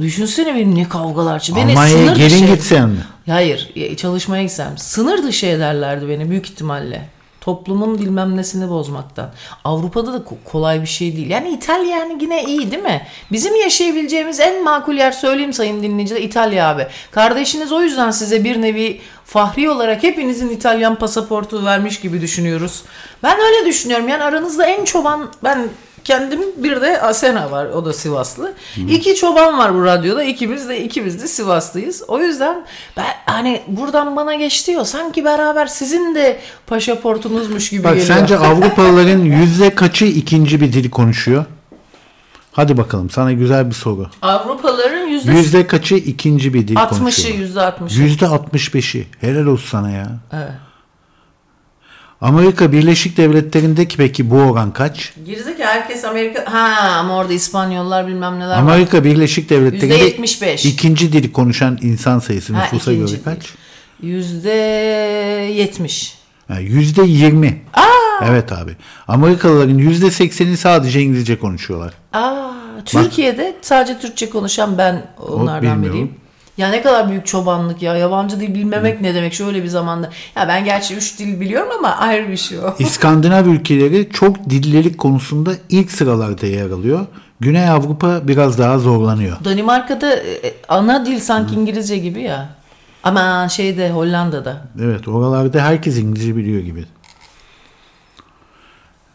Düşünsene 0.00 0.54
benim 0.54 0.74
ne 0.74 0.88
kavgalar. 0.88 1.40
çıktı. 1.40 1.60
Beni 1.62 1.70
Almanya'ya 1.70 1.98
sınır 2.06 2.16
gelin 2.16 2.42
dışı- 2.42 2.54
gitsen 2.54 2.88
mi? 2.88 2.98
Hayır 3.26 3.70
ya- 3.74 3.96
çalışmaya 3.96 4.42
gitsem. 4.42 4.78
Sınır 4.78 5.22
dışı 5.22 5.46
ederlerdi 5.46 6.08
beni 6.08 6.30
büyük 6.30 6.46
ihtimalle. 6.46 7.08
Toplumun 7.50 7.98
bilmem 7.98 8.36
nesini 8.36 8.70
bozmaktan. 8.70 9.30
Avrupa'da 9.64 10.12
da 10.12 10.16
ko- 10.16 10.44
kolay 10.44 10.82
bir 10.82 10.86
şey 10.86 11.16
değil. 11.16 11.30
Yani 11.30 11.48
İtalya 11.48 11.96
yani 11.96 12.18
yine 12.22 12.44
iyi 12.44 12.70
değil 12.70 12.82
mi? 12.82 13.06
Bizim 13.32 13.54
yaşayabileceğimiz 13.56 14.40
en 14.40 14.64
makul 14.64 14.94
yer 14.94 15.12
söyleyeyim 15.12 15.52
sayın 15.52 15.82
dinleyiciler 15.82 16.20
İtalya 16.20 16.68
abi. 16.68 16.86
Kardeşiniz 17.10 17.72
o 17.72 17.82
yüzden 17.82 18.10
size 18.10 18.44
bir 18.44 18.62
nevi 18.62 19.00
fahri 19.24 19.70
olarak 19.70 20.02
hepinizin 20.02 20.48
İtalyan 20.48 20.94
pasaportu 20.94 21.64
vermiş 21.64 22.00
gibi 22.00 22.20
düşünüyoruz. 22.20 22.82
Ben 23.22 23.36
öyle 23.40 23.66
düşünüyorum. 23.66 24.08
Yani 24.08 24.24
aranızda 24.24 24.66
en 24.66 24.84
çoban 24.84 25.30
ben 25.44 25.68
kendim 26.06 26.40
bir 26.56 26.80
de 26.80 27.00
Asena 27.02 27.50
var 27.50 27.66
o 27.66 27.84
da 27.84 27.92
Sivaslı. 27.92 28.52
İki 28.88 29.14
çoban 29.14 29.58
var 29.58 29.74
bu 29.74 29.84
radyoda. 29.84 30.22
İkimiz 30.22 30.68
de 30.68 30.84
ikimiz 30.84 31.22
de 31.22 31.26
Sivaslıyız. 31.28 32.02
O 32.08 32.20
yüzden 32.20 32.66
ben 32.96 33.06
hani 33.26 33.62
buradan 33.68 34.16
bana 34.16 34.34
geç 34.34 34.66
diyor. 34.68 34.84
Sanki 34.84 35.24
beraber 35.24 35.66
sizin 35.66 36.14
de 36.14 36.40
pasaportunuzmuş 36.66 37.70
gibi 37.70 37.84
Bak 37.84 37.94
geliyor. 37.94 38.06
sence 38.06 38.38
Avrupalıların 38.38 39.18
yüzde 39.18 39.74
kaçı 39.74 40.04
ikinci 40.04 40.60
bir 40.60 40.72
dil 40.72 40.90
konuşuyor? 40.90 41.44
Hadi 42.52 42.76
bakalım 42.76 43.10
sana 43.10 43.32
güzel 43.32 43.68
bir 43.68 43.74
soru. 43.74 44.06
Avrupalıların 44.22 45.06
yüzde 45.06 45.32
Yüzde 45.32 45.66
kaçı 45.66 45.94
ikinci 45.94 46.54
bir 46.54 46.68
dil 46.68 46.74
60'ı 46.74 46.98
konuşuyor? 46.98 47.38
yüzde 47.38 47.60
60'ı. 47.60 48.02
Yüzde 48.02 48.24
65'i. 48.24 49.06
Helal 49.20 49.46
olsun 49.46 49.68
sana 49.70 49.90
ya. 49.90 50.06
Evet. 50.32 50.50
Amerika 52.20 52.72
Birleşik 52.72 53.16
Devletleri'ndeki 53.16 53.96
peki 53.96 54.30
bu 54.30 54.36
oran 54.36 54.72
kaç? 54.72 55.12
Gerizekalı 55.26 55.66
herkes 55.66 56.04
Amerika... 56.04 56.44
Ha 56.52 56.90
ama 56.98 57.16
orada 57.16 57.32
İspanyollar 57.32 58.06
bilmem 58.06 58.38
neler 58.38 58.50
var. 58.50 58.58
Amerika 58.58 59.04
Birleşik 59.04 59.50
Devletleri'nde 59.50 60.16
%75. 60.16 60.68
ikinci 60.68 61.12
dili 61.12 61.32
konuşan 61.32 61.78
insan 61.82 62.18
sayısı 62.18 62.54
Ha, 62.54 62.62
nüfusa 62.62 62.92
göre 62.92 63.22
kaç? 63.24 63.38
dil. 63.40 64.08
Yüzde 64.08 64.50
70. 65.54 66.14
Ha, 66.48 66.58
Yüzde 66.58 67.02
20. 67.02 67.62
Evet 68.24 68.52
abi. 68.52 68.76
Amerikalıların 69.08 69.78
yüzde 69.78 70.06
80'i 70.06 70.56
sadece 70.56 71.00
İngilizce 71.02 71.38
konuşuyorlar. 71.38 71.92
Aa, 72.12 72.50
Türkiye'de 72.84 73.56
sadece 73.62 73.98
Türkçe 73.98 74.30
konuşan 74.30 74.78
ben 74.78 75.06
onlardan 75.28 75.82
biriyim. 75.82 76.14
Ya 76.58 76.68
ne 76.68 76.82
kadar 76.82 77.08
büyük 77.10 77.26
çobanlık 77.26 77.82
ya. 77.82 77.96
Yabancı 77.96 78.40
dil 78.40 78.54
bilmemek 78.54 79.00
ne 79.00 79.14
demek 79.14 79.34
şöyle 79.34 79.62
bir 79.62 79.68
zamanda. 79.68 80.10
Ya 80.36 80.48
ben 80.48 80.64
gerçi 80.64 80.96
üç 80.96 81.18
dil 81.18 81.40
biliyorum 81.40 81.68
ama 81.78 81.88
ayrı 81.96 82.28
bir 82.28 82.36
şey 82.36 82.58
o. 82.58 82.74
İskandinav 82.78 83.46
ülkeleri 83.46 84.08
çok 84.12 84.50
dillilik 84.50 84.98
konusunda 84.98 85.52
ilk 85.68 85.92
sıralarda 85.92 86.46
yer 86.46 86.70
alıyor. 86.70 87.06
Güney 87.40 87.68
Avrupa 87.70 88.28
biraz 88.28 88.58
daha 88.58 88.78
zorlanıyor. 88.78 89.36
Danimarka'da 89.44 90.16
e, 90.16 90.54
ana 90.68 91.06
dil 91.06 91.20
sanki 91.20 91.54
İngilizce 91.54 91.98
gibi 91.98 92.22
ya. 92.22 92.48
Ama 93.04 93.48
şeyde 93.48 93.90
Hollanda'da. 93.90 94.62
Evet 94.82 95.08
oralarda 95.08 95.60
herkes 95.60 95.98
İngilizce 95.98 96.36
biliyor 96.36 96.62
gibi. 96.62 96.84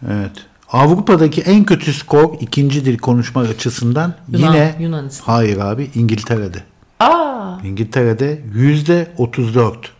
Evet. 0.10 0.32
Avrupa'daki 0.72 1.42
en 1.42 1.64
kötü 1.64 1.94
skor 1.94 2.34
ikinci 2.40 2.86
dil 2.86 2.98
konuşma 2.98 3.42
açısından 3.42 4.14
Yunan- 4.32 4.54
yine 4.54 4.76
Yunanistan. 4.80 5.26
hayır 5.34 5.58
abi 5.58 5.92
İngiltere'de. 5.96 6.64
Aa, 7.02 7.60
İngiltere'de 7.64 8.42
yüzde 8.54 9.08
34. 9.18 9.92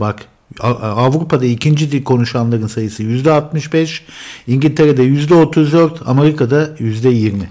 Bak 0.00 0.24
Avrupa'da 0.60 1.44
ikinci 1.44 1.92
dil 1.92 2.04
konuşanların 2.04 2.66
sayısı 2.66 3.02
yüzde 3.02 3.32
65, 3.32 4.04
İngiltere'de 4.46 5.02
yüzde 5.02 5.34
34, 5.34 6.02
Amerika'da 6.06 6.70
yüzde 6.78 7.08
20. 7.08 7.50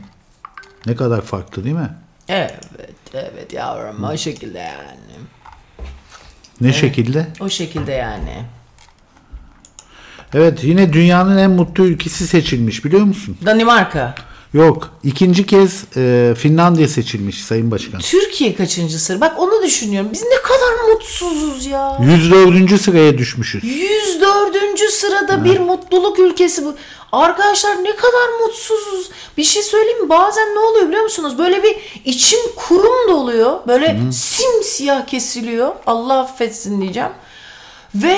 Ne 0.86 0.96
kadar 0.96 1.22
farklı 1.22 1.64
değil 1.64 1.76
mi? 1.76 1.90
evet 2.28 2.60
evet 3.14 3.54
yavrum 3.54 4.04
o 4.04 4.18
şekilde 4.18 4.60
yani. 4.60 5.16
Ne 6.62 6.74
şekilde? 6.74 7.28
O 7.40 7.50
şekilde 7.50 7.92
yani. 7.92 8.46
Evet 10.34 10.64
yine 10.64 10.94
dünyanın 10.94 11.38
en 11.38 11.52
mutlu 11.52 11.86
ülkesi 11.86 12.28
seçilmiş 12.28 12.86
biliyor 12.86 13.04
musun? 13.04 13.38
Danimarka. 13.46 14.16
Yok. 14.56 14.90
ikinci 15.04 15.46
kez 15.46 15.84
e, 15.98 16.34
Finlandiya 16.38 16.88
seçilmiş 16.88 17.44
Sayın 17.44 17.72
Başkan. 17.72 18.00
Türkiye 18.00 18.56
kaçıncı 18.56 19.00
sıra? 19.00 19.22
Bak 19.22 19.40
onu 19.40 19.64
düşünüyorum. 19.64 20.10
Biz 20.14 20.24
ne 20.24 20.42
kadar 20.44 20.94
mutsuzuz 20.94 21.66
ya. 21.66 21.98
104. 22.02 22.82
sıraya 22.82 23.18
düşmüşüz. 23.18 23.64
104. 23.64 24.80
sırada 24.92 25.46
bir 25.46 25.60
mutluluk 25.60 26.20
ülkesi 26.20 26.66
bu. 26.66 26.76
Arkadaşlar 27.12 27.84
ne 27.84 27.96
kadar 27.96 28.40
mutsuzuz. 28.42 29.10
Bir 29.38 29.44
şey 29.44 29.64
söyleyeyim 29.64 30.04
mi? 30.04 30.10
Bazen 30.10 30.56
ne 30.56 30.60
oluyor 30.60 30.88
biliyor 30.88 31.04
musunuz? 31.04 31.38
Böyle 31.38 31.64
bir 31.64 31.76
içim 32.06 32.40
kurum 32.56 33.10
doluyor. 33.10 33.60
Böyle 33.68 33.98
simsiyah 34.12 35.08
kesiliyor. 35.08 35.72
Allah 35.88 36.20
affetsin 36.20 36.82
diyeceğim. 36.82 37.12
Ve 37.96 38.18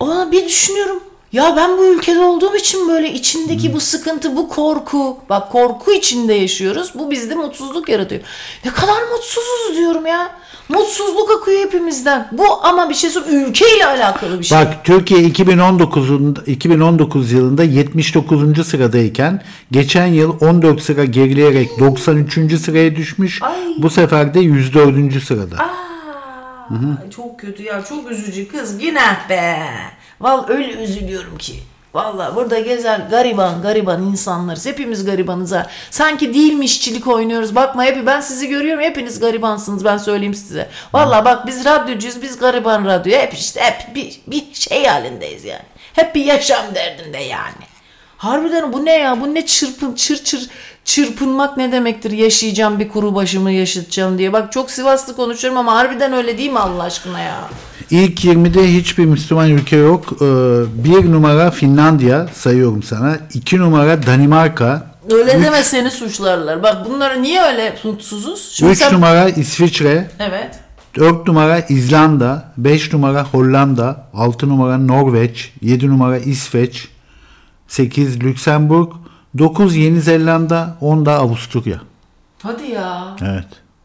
ona 0.00 0.32
bir 0.32 0.44
düşünüyorum. 0.44 1.02
Ya 1.32 1.56
ben 1.56 1.78
bu 1.78 1.84
ülkede 1.84 2.20
olduğum 2.20 2.56
için 2.56 2.88
böyle 2.88 3.12
içindeki 3.12 3.72
bu 3.74 3.80
sıkıntı, 3.80 4.36
bu 4.36 4.48
korku. 4.48 5.18
Bak 5.28 5.52
korku 5.52 5.92
içinde 5.92 6.34
yaşıyoruz. 6.34 6.92
Bu 6.94 7.10
bizde 7.10 7.34
mutsuzluk 7.34 7.88
yaratıyor. 7.88 8.20
Ne 8.64 8.70
kadar 8.70 9.02
mutsuzuz 9.12 9.76
diyorum 9.76 10.06
ya. 10.06 10.30
Mutsuzluk 10.68 11.30
akıyor 11.30 11.60
hepimizden. 11.60 12.28
Bu 12.32 12.44
ama 12.66 12.90
bir 12.90 12.94
şey 12.94 13.10
söyleyeyim. 13.10 13.48
Ülkeyle 13.48 13.86
alakalı 13.86 14.38
bir 14.38 14.44
şey. 14.44 14.58
Bak 14.58 14.84
Türkiye 14.84 15.20
2019'un 15.20 16.36
2019 16.46 17.32
yılında 17.32 17.64
79. 17.64 18.66
sıradayken 18.66 19.42
geçen 19.70 20.06
yıl 20.06 20.40
14 20.40 20.82
sıra 20.82 21.04
gerileyerek 21.04 21.68
93. 21.80 22.60
sıraya 22.60 22.96
düşmüş. 22.96 23.42
Ay. 23.42 23.52
Bu 23.78 23.90
sefer 23.90 24.34
de 24.34 24.40
104. 24.40 25.22
sırada. 25.22 25.56
Aa, 26.72 27.10
çok 27.10 27.40
kötü 27.40 27.62
ya 27.62 27.84
çok 27.84 28.10
üzücü 28.10 28.48
kız 28.48 28.78
günah 28.78 29.28
be. 29.28 29.68
Vallahi 30.20 30.52
öyle 30.52 30.72
üzülüyorum 30.72 31.38
ki. 31.38 31.54
Vallahi 31.94 32.34
burada 32.36 32.58
gezer 32.60 33.00
gariban 33.10 33.62
gariban 33.62 34.02
insanlarız. 34.02 34.66
Hepimiz 34.66 35.04
garibanız 35.04 35.52
ha. 35.52 35.66
Sanki 35.90 36.34
değilmişçilik 36.34 37.06
oynuyoruz. 37.06 37.54
Bakma 37.54 37.84
hep 37.84 38.06
ben 38.06 38.20
sizi 38.20 38.48
görüyorum. 38.48 38.82
Hepiniz 38.82 39.20
garibansınız 39.20 39.84
ben 39.84 39.96
söyleyeyim 39.96 40.34
size. 40.34 40.68
Vallahi 40.92 41.24
bak 41.24 41.46
biz 41.46 41.64
radyocuyuz. 41.64 42.22
Biz 42.22 42.38
gariban 42.38 42.84
radyo. 42.84 43.18
Hep 43.18 43.34
işte 43.34 43.60
hep 43.60 43.94
bir, 43.94 44.20
bir 44.26 44.54
şey 44.54 44.86
halindeyiz 44.86 45.44
yani. 45.44 45.62
Hep 45.92 46.14
bir 46.14 46.24
yaşam 46.24 46.74
derdinde 46.74 47.18
yani. 47.18 47.62
Harbiden 48.16 48.72
bu 48.72 48.84
ne 48.84 48.92
ya? 48.98 49.20
Bu 49.20 49.34
ne 49.34 49.46
çırpın 49.46 49.94
çır 49.94 50.24
çır 50.24 50.50
çırpınmak 50.84 51.56
ne 51.56 51.72
demektir? 51.72 52.10
Yaşayacağım 52.10 52.78
bir 52.80 52.88
kuru 52.88 53.14
başımı 53.14 53.50
yaşatacağım 53.50 54.18
diye. 54.18 54.32
Bak 54.32 54.52
çok 54.52 54.70
Sivaslı 54.70 55.16
konuşuyorum 55.16 55.58
ama 55.58 55.74
harbiden 55.74 56.12
öyle 56.12 56.38
değil 56.38 56.50
mi 56.50 56.58
Allah 56.58 56.82
aşkına 56.82 57.20
ya? 57.20 57.40
İlk 57.90 58.24
20'de 58.24 58.72
hiçbir 58.74 59.04
Müslüman 59.04 59.50
ülke 59.50 59.76
yok. 59.76 60.12
Ee, 60.12 60.24
bir 60.84 61.12
numara 61.12 61.50
Finlandiya 61.50 62.28
sayıyorum 62.34 62.82
sana. 62.82 63.16
İki 63.34 63.58
numara 63.58 64.06
Danimarka. 64.06 64.92
Öyle 65.10 65.42
deme 65.42 65.62
seni 65.62 65.90
suçlarlar. 65.90 66.62
Bak 66.62 66.86
bunları 66.88 67.22
niye 67.22 67.42
öyle 67.42 67.74
mutsuzuz? 67.84 68.50
Şimdi 68.52 68.72
Üç 68.72 68.78
sen- 68.78 68.94
numara 68.94 69.28
İsviçre. 69.28 70.10
Evet. 70.18 70.58
4 70.96 71.26
numara 71.26 71.60
İzlanda, 71.60 72.52
5 72.56 72.92
numara 72.92 73.24
Hollanda, 73.24 74.06
6 74.14 74.48
numara 74.48 74.78
Norveç, 74.78 75.52
7 75.62 75.88
numara 75.88 76.18
İsveç, 76.18 76.88
8 77.68 78.20
Lüksemburg, 78.20 78.92
9 79.38 79.76
Yeni 79.76 80.00
Zelanda, 80.00 80.76
10 80.80 81.06
da 81.06 81.12
Avusturya. 81.18 81.76
Hadi 82.42 82.70
ya. 82.70 83.04
Evet. 83.22 83.44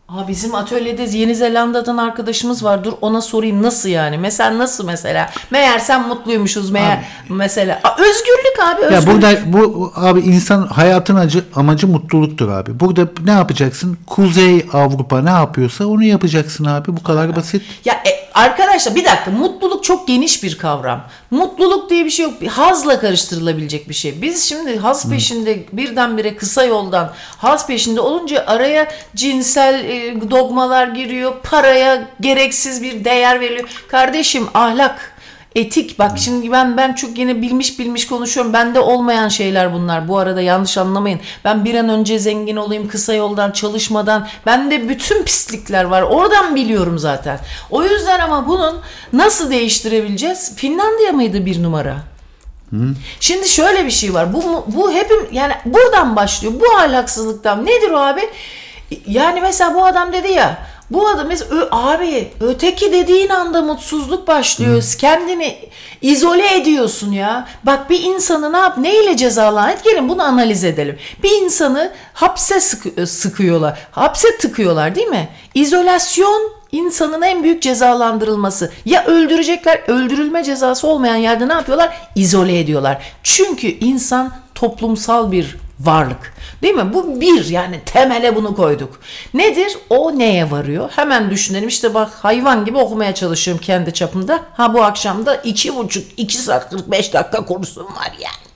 Aa, 0.10 0.28
bizim 0.28 0.56
atölyede 0.56 1.03
Yeni 1.18 1.36
Zelanda'dan 1.36 1.98
arkadaşımız 1.98 2.64
var. 2.64 2.84
Dur 2.84 2.94
ona 3.02 3.22
sorayım 3.22 3.64
nasıl 3.64 3.90
yani? 3.90 4.18
Mesela 4.18 4.57
nasıl 4.57 4.86
mesela? 4.86 5.30
Meğer 5.52 5.80
sen 5.80 6.07
mutluymuşuz 6.07 6.69
meğer 6.72 6.99
mesela. 7.30 7.80
Aa, 7.84 7.91
özgürlük 8.02 8.60
abi 8.65 8.82
Ya 8.82 8.88
özgürlük. 8.99 9.07
burada 9.24 9.53
bu 9.53 9.91
abi 9.95 10.19
insan 10.19 10.68
hayatın 10.68 11.15
acı, 11.15 11.44
amacı 11.56 11.88
mutluluktur 11.88 12.49
abi. 12.49 12.80
Burada 12.80 13.07
ne 13.26 13.32
yapacaksın? 13.32 13.98
Kuzey 14.07 14.65
Avrupa 14.74 15.22
ne 15.22 15.30
yapıyorsa 15.30 15.86
onu 15.86 16.03
yapacaksın 16.03 16.65
abi. 16.65 16.98
Bu 16.98 17.03
kadar 17.03 17.36
basit. 17.36 17.61
Ya 17.86 17.94
e, 17.94 18.16
arkadaşlar 18.38 18.96
bir 18.96 19.06
dakika 19.06 19.32
mutluluk 19.32 19.84
çok 19.84 20.08
geniş 20.08 20.44
bir 20.44 20.58
kavram. 20.58 21.08
Mutluluk 21.32 21.90
diye 21.90 22.06
bir 22.06 22.10
şey 22.10 22.26
yok. 22.26 22.42
Bir 22.42 22.48
Hazla 22.48 23.00
karıştırılabilecek 23.00 23.90
bir 23.90 23.94
şey. 23.94 24.22
Biz 24.22 24.50
şimdi 24.50 24.78
haz 24.78 25.10
peşinde 25.10 25.66
birdenbire 25.72 26.36
kısa 26.36 26.64
yoldan 26.64 27.14
haz 27.38 27.68
peşinde 27.68 28.02
olunca 28.02 28.44
araya 28.48 28.88
cinsel 29.16 29.86
e, 29.86 30.32
dogmalar 30.32 30.88
giriyor. 30.88 31.34
Paraya 31.44 32.08
gereksiz 32.22 32.84
bir 32.84 33.06
değer 33.06 33.40
veriliyor. 33.40 33.70
Kardeşim 33.88 34.48
ahlak 34.54 35.16
Etik 35.58 36.00
bak 36.00 36.18
şimdi 36.18 36.52
ben 36.52 36.78
ben 36.78 36.94
çok 36.94 37.18
yine 37.18 37.42
bilmiş 37.42 37.80
bilmiş 37.80 38.08
konuşuyorum. 38.08 38.54
Bende 38.54 38.80
olmayan 38.80 39.28
şeyler 39.28 39.74
bunlar. 39.74 40.08
Bu 40.08 40.18
arada 40.18 40.42
yanlış 40.42 40.78
anlamayın. 40.78 41.20
Ben 41.46 41.66
bir 41.66 41.76
an 41.76 41.90
önce 41.90 42.20
zengin 42.20 42.56
olayım 42.56 42.88
kısa 42.88 43.14
yoldan 43.14 43.52
çalışmadan. 43.52 44.28
Bende 44.46 44.90
bütün 44.90 45.24
pislikler 45.24 45.84
var. 45.84 46.02
Oradan 46.02 46.56
biliyorum 46.56 47.00
zaten. 47.00 47.40
O 47.70 47.84
yüzden 47.84 48.20
ama 48.20 48.48
bunun 48.48 48.76
nasıl 49.14 49.52
değiştirebileceğiz? 49.52 50.56
Finlandiya 50.56 51.12
mıydı 51.12 51.46
bir 51.46 51.64
numara? 51.64 51.98
Şimdi 53.20 53.50
şöyle 53.50 53.86
bir 53.86 53.92
şey 53.92 54.14
var. 54.14 54.34
Bu 54.34 54.66
bu 54.68 54.92
hepim 54.92 55.28
yani 55.32 55.54
buradan 55.66 56.16
başlıyor. 56.16 56.54
Bu 56.60 56.78
ahlaksızlıktan. 56.78 57.66
Nedir 57.66 57.92
o 57.92 57.98
abi? 57.98 58.22
Yani 59.08 59.42
mesela 59.42 59.76
bu 59.76 59.86
adam 59.86 60.14
dedi 60.14 60.32
ya 60.32 60.58
bu 60.92 61.08
adam 61.08 61.28
mesela 61.28 61.68
abi 61.72 62.32
öteki 62.42 62.92
dediğin 62.92 63.30
anda 63.30 63.62
mutsuzluk 63.62 64.28
başlıyor. 64.28 64.84
Kendini 65.00 65.58
izole 66.02 66.56
ediyorsun 66.56 67.12
ya. 67.12 67.48
Bak 67.64 67.90
bir 67.90 68.04
insanı 68.04 68.54
ne 68.54 68.58
yap 68.58 68.78
neyle 68.78 69.18
cezalan 69.18 69.70
et 69.70 69.84
gelin 69.84 70.10
bunu 70.10 70.24
analiz 70.24 70.64
edelim. 70.64 70.98
Bir 71.24 71.32
insanı 71.32 71.92
hapse 72.14 72.60
sıkı- 72.60 73.08
sıkıyorlar. 73.08 73.80
Hapse 73.92 74.38
tıkıyorlar 74.38 74.96
değil 74.96 75.08
mi? 75.08 75.30
İzolasyon 75.54 76.52
insanın 76.72 77.22
en 77.22 77.44
büyük 77.44 77.62
cezalandırılması. 77.62 78.72
Ya 78.86 79.06
öldürecekler, 79.06 79.82
öldürülme 79.88 80.44
cezası 80.44 80.88
olmayan 80.88 81.16
yerde 81.16 81.48
ne 81.48 81.54
yapıyorlar? 81.54 81.98
İzole 82.16 82.60
ediyorlar. 82.60 83.02
Çünkü 83.24 83.68
insan 83.68 84.32
toplumsal 84.56 85.32
bir 85.32 85.58
varlık. 85.80 86.34
Değil 86.62 86.74
mi? 86.74 86.94
Bu 86.94 87.22
bir 87.22 87.45
yani 87.45 87.80
temele 87.86 88.36
bunu 88.36 88.56
koyduk. 88.56 88.99
Nedir? 89.34 89.78
O 89.90 90.20
neye 90.20 90.52
varıyor? 90.52 90.90
Hemen 90.95 91.30
düşünelim. 91.30 91.68
İşte 91.68 91.94
bak 91.94 92.10
hayvan 92.22 92.66
gibi 92.66 92.78
okumaya 92.78 93.16
çalışıyorum 93.16 93.64
kendi 93.64 93.94
çapımda. 93.94 94.44
Ha 94.54 94.74
bu 94.74 94.84
akşam 94.84 95.26
da 95.26 95.36
iki 95.36 95.76
buçuk, 95.76 96.04
iki 96.18 96.38
saat 96.38 96.70
45 96.70 97.14
dakika 97.14 97.45
kursum 97.45 97.86
var 97.86 98.14
yani. 98.20 98.48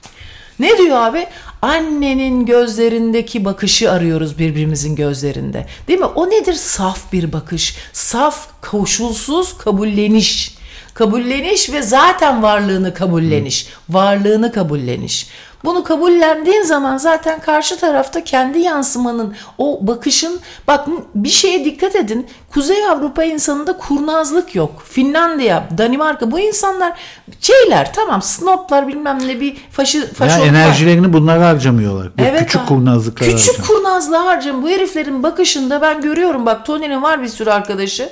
Ne 0.58 0.78
diyor 0.78 0.96
abi? 0.96 1.26
Annenin 1.62 2.46
gözlerindeki 2.46 3.44
bakışı 3.44 3.92
arıyoruz 3.92 4.38
birbirimizin 4.38 4.96
gözlerinde. 4.96 5.66
Değil 5.88 5.98
mi? 5.98 6.04
O 6.04 6.30
nedir? 6.30 6.52
Saf 6.52 7.12
bir 7.12 7.32
bakış. 7.32 7.76
Saf, 7.92 8.46
koşulsuz 8.60 9.58
kabulleniş. 9.58 10.56
Kabulleniş 10.94 11.72
ve 11.72 11.82
zaten 11.82 12.42
varlığını 12.42 12.94
kabulleniş. 12.94 13.66
Varlığını 13.88 14.52
kabulleniş. 14.52 15.28
Bunu 15.64 15.84
kabullendiğin 15.84 16.62
zaman 16.62 16.96
zaten 16.96 17.40
karşı 17.40 17.76
tarafta 17.76 18.24
kendi 18.24 18.58
yansımanın, 18.58 19.34
o 19.58 19.78
bakışın, 19.82 20.40
bak 20.68 20.86
bir 21.14 21.28
şeye 21.28 21.64
dikkat 21.64 21.96
edin. 21.96 22.26
Kuzey 22.54 22.86
Avrupa 22.86 23.24
insanında 23.24 23.76
kurnazlık 23.76 24.54
yok. 24.54 24.82
Finlandiya, 24.90 25.68
Danimarka 25.78 26.30
bu 26.30 26.40
insanlar 26.40 26.92
şeyler 27.40 27.92
tamam 27.94 28.22
snoplar 28.22 28.88
bilmem 28.88 29.18
ne 29.28 29.40
bir 29.40 29.56
faşı, 29.70 29.98
Ya 29.98 30.04
faşo 30.06 30.40
var. 30.40 30.46
enerjilerini 30.46 31.12
bunlara 31.12 31.48
harcamıyorlar. 31.48 32.10
Bu 32.18 32.38
küçük 32.38 32.60
abi. 32.60 32.68
kurnazlıklara 32.68 33.30
Küçük 33.30 33.54
harcam- 33.58 33.66
kurnazlığa 33.66 34.24
harcam. 34.26 34.62
Bu 34.62 34.68
heriflerin 34.68 35.22
bakışında 35.22 35.82
ben 35.82 36.00
görüyorum 36.00 36.46
bak 36.46 36.66
Tony'nin 36.66 37.02
var 37.02 37.22
bir 37.22 37.28
sürü 37.28 37.50
arkadaşı. 37.50 38.08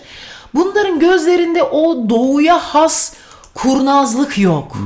Bunların 0.54 0.98
gözlerinde 0.98 1.62
o 1.62 2.08
doğuya 2.10 2.58
has 2.58 3.12
kurnazlık 3.54 4.38
yok. 4.38 4.76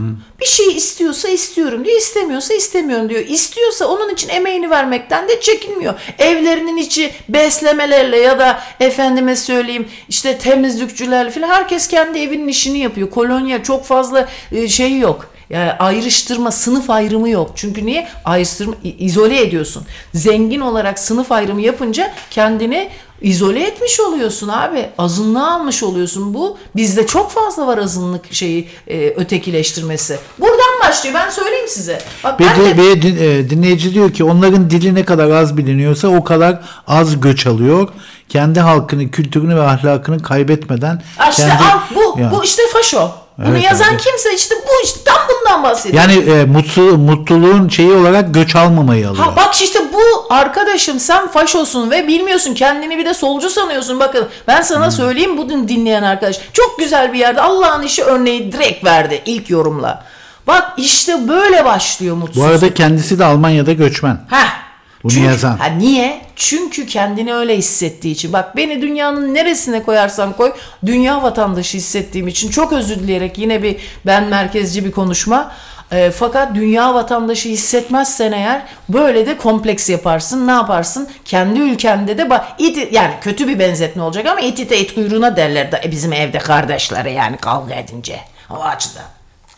Bir 0.40 0.46
şey 0.46 0.76
istiyorsa 0.76 1.28
istiyorum 1.28 1.84
diyor, 1.84 1.98
istemiyorsa 1.98 2.54
istemiyorum 2.54 3.08
diyor. 3.08 3.26
İstiyorsa 3.26 3.86
onun 3.86 4.14
için 4.14 4.28
emeğini 4.28 4.70
vermekten 4.70 5.28
de 5.28 5.40
çekinmiyor. 5.40 5.94
Evlerinin 6.18 6.76
içi 6.76 7.12
beslemelerle 7.28 8.18
ya 8.18 8.38
da 8.38 8.60
efendime 8.80 9.36
söyleyeyim 9.36 9.88
işte 10.08 10.38
temizlikçilerle 10.38 11.30
falan 11.30 11.48
herkes 11.48 11.88
kendi 11.88 12.18
evinin 12.18 12.48
işini 12.48 12.78
yapıyor. 12.78 13.10
Kolonya 13.10 13.62
çok 13.62 13.84
fazla 13.84 14.28
şey 14.68 14.98
yok. 14.98 15.34
Yani 15.50 15.72
ayrıştırma, 15.72 16.50
sınıf 16.50 16.90
ayrımı 16.90 17.28
yok. 17.28 17.50
Çünkü 17.54 17.86
niye? 17.86 18.08
Ayrıştırma, 18.24 18.74
izole 18.98 19.40
ediyorsun. 19.40 19.86
Zengin 20.14 20.60
olarak 20.60 20.98
sınıf 20.98 21.32
ayrımı 21.32 21.60
yapınca 21.60 22.12
kendini 22.30 22.90
izole 23.22 23.62
etmiş 23.66 24.00
oluyorsun 24.00 24.48
abi. 24.48 24.88
Azınlığa 24.98 25.54
almış 25.54 25.82
oluyorsun 25.82 26.34
bu. 26.34 26.58
Bizde 26.76 27.06
çok 27.06 27.30
fazla 27.30 27.66
var 27.66 27.78
azınlık 27.78 28.32
şeyi 28.34 28.68
e, 28.88 29.08
ötekileştirmesi. 29.08 30.18
Buradan 30.38 30.80
başlıyor. 30.88 31.14
Ben 31.14 31.30
söyleyeyim 31.30 31.68
size. 31.68 32.02
Bak 32.24 32.40
Bir, 32.40 32.46
ben 32.46 32.60
de- 32.60 32.76
de, 32.76 33.02
din- 33.02 33.16
e, 33.16 33.50
dinleyici 33.50 33.94
diyor 33.94 34.12
ki 34.12 34.24
onların 34.24 34.70
dili 34.70 34.94
ne 34.94 35.04
kadar 35.04 35.30
az 35.30 35.56
biliniyorsa 35.56 36.08
o 36.08 36.24
kadar 36.24 36.58
az 36.86 37.20
göç 37.20 37.46
alıyor. 37.46 37.88
kendi 38.28 38.60
halkını, 38.60 39.10
kültürünü 39.10 39.56
ve 39.56 39.62
ahlakını 39.62 40.22
kaybetmeden 40.22 41.02
İşte 41.30 41.42
kendi 41.46 41.62
al 41.64 41.78
bu 41.94 42.20
Ya. 42.20 42.30
bu 42.32 42.44
işte 42.44 42.62
faşo. 42.72 43.10
Bunu 43.38 43.48
Evet, 43.48 43.64
yazan 43.64 43.88
evet. 43.90 44.00
kimse 44.04 44.34
işte 44.34 44.54
bu 44.66 44.84
işte 44.84 45.00
tam 45.04 45.16
bundan 45.28 45.62
bahsediyor. 45.62 46.02
yani 46.02 46.30
e, 46.30 46.44
mutlu 46.44 46.82
mutluluğun 46.82 47.68
şeyi 47.68 47.92
olarak 47.92 48.34
göç 48.34 48.56
almamayı 48.56 49.08
alıyor. 49.08 49.24
Ha 49.24 49.36
bak 49.36 49.54
işte 49.62 49.78
bu 49.92 50.34
arkadaşım 50.34 51.00
sen 51.00 51.28
faşosun 51.28 51.90
ve 51.90 52.08
bilmiyorsun 52.08 52.54
kendini 52.54 52.98
bir 52.98 53.04
de 53.04 53.14
solcu 53.14 53.50
sanıyorsun. 53.50 54.00
Bakın 54.00 54.28
ben 54.48 54.62
sana 54.62 54.90
söyleyeyim 54.90 55.36
bu 55.38 55.48
dinleyen 55.48 56.02
arkadaş. 56.02 56.38
Çok 56.52 56.78
güzel 56.78 57.12
bir 57.12 57.18
yerde 57.18 57.40
Allah'ın 57.40 57.82
işi 57.82 58.04
örneği 58.04 58.52
direkt 58.52 58.84
verdi 58.84 59.22
ilk 59.26 59.50
yorumla. 59.50 60.04
Bak 60.46 60.72
işte 60.76 61.28
böyle 61.28 61.64
başlıyor 61.64 62.14
Bu 62.16 62.20
mutsuzluk. 62.20 62.46
arada 62.50 62.74
kendisi 62.74 63.18
de 63.18 63.24
Almanya'da 63.24 63.72
göçmen. 63.72 64.18
Heh. 64.30 64.63
Bunu 65.04 65.12
Çünkü- 65.12 65.26
yazan. 65.26 65.56
Ha 65.56 65.66
niye? 65.66 66.20
Çünkü 66.36 66.86
kendini 66.86 67.34
öyle 67.34 67.56
hissettiği 67.58 68.10
için. 68.14 68.32
Bak 68.32 68.56
beni 68.56 68.82
dünyanın 68.82 69.34
neresine 69.34 69.82
koyarsan 69.82 70.32
koy 70.32 70.52
dünya 70.86 71.22
vatandaşı 71.22 71.76
hissettiğim 71.78 72.28
için 72.28 72.50
çok 72.50 72.72
özür 72.72 72.96
dileyerek 72.96 73.38
yine 73.38 73.62
bir 73.62 73.76
ben 74.06 74.24
merkezci 74.24 74.84
bir 74.84 74.92
konuşma. 74.92 75.52
E, 75.92 76.10
fakat 76.10 76.54
dünya 76.54 76.94
vatandaşı 76.94 77.48
hissetmezsen 77.48 78.32
eğer 78.32 78.62
böyle 78.88 79.26
de 79.26 79.36
kompleks 79.36 79.90
yaparsın. 79.90 80.46
Ne 80.46 80.50
yaparsın? 80.52 81.08
Kendi 81.24 81.60
ülkende 81.60 82.18
de 82.18 82.30
bak 82.30 82.46
iti, 82.58 82.88
yani 82.92 83.14
kötü 83.20 83.48
bir 83.48 83.58
benzetme 83.58 84.02
olacak 84.02 84.26
ama 84.26 84.40
iti 84.40 84.70
de 84.70 84.80
it 84.80 84.94
kuyruğuna 84.94 85.36
derler 85.36 85.72
de 85.72 85.80
bizim 85.90 86.12
evde 86.12 86.38
kardeşleri 86.38 87.12
yani 87.12 87.36
kavga 87.36 87.74
edince. 87.74 88.20
O 88.50 88.62
açıdan. 88.62 89.13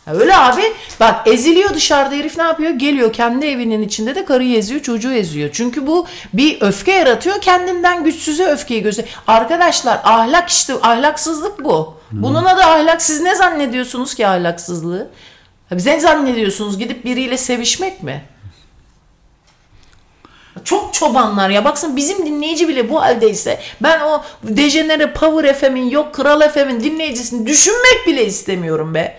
Öyle 0.06 0.36
abi. 0.36 0.62
Bak 1.00 1.28
eziliyor 1.28 1.74
dışarıda 1.74 2.14
herif 2.14 2.36
ne 2.36 2.42
yapıyor? 2.42 2.70
Geliyor 2.70 3.12
kendi 3.12 3.46
evinin 3.46 3.82
içinde 3.82 4.14
de 4.14 4.24
karıyı 4.24 4.56
eziyor 4.58 4.82
çocuğu 4.82 5.12
eziyor. 5.12 5.50
Çünkü 5.52 5.86
bu 5.86 6.06
bir 6.32 6.62
öfke 6.62 6.92
yaratıyor. 6.92 7.40
Kendinden 7.40 8.04
güçsüze 8.04 8.46
öfkeyi 8.46 8.82
gösteriyor. 8.82 9.14
Arkadaşlar 9.26 10.00
ahlak 10.04 10.48
işte 10.48 10.74
ahlaksızlık 10.74 11.64
bu. 11.64 11.96
Bunun 12.12 12.44
adı 12.44 12.60
ahlak. 12.60 13.02
Siz 13.02 13.20
ne 13.20 13.34
zannediyorsunuz 13.34 14.14
ki 14.14 14.26
ahlaksızlığı? 14.26 15.08
Bize 15.70 15.90
ne 15.90 16.00
zannediyorsunuz? 16.00 16.78
Gidip 16.78 17.04
biriyle 17.04 17.36
sevişmek 17.36 18.02
mi? 18.02 18.24
Çok 20.64 20.94
çobanlar 20.94 21.50
ya. 21.50 21.64
Baksın 21.64 21.96
bizim 21.96 22.26
dinleyici 22.26 22.68
bile 22.68 22.90
bu 22.90 23.02
haldeyse 23.02 23.60
ben 23.80 24.00
o 24.00 24.22
dejenere 24.42 25.12
Power 25.12 25.54
FM'in 25.54 25.90
yok 25.90 26.14
Kral 26.14 26.48
FM'in 26.48 26.80
dinleyicisini 26.80 27.46
düşünmek 27.46 28.06
bile 28.06 28.26
istemiyorum 28.26 28.94
be. 28.94 29.18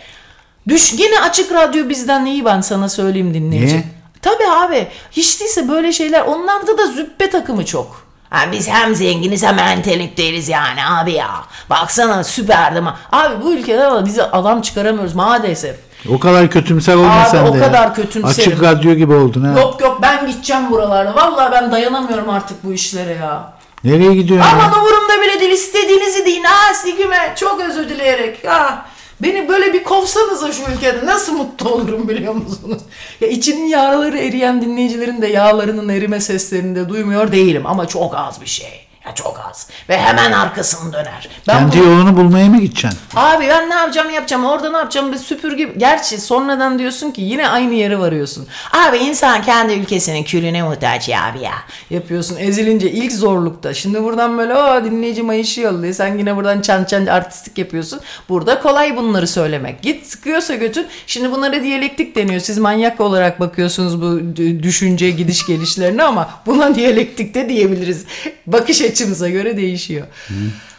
Düş 0.68 0.94
yine 0.94 1.20
açık 1.20 1.52
radyo 1.54 1.90
bizden 1.90 2.26
iyi 2.26 2.46
ben 2.46 2.62
sana 2.62 2.90
söyleyeyim 2.90 3.34
dinleyici. 3.34 3.74
Niye? 3.74 3.84
Tabii 4.22 4.48
abi. 4.52 4.88
Hiç 5.12 5.40
değilse 5.42 5.70
böyle 5.70 5.94
şeyler 5.94 6.22
onlarda 6.22 6.78
da 6.78 6.88
züppe 6.88 7.30
takımı 7.30 7.66
çok. 7.66 8.08
Ha, 8.30 8.40
biz 8.52 8.70
hem 8.70 8.96
zenginiz 8.96 9.44
hem 9.44 9.60
entelektüeliz 9.60 10.50
yani 10.50 10.86
abi 10.86 11.12
ya. 11.12 11.30
Baksana 11.70 12.24
süperdi 12.24 12.80
ama. 12.80 12.98
Abi 13.12 13.44
bu 13.44 13.54
ülkede 13.54 13.84
ama 13.84 14.06
bizi 14.06 14.24
adam 14.24 14.62
çıkaramıyoruz 14.62 15.16
maalesef. 15.16 15.76
O 16.10 16.20
kadar 16.20 16.50
kötümser 16.50 16.96
olma 16.96 17.22
Abi, 17.22 17.30
sen 17.30 17.46
de 17.46 17.50
o 17.50 17.56
ya. 17.56 17.62
kadar 17.62 17.96
kötümserim. 17.96 18.52
Açık 18.52 18.64
radyo 18.64 18.94
gibi 18.94 19.14
oldun 19.14 19.44
ha. 19.44 19.60
Yok 19.60 19.82
yok 19.82 20.00
ben 20.02 20.28
gideceğim 20.28 20.72
buralarda. 20.72 21.16
Vallahi 21.16 21.52
ben 21.52 21.72
dayanamıyorum 21.72 22.30
artık 22.30 22.64
bu 22.64 22.74
işlere 22.74 23.14
ya. 23.14 23.54
Nereye 23.84 24.16
gidiyorsun? 24.16 24.50
ya? 24.50 24.56
Aman 24.56 24.80
umurumda 24.80 25.22
bile 25.22 25.40
değil 25.40 25.52
istediğinizi 25.52 26.26
deyin. 26.26 26.44
Ha 26.44 26.74
sigime 26.74 27.34
çok 27.36 27.62
özür 27.62 27.90
dileyerek. 27.90 28.48
Ha. 28.48 28.86
Beni 29.22 29.50
böyle 29.50 29.74
bir 29.74 29.84
kovsanıza 29.84 30.52
şu 30.52 30.62
ülkede 30.72 31.06
nasıl 31.06 31.34
mutlu 31.34 31.70
olurum 31.70 32.08
biliyor 32.08 32.34
musunuz? 32.34 32.82
Ya 33.22 33.28
içinin 33.28 33.66
yağları 33.66 34.18
eriyen 34.18 34.62
dinleyicilerin 34.62 35.22
de 35.22 35.28
yağlarının 35.28 35.90
erime 35.90 36.20
seslerini 36.20 36.76
de 36.76 36.90
duymuyor 36.90 37.32
değilim 37.32 37.66
ama 37.66 37.88
çok 37.88 38.16
az 38.16 38.42
bir 38.42 38.46
şey. 38.46 38.87
Ya 39.08 39.16
çok 39.16 39.42
az. 39.50 39.68
Ve 39.90 39.98
hemen 39.98 40.32
arkasını 40.32 40.94
döner. 40.94 41.30
Ben 41.48 41.54
Kendi 41.60 41.80
bu- 41.80 41.84
yolunu 41.84 42.18
bulmaya 42.18 42.48
mı 42.50 42.60
gideceksin? 42.62 43.00
Abi 43.16 43.48
ben 43.50 43.70
ne 43.70 43.74
yapacağım 43.74 44.10
yapacağım 44.10 44.46
orada 44.46 44.72
ne 44.72 44.78
yapacağım 44.78 45.12
bir 45.14 45.18
süpürge. 45.18 45.64
Gerçi 45.78 46.22
sonradan 46.22 46.80
diyorsun 46.80 47.12
ki 47.12 47.22
yine 47.22 47.50
aynı 47.50 47.74
yere 47.74 48.00
varıyorsun. 48.00 48.48
Abi 48.88 48.98
insan 48.98 49.42
kendi 49.42 49.74
ülkesinin 49.74 50.24
külüne 50.24 50.64
muhtaç 50.64 51.10
ya 51.10 51.24
abi 51.26 51.40
ya. 51.40 51.54
Yapıyorsun 51.90 52.38
ezilince 52.40 52.92
ilk 52.92 53.12
zorlukta. 53.12 53.74
Şimdi 53.74 54.04
buradan 54.04 54.38
böyle 54.38 54.56
o 54.56 54.86
dinleyici 54.86 55.24
mayışı 55.24 55.62
yolluyor. 55.62 55.94
Sen 55.94 56.18
yine 56.18 56.36
buradan 56.36 56.62
çan 56.62 56.84
çan 56.84 57.06
artistik 57.06 57.58
yapıyorsun. 57.58 58.00
Burada 58.30 58.60
kolay 58.62 58.98
bunları 58.98 59.28
söylemek. 59.28 59.82
Git 59.82 60.06
sıkıyorsa 60.08 60.56
götür. 60.56 60.86
Şimdi 61.08 61.32
bunlara 61.32 61.64
diyalektik 61.64 62.16
deniyor. 62.16 62.40
Siz 62.42 62.58
manyak 62.58 63.02
olarak 63.02 63.40
bakıyorsunuz 63.40 64.02
bu 64.02 64.36
düşünce 64.64 65.10
gidiş 65.12 65.46
gelişlerine 65.46 66.04
ama 66.04 66.30
buna 66.46 66.76
diyalektik 66.76 67.34
de 67.36 67.50
diyebiliriz. 67.50 68.06
Bakış 68.48 68.82
açımıza 68.98 69.30
göre 69.30 69.58
değişiyor. 69.58 70.08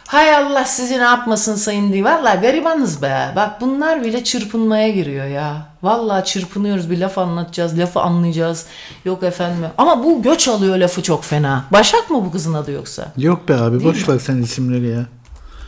Hay 0.07 0.35
Allah 0.35 0.65
sizi 0.65 0.97
ne 0.99 1.03
yapmasın 1.03 1.55
sayın 1.55 1.93
diye. 1.93 2.03
Valla 2.03 2.35
garibanız 2.35 3.01
be. 3.01 3.31
Bak 3.35 3.61
bunlar 3.61 4.03
bile 4.03 4.23
çırpınmaya 4.23 4.89
giriyor 4.89 5.25
ya. 5.25 5.67
Valla 5.83 6.23
çırpınıyoruz 6.23 6.91
bir 6.91 6.97
laf 6.97 7.17
anlatacağız. 7.17 7.79
Lafı 7.79 7.99
anlayacağız. 7.99 8.65
Yok 9.05 9.23
efendim. 9.23 9.69
Ama 9.77 10.03
bu 10.03 10.21
göç 10.21 10.47
alıyor 10.47 10.77
lafı 10.77 11.03
çok 11.03 11.23
fena. 11.25 11.65
Başak 11.71 12.09
mı 12.09 12.25
bu 12.25 12.31
kızın 12.31 12.53
adı 12.53 12.71
yoksa? 12.71 13.11
Yok 13.17 13.49
be 13.49 13.55
abi 13.55 13.83
boş 13.83 14.09
ver 14.09 14.19
sen 14.19 14.37
isimleri 14.41 14.87
ya. 14.87 15.05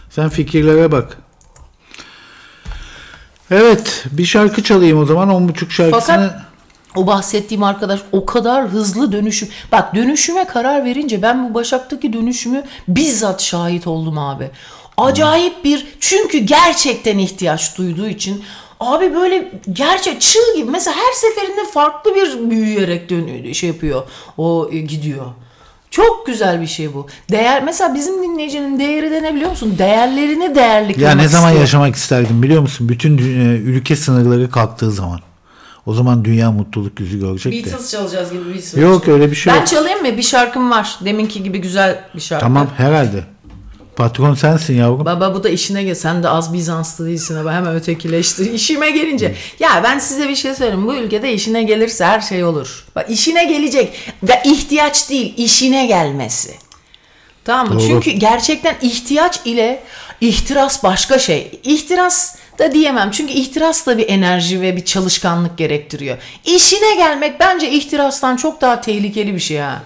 Sen 0.10 0.30
fikirlere 0.30 0.91
bak. 0.91 1.18
Evet 3.52 4.06
bir 4.11 4.26
şarkı 4.26 4.64
çalayım 4.64 4.99
o 4.99 5.06
zaman 5.06 5.30
on 5.30 5.49
buçuk 5.49 5.72
şarkısını. 5.72 6.15
Fakat 6.15 6.51
o 6.95 7.07
bahsettiğim 7.07 7.63
arkadaş 7.63 7.99
o 8.11 8.26
kadar 8.26 8.68
hızlı 8.68 9.11
dönüşüm. 9.11 9.49
Bak 9.72 9.95
dönüşüme 9.95 10.45
karar 10.45 10.85
verince 10.85 11.22
ben 11.22 11.49
bu 11.49 11.53
Başak'taki 11.53 12.13
dönüşümü 12.13 12.63
bizzat 12.88 13.41
şahit 13.41 13.88
oldum 13.88 14.18
abi. 14.18 14.49
Acayip 14.97 15.63
bir 15.63 15.88
çünkü 15.99 16.38
gerçekten 16.38 17.18
ihtiyaç 17.18 17.77
duyduğu 17.77 18.07
için 18.07 18.43
abi 18.80 19.15
böyle 19.15 19.51
gerçek 19.73 20.22
çığ 20.22 20.39
gibi 20.55 20.72
mesela 20.72 20.97
her 20.97 21.13
seferinde 21.13 21.72
farklı 21.73 22.15
bir 22.15 22.49
büyüyerek 22.49 23.09
dönüyor 23.09 23.53
şey 23.53 23.69
yapıyor. 23.69 24.03
O 24.38 24.69
e, 24.72 24.77
gidiyor. 24.80 25.26
Çok 25.91 26.26
güzel 26.27 26.61
bir 26.61 26.68
şey 26.68 26.93
bu. 26.93 27.07
Değer 27.31 27.63
mesela 27.63 27.95
bizim 27.95 28.23
dinleyicinin 28.23 28.80
değeri 28.80 29.11
de 29.11 29.23
ne 29.23 29.35
biliyor 29.35 29.49
musun? 29.49 29.76
Değerlerini 29.77 30.55
değerli 30.55 31.01
Ya 31.01 31.15
ne 31.15 31.27
zaman 31.27 31.47
istiyor. 31.47 31.61
yaşamak 31.61 31.95
isterdim 31.95 32.43
biliyor 32.43 32.61
musun? 32.61 32.89
Bütün 32.89 33.18
e, 33.18 33.22
ülke 33.57 33.95
sınırları 33.95 34.49
kalktığı 34.51 34.91
zaman. 34.91 35.19
O 35.86 35.94
zaman 35.94 36.26
dünya 36.26 36.52
mutluluk 36.52 36.99
yüzü 36.99 37.20
görecek 37.20 37.53
de. 37.53 37.66
Beatles 37.66 37.91
çalacağız 37.91 38.32
gibi 38.32 38.41
bir 38.76 38.82
Yok 38.82 39.08
öyle 39.08 39.32
bir 39.32 39.36
şey 39.36 39.53
Ben 39.53 39.58
yok. 39.58 39.68
çalayım 39.68 40.02
mı? 40.02 40.18
Bir 40.18 40.24
şarkım 40.24 40.72
var. 40.72 40.99
Deminki 41.06 41.44
gibi 41.44 41.62
güzel 41.62 42.03
bir 42.16 42.22
şarkı. 42.22 42.44
Tamam 42.45 42.68
herhalde. 42.78 43.24
Patron 43.95 44.34
sensin 44.34 44.78
yavrum. 44.78 45.06
Baba 45.06 45.36
bu 45.36 45.44
da 45.44 45.49
işine 45.49 45.84
gel. 45.84 45.95
Sen 45.95 46.24
de 46.24 46.30
az 46.30 46.53
Bizanslı 46.53 47.08
değilsin 47.08 47.36
ama 47.36 47.53
hemen 47.53 47.76
ötekileştir. 47.76 48.53
İşime 48.53 48.91
gelince. 48.91 49.36
Ya 49.60 49.82
ben 49.84 49.99
size 49.99 50.30
bir 50.30 50.36
şey 50.36 50.56
söyleyeyim. 50.56 50.88
Bu 50.88 50.95
ülkede 50.95 51.34
işine 51.34 51.64
gelirse 51.64 52.06
her 52.06 52.22
şey 52.22 52.44
olur. 52.44 52.86
Bak 52.95 53.10
işine 53.10 53.45
gelecek. 53.45 53.94
Ve 54.24 54.41
ihtiyaç 54.45 55.10
değil, 55.10 55.34
işine 55.38 55.86
gelmesi. 55.86 56.56
Tamam 57.45 57.68
mı? 57.68 57.74
Doğru. 57.80 57.88
Çünkü 57.88 58.12
gerçekten 58.12 58.76
ihtiyaç 58.82 59.40
ile 59.45 59.84
ihtiras 60.22 60.84
başka 60.84 61.20
şey. 61.20 61.60
İhtiras 61.64 62.36
da 62.62 62.72
diyemem. 62.72 63.12
Çünkü 63.12 63.34
ihtiras 63.34 63.86
da 63.88 63.98
bir 63.98 64.10
enerji 64.10 64.62
ve 64.62 64.76
bir 64.76 64.86
çalışkanlık 64.86 65.58
gerektiriyor. 65.58 66.18
İşine 66.46 66.96
gelmek 66.96 67.40
bence 67.40 67.70
ihtirastan 67.72 68.36
çok 68.36 68.62
daha 68.62 68.82
tehlikeli 68.82 69.34
bir 69.34 69.40
şey 69.40 69.58
ha. 69.58 69.82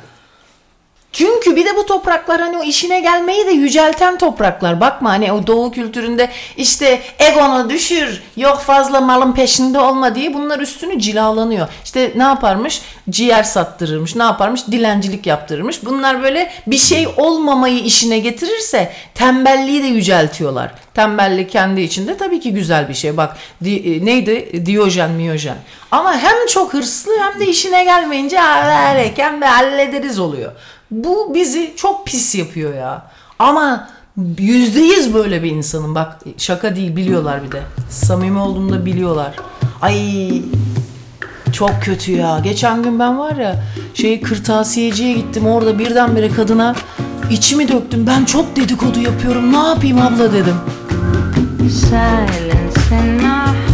Çünkü 1.16 1.56
bir 1.56 1.66
de 1.66 1.76
bu 1.78 1.86
topraklar 1.86 2.42
hani 2.42 2.58
o 2.58 2.64
işine 2.64 3.00
gelmeyi 3.00 3.46
de 3.48 3.52
yücelten 3.52 4.18
topraklar. 4.18 4.80
Bakma 4.82 5.10
hani 5.10 5.32
o 5.34 5.48
doğu 5.48 5.72
kültüründe 5.72 6.30
işte 6.58 7.02
egonu 7.20 7.70
düşür, 7.70 8.24
yok 8.38 8.60
fazla 8.62 9.02
malın 9.02 9.32
peşinde 9.34 9.80
olma 9.80 10.16
diye 10.16 10.34
bunlar 10.34 10.60
üstünü 10.60 11.00
cilalanıyor. 11.00 11.68
İşte 11.84 12.12
ne 12.16 12.24
yaparmış? 12.24 12.82
Ciğer 13.10 13.44
sattırırmış. 13.44 14.16
Ne 14.16 14.24
yaparmış? 14.24 14.68
Dilencilik 14.68 15.26
yaptırırmış. 15.28 15.86
Bunlar 15.86 16.24
böyle 16.24 16.52
bir 16.68 16.78
şey 16.78 17.08
olmamayı 17.18 17.80
işine 17.80 18.20
getirirse 18.20 18.92
tembelliği 19.14 19.84
de 19.84 19.88
yüceltiyorlar. 19.88 20.72
Tembellik 20.94 21.52
kendi 21.52 21.82
içinde 21.82 22.18
tabii 22.18 22.40
ki 22.40 22.54
güzel 22.54 22.90
bir 22.90 22.94
şey. 22.94 23.18
Bak 23.18 23.38
di- 23.64 23.96
e, 23.96 24.06
neydi? 24.06 24.66
Diyojen, 24.66 25.12
miyojen. 25.12 25.58
Ama 25.92 26.18
hem 26.18 26.46
çok 26.50 26.74
hırslı 26.74 27.12
hem 27.20 27.40
de 27.40 27.46
işine 27.48 27.84
gelmeyince 27.84 28.42
"Aa, 28.42 28.94
hem 29.18 29.42
de 29.42 29.46
hallederiz 29.46 30.20
oluyor. 30.20 30.52
Bu 30.92 31.34
bizi 31.34 31.74
çok 31.76 32.06
pis 32.06 32.36
yapıyor 32.36 32.74
ya. 32.76 33.06
Ama 33.40 33.90
yüzde 34.40 34.80
yüz 34.80 35.14
böyle 35.14 35.44
bir 35.44 35.52
insanım. 35.52 35.96
Bak 35.96 36.20
şaka 36.38 36.76
değil 36.76 36.96
biliyorlar 36.96 37.44
bir 37.44 37.52
de. 37.52 37.62
Samimi 37.90 38.40
olduğunu 38.40 38.74
da 38.74 38.86
biliyorlar. 38.86 39.36
Ay 39.82 40.42
çok 41.54 41.72
kötü 41.82 42.12
ya. 42.12 42.40
Geçen 42.44 42.84
gün 42.84 43.00
ben 43.00 43.20
var 43.20 43.36
ya 43.36 43.64
şey 43.94 44.22
kırtasiyeciye 44.22 45.14
gittim. 45.14 45.48
Orada 45.48 45.80
birdenbire 45.80 46.30
kadına 46.30 46.76
içimi 47.30 47.68
döktüm. 47.68 48.08
Ben 48.08 48.26
çok 48.26 48.56
dedikodu 48.56 49.00
yapıyorum. 49.00 49.54
Ne 49.54 49.58
yapayım 49.58 50.02
abla 50.02 50.34
dedim. 50.34 50.56
Silence 51.70 52.96
in 52.96 53.65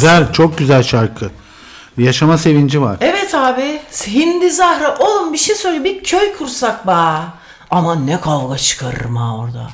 Güzel, 0.00 0.32
çok 0.32 0.58
güzel 0.58 0.82
şarkı. 0.82 1.30
Yaşama 1.98 2.38
sevinci 2.38 2.80
var. 2.82 2.96
Evet 3.00 3.34
abi. 3.34 3.80
Hindi 4.06 4.50
Zahra. 4.50 4.96
Oğlum 4.98 5.32
bir 5.32 5.38
şey 5.38 5.54
söyle. 5.56 5.84
Bir 5.84 6.04
köy 6.04 6.32
kursak 6.38 6.86
ba. 6.86 7.24
Ama 7.70 7.94
ne 7.94 8.20
kavga 8.20 8.56
çıkarırım 8.56 9.16
ha 9.16 9.36
orada. 9.36 9.70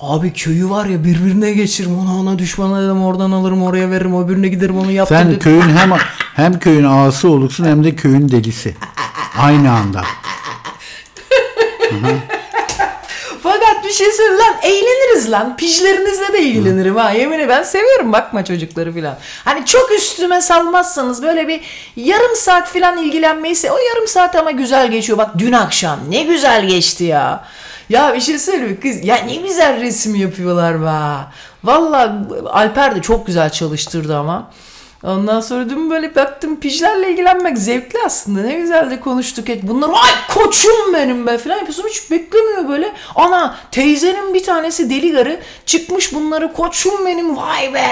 Abi 0.00 0.32
köyü 0.32 0.70
var 0.70 0.86
ya 0.86 1.04
birbirine 1.04 1.52
geçiririm 1.52 1.98
ona 1.98 2.16
ona 2.20 2.38
düşman 2.38 2.80
ederim 2.82 3.02
oradan 3.04 3.30
alırım 3.32 3.62
oraya 3.62 3.90
veririm 3.90 4.24
öbürüne 4.24 4.48
giderim 4.48 4.78
onu 4.78 4.90
yaptım 4.90 5.16
Sen 5.16 5.28
dedim. 5.28 5.38
köyün 5.38 5.60
hem 5.76 5.92
hem 6.34 6.58
köyün 6.58 6.84
ağası 6.84 7.28
olursun 7.28 7.64
hem 7.64 7.84
de 7.84 7.94
köyün 7.94 8.28
delisi. 8.28 8.76
Aynı 9.38 9.72
anda. 9.72 10.02
Fakat 11.90 12.14
bir 13.86 13.92
şey 13.92 14.12
söyle 14.12 14.36
lan 14.36 14.54
eğleniriz 14.62 15.30
lan. 15.30 15.56
Pijlerinizle 15.56 16.32
de 16.32 16.38
eğlenirim 16.38 16.96
ha. 16.96 17.10
Yemin 17.10 17.48
ben 17.48 17.62
seviyorum 17.62 18.12
bakma 18.12 18.44
çocukları 18.44 18.92
filan. 18.92 19.14
Hani 19.44 19.66
çok 19.66 19.92
üstüme 19.92 20.40
salmazsanız 20.40 21.22
böyle 21.22 21.48
bir 21.48 21.60
yarım 21.96 22.36
saat 22.36 22.72
filan 22.72 22.98
ilgilenmeyi 22.98 23.56
o 23.70 23.78
yarım 23.78 24.06
saat 24.08 24.36
ama 24.36 24.50
güzel 24.50 24.90
geçiyor. 24.90 25.18
Bak 25.18 25.30
dün 25.38 25.52
akşam 25.52 25.98
ne 26.08 26.22
güzel 26.22 26.66
geçti 26.66 27.04
ya. 27.04 27.44
Ya 27.88 28.14
bir 28.14 28.20
şey 28.20 28.38
söyleyeyim 28.38 28.78
kız 28.82 29.04
ya 29.04 29.16
ne 29.16 29.36
güzel 29.36 29.80
resim 29.80 30.14
yapıyorlar 30.14 30.82
be. 30.82 31.24
Valla 31.64 32.18
Alper 32.52 32.96
de 32.96 33.02
çok 33.02 33.26
güzel 33.26 33.50
çalıştırdı 33.50 34.16
ama. 34.16 34.50
Ondan 35.06 35.40
sonra 35.40 35.70
dün 35.70 35.90
böyle 35.90 36.14
baktım 36.14 36.60
pijlerle 36.60 37.10
ilgilenmek 37.10 37.58
zevkli 37.58 37.98
aslında. 38.06 38.40
Ne 38.40 38.54
güzel 38.54 38.90
de 38.90 39.00
konuştuk. 39.00 39.50
Et. 39.50 39.62
Bunlar 39.62 39.88
ay 39.88 40.10
koçum 40.34 40.94
benim 40.94 41.26
be 41.26 41.38
falan 41.38 41.56
yapıyorsun. 41.56 41.88
Hiç 41.88 42.10
beklemiyor 42.10 42.68
böyle. 42.68 42.92
Ana 43.14 43.56
teyzenin 43.70 44.34
bir 44.34 44.44
tanesi 44.44 44.90
deli 44.90 45.12
garı 45.12 45.40
çıkmış 45.66 46.14
bunları 46.14 46.52
koçum 46.52 47.06
benim 47.06 47.36
vay 47.36 47.74
be. 47.74 47.88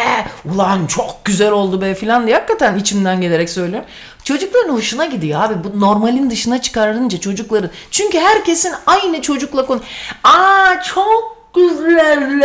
Ulan 0.55 0.87
çok 0.87 1.25
güzel 1.25 1.51
oldu 1.51 1.81
be 1.81 1.95
falan 1.95 2.27
diye 2.27 2.37
hakikaten 2.37 2.79
içimden 2.79 3.21
gelerek 3.21 3.51
söylüyorum. 3.51 3.89
Çocukların 4.25 4.75
hoşuna 4.75 5.05
gidiyor 5.05 5.43
abi. 5.43 5.55
Bu 5.65 5.81
normalin 5.81 6.31
dışına 6.31 6.63
çıkarınca 6.63 7.21
çocukların. 7.21 7.71
Çünkü 7.91 8.19
herkesin 8.19 8.73
aynı 8.87 9.23
çocukla 9.23 9.67
konu. 9.67 9.81
Aa 10.25 10.83
çok 10.83 11.37
güzel. 11.55 12.41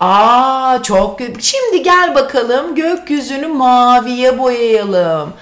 Aa 0.00 0.82
çok 0.82 1.20
Şimdi 1.40 1.82
gel 1.82 2.14
bakalım 2.14 2.74
gökyüzünü 2.74 3.46
maviye 3.46 4.38
boyayalım. 4.38 5.32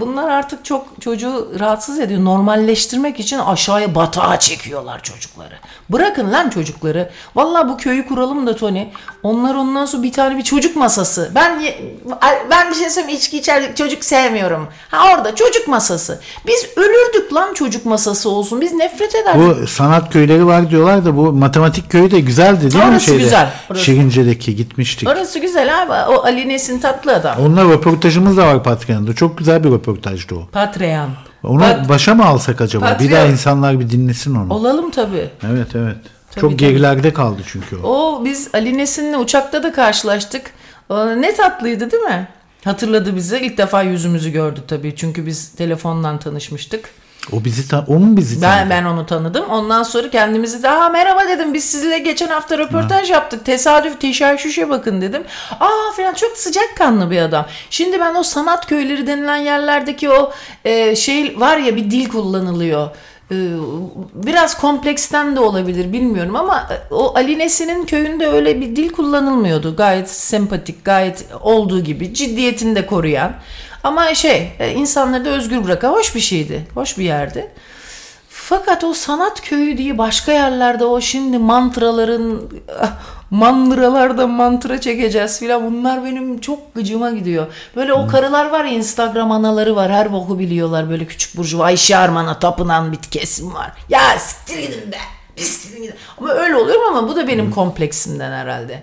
Bunlar 0.00 0.28
artık 0.28 0.64
çok 0.64 0.86
çocuğu 1.00 1.52
rahatsız 1.60 2.00
ediyor. 2.00 2.24
Normalleştirmek 2.24 3.20
için 3.20 3.38
aşağıya 3.38 3.94
batağa 3.94 4.38
çekiyorlar 4.38 5.02
çocukları. 5.02 5.54
Bırakın 5.90 6.32
lan 6.32 6.50
çocukları. 6.50 7.10
Vallahi 7.36 7.68
bu 7.68 7.76
köyü 7.76 8.06
kuralım 8.08 8.46
da 8.46 8.56
Tony. 8.56 8.86
Onlar 9.22 9.54
ondan 9.54 9.84
sonra 9.84 10.02
bir 10.02 10.12
tane 10.12 10.38
bir 10.38 10.42
çocuk 10.42 10.76
masası. 10.76 11.30
Ben 11.34 11.62
ben 12.50 12.70
bir 12.70 12.74
şey 12.74 12.90
söyleyeyim 12.90 13.16
içki 13.18 13.38
içerdik 13.38 13.76
çocuk 13.76 14.04
sevmiyorum. 14.04 14.68
Ha 14.90 14.98
orada 15.14 15.34
çocuk 15.34 15.68
masası. 15.68 16.20
Biz 16.46 16.66
ölürdük 16.76 17.34
lan 17.34 17.54
çocuk 17.54 17.86
masası 17.86 18.30
olsun. 18.30 18.60
Biz 18.60 18.72
nefret 18.72 19.14
ederdik. 19.14 19.62
Bu 19.62 19.66
sanat 19.66 20.12
köyleri 20.12 20.46
var 20.46 20.70
diyorlar 20.70 21.04
da 21.04 21.16
bu 21.16 21.32
matematik 21.32 21.90
köyü 21.90 22.10
de 22.10 22.20
güzeldi 22.20 22.60
değil 22.72 22.84
mi 22.84 22.90
Orası 22.90 23.04
şeyde? 23.06 23.22
güzel, 23.22 23.52
orası. 23.70 23.84
Şirince'deki 23.84 24.56
gitmiştik. 24.56 25.08
Orası 25.08 25.38
güzel 25.38 25.82
abi. 25.82 26.12
O 26.12 26.24
Ali 26.24 26.48
Nesin 26.48 26.80
tatlı 26.80 27.14
adam. 27.14 27.38
Onunla 27.40 27.64
röportajımız 27.64 28.36
da 28.36 28.46
var 28.46 28.62
Patreon'da. 28.62 29.14
Çok 29.14 29.38
güzel 29.38 29.64
bir 29.64 29.69
röportajdı 29.72 30.34
o. 30.34 30.46
Patreon. 30.52 31.10
Onu 31.44 31.62
Pat- 31.62 31.88
başa 31.88 32.14
mı 32.14 32.24
alsak 32.24 32.60
acaba? 32.60 32.84
Bir 32.86 32.90
Patreon. 32.90 33.12
daha 33.12 33.24
insanlar 33.26 33.80
bir 33.80 33.90
dinlesin 33.90 34.34
onu. 34.34 34.54
Olalım 34.54 34.90
tabii. 34.90 35.30
Evet 35.52 35.68
evet. 35.74 35.96
Tabii, 36.30 36.40
Çok 36.40 36.50
tabii. 36.50 36.56
gerilerde 36.56 37.12
kaldı 37.12 37.42
çünkü 37.46 37.76
o. 37.76 37.88
O 37.88 38.24
biz 38.24 38.48
Ali 38.54 38.78
Nesin'le 38.78 39.14
uçakta 39.18 39.62
da 39.62 39.72
karşılaştık. 39.72 40.50
Aa, 40.90 41.04
Ne 41.14 41.34
tatlıydı 41.34 41.90
değil 41.90 42.02
mi? 42.02 42.28
Hatırladı 42.64 43.16
bizi. 43.16 43.38
İlk 43.38 43.58
defa 43.58 43.82
yüzümüzü 43.82 44.30
gördü 44.30 44.60
tabii. 44.68 44.96
Çünkü 44.96 45.26
biz 45.26 45.48
telefondan 45.52 46.18
tanışmıştık. 46.18 46.90
O 47.32 47.44
bizi 47.44 47.68
ta- 47.68 47.84
o 47.88 47.94
mu 47.94 48.16
bizi 48.16 48.42
Ben 48.42 48.50
tanıdı? 48.58 48.70
ben 48.70 48.84
onu 48.84 49.06
tanıdım. 49.06 49.44
Ondan 49.50 49.82
sonra 49.82 50.10
kendimizi 50.10 50.62
daha 50.62 50.88
merhaba 50.88 51.28
dedim. 51.28 51.54
Biz 51.54 51.64
sizinle 51.64 51.98
geçen 51.98 52.28
hafta 52.28 52.58
röportaj 52.58 53.10
yaptık. 53.10 53.44
Tesadüf 53.44 54.00
teşeşüşe 54.00 54.70
bakın 54.70 55.00
dedim. 55.00 55.22
Aa 55.60 55.92
falan 55.96 56.14
çok 56.14 56.36
sıcakkanlı 56.36 57.10
bir 57.10 57.18
adam. 57.18 57.46
Şimdi 57.70 58.00
ben 58.00 58.14
o 58.14 58.22
sanat 58.22 58.66
köyleri 58.66 59.06
denilen 59.06 59.36
yerlerdeki 59.36 60.10
o 60.10 60.32
e, 60.64 60.96
şey 60.96 61.40
var 61.40 61.56
ya 61.56 61.76
bir 61.76 61.90
dil 61.90 62.08
kullanılıyor. 62.08 62.88
E, 63.32 63.36
biraz 64.14 64.58
kompleksten 64.60 65.36
de 65.36 65.40
olabilir 65.40 65.92
bilmiyorum 65.92 66.36
ama 66.36 66.68
e, 66.70 66.94
o 66.94 67.12
Ali 67.16 67.38
Nesin'in 67.38 67.84
köyünde 67.86 68.26
öyle 68.26 68.60
bir 68.60 68.76
dil 68.76 68.92
kullanılmıyordu. 68.92 69.76
Gayet 69.76 70.10
sempatik, 70.10 70.84
gayet 70.84 71.24
olduğu 71.40 71.80
gibi 71.80 72.14
ciddiyetini 72.14 72.76
de 72.76 72.86
koruyan. 72.86 73.32
Ama 73.84 74.14
şey 74.14 74.52
e, 74.58 74.72
insanları 74.72 75.24
da 75.24 75.28
özgür 75.28 75.64
bırakan 75.64 75.92
hoş 75.92 76.14
bir 76.14 76.20
şeydi. 76.20 76.66
Hoş 76.74 76.98
bir 76.98 77.04
yerdi. 77.04 77.50
Fakat 78.28 78.84
o 78.84 78.94
sanat 78.94 79.40
köyü 79.40 79.78
diye 79.78 79.98
başka 79.98 80.32
yerlerde 80.32 80.84
o 80.84 81.00
şimdi 81.00 81.38
mantraların 81.38 82.50
mandıralarda 83.30 84.26
mantra 84.26 84.80
çekeceğiz 84.80 85.38
filan 85.38 85.66
bunlar 85.66 86.04
benim 86.04 86.40
çok 86.40 86.74
gıcıma 86.74 87.10
gidiyor. 87.10 87.46
Böyle 87.76 87.92
o 87.92 88.06
karılar 88.06 88.50
var 88.50 88.64
ya 88.64 88.70
Instagram 88.72 89.32
anaları 89.32 89.76
var 89.76 89.92
her 89.92 90.12
boku 90.12 90.38
biliyorlar 90.38 90.90
böyle 90.90 91.06
küçük 91.06 91.36
burcu 91.36 91.62
Ayşe 91.62 91.96
Arman'a 91.96 92.38
tapınan 92.38 92.92
bir 92.92 92.96
kesim 92.96 93.54
var. 93.54 93.72
Ya 93.88 94.18
siktir 94.18 94.58
gidin 94.58 94.92
be. 94.92 94.98
Siktir 95.36 95.76
gidin. 95.76 95.94
Ama 96.18 96.30
öyle 96.30 96.56
oluyor 96.56 96.78
ama 96.88 97.08
bu 97.08 97.16
da 97.16 97.28
benim 97.28 97.50
kompleksimden 97.50 98.32
herhalde. 98.32 98.82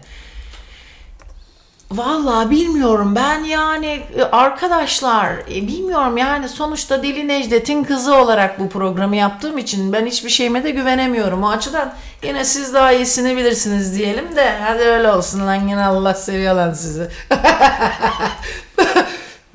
Vallahi 1.92 2.50
bilmiyorum 2.50 3.16
ben 3.16 3.44
yani 3.44 4.02
e, 4.18 4.24
arkadaşlar 4.24 5.32
e, 5.32 5.68
bilmiyorum 5.68 6.18
yani 6.18 6.50
sonuçta 6.50 7.04
Deli 7.04 7.28
Necdet'in 7.28 7.84
kızı 7.84 8.16
olarak 8.16 8.60
bu 8.60 8.70
programı 8.70 9.16
yaptığım 9.16 9.58
için 9.58 9.94
ben 9.94 10.06
hiçbir 10.06 10.30
şeyime 10.30 10.64
de 10.64 10.72
güvenemiyorum. 10.72 11.44
O 11.44 11.50
açıdan 11.50 11.94
yine 12.24 12.46
siz 12.46 12.74
daha 12.74 12.92
iyisini 12.92 13.38
bilirsiniz 13.38 13.98
diyelim 13.98 14.36
de 14.36 14.50
hadi 14.64 14.84
öyle 14.84 15.12
olsun 15.12 15.40
lan 15.40 15.68
yine 15.68 15.86
Allah 15.86 16.14
seviyor 16.14 16.56
lan 16.56 16.74
sizi. 16.74 17.08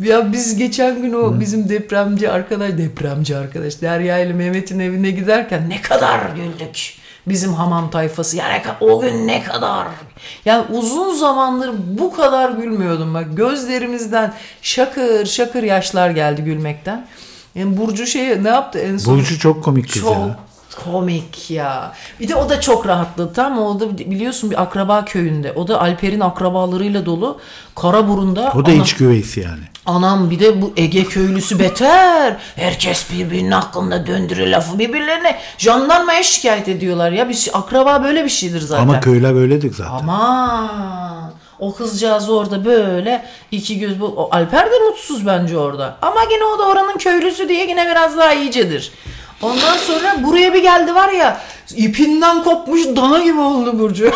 Ya 0.01 0.33
biz 0.33 0.57
geçen 0.57 1.03
gün 1.03 1.13
o 1.13 1.41
bizim 1.41 1.69
depremci 1.69 2.31
arkadaş, 2.31 2.71
depremci 2.79 3.37
arkadaş 3.37 3.83
Derya 3.83 4.19
ile 4.19 4.33
Mehmet'in 4.33 4.79
evine 4.79 5.11
giderken 5.11 5.71
ne 5.71 5.83
kadar 5.83 6.21
güldük. 6.37 7.02
Bizim 7.27 7.55
hamam 7.55 7.91
tayfası 7.91 8.37
yani 8.37 8.63
o 8.81 9.01
gün 9.01 9.27
ne 9.27 9.43
kadar. 9.43 9.87
Yani 10.45 10.65
uzun 10.73 11.15
zamandır 11.15 11.71
bu 11.87 12.13
kadar 12.13 12.51
gülmüyordum 12.51 13.15
bak. 13.15 13.27
Gözlerimizden 13.33 14.35
şakır 14.63 15.27
şakır 15.27 15.63
yaşlar 15.63 16.11
geldi 16.11 16.43
gülmekten. 16.43 17.07
Yani 17.55 17.77
Burcu 17.77 18.07
şey 18.07 18.45
ne 18.45 18.49
yaptı 18.49 18.79
en 18.79 18.97
son? 18.97 19.19
Burcu 19.19 19.39
çok 19.39 19.65
komik 19.65 19.93
kız 19.93 20.03
Çok 20.03 20.17
ya. 20.17 20.39
Komik 20.75 21.51
ya. 21.51 21.93
Bir 22.21 22.29
de 22.29 22.35
o 22.37 22.49
da 22.49 22.61
çok 22.61 22.87
rahatladı 22.87 23.33
tamam 23.35 23.59
mı? 23.59 23.69
O 23.69 23.81
da 23.81 23.99
biliyorsun 23.99 24.51
bir 24.51 24.63
akraba 24.63 25.05
köyünde. 25.05 25.53
O 25.53 25.69
da 25.69 25.81
Alper'in 25.81 26.21
akrabalarıyla 26.21 27.07
dolu. 27.07 27.41
Karaburun'da. 27.77 28.53
O 28.57 28.67
da 28.67 28.71
Ana- 28.71 28.83
iç 28.83 28.95
güveysi 28.97 29.41
yani. 29.41 29.63
Anam 29.87 30.31
bir 30.31 30.41
de 30.41 30.63
bu 30.63 30.73
Ege 30.77 31.05
köylüsü 31.05 31.59
beter. 31.59 32.37
Herkes 32.57 33.13
birbirinin 33.13 33.51
hakkında 33.51 34.07
döndürü 34.07 34.51
lafı 34.51 34.79
birbirlerine 34.79 35.39
jandarmaya 35.59 36.23
şikayet 36.23 36.69
ediyorlar 36.69 37.13
ya. 37.13 37.29
Bir 37.29 37.51
akraba 37.53 38.05
böyle 38.05 38.25
bir 38.25 38.31
şeydir 38.31 38.61
zaten. 38.61 38.83
Ama 38.83 39.01
köyler 39.01 39.35
öyledir 39.35 39.75
zaten. 39.75 39.93
Aman. 39.93 41.33
O 41.59 41.75
kızcağız 41.75 42.31
orada 42.31 42.65
böyle 42.65 43.25
iki 43.51 43.79
göz 43.79 44.01
bu 44.01 44.29
Alper 44.31 44.67
de 44.67 44.79
mutsuz 44.89 45.27
bence 45.27 45.59
orada. 45.59 45.97
Ama 46.03 46.21
yine 46.33 46.45
o 46.45 46.59
da 46.59 46.63
oranın 46.63 46.99
köylüsü 46.99 47.49
diye 47.49 47.67
yine 47.69 47.87
biraz 47.91 48.17
daha 48.17 48.33
iyicedir. 48.35 48.93
Ondan 49.43 49.77
sonra 49.77 50.25
buraya 50.25 50.55
bir 50.55 50.63
geldi 50.63 50.95
var 50.95 51.09
ya 51.09 51.41
ipinden 51.77 52.43
kopmuş 52.45 52.81
dana 52.97 53.23
gibi 53.23 53.41
oldu 53.41 53.79
Burcu. 53.79 54.13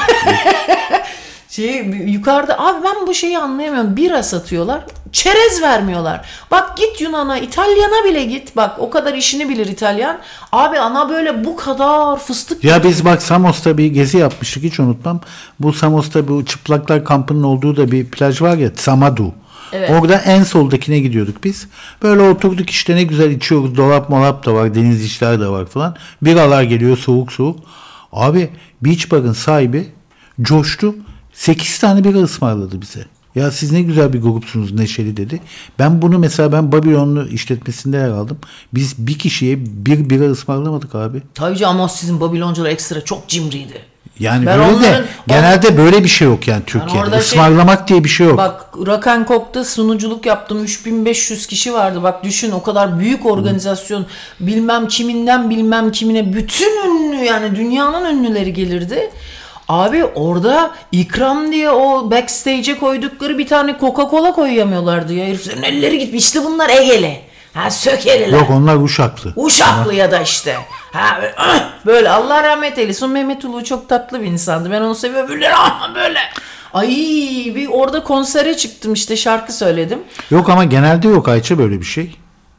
şey 1.48 1.84
yukarıda 2.06 2.58
abi 2.58 2.84
ben 2.84 3.06
bu 3.06 3.14
şeyi 3.14 3.38
anlayamıyorum. 3.38 3.96
Bira 3.96 4.22
satıyorlar. 4.22 4.80
Çerez 5.12 5.62
vermiyorlar. 5.62 6.28
Bak 6.50 6.76
git 6.76 7.00
Yunan'a, 7.00 7.38
İtalyan'a 7.38 8.04
bile 8.04 8.24
git. 8.24 8.56
Bak 8.56 8.76
o 8.78 8.90
kadar 8.90 9.14
işini 9.14 9.48
bilir 9.48 9.66
İtalyan. 9.66 10.18
Abi 10.52 10.78
ana 10.78 11.08
böyle 11.08 11.44
bu 11.44 11.56
kadar 11.56 12.18
fıstık 12.18 12.64
Ya 12.64 12.84
biz 12.84 13.04
bak 13.04 13.22
Samos'ta 13.22 13.78
bir 13.78 13.86
gezi 13.86 14.18
yapmıştık 14.18 14.62
hiç 14.62 14.80
unutmam. 14.80 15.20
Bu 15.60 15.72
Samos'ta 15.72 16.28
bu 16.28 16.44
çıplaklar 16.44 17.04
kampının 17.04 17.42
olduğu 17.42 17.76
da 17.76 17.92
bir 17.92 18.06
plaj 18.06 18.42
var 18.42 18.56
ya 18.56 18.74
Samadu. 19.70 19.93
Orada 19.93 20.18
en 20.18 20.43
soldakine 20.43 20.98
gidiyorduk 20.98 21.44
biz. 21.44 21.68
Böyle 22.02 22.22
oturduk 22.22 22.70
işte 22.70 22.97
ne 22.97 23.02
güzel 23.02 23.30
içiyoruz. 23.30 23.76
Dolap 23.76 24.10
molap 24.10 24.47
da 24.47 24.55
var. 24.55 24.74
Deniz 24.74 25.05
işler 25.05 25.40
de 25.40 25.48
var 25.48 25.66
falan. 25.66 25.97
Biralar 26.22 26.62
geliyor 26.62 26.97
soğuk 26.97 27.32
soğuk. 27.32 27.60
Abi 28.12 28.51
Beach 28.82 29.10
Bar'ın 29.10 29.32
sahibi 29.32 29.88
coştu. 30.43 30.94
8 31.32 31.78
tane 31.78 32.05
bira 32.05 32.18
ısmarladı 32.18 32.80
bize. 32.80 33.05
Ya 33.34 33.51
siz 33.51 33.72
ne 33.72 33.82
güzel 33.82 34.12
bir 34.12 34.22
grupsunuz 34.22 34.72
neşeli 34.72 35.16
dedi. 35.16 35.40
Ben 35.78 36.02
bunu 36.02 36.18
mesela 36.18 36.52
ben 36.52 36.72
Babylonlu 36.72 37.28
işletmesinde 37.28 37.97
yer 37.97 38.09
aldım. 38.09 38.38
Biz 38.74 39.06
bir 39.06 39.18
kişiye 39.18 39.59
bir 39.66 40.10
bira 40.10 40.24
ısmarlamadık 40.24 40.94
abi. 40.94 41.22
Tabii 41.34 41.56
canım 41.56 41.76
ama 41.76 41.88
sizin 41.88 42.20
Babiloncular 42.20 42.70
ekstra 42.70 43.05
çok 43.05 43.28
cimriydi. 43.28 43.95
Yani 44.20 44.47
Ben 44.47 44.59
böyle 44.59 44.70
de 44.72 44.76
onların- 44.76 45.05
genelde 45.26 45.78
böyle 45.78 46.05
bir 46.05 46.09
şey 46.09 46.28
yok 46.28 46.48
yani 46.48 46.62
Türkiye'de. 46.66 47.10
şey- 47.10 47.18
Ismarlamak 47.18 47.88
diye 47.88 48.05
bir 48.05 48.09
şey 48.09 48.26
yok. 48.26 48.38
Bak 48.38 48.66
Rock 48.86 49.06
and 49.06 49.28
Coke'da 49.28 49.64
sunuculuk 49.64 50.26
yaptım. 50.26 50.64
3500 50.64 51.47
kişi 51.47 51.72
vardı. 51.74 52.02
Bak 52.02 52.24
düşün 52.24 52.51
o 52.51 52.62
kadar 52.62 52.98
büyük 52.98 53.26
organizasyon. 53.26 54.06
Bilmem 54.40 54.88
kiminden 54.88 55.51
bilmem 55.51 55.93
kimine 55.93 56.32
bütün 56.32 56.86
ünlü 56.88 57.24
yani 57.24 57.56
dünyanın 57.56 58.05
ünlüleri 58.18 58.52
gelirdi. 58.52 59.10
Abi 59.68 60.05
orada 60.05 60.70
ikram 60.93 61.52
diye 61.52 61.70
o 61.70 62.10
backstage'e 62.10 62.78
koydukları 62.78 63.38
bir 63.38 63.47
tane 63.47 63.70
Coca-Cola 63.80 64.32
koyamıyorlardı 64.32 65.12
ya. 65.12 65.26
Heriflerin 65.26 65.62
elleri 65.62 65.98
gitmiş. 65.98 66.24
İşte 66.24 66.44
bunlar 66.44 66.68
Egeli. 66.70 67.20
Ha 67.56 67.70
Sökeliler. 67.70 68.38
Yok 68.38 68.50
onlar 68.50 68.76
Uşaklı. 68.76 69.32
Uşaklı 69.36 69.94
ya 69.94 70.10
da 70.10 70.20
işte. 70.20 70.56
Ha 70.92 71.20
böyle, 71.86 72.10
ah, 72.10 72.16
Allah 72.16 72.42
rahmet 72.42 72.78
eylesin. 72.78 73.10
Mehmet 73.10 73.44
Ulu 73.44 73.64
çok 73.64 73.88
tatlı 73.88 74.20
bir 74.20 74.26
insandı. 74.26 74.70
Ben 74.70 74.80
onu 74.80 74.94
seviyorum. 74.94 75.28
Böyle 75.28 75.50
böyle. 75.94 76.18
Ay 76.74 76.88
bir 77.54 77.68
orada 77.68 78.04
konsere 78.04 78.56
çıktım 78.56 78.92
işte 78.92 79.16
şarkı 79.16 79.52
söyledim. 79.52 79.98
Yok 80.30 80.48
ama 80.48 80.64
genelde 80.64 81.08
yok 81.08 81.28
Ayça 81.28 81.58
böyle 81.58 81.80
bir 81.80 81.84
şey. 81.84 82.16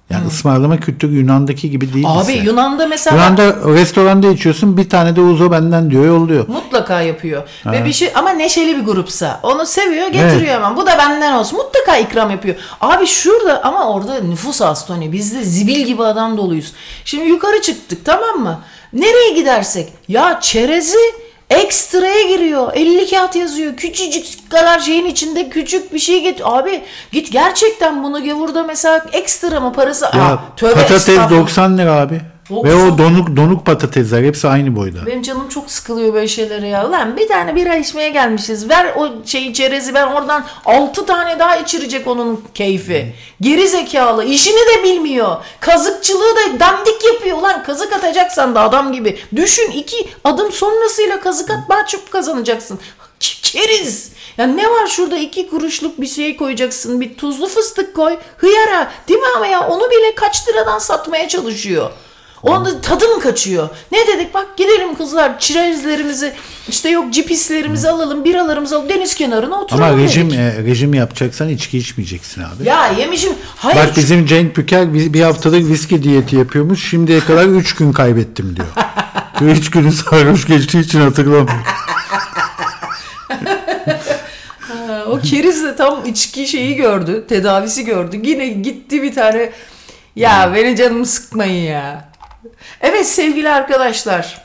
Yani 0.10 0.28
ısmarlama 0.28 0.78
kültürü 0.80 1.16
Yunan'daki 1.16 1.70
gibi 1.70 1.94
değil. 1.94 2.06
Abi 2.10 2.34
bizde. 2.34 2.46
Yunan'da 2.50 2.88
mesela 2.88 3.16
Yunan'da 3.18 3.74
restoranda 3.74 4.28
içiyorsun 4.28 4.78
bir 4.78 4.90
tane 4.90 5.16
de 5.16 5.22
uzo 5.22 5.52
benden 5.52 5.92
diyor 5.92 6.06
yolluyor. 6.06 6.48
mutlaka 6.48 7.02
yapıyor. 7.02 7.44
Ve 7.66 7.86
bir 7.86 7.94
şey 7.94 8.12
ama 8.16 8.30
neşeli 8.30 8.78
bir 8.78 8.86
grupsa 8.86 9.40
onu 9.44 9.66
seviyor 9.66 10.08
getiriyor 10.08 10.42
Evet. 10.42 10.50
hemen. 10.50 10.78
Bu 10.78 10.86
da 10.86 10.98
benden 10.98 11.34
olsun. 11.34 11.58
Mutlaka 11.60 11.98
ikram 11.98 12.30
yapıyor. 12.32 12.56
Abi 12.82 13.08
şurada 13.08 13.64
ama 13.64 13.94
orada 13.94 14.20
nüfus 14.20 14.62
az 14.62 14.86
Tony. 14.88 15.12
Biz 15.12 15.36
de 15.36 15.44
zibil 15.44 15.86
gibi 15.86 16.04
adam 16.04 16.38
doluyuz. 16.38 16.74
Şimdi 17.06 17.26
yukarı 17.28 17.62
çıktık 17.62 18.06
tamam 18.06 18.40
mı? 18.40 18.60
Nereye 18.94 19.34
gidersek 19.34 19.90
ya 20.08 20.40
çerezi 20.42 20.98
ekstraya 21.50 22.22
giriyor. 22.22 22.72
50 22.74 23.10
kağıt 23.10 23.36
yazıyor. 23.36 23.76
Küçücük 23.76 24.52
kadar 24.52 24.80
şeyin 24.80 25.06
içinde 25.06 25.50
küçük 25.50 25.94
bir 25.94 26.00
şey 26.00 26.22
get. 26.22 26.42
Abi 26.44 26.84
git 27.12 27.32
gerçekten 27.32 28.04
bunu 28.04 28.24
gavurda 28.24 28.64
mesela 28.64 29.06
ekstra 29.14 29.60
mı 29.60 29.74
parası? 29.74 30.06
Ya 30.06 30.24
Aa, 30.24 30.40
tövbe 30.58 30.74
patates 30.74 31.10
estağfurullah. 31.10 31.42
90 31.42 31.78
lira 31.78 31.94
abi. 31.94 32.22
Ve 32.52 32.72
90. 32.72 32.92
o 32.92 32.98
donuk 32.98 33.36
donuk 33.36 33.66
patatesler 33.66 34.24
hepsi 34.24 34.48
aynı 34.48 34.76
boyda. 34.76 35.06
Benim 35.06 35.22
canım 35.22 35.50
çok 35.50 35.72
sıkılıyor 35.72 36.14
böyle 36.14 36.28
şeylere 36.28 36.68
ya. 36.68 36.88
Ulan 36.88 37.18
bir 37.18 37.28
tane 37.28 37.56
bira 37.56 37.76
içmeye 37.76 38.10
gelmişiz. 38.10 38.70
Ver 38.70 38.94
o 38.96 39.10
şeyi 39.26 39.54
çerezi 39.54 39.94
ben 39.94 40.08
oradan 40.08 40.46
6 40.66 41.06
tane 41.06 41.40
daha 41.40 41.56
içirecek 41.56 42.08
onun 42.08 42.44
keyfi. 42.54 43.14
Geri 43.42 43.68
zekalı. 43.68 44.26
işini 44.26 44.60
de 44.78 44.84
bilmiyor. 44.84 45.38
Kazıkçılığı 45.60 46.36
da 46.36 46.60
dandik 46.60 47.06
yapıyor. 47.06 47.38
Ulan 47.38 47.64
kazık 47.64 47.94
atacaksan 47.94 48.56
da 48.56 48.62
adam 48.62 48.94
gibi. 48.94 49.20
Düşün 49.36 49.72
iki 49.72 50.10
adım 50.24 50.52
sonrasıyla 50.52 51.20
kazık 51.20 51.50
at 51.50 51.60
daha 51.70 51.86
çok 51.86 52.12
kazanacaksın. 52.12 52.80
Keriz. 53.20 54.12
Ya 54.38 54.48
ne 54.48 54.70
var 54.70 54.88
şurada 54.88 55.18
iki 55.18 55.50
kuruşluk 55.50 56.02
bir 56.02 56.08
şey 56.08 56.38
koyacaksın. 56.38 57.02
Bir 57.02 57.18
tuzlu 57.18 57.48
fıstık 57.48 57.96
koy. 57.96 58.18
Hıyara. 58.38 58.92
Değil 59.08 59.20
mi 59.20 59.26
ama 59.36 59.48
ya 59.48 59.68
onu 59.68 59.92
bile 59.92 60.16
kaç 60.16 60.48
liradan 60.48 60.80
satmaya 60.80 61.28
çalışıyor. 61.28 61.92
Onda 62.48 62.82
tadım 62.82 63.20
kaçıyor. 63.20 63.70
Ne 63.92 64.08
dedik 64.08 64.34
bak 64.34 64.58
gidelim 64.58 64.96
kızlar 64.96 65.40
çirezlerimizi 65.40 66.34
işte 66.70 66.90
yok 66.90 67.14
cipislerimizi 67.14 67.90
alalım 67.90 68.24
biralarımızı 68.26 68.76
alalım 68.76 68.90
deniz 68.90 69.16
kenarına 69.16 69.62
oturalım 69.62 69.84
Ama 69.94 69.98
rejim 70.04 70.30
dedik. 70.30 70.40
e, 70.40 70.64
rejim 70.64 70.94
yapacaksan 70.94 71.50
içki 71.50 71.78
içmeyeceksin 71.78 72.42
abi. 72.44 72.64
Ya 72.66 72.88
yemişim. 72.88 73.34
Hayır. 73.56 73.78
Bak 73.78 73.98
bizim 73.98 74.26
Cenk 74.26 74.58
Büker 74.58 74.94
bir 74.94 75.14
bir 75.14 75.22
haftadır 75.22 75.58
viski 75.58 76.04
diyeti 76.04 76.36
yapıyormuş. 76.36 76.90
Şimdiye 76.90 77.20
kadar 77.20 77.46
3 77.46 77.76
gün 77.76 77.92
kaybettim 77.94 78.56
diyor. 78.56 78.68
3 79.58 79.72
günü 79.72 79.92
sarhoş 79.92 80.48
geçtiği 80.48 80.80
için 80.80 81.00
hatırlamıyorum. 81.02 81.50
O 85.08 85.20
keriz 85.20 85.64
de 85.64 85.76
tam 85.76 86.06
içki 86.06 86.48
şeyi 86.48 86.76
gördü. 86.76 87.26
Tedavisi 87.30 87.86
gördü. 87.86 88.20
Yine 88.24 88.48
gitti 88.48 89.04
bir 89.04 89.16
tane. 89.16 89.52
Ya 90.16 90.52
beni 90.56 90.76
canımı 90.76 91.06
sıkmayın 91.06 91.64
ya. 91.72 92.10
Evet 92.82 93.08
sevgili 93.08 93.50
arkadaşlar. 93.50 94.42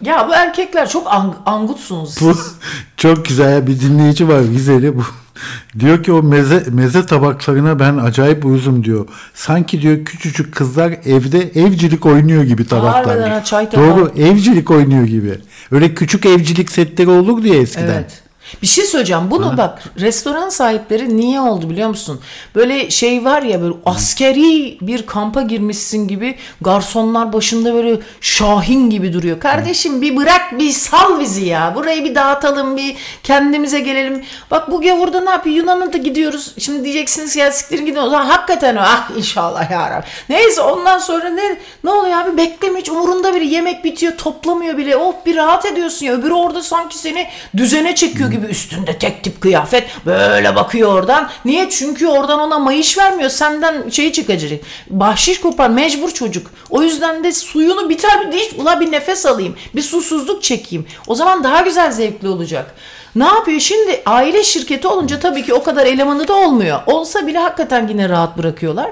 Ya 0.00 0.28
bu 0.28 0.34
erkekler 0.34 0.88
çok 0.88 1.06
ang- 1.06 1.34
angutsunuz. 1.46 2.16
Bu 2.20 2.34
çok 2.96 3.26
güzel 3.26 3.66
bir 3.66 3.80
dinleyici 3.80 4.28
var 4.28 4.40
Vizeli 4.50 4.96
bu. 4.96 5.02
Diyor 5.78 6.02
ki 6.02 6.12
o 6.12 6.22
meze, 6.22 6.64
meze 6.70 7.06
tabaklarına 7.06 7.78
ben 7.80 7.96
acayip 7.96 8.44
uyuzum 8.44 8.84
diyor. 8.84 9.08
Sanki 9.34 9.82
diyor 9.82 10.04
küçücük 10.04 10.54
kızlar 10.54 10.90
evde 10.90 11.40
evcilik 11.40 12.06
oynuyor 12.06 12.42
gibi 12.42 12.66
tabaklar. 12.66 13.06
Harbiden 13.06 13.30
ha, 13.30 13.44
çay 13.44 13.70
tabağı. 13.70 13.86
Doğru 13.86 14.12
evcilik 14.16 14.70
oynuyor 14.70 15.04
gibi. 15.04 15.38
Öyle 15.70 15.94
küçük 15.94 16.26
evcilik 16.26 16.72
setleri 16.72 17.10
olurdu 17.10 17.46
ya 17.46 17.54
eskiden. 17.54 17.86
Evet. 17.86 18.22
Bir 18.62 18.66
şey 18.66 18.84
söyleyeceğim. 18.84 19.30
Bunu 19.30 19.56
bak 19.58 19.82
restoran 20.00 20.48
sahipleri 20.48 21.16
niye 21.16 21.40
oldu 21.40 21.70
biliyor 21.70 21.88
musun? 21.88 22.20
Böyle 22.54 22.90
şey 22.90 23.24
var 23.24 23.42
ya 23.42 23.62
böyle 23.62 23.74
askeri 23.86 24.78
bir 24.80 25.06
kampa 25.06 25.42
girmişsin 25.42 26.08
gibi 26.08 26.38
garsonlar 26.60 27.32
başında 27.32 27.74
böyle 27.74 28.00
şahin 28.20 28.90
gibi 28.90 29.12
duruyor. 29.12 29.40
Kardeşim 29.40 30.02
bir 30.02 30.16
bırak 30.16 30.58
bir 30.58 30.70
sal 30.70 31.20
bizi 31.20 31.44
ya. 31.44 31.72
Burayı 31.74 32.04
bir 32.04 32.14
dağıtalım 32.14 32.76
bir 32.76 32.96
kendimize 33.22 33.80
gelelim. 33.80 34.24
Bak 34.50 34.70
bu 34.70 34.80
gavurda 34.80 35.20
ne 35.20 35.30
yapıyor? 35.30 35.56
Yunan'a 35.56 35.92
da 35.92 35.98
gidiyoruz. 35.98 36.54
Şimdi 36.58 36.84
diyeceksiniz 36.84 37.36
ya 37.36 37.52
siktirin 37.52 37.86
gidin. 37.86 37.98
O 38.00 38.10
zaman 38.10 38.26
hakikaten 38.26 38.76
o. 38.76 38.80
Ah 38.80 39.10
inşallah 39.16 39.70
ya 39.70 39.90
Rabbi. 39.90 40.06
Neyse 40.28 40.60
ondan 40.60 40.98
sonra 40.98 41.28
ne 41.28 41.58
ne 41.84 41.90
oluyor 41.90 42.16
abi? 42.16 42.36
Bekleme 42.36 42.80
hiç 42.80 42.88
umurunda 42.88 43.34
biri. 43.34 43.46
Yemek 43.46 43.84
bitiyor 43.84 44.16
toplamıyor 44.16 44.78
bile. 44.78 44.96
Oh 44.96 45.14
bir 45.26 45.36
rahat 45.36 45.66
ediyorsun 45.66 46.06
ya. 46.06 46.12
Öbürü 46.12 46.32
orada 46.32 46.62
sanki 46.62 46.98
seni 46.98 47.26
düzene 47.56 47.94
çekiyor 47.94 48.30
gibi 48.36 48.46
üstünde 48.46 48.98
tek 48.98 49.24
tip 49.24 49.40
kıyafet. 49.40 49.84
Böyle 50.06 50.56
bakıyor 50.56 50.92
oradan. 50.92 51.28
Niye? 51.44 51.70
Çünkü 51.70 52.06
oradan 52.06 52.40
ona 52.40 52.58
mayış 52.58 52.98
vermiyor. 52.98 53.30
Senden 53.30 53.88
şey 53.88 54.12
çıkacak. 54.12 54.60
Bahşiş 54.90 55.40
kopar. 55.40 55.70
Mecbur 55.70 56.10
çocuk. 56.10 56.50
O 56.70 56.82
yüzden 56.82 57.24
de 57.24 57.32
suyunu 57.32 57.88
biter 57.88 58.26
bir 58.26 58.32
diş. 58.32 58.52
Ula 58.58 58.80
bir 58.80 58.92
nefes 58.92 59.26
alayım. 59.26 59.56
Bir 59.74 59.82
susuzluk 59.82 60.42
çekeyim. 60.42 60.86
O 61.06 61.14
zaman 61.14 61.44
daha 61.44 61.60
güzel 61.60 61.90
zevkli 61.90 62.28
olacak. 62.28 62.74
Ne 63.16 63.24
yapıyor? 63.24 63.60
Şimdi 63.60 64.02
aile 64.06 64.42
şirketi 64.42 64.88
olunca 64.88 65.20
tabii 65.20 65.44
ki 65.44 65.54
o 65.54 65.62
kadar 65.62 65.86
elemanı 65.86 66.28
da 66.28 66.34
olmuyor. 66.34 66.80
Olsa 66.86 67.26
bile 67.26 67.38
hakikaten 67.38 67.88
yine 67.88 68.08
rahat 68.08 68.38
bırakıyorlar. 68.38 68.90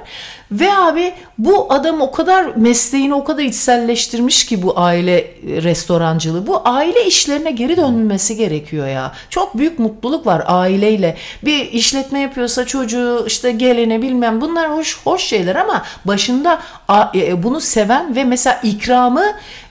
Ve 0.52 0.72
abi 0.72 1.14
bu 1.38 1.66
adam 1.72 2.00
o 2.00 2.10
kadar 2.10 2.44
mesleğini 2.56 3.14
o 3.14 3.24
kadar 3.24 3.42
içselleştirmiş 3.42 4.46
ki 4.46 4.62
bu 4.62 4.78
aile 4.80 5.18
e, 5.18 5.26
restorancılığı. 5.62 6.46
Bu 6.46 6.62
aile 6.64 7.06
işlerine 7.06 7.50
geri 7.50 7.76
dönülmesi 7.76 8.36
gerekiyor 8.36 8.86
ya. 8.86 9.12
Çok 9.30 9.58
büyük 9.58 9.78
mutluluk 9.78 10.26
var 10.26 10.44
aileyle. 10.46 11.16
Bir 11.44 11.72
işletme 11.72 12.20
yapıyorsa 12.20 12.66
çocuğu 12.66 13.24
işte 13.26 13.50
gelene 13.52 14.02
bilmem 14.02 14.40
bunlar 14.40 14.70
hoş 14.72 14.98
hoş 15.04 15.22
şeyler 15.22 15.56
ama 15.56 15.82
başında 16.04 16.58
a- 16.88 17.08
e, 17.14 17.42
bunu 17.42 17.60
seven 17.60 18.16
ve 18.16 18.24
mesela 18.24 18.60
ikramı 18.62 19.24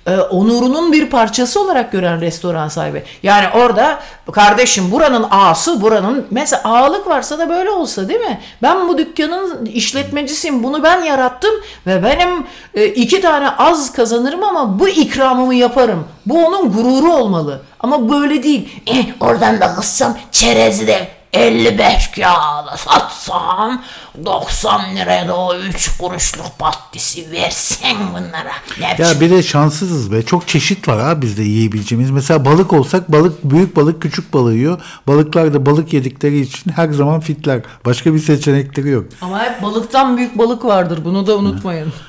e, 0.08 0.18
onurunun 0.18 0.92
bir 0.94 1.10
parçası 1.10 1.62
olarak 1.62 1.92
gören 1.92 2.22
restoran 2.22 2.68
sahibi. 2.68 3.04
Yani 3.24 3.46
orada 3.56 4.00
kardeşim 4.32 4.92
buranın 4.92 5.26
ağası 5.32 5.82
buranın 5.82 6.28
mesela 6.32 6.62
ağalık 6.64 7.08
varsa 7.08 7.40
da 7.40 7.50
böyle 7.50 7.70
olsa 7.70 8.10
değil 8.10 8.20
mi? 8.20 8.40
Ben 8.62 8.88
bu 8.88 8.98
dükkanın 8.98 9.66
işletmecisiyim 9.66 10.64
bunu 10.64 10.84
ben 10.84 11.02
yarattım 11.04 11.53
ve 11.88 12.04
benim 12.04 12.48
e, 12.74 12.86
iki 12.86 13.22
tane 13.22 13.50
az 13.50 13.92
kazanırım 13.92 14.44
ama 14.44 14.80
bu 14.80 14.90
ikramımı 14.90 15.56
yaparım. 15.56 16.08
Bu 16.26 16.46
onun 16.46 16.72
gururu 16.74 17.14
olmalı. 17.14 17.62
Ama 17.80 18.10
böyle 18.10 18.44
değil. 18.44 18.82
Eh, 18.88 19.06
oradan 19.20 19.62
da 19.62 19.76
kıssam 19.76 20.18
çerezi 20.32 20.88
de 20.88 21.08
55 21.34 22.08
kağıda 22.12 22.78
satsam 22.78 23.84
90 24.26 24.96
liraya 24.96 25.28
da 25.28 25.38
o 25.38 25.56
3 25.56 25.98
kuruşluk 25.98 26.60
patatesi 26.60 27.32
versen 27.32 27.98
bunlara. 28.12 28.52
Ne 28.80 29.04
Ya 29.04 29.22
bir 29.22 29.30
de 29.30 29.44
şanssızız 29.44 30.12
be. 30.12 30.24
Çok 30.26 30.48
çeşit 30.48 30.88
var 30.88 31.00
ha 31.02 31.22
bizde 31.22 31.44
yiyebileceğimiz. 31.44 32.12
Mesela 32.12 32.46
balık 32.46 32.74
olsak 32.74 33.12
balık 33.12 33.44
büyük 33.44 33.76
balık 33.76 34.02
küçük 34.02 34.34
balığı 34.34 34.54
yiyor. 34.56 34.82
Balıklar 35.08 35.54
da 35.54 35.66
balık 35.66 35.94
yedikleri 35.94 36.40
için 36.40 36.72
her 36.72 36.90
zaman 36.90 37.20
fitler. 37.20 37.62
Başka 37.86 38.14
bir 38.14 38.20
seçenekleri 38.20 38.90
yok. 38.90 39.06
Ama 39.22 39.44
hep 39.44 39.62
balıktan 39.62 40.18
büyük 40.18 40.38
balık 40.38 40.66
vardır. 40.66 41.00
Bunu 41.06 41.28
da 41.28 41.38
unutmayın. 41.38 41.94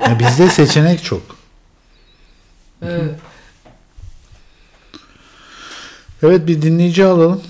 Ya 0.00 0.18
bizde 0.18 0.48
seçenek 0.48 1.04
çok. 1.04 1.22
Evet. 2.82 3.14
Evet 6.22 6.46
bir 6.46 6.62
dinleyici 6.62 7.04
alalım. 7.04 7.42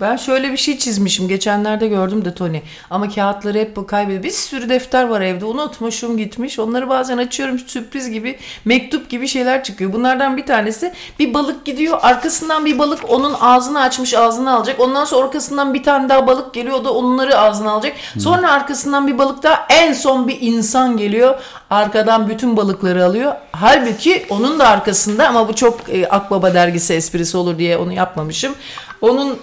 Ben 0.00 0.16
şöyle 0.16 0.52
bir 0.52 0.56
şey 0.56 0.78
çizmişim. 0.78 1.28
Geçenlerde 1.28 1.88
gördüm 1.88 2.24
de 2.24 2.34
Tony. 2.34 2.60
Ama 2.90 3.08
kağıtları 3.08 3.58
hep 3.58 3.88
kaybediyor. 3.88 4.22
Bir 4.22 4.30
sürü 4.30 4.68
defter 4.68 5.04
var 5.08 5.20
evde. 5.20 5.44
Unutmuşum 5.44 6.16
gitmiş. 6.16 6.58
Onları 6.58 6.88
bazen 6.88 7.18
açıyorum 7.18 7.58
sürpriz 7.58 8.10
gibi. 8.10 8.38
Mektup 8.64 9.10
gibi 9.10 9.28
şeyler 9.28 9.64
çıkıyor. 9.64 9.92
Bunlardan 9.92 10.36
bir 10.36 10.46
tanesi 10.46 10.92
bir 11.18 11.34
balık 11.34 11.64
gidiyor. 11.64 11.98
Arkasından 12.02 12.64
bir 12.64 12.78
balık 12.78 13.10
onun 13.10 13.34
ağzını 13.40 13.80
açmış 13.80 14.14
ağzını 14.14 14.54
alacak. 14.54 14.80
Ondan 14.80 15.04
sonra 15.04 15.24
arkasından 15.26 15.74
bir 15.74 15.82
tane 15.82 16.08
daha 16.08 16.26
balık 16.26 16.54
geliyor. 16.54 16.80
O 16.80 16.84
da 16.84 16.94
onları 16.94 17.38
ağzına 17.38 17.70
alacak. 17.70 17.96
Sonra 18.18 18.52
arkasından 18.52 19.06
bir 19.06 19.18
balık 19.18 19.42
daha. 19.42 19.66
En 19.70 19.92
son 19.92 20.28
bir 20.28 20.38
insan 20.40 20.96
geliyor. 20.96 21.34
Arkadan 21.70 22.28
bütün 22.28 22.56
balıkları 22.56 23.04
alıyor. 23.04 23.32
Halbuki 23.52 24.26
onun 24.30 24.58
da 24.58 24.68
arkasında 24.68 25.28
ama 25.28 25.48
bu 25.48 25.54
çok 25.54 25.80
e, 25.88 26.08
Akbaba 26.08 26.54
dergisi 26.54 26.94
esprisi 26.94 27.36
olur 27.36 27.58
diye 27.58 27.78
onu 27.78 27.92
yapmamışım. 27.92 28.54
Onun 29.00 29.38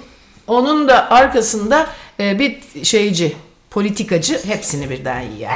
onun 0.48 0.88
da 0.88 1.12
arkasında 1.12 1.88
e, 2.20 2.40
bir 2.40 2.60
şeyci, 2.84 3.36
politikacı 3.70 4.46
hepsini 4.48 4.90
birden 4.90 5.20
yer. 5.40 5.52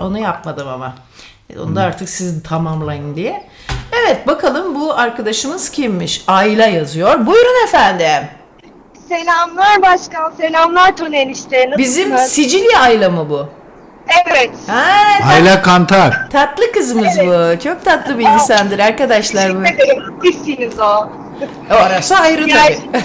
Onu 0.00 0.18
yapmadım 0.18 0.68
ama. 0.68 0.94
E, 1.50 1.58
Onu 1.58 1.76
da 1.76 1.82
artık 1.82 2.08
siz 2.08 2.42
tamamlayın 2.42 3.16
diye. 3.16 3.48
Evet 4.02 4.26
bakalım 4.26 4.74
bu 4.80 4.94
arkadaşımız 4.94 5.70
kimmiş? 5.70 6.24
Ayla 6.26 6.66
yazıyor. 6.66 7.26
Buyurun 7.26 7.64
efendim. 7.64 8.28
Selamlar 9.08 9.82
başkan, 9.82 10.32
selamlar 10.40 10.96
Tony 10.96 11.22
enişte. 11.22 11.56
Nasılsınız? 11.56 11.78
Bizim 11.78 12.18
Sicilya 12.18 12.80
Ayla 12.80 13.10
mı 13.10 13.30
bu? 13.30 13.48
Evet. 14.26 14.50
Ha, 14.66 14.84
tat- 15.20 15.32
Ayla 15.34 15.62
Kantar. 15.62 16.30
tatlı 16.30 16.72
kızımız 16.72 17.18
bu. 17.18 17.62
Çok 17.64 17.84
tatlı 17.84 18.18
bir 18.18 18.24
insandır 18.28 18.78
arkadaşlar 18.78 19.56
bu. 19.58 19.62
Teşekkür 19.62 19.84
ederim. 19.84 20.14
Sizsiniz 20.22 20.78
o. 20.80 21.08
Orası 21.70 22.16
ayrı 22.16 22.48
Yani- 22.50 22.78
tabii. 22.92 23.02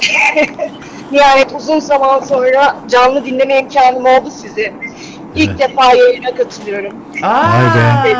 Nihayet 1.12 1.52
uzun 1.58 1.78
zaman 1.80 2.20
sonra 2.20 2.76
canlı 2.88 3.24
dinleme 3.24 3.58
imkanım 3.58 4.06
oldu 4.06 4.30
sizi. 4.42 4.72
İlk 5.34 5.58
defa 5.58 5.94
yayına 5.94 6.34
katılıyorum. 6.34 6.92
Aa, 7.22 7.42
Vay 8.04 8.14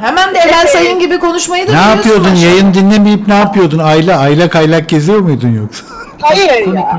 hemen 0.00 0.34
de 0.34 0.38
Emel 0.38 0.66
Sayın 0.66 0.98
gibi 0.98 1.18
konuşmayı 1.18 1.68
da 1.68 1.72
Ne 1.72 1.78
yapıyordun? 1.90 2.22
maşallah. 2.30 2.42
Yayın 2.42 2.74
dinlemeyip 2.74 3.28
ne 3.28 3.34
yapıyordun? 3.34 3.78
Ayla 3.78 4.18
aylak 4.20 4.56
aylak 4.56 4.88
geziyor 4.88 5.18
muydun 5.20 5.48
yoksa? 5.62 5.84
Hayır 6.20 6.74
ya. 6.74 6.98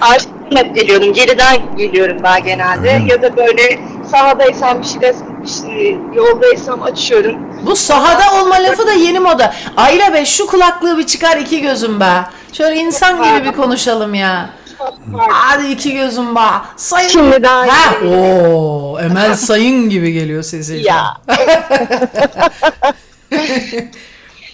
Arşivime 0.00 0.62
geliyordum. 0.74 1.12
Geriden 1.12 1.56
geliyorum 1.76 2.16
ben 2.22 2.44
genelde. 2.44 3.02
Ya 3.06 3.22
da 3.22 3.36
böyle 3.36 3.80
sahadaysam 4.10 4.80
bir 4.82 4.86
şeyde 4.86 5.14
bir 5.14 5.31
şey, 5.46 5.96
yoldaysam 6.14 6.82
açıyorum. 6.82 7.36
Bu 7.66 7.76
sahada 7.76 8.42
olma 8.42 8.54
lafı 8.54 8.86
da 8.86 8.92
yeni 8.92 9.20
moda. 9.20 9.54
Ayla 9.76 10.14
be 10.14 10.24
şu 10.24 10.46
kulaklığı 10.46 10.98
bir 10.98 11.06
çıkar 11.06 11.36
iki 11.36 11.60
gözüm 11.60 12.00
be. 12.00 12.12
Şöyle 12.52 12.76
insan 12.80 13.22
gibi 13.22 13.44
bir 13.48 13.52
konuşalım 13.56 14.14
ya. 14.14 14.50
Hadi 15.30 15.66
iki 15.72 15.94
gözüm 15.94 16.34
be. 16.36 16.40
Sayın. 16.76 17.08
Şimdi 17.08 17.42
daha 17.42 17.60
Ha, 17.60 17.94
iyi. 18.02 18.12
oo, 18.14 18.98
Emel 19.00 19.34
Sayın 19.34 19.88
gibi 19.90 20.12
geliyor 20.12 20.42
sesi. 20.42 20.74
Ya. 20.76 21.04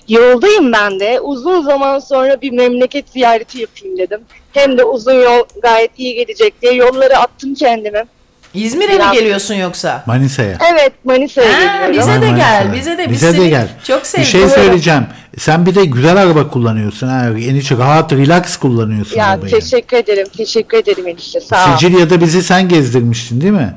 Yoldayım 0.08 0.72
ben 0.72 1.00
de. 1.00 1.20
Uzun 1.20 1.62
zaman 1.62 1.98
sonra 1.98 2.40
bir 2.40 2.50
memleket 2.52 3.08
ziyareti 3.08 3.60
yapayım 3.60 3.98
dedim. 3.98 4.20
Hem 4.52 4.78
de 4.78 4.84
uzun 4.84 5.12
yol 5.12 5.42
gayet 5.62 5.90
iyi 5.98 6.14
gelecek 6.14 6.62
diye 6.62 6.72
yolları 6.74 7.18
attım 7.18 7.54
kendime. 7.54 8.04
İzmir'e 8.54 8.92
mi 8.92 8.94
Biraz- 8.98 9.12
geliyorsun 9.12 9.54
yoksa? 9.54 10.02
Manisa'ya. 10.06 10.58
Evet 10.72 10.92
Manisa'ya 11.04 11.52
Ha, 11.52 11.62
geliyorum. 11.86 11.92
bize 11.92 12.20
de 12.22 12.30
Vay 12.32 12.36
gel, 12.36 12.64
Manisa'ya. 12.64 12.72
bize 12.74 12.98
de. 12.98 13.04
Biz 13.04 13.12
Bize 13.12 13.32
de 13.32 13.36
seni 13.36 13.48
gel. 13.48 13.68
Çok 13.86 14.02
Bir 14.18 14.24
şey 14.24 14.48
söyleyeceğim. 14.48 15.06
Sen 15.38 15.66
bir 15.66 15.74
de 15.74 15.84
güzel 15.84 16.16
araba 16.16 16.48
kullanıyorsun. 16.50 17.08
Ha. 17.08 17.26
En 17.40 17.54
içi 17.54 17.78
rahat, 17.78 18.12
relax 18.12 18.56
kullanıyorsun 18.56 19.16
Ya 19.16 19.26
arabayı. 19.26 19.52
teşekkür 19.60 19.96
ederim. 19.96 20.26
Teşekkür 20.36 20.78
ederim 20.78 21.08
enişte. 21.08 21.40
Sağ 21.40 21.66
ol. 21.66 21.72
Sicilya'da 21.78 22.20
bizi 22.20 22.42
sen 22.42 22.68
gezdirmiştin 22.68 23.40
değil 23.40 23.52
mi? 23.52 23.74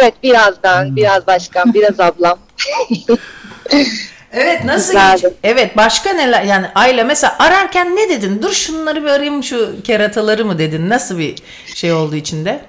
Evet 0.00 0.14
birazdan. 0.22 0.96
Biraz 0.96 1.26
başkan, 1.26 1.74
biraz 1.74 2.00
ablam. 2.00 2.38
Evet 4.32 4.64
nasıl 4.64 4.92
Güzeldi. 4.92 5.22
geç? 5.22 5.32
Evet 5.44 5.76
başka 5.76 6.12
neler 6.12 6.42
yani 6.42 6.66
Ayla 6.74 7.04
mesela 7.04 7.36
ararken 7.38 7.96
ne 7.96 8.08
dedin? 8.08 8.42
Dur 8.42 8.52
şunları 8.52 9.02
bir 9.04 9.08
arayayım 9.08 9.42
şu 9.44 9.82
kerataları 9.84 10.44
mı 10.44 10.58
dedin? 10.58 10.88
Nasıl 10.90 11.18
bir 11.18 11.34
şey 11.74 11.92
oldu 11.92 12.16
içinde? 12.16 12.60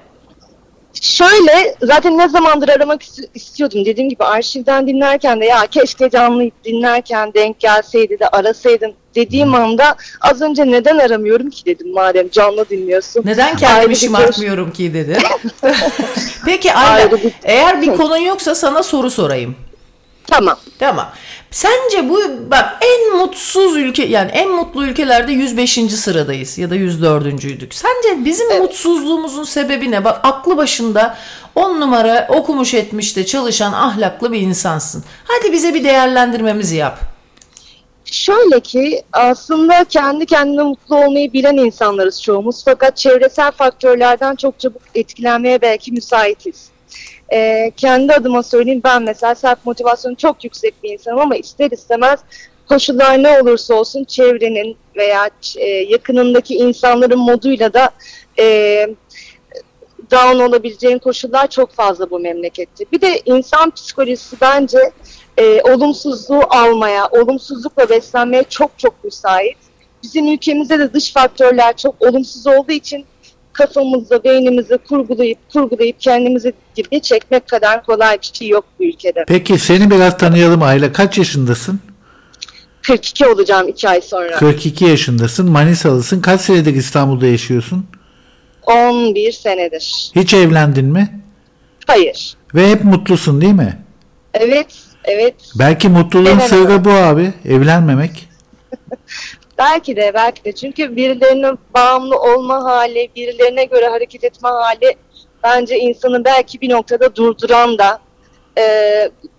Şöyle 1.02 1.76
zaten 1.82 2.18
ne 2.18 2.30
zamandır 2.30 2.70
aramak 2.70 3.02
ist- 3.04 3.30
istiyordum. 3.36 3.86
Dediğim 3.86 4.10
gibi 4.10 4.24
arşivden 4.24 4.88
dinlerken 4.88 5.42
de 5.42 5.46
ya 5.46 5.68
keşke 5.68 6.10
canlı 6.10 6.50
dinlerken 6.66 7.34
denk 7.34 7.60
gelseydi 7.60 8.20
de 8.20 8.28
arasaydım 8.28 8.92
dediğim 9.16 9.56
anda 9.56 9.96
az 10.22 10.42
önce 10.42 10.66
neden 10.72 10.98
aramıyorum 10.98 11.50
ki 11.50 11.66
dedim 11.66 11.94
madem 11.94 12.30
canlı 12.30 12.70
dinliyorsun. 12.70 13.22
Neden 13.26 13.58
kendimi 13.58 13.96
şımartmıyorum 13.96 14.72
ki 14.74 14.94
dedi. 14.94 15.18
Peki 16.46 16.74
Ayla 16.74 17.12
bir- 17.12 17.34
eğer 17.44 17.82
bir 17.82 17.88
konun 17.96 18.18
yoksa 18.18 18.56
sana 18.56 18.84
soru 18.84 19.10
sorayım. 19.12 19.56
Tamam. 20.28 20.58
Tamam. 20.80 21.10
Sence 21.52 22.10
bu 22.10 22.22
bak 22.52 22.78
en 22.82 23.18
mutsuz 23.18 23.76
ülke 23.76 24.04
yani 24.04 24.32
en 24.32 24.50
mutlu 24.52 24.86
ülkelerde 24.86 25.32
105. 25.32 25.74
sıradayız 25.74 26.58
ya 26.58 26.70
da 26.70 26.76
104.'üydük. 26.76 27.74
Sence 27.74 28.26
bizim 28.26 28.58
mutsuzluğumuzun 28.62 29.44
sebebi 29.44 29.92
ne? 29.92 30.06
Bak 30.06 30.20
aklı 30.24 30.58
başında 30.58 31.18
10 31.56 31.82
numara 31.82 32.28
okumuş 32.30 32.74
etmiş 32.74 33.16
de 33.16 33.26
çalışan 33.26 33.74
ahlaklı 33.74 34.32
bir 34.32 34.42
insansın. 34.42 35.04
Hadi 35.24 35.52
bize 35.52 35.74
bir 35.74 35.84
değerlendirmemizi 35.84 36.76
yap. 36.76 37.00
Şöyle 38.06 38.60
ki 38.60 39.04
aslında 39.14 39.84
kendi 39.84 40.26
kendine 40.26 40.64
mutlu 40.64 40.96
olmayı 40.96 41.34
bilen 41.34 41.58
insanlarız 41.58 42.22
çoğumuz 42.22 42.64
fakat 42.66 42.98
çevresel 42.98 43.52
faktörlerden 43.52 44.36
çok 44.36 44.60
çabuk 44.60 44.82
etkilenmeye 44.96 45.62
belki 45.62 45.92
müsaitiz. 45.92 46.71
Ee, 47.34 47.72
kendi 47.78 48.14
adıma 48.14 48.44
söyleyeyim 48.44 48.82
ben 48.84 49.04
mesela 49.04 49.36
self 49.36 49.66
motivasyonu 49.66 50.16
çok 50.16 50.44
yüksek 50.44 50.84
bir 50.84 50.90
insanım 50.90 51.20
ama 51.20 51.36
ister 51.36 51.72
istemez 51.72 52.20
koşullar 52.70 53.24
ne 53.24 53.42
olursa 53.42 53.74
olsun 53.74 54.04
çevrenin 54.04 54.78
veya 54.96 55.30
e, 55.58 55.68
yakınındaki 55.68 56.56
insanların 56.56 57.20
moduyla 57.20 57.74
da 57.74 57.90
e, 58.40 58.88
down 60.12 60.40
olabileceğin 60.40 61.00
koşullar 61.00 61.48
çok 61.48 61.72
fazla 61.72 62.10
bu 62.10 62.20
memlekette. 62.20 62.86
Bir 62.92 63.02
de 63.02 63.22
insan 63.26 63.72
psikolojisi 63.72 64.36
bence 64.42 64.92
e, 65.38 65.62
olumsuzluğu 65.62 66.42
almaya, 66.50 67.08
olumsuzlukla 67.08 67.90
beslenmeye 67.90 68.44
çok 68.44 68.80
çok 68.80 69.04
müsait. 69.04 69.58
Bizim 70.04 70.28
ülkemizde 70.34 70.80
de 70.80 70.94
dış 70.94 71.14
faktörler 71.14 71.78
çok 71.78 72.02
olumsuz 72.02 72.48
olduğu 72.48 72.72
için 72.72 73.06
kafamızda, 73.54 74.24
beynimizi 74.24 74.78
kurgulayıp 74.78 75.38
kurgulayıp 75.54 76.00
kendimizi 76.00 76.54
dibe 76.76 77.00
çekmek 77.00 77.48
kadar 77.48 77.84
kolay 77.84 78.18
bir 78.22 78.32
şey 78.34 78.48
yok 78.48 78.66
bu 78.80 78.84
ülkede. 78.84 79.24
Peki 79.28 79.60
seni 79.60 79.92
biraz 79.92 80.18
tanıyalım 80.18 80.62
Ayla. 80.62 80.94
Kaç 80.94 81.18
yaşındasın? 81.18 81.80
42 82.82 83.28
olacağım 83.28 83.68
2 83.68 83.90
ay 83.90 84.02
sonra. 84.02 84.36
42 84.36 84.86
yaşındasın. 84.86 85.52
Manisalısın. 85.52 86.22
Kaç 86.22 86.42
senedir 86.42 86.74
İstanbul'da 86.74 87.28
yaşıyorsun? 87.28 87.86
11 88.64 89.32
senedir. 89.32 90.12
Hiç 90.16 90.34
evlendin 90.34 90.86
mi? 90.86 91.22
Hayır. 91.88 92.34
Ve 92.56 92.72
hep 92.72 92.84
mutlusun 92.84 93.42
değil 93.42 93.54
mi? 93.54 93.78
Evet, 94.34 94.68
evet. 95.04 95.36
Belki 95.56 95.90
mutluluğun 95.90 96.40
sırrı 96.40 96.86
bu 96.86 96.90
abi. 96.90 97.34
Evlenmemek. 97.46 98.30
Belki 99.62 99.96
de 99.96 100.12
belki 100.14 100.44
de 100.44 100.52
çünkü 100.52 100.96
birilerine 100.96 101.52
bağımlı 101.74 102.20
olma 102.20 102.64
hali, 102.64 103.10
birilerine 103.16 103.64
göre 103.66 103.88
hareket 103.88 104.24
etme 104.24 104.50
hali 104.50 104.96
bence 105.44 105.80
insanı 105.80 106.26
belki 106.26 106.62
bir 106.62 106.70
noktada 106.70 107.16
durduran 107.16 107.78
da 107.78 108.00
e, 108.58 108.64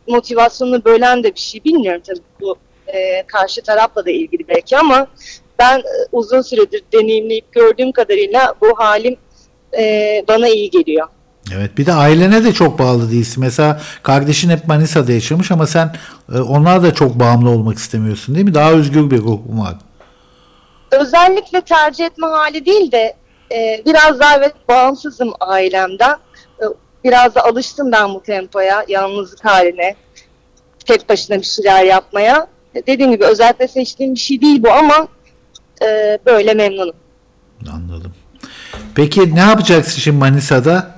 motivasyonunu 0.09 0.85
bölen 0.85 1.25
de 1.25 1.35
bir 1.35 1.41
şey. 1.41 1.65
Bilmiyorum 1.65 2.03
tabii 2.07 2.21
bu 2.41 2.57
e, 2.87 3.23
karşı 3.27 3.63
tarafla 3.63 4.07
da 4.07 4.11
ilgili 4.11 4.49
belki 4.49 4.79
ama 4.79 5.07
ben 5.59 5.79
e, 5.79 5.83
uzun 6.13 6.43
süredir 6.43 6.83
deneyimleyip 6.93 7.53
gördüğüm 7.53 7.93
kadarıyla 7.93 8.55
bu 8.61 8.79
halim 8.79 9.17
e, 9.79 10.25
bana 10.29 10.49
iyi 10.49 10.71
geliyor. 10.71 11.09
Evet 11.55 11.79
bir 11.79 11.87
de 11.87 11.93
ailene 11.93 12.45
de 12.45 12.53
çok 12.53 12.79
bağlı 12.79 13.11
değilsin. 13.11 13.41
Mesela 13.41 13.81
kardeşin 14.03 14.51
hep 14.51 14.69
Manisa'da 14.69 15.13
yaşamış 15.13 15.51
ama 15.51 15.67
sen 15.67 15.95
e, 16.35 16.39
onlar 16.39 16.83
da 16.83 16.95
çok 16.95 17.19
bağımlı 17.19 17.51
olmak 17.51 17.79
istemiyorsun 17.79 18.35
değil 18.35 18.47
mi? 18.47 18.55
Daha 18.55 18.73
özgür 18.73 19.11
bir 19.11 19.19
ruhun 19.19 19.59
var. 19.59 19.77
Özellikle 20.93 21.61
tercih 21.61 22.05
etme 22.05 22.27
hali 22.27 22.67
değil 22.67 22.93
de 22.93 23.15
e, 23.53 23.83
biraz 23.87 24.21
daha 24.21 24.37
evet 24.37 24.55
bağımsızım 24.69 25.33
ailemden. 25.41 26.17
E, 26.61 26.65
biraz 27.05 27.35
da 27.35 27.45
alıştım 27.45 27.93
ben 27.93 28.15
bu 28.15 28.23
tempoya, 28.23 28.85
yalnızlık 28.89 29.45
haline, 29.45 29.95
tek 30.87 31.09
başına 31.09 31.39
bir 31.39 31.43
şeyler 31.43 31.85
yapmaya. 31.85 32.47
E, 32.75 32.87
dediğim 32.87 33.13
gibi 33.13 33.25
özellikle 33.25 33.69
seçtiğim 33.69 34.15
bir 34.15 34.21
şey 34.21 34.41
değil 34.41 34.63
bu 34.63 34.73
ama 34.73 35.09
e, 35.83 36.19
böyle 36.27 36.55
memnunum. 36.55 36.95
Anladım. 37.73 38.13
Peki 38.95 39.35
ne 39.35 39.41
yapacaksın 39.41 40.01
şimdi 40.01 40.19
Manisa'da? 40.19 40.91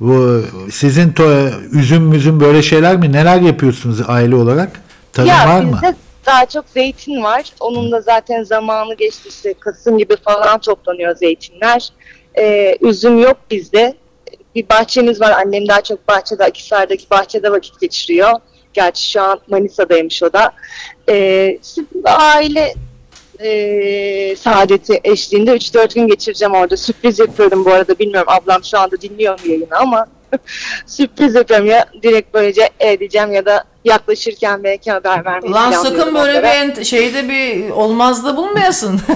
Bu 0.00 0.42
sizin 0.70 1.12
to- 1.12 1.70
üzüm 1.78 2.02
müzüm 2.02 2.40
böyle 2.40 2.62
şeyler 2.62 2.96
mi? 2.96 3.12
Neler 3.12 3.40
yapıyorsunuz 3.40 4.00
aile 4.08 4.36
olarak? 4.36 4.70
Tarım 5.12 5.28
var 5.30 5.60
mı? 5.64 5.72
bizde 5.82 5.94
Daha 6.26 6.46
çok 6.46 6.68
zeytin 6.68 7.22
var. 7.22 7.52
Onun 7.60 7.92
da 7.92 8.00
zaten 8.00 8.42
zamanı 8.42 8.94
geçti 8.94 9.28
işte 9.28 9.54
Kasım 9.54 9.98
gibi 9.98 10.16
falan 10.16 10.58
toplanıyor 10.58 11.16
zeytinler. 11.16 11.88
Ee, 12.38 12.76
üzüm 12.80 13.18
yok 13.18 13.36
bizde. 13.50 13.94
Bir 14.54 14.68
bahçemiz 14.68 15.20
var. 15.20 15.30
Annem 15.30 15.68
daha 15.68 15.80
çok 15.80 16.08
bahçede, 16.08 16.44
Akisar'daki 16.44 17.10
bahçede 17.10 17.52
vakit 17.52 17.80
geçiriyor. 17.80 18.32
Gerçi 18.72 19.10
şu 19.10 19.22
an 19.22 19.40
Manisa'daymış 19.48 20.22
o 20.22 20.32
da. 20.32 20.52
Ee, 21.08 21.58
aile 22.04 22.74
e, 23.40 24.36
saadeti 24.36 25.00
eşliğinde 25.04 25.50
3-4 25.56 25.94
gün 25.94 26.06
geçireceğim 26.06 26.54
orada. 26.54 26.76
Sürpriz 26.76 27.18
yapıyorum 27.18 27.64
bu 27.64 27.72
arada. 27.72 27.98
Bilmiyorum 27.98 28.32
ablam 28.32 28.64
şu 28.64 28.78
anda 28.78 29.00
dinliyor 29.00 29.40
mu 29.40 29.46
yayını 29.50 29.76
ama 29.76 30.06
sürpriz 30.86 31.34
yapıyorum 31.34 31.66
ya 31.66 31.86
direkt 32.02 32.34
böylece 32.34 32.70
edeceğim 32.80 33.32
ya 33.32 33.46
da 33.46 33.64
yaklaşırken 33.84 34.64
belki 34.64 34.92
haber 34.92 35.24
vermeyi 35.24 35.52
Lan 35.54 35.72
sakın 35.72 36.14
böyle 36.14 36.38
onlara. 36.38 36.42
bir 36.42 36.48
ent- 36.48 36.84
şeyde 36.84 37.28
bir 37.28 37.70
olmazda 37.70 38.36
bulmayasın. 38.36 39.00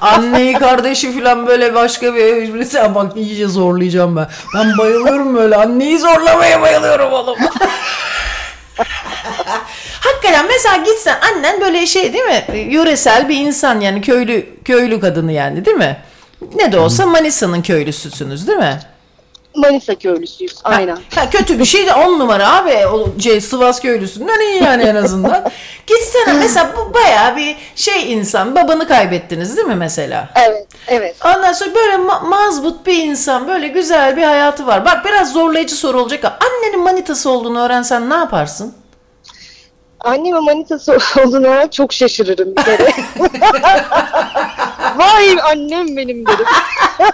Anneyi 0.00 0.54
kardeşi 0.54 1.18
falan 1.20 1.46
böyle 1.46 1.74
başka 1.74 2.14
bir 2.14 2.80
"Aa 2.80 2.94
bak 2.94 3.16
iyice 3.16 3.46
zorlayacağım 3.46 4.16
ben. 4.16 4.26
Ben 4.54 4.78
bayılıyorum 4.78 5.36
böyle 5.36 5.56
anneyi 5.56 5.98
zorlamaya 5.98 6.60
bayılıyorum 6.62 7.12
oğlum. 7.12 7.36
Hakikaten 10.00 10.46
mesela 10.48 10.76
gitsen 10.76 11.16
annen 11.32 11.60
böyle 11.60 11.86
şey 11.86 12.12
değil 12.12 12.24
mi? 12.24 12.44
Yöresel 12.74 13.28
bir 13.28 13.36
insan 13.36 13.80
yani 13.80 14.00
köylü 14.00 14.46
köylü 14.64 15.00
kadını 15.00 15.32
yani 15.32 15.64
değil 15.64 15.76
mi? 15.76 15.96
Ne 16.54 16.72
de 16.72 16.78
olsa 16.78 17.06
Manisa'nın 17.06 17.62
köylüsüsünüz 17.62 18.46
değil 18.48 18.58
mi? 18.58 18.80
Manisa 19.56 19.94
köylüsüyüz 19.94 20.54
aynen. 20.64 20.98
Ha, 21.14 21.30
kötü 21.30 21.58
bir 21.58 21.64
şey 21.64 21.86
de 21.86 21.94
on 21.94 22.18
numara 22.18 22.56
abi. 22.56 22.86
O 22.86 23.20
şey, 23.20 23.40
Sivas 23.40 23.80
köylüsünden 23.80 24.40
iyi 24.40 24.62
yani 24.62 24.82
en 24.82 24.94
azından. 24.94 25.44
Gitsene 25.86 26.32
mesela 26.32 26.70
bu 26.76 26.94
bayağı 26.94 27.36
bir 27.36 27.56
şey 27.76 28.12
insan. 28.12 28.54
Babanı 28.54 28.88
kaybettiniz 28.88 29.56
değil 29.56 29.66
mi 29.68 29.74
mesela? 29.74 30.28
Evet, 30.48 30.66
evet. 30.88 31.16
Ondan 31.24 31.52
sonra 31.52 31.74
böyle 31.74 31.92
ma- 31.92 32.28
mazbut 32.28 32.86
bir 32.86 33.02
insan. 33.04 33.48
Böyle 33.48 33.68
güzel 33.68 34.16
bir 34.16 34.22
hayatı 34.22 34.66
var. 34.66 34.84
Bak 34.84 35.04
biraz 35.04 35.32
zorlayıcı 35.32 35.74
soru 35.74 36.00
olacak. 36.00 36.24
ama 36.24 36.36
Annenin 36.40 36.80
manitası 36.80 37.30
olduğunu 37.30 37.60
öğrensen 37.60 38.10
ne 38.10 38.14
yaparsın? 38.14 38.74
Annemin 40.00 40.44
manitası 40.44 40.92
öğrenip 40.92 41.72
çok 41.72 41.92
şaşırırım 41.92 42.56
bir 42.56 42.62
kere. 42.62 42.88
Vay 44.96 45.36
annem 45.52 45.96
benim 45.96 46.26
derim. 46.26 46.46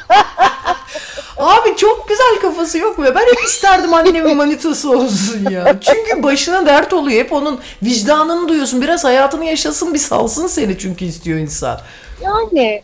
Abi 1.39 1.77
çok 1.77 2.09
güzel 2.09 2.41
kafası 2.43 2.79
yok 2.79 2.99
mu? 2.99 3.05
Ben 3.15 3.21
hep 3.21 3.45
isterdim 3.47 3.95
annemin 3.95 4.37
manitası 4.37 4.91
olsun 4.91 5.51
ya. 5.51 5.77
Çünkü 5.81 6.23
başına 6.23 6.67
dert 6.67 6.93
oluyor. 6.93 7.25
Hep 7.25 7.33
onun 7.33 7.61
vicdanını 7.83 8.49
duyuyorsun. 8.49 8.83
Biraz 8.83 9.05
hayatını 9.05 9.45
yaşasın 9.45 9.95
bir 9.95 9.99
salsın 9.99 10.47
seni 10.47 10.79
çünkü 10.79 11.05
istiyor 11.05 11.39
insan. 11.39 11.81
Yani 12.23 12.83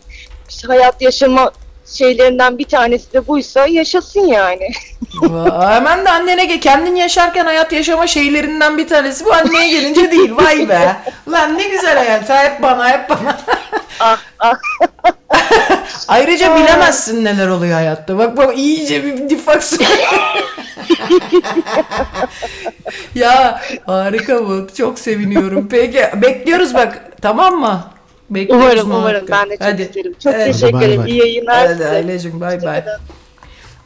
işte 0.49 0.67
hayat 0.67 1.01
yaşama 1.01 1.51
şeylerinden 1.97 2.57
bir 2.57 2.65
tanesi 2.65 3.13
de 3.13 3.27
buysa 3.27 3.67
yaşasın 3.67 4.27
yani. 4.27 4.69
Vay, 5.21 5.75
Hemen 5.75 6.05
de 6.05 6.09
annene 6.09 6.59
kendin 6.59 6.95
yaşarken 6.95 7.45
hayat 7.45 7.73
yaşama 7.73 8.07
şeylerinden 8.07 8.77
bir 8.77 8.87
tanesi 8.87 9.25
bu 9.25 9.33
anneye 9.33 9.69
gelince 9.69 10.11
değil. 10.11 10.31
Vay 10.35 10.69
be. 10.69 10.95
Lan 11.27 11.57
ne 11.57 11.63
güzel 11.63 11.97
hayat. 11.97 12.29
Ha, 12.29 12.43
Hep 12.43 12.61
bana 12.61 12.89
hep 12.89 13.09
bana. 13.09 13.37
ah 13.99 14.19
ah. 14.39 14.53
Ayrıca 16.07 16.55
bilemezsin 16.55 17.25
neler 17.25 17.47
oluyor 17.47 17.73
hayatta. 17.73 18.17
Bak 18.17 18.37
bak 18.37 18.57
iyice 18.57 19.03
bir 19.03 19.29
difaks. 19.29 19.77
ya 23.15 23.61
harika 23.85 24.47
bu. 24.47 24.67
Çok 24.77 24.99
seviniyorum. 24.99 25.67
Peki 25.71 26.09
bekliyoruz 26.21 26.73
bak. 26.73 27.05
Tamam 27.21 27.55
mı? 27.59 27.83
Bekliyoruz 28.31 28.65
Umarım 28.65 28.91
umarım 28.91 29.25
muhakkak. 29.27 29.29
ben 29.29 29.49
de 29.49 29.57
çok 29.57 29.67
Hadi. 29.67 29.81
isterim. 29.81 30.13
Çok 30.23 30.33
Evet. 30.33 30.53
teşekkür 30.53 30.81
ederim. 30.81 31.05
İyi 31.07 31.19
yayınlar 31.19 31.55
Hadi 31.67 31.73
size. 31.73 31.87
Ailecim 31.89 32.41
bay 32.41 32.61
bay. 32.61 32.83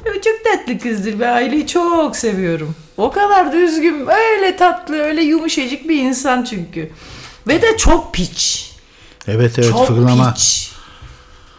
Çok 0.06 0.44
tatlı 0.44 0.80
kızdır. 0.80 1.20
Ben 1.20 1.34
aileyi 1.34 1.68
çok 1.68 2.16
seviyorum. 2.16 2.76
O 2.98 3.12
kadar 3.12 3.52
düzgün, 3.54 4.08
öyle 4.08 4.56
tatlı, 4.58 4.96
öyle 4.96 5.22
yumuşacık 5.22 5.90
bir 5.90 5.96
insan 6.02 6.44
çünkü. 6.44 6.90
Ve 7.48 7.62
de 7.62 7.78
çok 7.78 8.14
piç. 8.14 8.72
Evet 9.28 9.60
evet 9.60 9.70
çok 9.72 9.88
fırlama. 9.88 10.34
piç. 10.34 10.72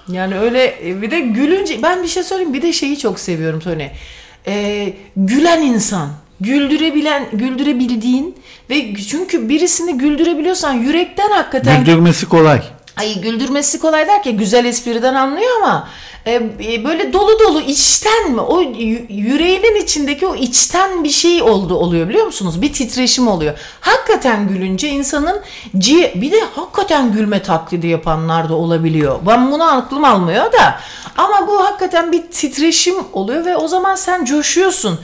Yani 0.09 0.39
öyle 0.39 0.77
e, 0.89 1.03
bir 1.03 1.11
de 1.11 1.21
gülünce 1.21 1.83
ben 1.83 2.03
bir 2.03 2.09
şey 2.09 2.23
söyleyeyim 2.23 2.55
bir 2.55 2.63
de 2.63 2.73
şeyi 2.73 2.99
çok 2.99 3.21
seviyorum 3.21 3.61
Tony. 3.61 3.87
Ee, 4.47 4.95
gülen 5.17 5.63
insan. 5.63 6.09
Güldürebilen, 6.41 7.27
güldürebildiğin 7.33 8.37
ve 8.71 8.95
çünkü 8.97 9.49
birisini 9.49 9.99
güldürebiliyorsan 9.99 10.73
yürekten 10.73 11.31
hakikaten 11.31 11.85
Güldürmesi 11.85 12.29
kolay. 12.29 12.63
Ay 12.97 13.20
güldürmesi 13.20 13.81
kolay 13.81 14.06
derken 14.06 14.36
güzel 14.36 14.64
espriden 14.64 15.14
anlıyor 15.14 15.51
ama 15.62 15.89
e, 16.27 16.35
e, 16.35 16.85
böyle 16.85 17.12
dolu 17.12 17.39
dolu 17.39 17.60
içten 17.60 18.31
mi 18.31 18.40
o 18.40 18.60
yüreğinin 19.09 19.82
içindeki 19.82 20.27
o 20.27 20.35
içten 20.35 21.05
bir 21.05 21.10
şey 21.10 21.43
oldu 21.43 21.74
oluyor 21.74 22.09
biliyor 22.09 22.27
musunuz? 22.27 22.62
Bir 22.62 22.73
titreşim 22.73 23.28
oluyor. 23.28 23.59
Hakikaten 23.81 24.48
gülünce 24.48 24.89
insanın 24.89 25.40
bir 26.14 26.32
de 26.32 26.40
hakikaten 26.55 27.12
gülme 27.12 27.43
taklidi 27.43 27.86
yapanlar 27.86 28.48
da 28.48 28.55
olabiliyor. 28.55 29.18
Ben 29.27 29.52
bunu 29.52 29.77
aklım 29.77 30.05
almıyor 30.05 30.52
da 30.52 30.81
ama 31.16 31.48
bu 31.48 31.64
hakikaten 31.64 32.12
bir 32.12 32.23
titreşim 32.23 32.94
oluyor 33.12 33.44
ve 33.44 33.56
o 33.56 33.68
zaman 33.68 33.94
sen 33.94 34.24
coşuyorsun 34.24 35.01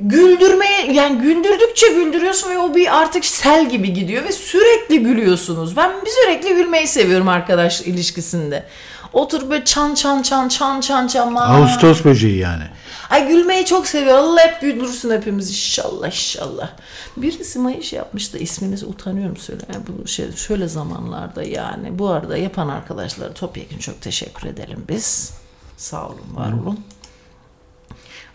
güldürmeye 0.00 0.92
yani 0.92 1.18
güldürdükçe 1.18 1.88
güldürüyorsun 1.88 2.50
ve 2.50 2.58
o 2.58 2.74
bir 2.74 2.96
artık 3.00 3.24
sel 3.24 3.68
gibi 3.70 3.92
gidiyor 3.92 4.24
ve 4.24 4.32
sürekli 4.32 5.02
gülüyorsunuz. 5.02 5.76
Ben 5.76 5.92
sürekli 6.22 6.48
gülmeyi 6.54 6.86
seviyorum 6.86 7.28
arkadaş 7.28 7.80
ilişkisinde. 7.80 8.66
Otur 9.12 9.50
böyle 9.50 9.64
çan 9.64 9.94
çan 9.94 10.22
çan 10.22 10.48
çan 10.48 10.80
çan 10.80 11.06
çan. 11.06 11.28
ma- 11.34 11.40
Ağustos 11.40 12.04
böceği 12.04 12.38
yani. 12.38 12.62
Ay 13.10 13.28
gülmeyi 13.28 13.64
çok 13.64 13.86
seviyor. 13.86 14.18
Allah 14.18 14.40
hep 14.40 14.60
güldürsün 14.60 15.10
hepimiz 15.10 15.50
inşallah 15.50 16.06
inşallah. 16.06 16.70
Birisi 17.16 17.58
Mayış 17.58 17.92
yapmış 17.92 18.34
da 18.34 18.38
isminizi 18.38 18.86
utanıyorum 18.86 19.36
söyle. 19.36 19.60
Yani 19.74 19.82
bu 19.86 20.08
şey 20.08 20.32
şöyle 20.36 20.68
zamanlarda 20.68 21.42
yani. 21.42 21.98
Bu 21.98 22.08
arada 22.08 22.36
yapan 22.36 22.68
arkadaşlara 22.68 23.32
topyekun 23.34 23.78
çok 23.78 24.00
teşekkür 24.00 24.48
edelim 24.48 24.84
biz. 24.88 25.30
Sağ 25.76 26.06
olun, 26.06 26.20
var 26.34 26.52
olun. 26.52 26.80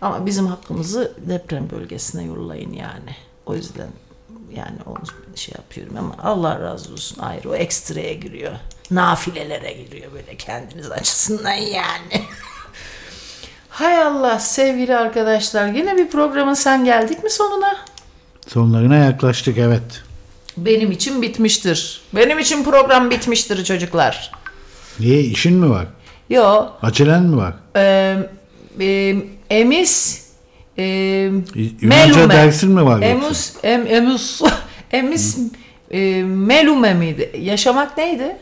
Ama 0.06 0.26
bizim 0.26 0.48
hakkımızı 0.48 1.14
deprem 1.18 1.70
bölgesine 1.70 2.24
yollayın 2.24 2.74
yani. 2.74 3.16
O 3.46 3.56
yüzden 3.56 3.88
yani 4.56 4.78
onu 4.86 5.04
şey 5.36 5.54
yapıyorum 5.58 5.98
ama 5.98 6.16
Allah 6.24 6.60
razı 6.60 6.94
olsun 6.94 7.20
ayrı 7.20 7.50
o 7.50 7.56
ekstraya 7.56 8.14
giriyor. 8.14 8.52
Nafilelere 8.92 9.74
giriyor 9.74 10.14
böyle 10.14 10.36
kendiniz 10.38 10.92
açısından 10.92 11.54
yani. 11.54 12.24
Hay 13.70 14.02
Allah 14.02 14.40
sevgili 14.40 14.96
arkadaşlar 14.96 15.68
yine 15.68 15.98
bir 15.98 16.10
programın 16.10 16.54
sen 16.54 16.86
geldik 16.86 17.24
mi 17.24 17.30
sonuna? 17.30 17.76
Sonlarına 18.48 18.96
yaklaştık 18.96 19.58
evet. 19.58 20.04
Benim 20.58 20.92
için 20.92 21.22
bitmiştir. 21.22 22.02
Benim 22.16 22.40
için 22.40 22.64
program 22.64 23.10
bitmiştir 23.10 23.64
çocuklar. 23.64 24.32
Niye 25.00 25.20
işin 25.22 25.54
mi 25.54 25.70
var? 25.70 25.88
Yo 26.30 26.66
Acelen 26.82 27.24
mi 27.24 27.38
var? 27.38 27.54
e, 27.76 28.18
e, 28.80 29.16
emis 29.50 30.26
e, 30.78 30.84
Yunanca 31.82 32.16
melume. 32.16 32.34
dersin 32.34 32.72
mi 32.72 32.86
var? 32.86 33.02
Emus, 33.02 33.54
em, 33.64 33.88
emus, 33.88 34.42
emis 34.92 35.38
e, 35.92 36.24
melume 36.24 36.94
miydi? 36.94 37.32
Yaşamak 37.42 37.98
neydi? 37.98 38.38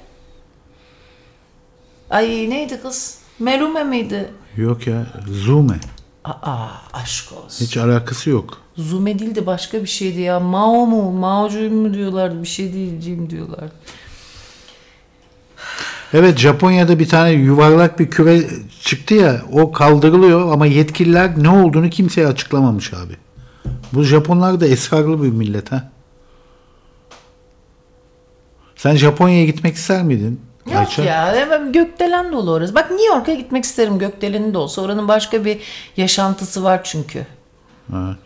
Ay 2.09 2.49
neydi 2.49 2.79
kız? 2.81 3.17
Melume 3.39 3.83
miydi? 3.83 4.29
Yok 4.57 4.87
ya 4.87 5.05
Zume. 5.31 5.79
Aa 6.23 6.67
aşk 6.93 7.31
olsun. 7.31 7.65
Hiç 7.65 7.77
alakası 7.77 8.29
yok. 8.29 8.61
Zume 8.77 9.19
değil 9.19 9.35
de 9.35 9.45
başka 9.45 9.81
bir 9.81 9.87
şeydi 9.87 10.21
ya. 10.21 10.39
Mao 10.39 10.85
mu? 10.87 11.11
Mao'cuyum 11.11 11.75
mu 11.75 11.93
diyorlardı. 11.93 12.41
Bir 12.43 12.47
şey 12.47 12.73
değilciyim 12.73 13.29
diyorlar. 13.29 13.69
Evet 16.13 16.37
Japonya'da 16.37 16.99
bir 16.99 17.09
tane 17.09 17.31
yuvarlak 17.31 17.99
bir 17.99 18.09
küre 18.09 18.41
çıktı 18.81 19.13
ya 19.13 19.41
o 19.51 19.71
kaldırılıyor 19.71 20.53
ama 20.53 20.65
yetkililer 20.65 21.43
ne 21.43 21.49
olduğunu 21.49 21.89
kimseye 21.89 22.27
açıklamamış 22.27 22.93
abi. 22.93 23.13
Bu 23.93 24.03
Japonlar 24.03 24.59
da 24.59 24.67
esrarlı 24.67 25.23
bir 25.23 25.29
millet 25.29 25.71
ha. 25.71 25.91
Sen 28.75 28.95
Japonya'ya 28.95 29.45
gitmek 29.45 29.75
ister 29.75 30.03
miydin? 30.03 30.41
Yok 30.65 30.75
Ayça? 30.75 31.03
ya 31.03 31.57
gökdelen 31.73 32.31
dolu 32.31 32.51
orası. 32.51 32.75
Bak 32.75 32.91
New 32.91 33.15
York'a 33.15 33.33
gitmek 33.33 33.63
isterim 33.63 33.99
gökdeleni 33.99 34.53
de 34.53 34.57
olsa. 34.57 34.81
Oranın 34.81 35.07
başka 35.07 35.45
bir 35.45 35.59
yaşantısı 35.97 36.63
var 36.63 36.81
çünkü. 36.83 37.25
Evet. 37.93 38.17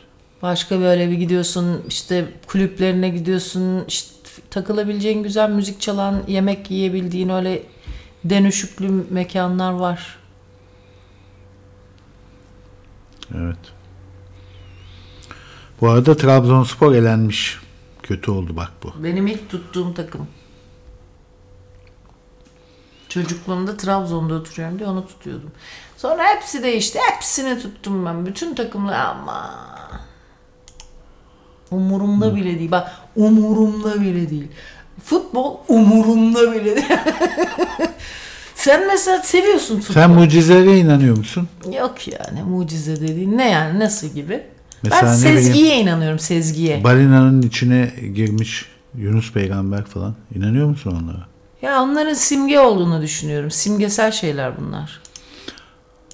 Başka 0.42 0.80
böyle 0.80 1.10
bir 1.10 1.16
gidiyorsun 1.16 1.82
işte 1.88 2.26
kulüplerine 2.48 3.10
gidiyorsun 3.10 3.86
işte 3.88 4.12
takılabileceğin 4.50 5.24
güzel 5.24 5.50
müzik 5.50 5.82
çalan 5.82 6.24
yemek 6.28 6.72
yiyebildiğin 6.72 7.30
öyle 7.30 7.64
denüşüklü 8.30 9.06
mekanlar 9.10 9.72
var. 9.72 10.18
Evet. 13.36 13.58
Bu 15.82 15.90
arada 15.90 16.18
Trabzonspor 16.18 16.96
elenmiş. 16.96 17.60
Kötü 18.04 18.32
oldu 18.32 18.56
bak 18.56 18.72
bu. 18.84 19.04
Benim 19.04 19.28
ilk 19.28 19.50
tuttuğum 19.50 19.94
takım. 19.94 20.28
Çocukluğumda 23.10 23.78
Trabzon'da 23.78 24.34
oturuyorum 24.34 24.80
diye 24.80 24.90
onu 24.90 25.08
tutuyordum. 25.08 25.52
Sonra 25.98 26.24
hepsi 26.24 26.64
değişti. 26.64 27.00
Hepsini 27.12 27.60
tuttum 27.60 28.06
ben. 28.06 28.26
Bütün 28.26 28.56
takımlar 28.56 29.00
ama 29.06 29.56
umurumda 31.72 32.36
bile 32.36 32.60
değil. 32.60 32.72
Bak 32.72 32.92
umurumda 33.16 34.02
bile 34.02 34.30
değil. 34.30 34.48
Futbol 35.10 35.58
umurumda 35.68 36.52
bile 36.54 36.76
değil. 36.76 36.88
Sen 38.56 38.88
mesela 38.88 39.24
seviyorsun 39.24 39.80
futbol. 39.80 39.94
Sen 39.94 40.12
mucizelere 40.12 40.78
inanıyor 40.78 41.18
musun? 41.18 41.48
Yok 41.78 42.08
ya 42.08 42.30
ne 42.34 42.44
mucize 42.44 42.96
dediğin 42.96 43.38
ne 43.38 43.50
yani 43.50 43.80
nasıl 43.80 44.08
gibi? 44.08 44.44
Mesela 44.84 45.02
ben 45.02 45.14
sezgiye 45.16 45.80
inanıyorum 45.80 46.20
sezgiye. 46.20 46.84
Balinanın 46.84 47.42
içine 47.42 47.92
girmiş 48.16 48.66
Yunus 48.98 49.34
peygamber 49.34 49.86
falan. 49.86 50.16
İnanıyor 50.36 50.68
musun 50.68 51.00
onlara? 51.04 51.28
Ya 51.62 51.82
onların 51.84 52.14
simge 52.14 52.60
olduğunu 52.60 53.02
düşünüyorum. 53.02 53.52
Simgesel 53.52 54.12
şeyler 54.12 54.52
bunlar. 54.62 55.02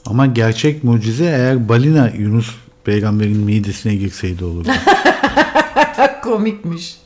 Ama 0.05 0.25
gerçek 0.25 0.83
mucize 0.83 1.25
eğer 1.25 1.69
balina 1.69 2.07
Yunus 2.09 2.55
peygamberin 2.83 3.37
midesine 3.37 3.95
girseydi 3.95 4.45
olurdu. 4.45 4.69
Komikmiş. 6.23 7.02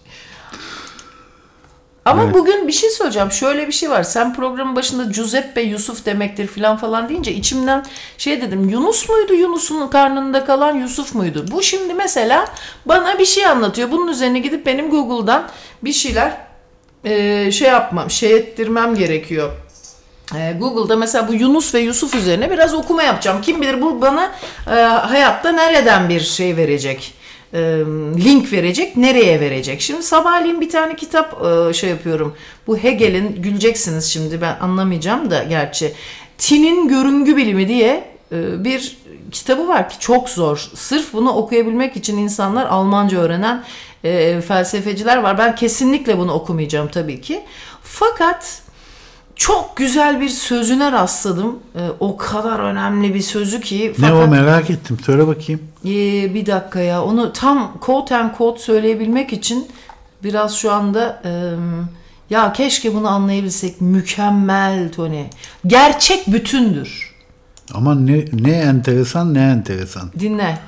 Ama 2.07 2.23
Evet. 2.23 2.33
bugün 2.33 2.67
bir 2.67 2.73
şey 2.73 2.89
söyleyeceğim. 2.89 3.31
Şöyle 3.31 3.67
bir 3.67 3.71
şey 3.71 3.89
var. 3.89 4.03
Sen 4.03 4.33
programın 4.33 4.75
başında 4.75 5.03
Giuseppe 5.03 5.61
Yusuf 5.61 6.05
demektir 6.05 6.47
falan 6.47 6.77
falan 6.77 7.09
deyince 7.09 7.33
içimden 7.33 7.85
şey 8.17 8.41
dedim. 8.41 8.69
Yunus 8.69 9.09
muydu 9.09 9.33
Yunus'un 9.33 9.87
karnında 9.87 10.45
kalan 10.45 10.75
Yusuf 10.75 11.15
muydu? 11.15 11.45
Bu 11.51 11.63
şimdi 11.63 11.93
mesela 11.93 12.45
bana 12.85 13.19
bir 13.19 13.25
şey 13.25 13.45
anlatıyor. 13.45 13.91
Bunun 13.91 14.07
üzerine 14.07 14.39
gidip 14.39 14.65
benim 14.65 14.89
Google'dan 14.89 15.43
bir 15.83 15.93
şeyler 15.93 16.37
eee, 17.03 17.51
şey 17.51 17.67
yapmam, 17.69 18.11
şey 18.11 18.35
ettirmem 18.35 18.95
gerekiyor. 18.95 19.51
Ee, 20.35 20.55
Google'da 20.59 20.95
mesela 20.95 21.27
bu 21.27 21.33
Yunus 21.33 21.73
ve 21.75 21.79
Yusuf 21.79 22.15
üzerine 22.15 22.51
biraz 22.51 22.73
okuma 22.73 23.03
yapacağım. 23.03 23.41
Kim 23.41 23.61
bilir 23.61 23.81
bu 23.81 24.01
bana 24.01 24.31
e, 24.67 24.73
hayatta 24.83 25.51
nereden 25.51 26.09
bir 26.09 26.19
şey 26.19 26.57
verecek, 26.57 27.13
e, 27.13 27.17
link 28.25 28.53
verecek, 28.53 28.97
nereye 28.97 29.39
verecek. 29.39 29.81
Şimdi 29.81 30.03
sabahleyin 30.03 30.61
bir 30.61 30.69
tane 30.69 30.95
kitap 30.95 31.45
e, 31.45 31.73
şey 31.73 31.89
yapıyorum. 31.89 32.35
Bu 32.67 32.77
Hegel'in, 32.77 33.41
güleceksiniz 33.41 34.05
şimdi 34.05 34.41
ben 34.41 34.57
anlamayacağım 34.61 35.31
da 35.31 35.43
gerçi. 35.43 35.93
Tin'in 36.37 36.87
görüngü 36.87 37.37
bilimi 37.37 37.67
diye 37.67 38.03
e, 38.31 38.63
bir 38.63 38.97
kitabı 39.31 39.67
var 39.67 39.89
ki 39.89 39.95
çok 39.99 40.29
zor. 40.29 40.69
Sırf 40.75 41.13
bunu 41.13 41.31
okuyabilmek 41.31 41.97
için 41.97 42.17
insanlar 42.17 42.65
Almanca 42.65 43.17
öğrenen 43.17 43.63
e, 44.03 44.41
felsefeciler 44.41 45.17
var. 45.17 45.37
Ben 45.37 45.55
kesinlikle 45.55 46.17
bunu 46.17 46.33
okumayacağım 46.33 46.87
tabii 46.87 47.21
ki. 47.21 47.43
Fakat 47.83 48.61
çok 49.37 49.77
güzel 49.77 50.21
bir 50.21 50.29
sözüne 50.29 50.91
rastladım. 50.91 51.59
Ee, 51.75 51.79
o 51.99 52.17
kadar 52.17 52.59
önemli 52.59 53.13
bir 53.13 53.21
sözü 53.21 53.61
ki. 53.61 53.93
ne 53.99 54.07
Fakat 54.07 54.27
o 54.27 54.27
merak 54.27 54.69
ettim. 54.69 54.97
Söyle 55.05 55.27
bakayım. 55.27 55.61
Ee, 55.85 56.33
bir 56.33 56.45
dakika 56.45 56.79
ya 56.79 57.03
onu 57.03 57.33
tam 57.33 57.79
quote 57.79 58.17
and 58.17 58.31
quote 58.37 58.59
söyleyebilmek 58.59 59.33
için 59.33 59.67
biraz 60.23 60.55
şu 60.55 60.71
anda 60.71 61.21
e, 61.25 61.31
ya 62.29 62.53
keşke 62.53 62.93
bunu 62.93 63.07
anlayabilsek. 63.07 63.81
Mükemmel 63.81 64.91
Tony. 64.91 65.23
Gerçek 65.67 66.27
bütündür. 66.27 67.13
Ama 67.73 67.95
ne, 67.95 68.25
ne 68.33 68.51
enteresan 68.51 69.33
ne 69.33 69.43
enteresan. 69.43 70.11
Dinle. 70.19 70.59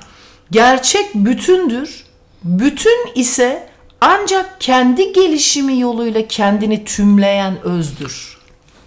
Gerçek 0.50 1.14
bütündür. 1.14 2.04
Bütün 2.44 3.14
ise 3.14 3.68
ancak 4.00 4.60
kendi 4.60 5.12
gelişimi 5.12 5.80
yoluyla 5.80 6.28
kendini 6.28 6.84
tümleyen 6.84 7.62
özdür. 7.62 8.39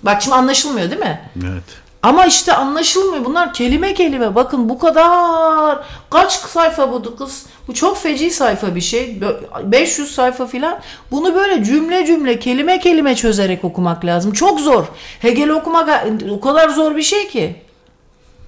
Bak 0.04 0.22
şimdi 0.22 0.36
anlaşılmıyor 0.36 0.90
değil 0.92 1.02
mi? 1.02 1.22
Evet. 1.44 1.64
Ama 2.04 2.26
işte 2.26 2.54
anlaşılmıyor. 2.54 3.26
Bunlar 3.26 3.54
kelime 3.54 3.94
kelime. 3.94 4.36
Bakın 4.36 4.70
bu 4.70 4.80
kadar. 4.80 5.80
Kaç 6.10 6.32
sayfa 6.34 6.92
bu 6.92 7.16
kız? 7.16 7.46
Bu 7.68 7.74
çok 7.74 7.98
feci 7.98 8.32
sayfa 8.32 8.76
bir 8.76 8.82
şey. 8.82 9.18
Bö- 9.20 9.72
500 9.72 10.12
sayfa 10.16 10.48
filan. 10.48 10.80
Bunu 11.12 11.36
böyle 11.36 11.64
cümle 11.64 12.06
cümle, 12.06 12.40
kelime 12.40 12.80
kelime 12.80 13.16
çözerek 13.16 13.64
okumak 13.64 14.06
lazım. 14.06 14.32
Çok 14.34 14.60
zor. 14.60 14.86
Hegel 15.20 15.50
okumak 15.50 16.08
o 16.32 16.42
kadar 16.42 16.70
zor 16.70 16.96
bir 16.96 17.02
şey 17.02 17.28
ki. 17.28 17.62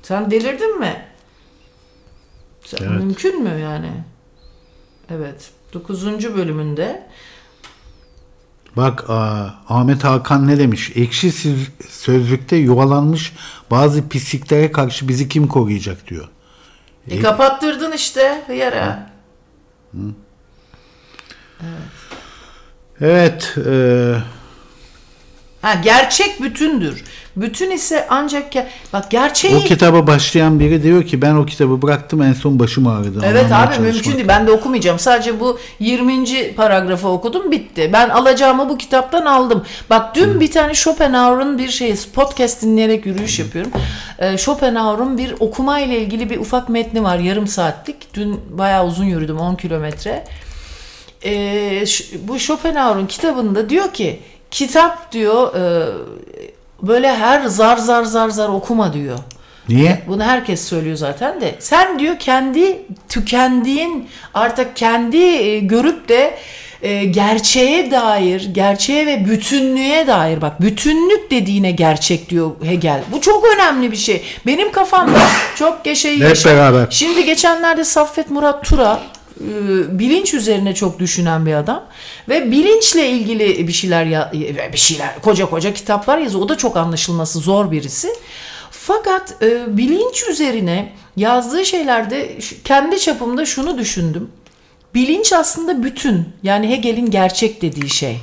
Sen 0.04 0.32
delirdin 0.32 0.80
mi? 0.80 1.06
Sen- 2.66 2.78
Evet. 2.82 2.90
Mümkün 3.04 3.44
mü 3.44 3.60
yani? 3.62 3.92
Evet. 5.12 5.50
9. 5.74 6.36
bölümünde 6.36 7.04
Bak 8.78 9.10
aa, 9.10 9.48
Ahmet 9.70 10.04
Hakan 10.04 10.48
ne 10.48 10.60
demiş? 10.60 10.92
Ekşi 10.96 11.32
söz- 11.32 11.70
sözlükte 11.90 12.56
yuvalanmış 12.56 13.34
bazı 13.72 14.10
pisliklere 14.10 14.72
karşı 14.72 15.08
bizi 15.08 15.30
kim 15.30 15.48
koruyacak 15.48 16.08
diyor. 16.08 16.28
e, 17.10 17.20
kapattırdın 17.22 17.92
işte 17.92 18.44
hıyara. 18.48 19.10
Evet. 23.02 23.56
e, 23.66 24.16
Ha 25.66 25.74
gerçek 25.74 26.42
bütündür. 26.42 27.04
Bütün 27.36 27.72
ise 27.72 28.06
ancak 28.10 28.56
ge- 28.56 28.66
bak 28.94 29.12
gerçeği 29.12 29.56
o 29.56 29.60
kitaba 29.60 30.08
başlayan 30.08 30.60
biri 30.60 30.84
diyor 30.84 31.06
ki 31.06 31.22
ben 31.22 31.36
o 31.36 31.46
kitabı 31.46 31.82
bıraktım 31.82 32.22
en 32.22 32.34
son 32.34 32.60
başım 32.60 32.88
ağrıdı. 32.88 33.22
Evet 33.26 33.46
Anlamaya 33.46 33.68
abi 33.68 33.80
mümkün 33.80 34.14
değil. 34.14 34.28
Ben 34.28 34.48
de 34.48 34.52
okumayacağım. 34.52 35.00
Sadece 35.00 35.40
bu 35.40 35.60
20. 35.80 36.54
paragrafı 36.56 37.08
okudum 37.08 37.52
bitti. 37.52 37.90
Ben 37.94 38.10
alacağımı 38.10 38.70
bu 38.70 38.78
kitaptan 38.78 39.26
aldım. 39.26 39.64
Bak 39.90 40.16
dün 40.16 40.40
bir 40.40 40.52
tane 40.52 40.74
Schopenhauer'un 40.74 41.58
bir 41.58 41.70
şey 41.70 41.96
podcast 42.14 42.62
dinleyerek 42.62 43.06
yürüyüş 43.06 43.40
yapıyorum. 43.40 43.72
Ee, 44.20 44.38
Schopenhauer'un 44.38 45.18
bir 45.18 45.36
okuma 45.40 45.80
ile 45.80 46.00
ilgili 46.02 46.30
bir 46.30 46.38
ufak 46.38 46.70
metni 46.70 47.04
var 47.04 47.20
yarım 47.20 47.48
saatlik. 47.48 48.14
Dün 48.14 48.40
bayağı 48.58 48.86
uzun 48.86 49.06
yürüdüm 49.06 49.38
10 49.38 49.56
kilometre. 49.56 50.24
Ee, 51.26 51.84
bu 52.28 52.40
Schopenhauer'un 52.40 53.06
kitabında 53.06 53.70
diyor 53.70 53.94
ki 53.94 54.20
kitap 54.52 55.12
diyor 55.12 55.56
e, 55.56 55.88
böyle 56.82 57.16
her 57.16 57.46
zar 57.46 57.78
zar 57.78 58.04
zar 58.04 58.30
zar 58.30 58.50
okuma 58.50 58.94
diyor. 58.94 59.20
Niye? 59.70 60.02
Bunu 60.08 60.24
herkes 60.24 60.68
söylüyor 60.68 60.96
zaten 60.96 61.42
de. 61.42 61.56
Sen 61.60 62.00
diyor 62.00 62.20
kendi 62.20 62.82
tükendiğin 63.10 64.10
artık 64.34 64.76
kendi 64.76 65.18
e, 65.18 65.60
görüp 65.60 66.10
de 66.10 66.38
e, 66.82 67.06
gerçeğe 67.06 67.92
dair, 67.92 68.50
gerçeğe 68.52 69.06
ve 69.06 69.26
bütünlüğe 69.26 70.08
dair 70.08 70.42
bak 70.42 70.62
bütünlük 70.62 71.32
dediğine 71.32 71.72
gerçek 71.72 72.30
diyor 72.30 72.52
Hegel. 72.64 73.02
Bu 73.12 73.22
çok 73.22 73.46
önemli 73.56 73.92
bir 73.92 73.98
şey. 73.98 74.24
Benim 74.46 74.72
kafamda 74.72 75.20
çok 75.56 75.84
geçe 75.84 76.20
Hep 76.20 76.46
beraber. 76.46 76.88
Şimdi 76.90 77.26
geçenlerde 77.26 77.84
Saffet 77.84 78.32
Murat 78.32 78.64
Tura 78.64 79.00
bilinç 80.00 80.34
üzerine 80.34 80.76
çok 80.76 81.00
düşünen 81.00 81.46
bir 81.46 81.54
adam 81.54 81.84
ve 82.30 82.52
bilinçle 82.52 83.10
ilgili 83.10 83.68
bir 83.68 83.74
şeyler 83.74 84.06
ya, 84.06 84.32
bir 84.74 84.78
şeyler 84.78 85.22
koca 85.22 85.50
koca 85.50 85.74
kitaplar 85.74 86.18
yazıyor. 86.18 86.44
O 86.44 86.50
da 86.50 86.58
çok 86.58 86.78
anlaşılması 86.78 87.40
zor 87.40 87.72
birisi. 87.72 88.10
Fakat 88.72 89.36
e, 89.42 89.78
bilinç 89.78 90.24
üzerine 90.30 90.94
yazdığı 91.18 91.66
şeylerde 91.66 92.38
kendi 92.64 93.00
çapımda 93.00 93.46
şunu 93.46 93.78
düşündüm. 93.78 94.32
Bilinç 94.94 95.34
aslında 95.34 95.84
bütün. 95.84 96.26
Yani 96.44 96.70
Hegel'in 96.70 97.12
gerçek 97.12 97.62
dediği 97.62 97.90
şey. 97.90 98.18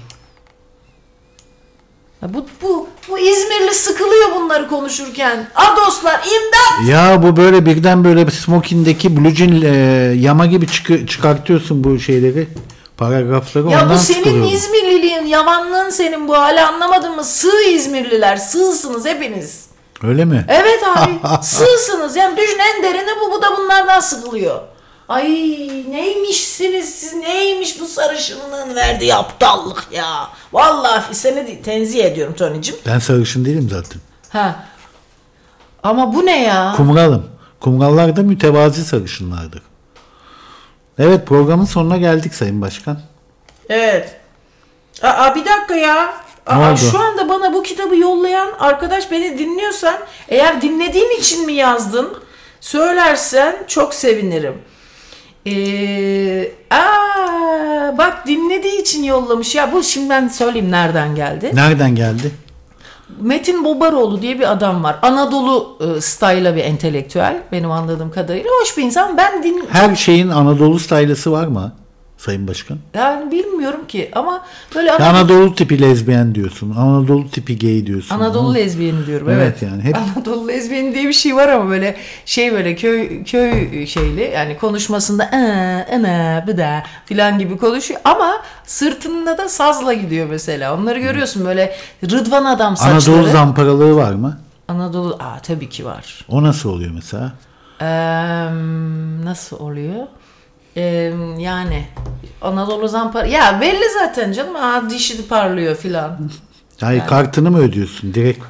Bu, 2.28 2.46
bu, 2.62 2.88
bu 3.08 3.18
İzmirli 3.18 3.74
sıkılıyor 3.74 4.28
bunları 4.34 4.68
konuşurken. 4.68 5.48
A 5.54 5.76
dostlar 5.76 6.12
imdat! 6.14 6.88
Ya 6.90 7.22
bu 7.22 7.36
böyle 7.36 7.66
birden 7.66 8.04
böyle 8.04 8.30
smokindeki 8.30 9.16
blue 9.16 9.34
jean 9.34 9.62
e, 9.62 9.68
yama 10.16 10.46
gibi 10.46 10.66
çıkı- 10.66 11.06
çıkartıyorsun 11.06 11.84
bu 11.84 11.98
şeyleri. 11.98 12.48
Paragrafları 12.96 13.68
Ya 13.70 13.82
ondan 13.82 13.94
bu 13.94 13.98
senin. 13.98 14.42
İzmirliliğin, 14.46 15.26
yavanlığın 15.26 15.90
senin 15.90 16.28
bu 16.28 16.34
hala 16.34 16.68
anlamadın 16.68 17.16
mı? 17.16 17.24
Sığ 17.24 17.62
İzmirliler, 17.70 18.36
sığsınız 18.36 19.06
hepiniz. 19.06 19.66
Öyle 20.02 20.24
mi? 20.24 20.44
Evet 20.48 20.80
abi, 20.96 21.12
sığsınız. 21.42 22.16
Yani 22.16 22.36
düşün 22.36 22.58
en 22.58 22.82
derini 22.82 23.10
bu, 23.20 23.32
bu 23.32 23.42
da 23.42 23.46
bunlardan 23.56 24.00
sıkılıyor. 24.00 24.60
Ay 25.08 25.28
neymişsiniz 25.90 26.94
siz, 26.94 27.14
neymiş 27.14 27.80
bu 27.80 27.86
sarışınlığın 27.86 28.74
verdiği 28.74 29.14
aptallık 29.14 29.86
ya. 29.92 30.28
Vallahi 30.52 31.14
seni 31.14 31.62
tenzih 31.62 32.04
ediyorum 32.04 32.34
Tony'cim. 32.34 32.76
Ben 32.86 32.98
sarışın 32.98 33.44
değilim 33.44 33.68
zaten. 33.70 34.00
Ha. 34.28 34.64
Ama 35.82 36.14
bu 36.14 36.26
ne 36.26 36.42
ya? 36.42 36.74
Kumralım. 36.76 37.26
Kumrallar 37.60 38.16
da 38.16 38.22
mütevazi 38.22 38.84
sarışınlardır. 38.84 39.62
Evet 40.98 41.26
programın 41.26 41.64
sonuna 41.64 41.96
geldik 41.96 42.34
Sayın 42.34 42.62
Başkan. 42.62 43.00
Evet. 43.68 44.16
Aa 45.02 45.34
bir 45.34 45.44
dakika 45.44 45.74
ya. 45.74 46.14
Aa, 46.46 46.76
şu 46.76 46.98
anda 46.98 47.28
bana 47.28 47.52
bu 47.54 47.62
kitabı 47.62 47.96
yollayan 47.96 48.48
arkadaş 48.58 49.10
beni 49.10 49.38
dinliyorsan 49.38 49.94
eğer 50.28 50.62
dinlediğin 50.62 51.20
için 51.20 51.46
mi 51.46 51.52
yazdın 51.52 52.18
söylersen 52.60 53.56
çok 53.66 53.94
sevinirim. 53.94 54.62
Ee, 55.46 56.50
aa, 56.70 57.98
bak 57.98 58.26
dinlediği 58.26 58.80
için 58.82 59.02
yollamış. 59.02 59.54
Ya 59.54 59.72
bu 59.72 59.82
şimdi 59.82 60.10
ben 60.10 60.28
söyleyeyim 60.28 60.70
nereden 60.70 61.14
geldi. 61.14 61.50
Nereden 61.54 61.94
geldi? 61.94 62.30
Metin 63.20 63.64
Bobaroğlu 63.64 64.22
diye 64.22 64.38
bir 64.38 64.52
adam 64.52 64.84
var. 64.84 64.96
Anadolu 65.02 65.78
e, 65.96 66.00
style'a 66.00 66.56
bir 66.56 66.64
entelektüel 66.64 67.42
benim 67.52 67.70
anladığım 67.70 68.10
kadarıyla. 68.10 68.50
Hoş 68.60 68.76
bir 68.78 68.82
insan. 68.82 69.16
Ben 69.16 69.42
din 69.42 69.64
Her 69.70 69.96
şeyin 69.96 70.28
Anadolu 70.28 70.78
style'ısı 70.78 71.32
var 71.32 71.46
mı 71.46 71.72
Sayın 72.24 72.48
Başkan? 72.48 72.78
yani 72.94 73.30
bilmiyorum 73.30 73.86
ki 73.88 74.10
ama 74.14 74.44
böyle 74.74 74.92
Anadolu, 74.92 75.06
Anadolu 75.08 75.54
tipi 75.54 75.80
lezbiyen 75.82 76.34
diyorsun. 76.34 76.70
Anadolu 76.70 77.30
tipi 77.30 77.58
gay 77.58 77.86
diyorsun. 77.86 78.14
Anadolu 78.14 78.44
Ama- 78.46 78.54
lezbiyeni 78.54 79.06
diyorum. 79.06 79.28
Evet 79.30 79.42
Evet, 79.42 79.62
yani 79.62 79.82
hep- 79.82 79.96
Anadolu 79.96 80.48
lezbiyeni 80.48 80.94
diye 80.94 81.08
bir 81.08 81.12
şey 81.12 81.36
var 81.36 81.48
ama 81.48 81.70
böyle 81.70 81.96
şey 82.24 82.52
böyle 82.52 82.76
köy 82.76 83.24
köy 83.24 83.86
şeyli 83.86 84.30
yani 84.34 84.58
konuşmasında 84.58 85.28
ana 85.94 86.44
bu 86.46 86.56
da 86.56 86.82
filan 87.06 87.38
gibi 87.38 87.56
konuşuyor 87.56 88.00
ama 88.04 88.32
sırtında 88.64 89.38
da 89.38 89.48
sazla 89.48 89.92
gidiyor 89.92 90.26
mesela. 90.30 90.74
Onları 90.76 90.98
görüyorsun 91.00 91.44
böyle 91.44 91.74
Rıdvan 92.04 92.44
adam 92.44 92.76
saçları. 92.76 93.16
Anadolu 93.16 93.32
zamparalığı 93.32 93.96
var 93.96 94.12
mı? 94.12 94.38
Anadolu 94.68 95.14
aa 95.20 95.38
tabii 95.42 95.68
ki 95.68 95.84
var. 95.84 96.24
O 96.28 96.42
nasıl 96.42 96.68
oluyor 96.70 96.90
mesela? 96.94 97.32
Eee, 97.80 97.86
nasıl 99.24 99.58
oluyor? 99.58 100.06
Eee, 100.76 101.12
yani 101.38 101.86
Anadolu 102.42 102.88
zampara 102.88 103.26
ya 103.26 103.60
belli 103.60 103.90
zaten 104.00 104.32
canım 104.32 104.56
aa 104.56 104.90
dişi 104.90 105.28
parlıyor 105.28 105.76
filan. 105.76 106.18
Hayır 106.80 107.06
kartını 107.06 107.50
mı 107.50 107.58
ödüyorsun 107.58 108.14
direkt? 108.14 108.44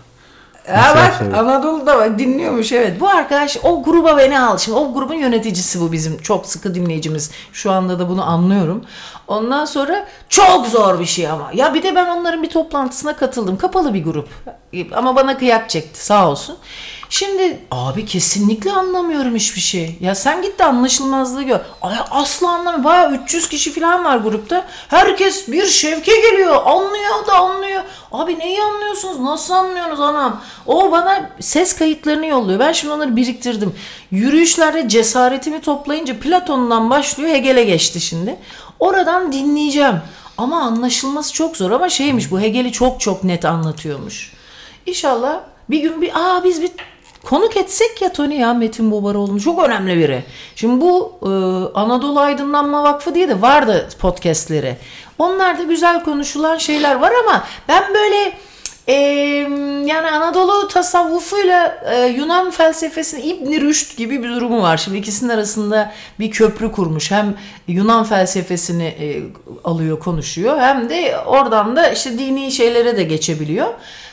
Ya 0.68 0.94
bak. 0.96 1.34
Anadolu'da 1.34 2.18
dinliyormuş 2.18 2.72
evet. 2.72 3.00
Bu 3.00 3.08
arkadaş 3.08 3.56
o 3.62 3.82
gruba 3.82 4.16
beni 4.18 4.40
al. 4.40 4.58
Şimdi 4.58 4.78
o 4.78 4.92
grubun 4.94 5.14
yöneticisi 5.14 5.80
bu 5.80 5.92
bizim 5.92 6.18
çok 6.18 6.46
sıkı 6.46 6.74
dinleyicimiz. 6.74 7.30
Şu 7.52 7.70
anda 7.70 7.98
da 7.98 8.08
bunu 8.08 8.30
anlıyorum. 8.30 8.84
Ondan 9.28 9.64
sonra 9.64 10.06
çok 10.28 10.66
zor 10.66 11.00
bir 11.00 11.06
şey 11.06 11.28
ama. 11.28 11.50
Ya 11.54 11.74
bir 11.74 11.82
de 11.82 11.94
ben 11.94 12.06
onların 12.08 12.42
bir 12.42 12.50
toplantısına 12.50 13.16
katıldım. 13.16 13.56
Kapalı 13.58 13.94
bir 13.94 14.04
grup. 14.04 14.28
Ama 14.92 15.16
bana 15.16 15.38
kıyak 15.38 15.70
çekti 15.70 16.04
sağ 16.04 16.28
olsun. 16.30 16.56
Şimdi 17.12 17.58
abi 17.70 18.06
kesinlikle 18.06 18.72
anlamıyorum 18.72 19.34
hiçbir 19.34 19.60
şey. 19.60 19.96
Ya 20.00 20.14
sen 20.14 20.42
git 20.42 20.58
de 20.58 20.64
anlaşılmazlığı 20.64 21.42
gör. 21.42 21.60
Ay 21.82 21.94
asla 22.10 22.48
anlamıyorum. 22.50 22.84
Baya 22.84 23.10
300 23.10 23.48
kişi 23.48 23.72
falan 23.72 24.04
var 24.04 24.16
grupta. 24.16 24.66
Herkes 24.88 25.48
bir 25.48 25.66
şevke 25.66 26.16
geliyor. 26.16 26.62
Anlıyor 26.64 27.26
da 27.26 27.32
anlıyor. 27.32 27.82
Abi 28.12 28.38
neyi 28.38 28.62
anlıyorsunuz? 28.62 29.20
Nasıl 29.20 29.54
anlıyorsunuz 29.54 30.00
anam? 30.00 30.40
O 30.66 30.92
bana 30.92 31.30
ses 31.40 31.76
kayıtlarını 31.76 32.26
yolluyor. 32.26 32.60
Ben 32.60 32.72
şimdi 32.72 32.94
onları 32.94 33.16
biriktirdim. 33.16 33.74
Yürüyüşlerde 34.10 34.88
cesaretimi 34.88 35.60
toplayınca 35.60 36.20
Platon'dan 36.20 36.90
başlıyor 36.90 37.30
Hegel'e 37.30 37.64
geçti 37.64 38.00
şimdi. 38.00 38.36
Oradan 38.80 39.32
dinleyeceğim. 39.32 40.00
Ama 40.38 40.60
anlaşılması 40.62 41.32
çok 41.32 41.56
zor 41.56 41.70
ama 41.70 41.88
şeymiş 41.88 42.30
bu 42.30 42.40
Hegel'i 42.40 42.72
çok 42.72 43.00
çok 43.00 43.24
net 43.24 43.44
anlatıyormuş. 43.44 44.32
İnşallah 44.86 45.40
bir 45.70 45.80
gün 45.80 46.02
bir 46.02 46.10
aa 46.14 46.44
biz 46.44 46.62
bir 46.62 46.70
konuk 47.24 47.56
etsek 47.56 48.02
ya 48.02 48.12
Tony 48.12 48.34
ya 48.34 48.54
Metin 48.54 48.90
Bobaroğlu'nu 48.90 49.40
çok 49.40 49.64
önemli 49.64 49.98
biri. 49.98 50.24
Şimdi 50.56 50.80
bu 50.80 51.12
e, 51.22 51.28
Anadolu 51.78 52.20
Aydınlanma 52.20 52.84
Vakfı 52.84 53.14
diye 53.14 53.28
de 53.28 53.42
vardı 53.42 53.88
podcastleri. 54.00 54.76
Onlarda 55.18 55.62
güzel 55.62 56.04
konuşulan 56.04 56.58
şeyler 56.58 56.94
var 56.94 57.12
ama 57.24 57.44
ben 57.68 57.84
böyle 57.94 58.32
e, 58.86 58.94
yani 59.86 60.10
Anadolu 60.10 60.68
tasavvufuyla 60.68 61.82
e, 61.90 62.06
Yunan 62.06 62.50
felsefesinin 62.50 63.22
İbn 63.22 63.60
Rüşd 63.60 63.98
gibi 63.98 64.22
bir 64.22 64.28
durumu 64.28 64.62
var. 64.62 64.76
Şimdi 64.76 64.98
ikisinin 64.98 65.30
arasında 65.30 65.92
bir 66.18 66.30
köprü 66.30 66.72
kurmuş. 66.72 67.10
Hem 67.10 67.34
Yunan 67.68 68.04
felsefesini 68.04 68.84
e, 68.84 69.22
alıyor, 69.64 69.98
konuşuyor 69.98 70.58
hem 70.58 70.88
de 70.90 71.18
oradan 71.26 71.76
da 71.76 71.90
işte 71.90 72.18
dini 72.18 72.52
şeylere 72.52 72.96
de 72.96 73.02
geçebiliyor. 73.02 73.68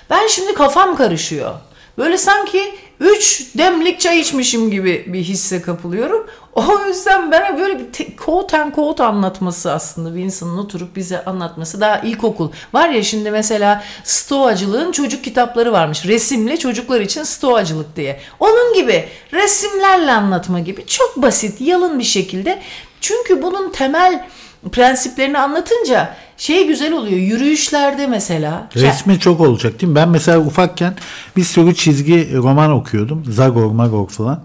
Ben 0.10 0.28
şimdi 0.28 0.54
kafam 0.54 0.96
karışıyor. 0.96 1.52
Böyle 1.98 2.18
sanki 2.18 2.76
3 3.00 3.46
demlik 3.58 4.00
çay 4.00 4.20
içmişim 4.20 4.72
gibi 4.72 5.06
bir 5.08 5.24
hisse 5.24 5.62
kapılıyorum. 5.62 6.28
O 6.54 6.86
yüzden 6.88 7.32
bana 7.32 7.58
böyle 7.58 7.80
bir 7.80 7.92
te- 7.94 8.16
quote 8.16 8.58
and 8.62 8.72
quote 8.74 9.04
anlatması 9.04 9.72
aslında 9.72 10.16
bir 10.16 10.20
insanın 10.20 10.58
oturup 10.58 10.96
bize 10.96 11.26
anlatması 11.26 11.82
daha 11.82 12.00
ilkokul. 12.00 12.52
Var 12.74 12.90
ya 12.90 13.04
şimdi 13.04 13.32
mesela 13.32 13.84
stoacılığın 14.04 14.92
çocuk 14.92 15.24
kitapları 15.24 15.72
varmış. 15.72 16.06
Resimli 16.06 16.60
çocuklar 16.60 17.02
için 17.02 17.24
stoacılık 17.24 17.96
diye. 17.96 18.20
Onun 18.40 18.74
gibi 18.74 19.06
resimlerle 19.34 20.12
anlatma 20.12 20.60
gibi 20.60 20.86
çok 20.86 21.18
basit 21.18 21.62
yalın 21.62 22.00
bir 22.00 22.04
şekilde. 22.04 22.60
Çünkü 23.02 23.42
bunun 23.42 23.72
temel 23.72 24.26
prensiplerini 24.72 25.38
anlatınca 25.40 26.16
şey 26.38 26.68
güzel 26.68 26.94
oluyor. 26.94 27.18
Yürüyüşlerde 27.20 28.08
mesela. 28.08 28.68
Resmi 28.76 29.20
çok 29.20 29.40
olacak 29.42 29.82
değil 29.82 29.90
mi? 29.92 29.96
Ben 29.96 30.10
mesela 30.10 30.38
ufakken 30.40 30.94
bir 31.38 31.44
sürü 31.44 31.76
çizgi 31.76 32.34
roman 32.36 32.72
okuyordum. 32.72 33.24
Zagor, 33.30 33.72
Magor 33.72 34.10
falan. 34.10 34.42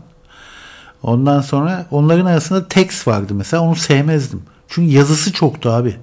Ondan 1.02 1.40
sonra 1.40 1.86
onların 1.90 2.26
arasında 2.26 2.68
tekst 2.68 3.06
vardı 3.08 3.34
mesela. 3.34 3.62
Onu 3.62 3.76
sevmezdim. 3.76 4.42
Çünkü 4.68 4.92
yazısı 4.92 5.32
çoktu 5.32 5.70
abi. 5.70 5.96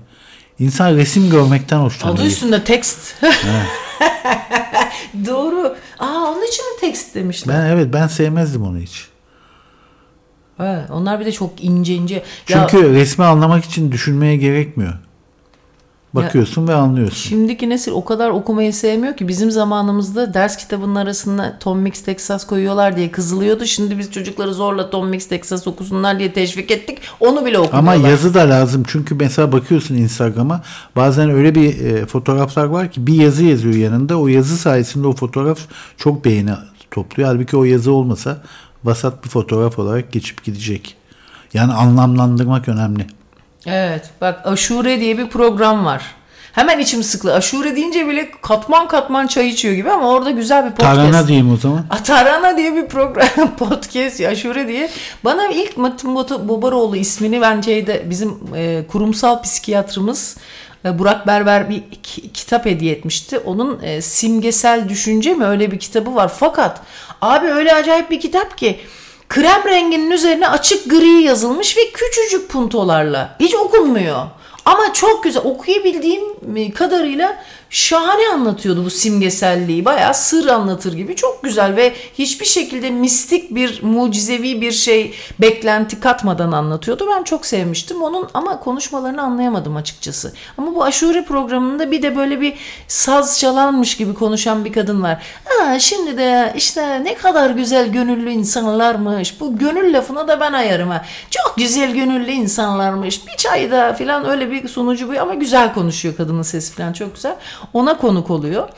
İnsan 0.60 0.96
resim 0.96 1.30
görmekten 1.30 1.78
Adı 1.78 1.86
hoşlanıyor. 1.86 2.26
üstünde 2.26 2.64
tekst. 2.64 3.00
Doğru. 5.26 5.76
Aa 6.00 6.06
onun 6.32 6.48
için 6.48 6.66
mi 6.74 6.80
tekst 6.82 7.16
demişler? 7.16 7.56
Ben 7.56 7.66
evet 7.70 7.94
ben 7.94 8.08
sevmezdim 8.08 8.64
onu 8.64 8.78
hiç. 8.78 9.08
Evet, 10.62 10.92
onlar 10.92 11.20
bir 11.20 11.26
de 11.26 11.32
çok 11.32 11.64
ince 11.64 11.94
ince. 11.94 12.24
Ya, 12.50 12.68
Çünkü 12.70 12.94
resmi 12.94 13.26
anlamak 13.26 13.66
için 13.66 13.92
düşünmeye 13.92 14.38
gerekmiyor. 14.38 14.94
Bakıyorsun 16.14 16.68
ve 16.68 16.74
anlıyorsun. 16.74 17.30
Şimdiki 17.30 17.70
nesil 17.70 17.92
o 17.92 18.06
kadar 18.06 18.30
okumayı 18.30 18.74
sevmiyor 18.74 19.18
ki 19.18 19.28
bizim 19.28 19.52
zamanımızda 19.52 20.34
ders 20.34 20.58
kitabının 20.58 20.96
arasına 20.96 21.60
Tom 21.60 21.80
Mix 21.80 22.02
Texas 22.04 22.48
koyuyorlar 22.48 22.98
diye 22.98 23.12
kızılıyordu. 23.12 23.66
Şimdi 23.66 23.98
biz 23.98 24.12
çocukları 24.12 24.54
zorla 24.54 24.90
Tom 24.90 25.08
Mix 25.10 25.28
Texas 25.28 25.68
okusunlar 25.68 26.20
diye 26.20 26.34
teşvik 26.34 26.72
ettik. 26.72 26.98
Onu 27.20 27.46
bile 27.46 27.58
Ama 27.58 27.68
okumuyorlar. 27.68 28.10
yazı 28.10 28.34
da 28.34 28.50
lazım. 28.50 28.84
Çünkü 28.88 29.16
mesela 29.16 29.52
bakıyorsun 29.52 29.96
Instagram'a 29.96 30.62
bazen 30.96 31.30
öyle 31.30 31.56
bir 31.56 31.86
e, 31.86 32.06
fotoğraflar 32.06 32.66
var 32.66 32.92
ki 32.92 33.08
bir 33.08 33.14
yazı 33.14 33.46
yazıyor 33.46 33.76
yanında. 33.76 34.20
O 34.20 34.28
yazı 34.28 34.58
sayesinde 34.58 35.08
o 35.08 35.14
fotoğraf 35.14 35.60
çok 35.98 36.26
beğeni 36.26 36.52
topluyor. 36.92 37.30
Halbuki 37.30 37.58
o 37.58 37.64
yazı 37.64 37.92
olmasa 37.92 38.38
vasat 38.84 39.24
bir 39.24 39.30
fotoğraf 39.30 39.80
olarak 39.80 40.12
geçip 40.12 40.44
gidecek. 40.44 40.96
Yani 41.54 41.74
anlamlandırmak 41.74 42.70
önemli. 42.70 43.08
Evet 43.66 44.10
bak 44.22 44.48
Aşure 44.48 45.00
diye 45.00 45.18
bir 45.18 45.30
program 45.30 45.86
var. 45.86 46.04
Hemen 46.52 46.80
içim 46.80 47.04
sıklı. 47.04 47.34
Aşure 47.34 47.76
deyince 47.76 48.08
bile 48.08 48.32
katman 48.42 48.88
katman 48.88 49.28
çay 49.28 49.50
içiyor 49.50 49.74
gibi 49.74 49.92
ama 49.92 50.10
orada 50.10 50.32
güzel 50.32 50.66
bir 50.66 50.70
podcast. 50.72 50.96
Tarhana 50.96 51.28
diyeyim 51.28 51.52
o 51.54 51.58
zaman. 51.58 51.86
Atarana 51.90 52.58
diye 52.58 52.76
bir 52.76 52.86
program 52.88 53.56
podcast 53.60 54.22
Aşure 54.22 54.68
diye. 54.68 54.90
Bana 55.24 55.48
ilk 55.48 55.78
Botu- 55.78 56.48
Bobaroğlu 56.48 56.96
ismini 56.96 57.42
ben 57.42 57.62
şeyde 57.62 58.06
bizim 58.10 58.38
e, 58.56 58.86
kurumsal 58.88 59.42
psikiyatrımız 59.42 60.38
Burak 60.86 61.28
Berber 61.28 61.70
bir 61.70 61.82
ki- 62.04 62.32
kitap 62.34 62.66
hediye 62.66 62.92
etmişti. 62.94 63.40
Onun 63.40 63.80
e, 63.84 64.02
simgesel 64.02 64.90
düşünce 64.90 65.34
mi 65.34 65.46
öyle 65.46 65.72
bir 65.72 65.80
kitabı 65.80 66.16
var. 66.16 66.32
Fakat 66.40 66.82
abi 67.22 67.48
öyle 67.48 67.74
acayip 67.74 68.12
bir 68.12 68.20
kitap 68.20 68.58
ki 68.58 68.80
krem 69.30 69.64
renginin 69.66 70.12
üzerine 70.12 70.48
açık 70.50 70.90
gri 70.90 71.24
yazılmış 71.24 71.78
ve 71.78 71.82
küçücük 71.94 72.50
puntolarla. 72.50 73.36
Hiç 73.40 73.56
okunmuyor. 73.56 74.24
Ama 74.66 74.94
çok 74.94 75.24
güzel 75.24 75.44
okuyabildiğim 75.46 76.24
e, 76.56 76.72
kadarıyla 76.72 77.44
şahane 77.72 78.28
anlatıyordu 78.34 78.86
bu 78.86 78.90
simgeselliği. 78.90 79.86
Bayağı 79.86 80.14
sır 80.14 80.48
anlatır 80.48 80.94
gibi. 80.94 81.16
Çok 81.16 81.44
güzel 81.44 81.76
ve 81.76 81.94
hiçbir 82.18 82.46
şekilde 82.46 82.90
mistik 82.90 83.56
bir, 83.56 83.84
mucizevi 83.84 84.62
bir 84.62 84.72
şey 84.72 85.14
beklenti 85.42 86.00
katmadan 86.00 86.52
anlatıyordu. 86.52 87.08
Ben 87.18 87.24
çok 87.24 87.46
sevmiştim 87.46 88.02
onun 88.02 88.30
ama 88.34 88.60
konuşmalarını 88.60 89.22
anlayamadım 89.22 89.76
açıkçası. 89.76 90.34
Ama 90.58 90.76
bu 90.76 90.84
aşure 90.84 91.26
programında 91.26 91.92
bir 91.92 92.02
de 92.02 92.16
böyle 92.16 92.42
bir 92.42 92.54
saz 92.88 93.40
çalanmış 93.40 93.98
gibi 93.98 94.14
konuşan 94.14 94.66
bir 94.66 94.74
kadın 94.74 95.04
var. 95.04 95.24
Ha, 95.46 95.80
şimdi 95.80 96.18
de 96.18 96.54
işte 96.58 97.04
ne 97.04 97.16
kadar 97.16 97.50
güzel 97.50 97.92
gönüllü 97.92 98.32
insanlarmış. 98.32 99.40
Bu 99.40 99.58
gönül 99.58 99.94
lafına 99.94 100.28
da 100.28 100.40
ben 100.40 100.54
ayarım 100.54 100.90
ha. 100.90 101.06
Çok 101.30 101.58
güzel 101.58 101.94
gönüllü 101.94 102.32
insanlarmış. 102.32 103.28
Bir 103.28 103.38
çayda 103.38 103.94
falan 103.94 104.30
öyle 104.30 104.52
bir 104.52 104.68
sunucu 104.68 105.10
bu 105.14 105.22
ama 105.22 105.34
güzel 105.34 105.74
konuşuyor 105.74 106.16
kadının 106.16 106.42
sesi 106.42 106.74
falan 106.74 106.94
çok 106.94 107.16
güzel. 107.16 107.36
Ona 107.74 107.98
konuk 107.98 108.30
oluyor. 108.30 108.70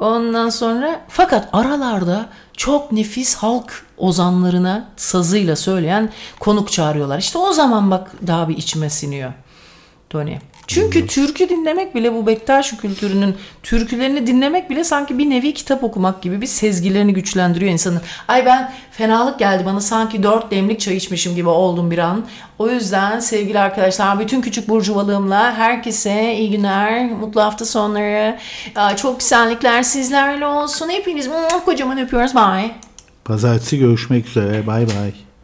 Ondan 0.00 0.48
sonra 0.48 1.00
fakat 1.08 1.48
aralarda 1.52 2.28
çok 2.56 2.92
nefis 2.92 3.34
halk 3.34 3.84
ozanlarına 3.96 4.88
sazıyla 4.96 5.56
söyleyen 5.56 6.12
konuk 6.40 6.72
çağırıyorlar. 6.72 7.18
İşte 7.18 7.38
o 7.38 7.52
zaman 7.52 7.90
bak 7.90 8.12
daha 8.26 8.48
bir 8.48 8.56
içime 8.56 8.90
siniyor. 8.90 9.32
Tony. 10.10 10.36
Çünkü 10.66 11.06
türkü 11.06 11.48
dinlemek 11.48 11.94
bile 11.94 12.14
bu 12.14 12.26
Bektaş 12.26 12.72
kültürünün 12.72 13.36
türkülerini 13.62 14.26
dinlemek 14.26 14.70
bile 14.70 14.84
sanki 14.84 15.18
bir 15.18 15.30
nevi 15.30 15.54
kitap 15.54 15.84
okumak 15.84 16.22
gibi 16.22 16.40
bir 16.40 16.46
sezgilerini 16.46 17.14
güçlendiriyor 17.14 17.72
insanın. 17.72 18.00
Ay 18.28 18.46
ben 18.46 18.72
fenalık 18.90 19.38
geldi 19.38 19.62
bana 19.66 19.80
sanki 19.80 20.22
dört 20.22 20.50
demlik 20.50 20.80
çay 20.80 20.96
içmişim 20.96 21.34
gibi 21.34 21.48
oldum 21.48 21.90
bir 21.90 21.98
an. 21.98 22.24
O 22.58 22.68
yüzden 22.68 23.20
sevgili 23.20 23.58
arkadaşlar 23.58 24.20
bütün 24.20 24.40
küçük 24.40 24.68
burcuvalığımla 24.68 25.54
herkese 25.54 26.34
iyi 26.34 26.50
günler, 26.50 27.10
mutlu 27.10 27.42
hafta 27.42 27.64
sonları, 27.64 28.38
çok 28.96 29.20
güzellikler 29.20 29.82
sizlerle 29.82 30.46
olsun. 30.46 30.88
Hepiniz 30.90 31.30
kocaman 31.64 31.98
öpüyoruz. 31.98 32.34
Bye. 32.34 32.70
Pazartesi 33.24 33.78
görüşmek 33.78 34.26
üzere. 34.26 34.66
Bay 34.66 34.86
bay. 34.86 35.23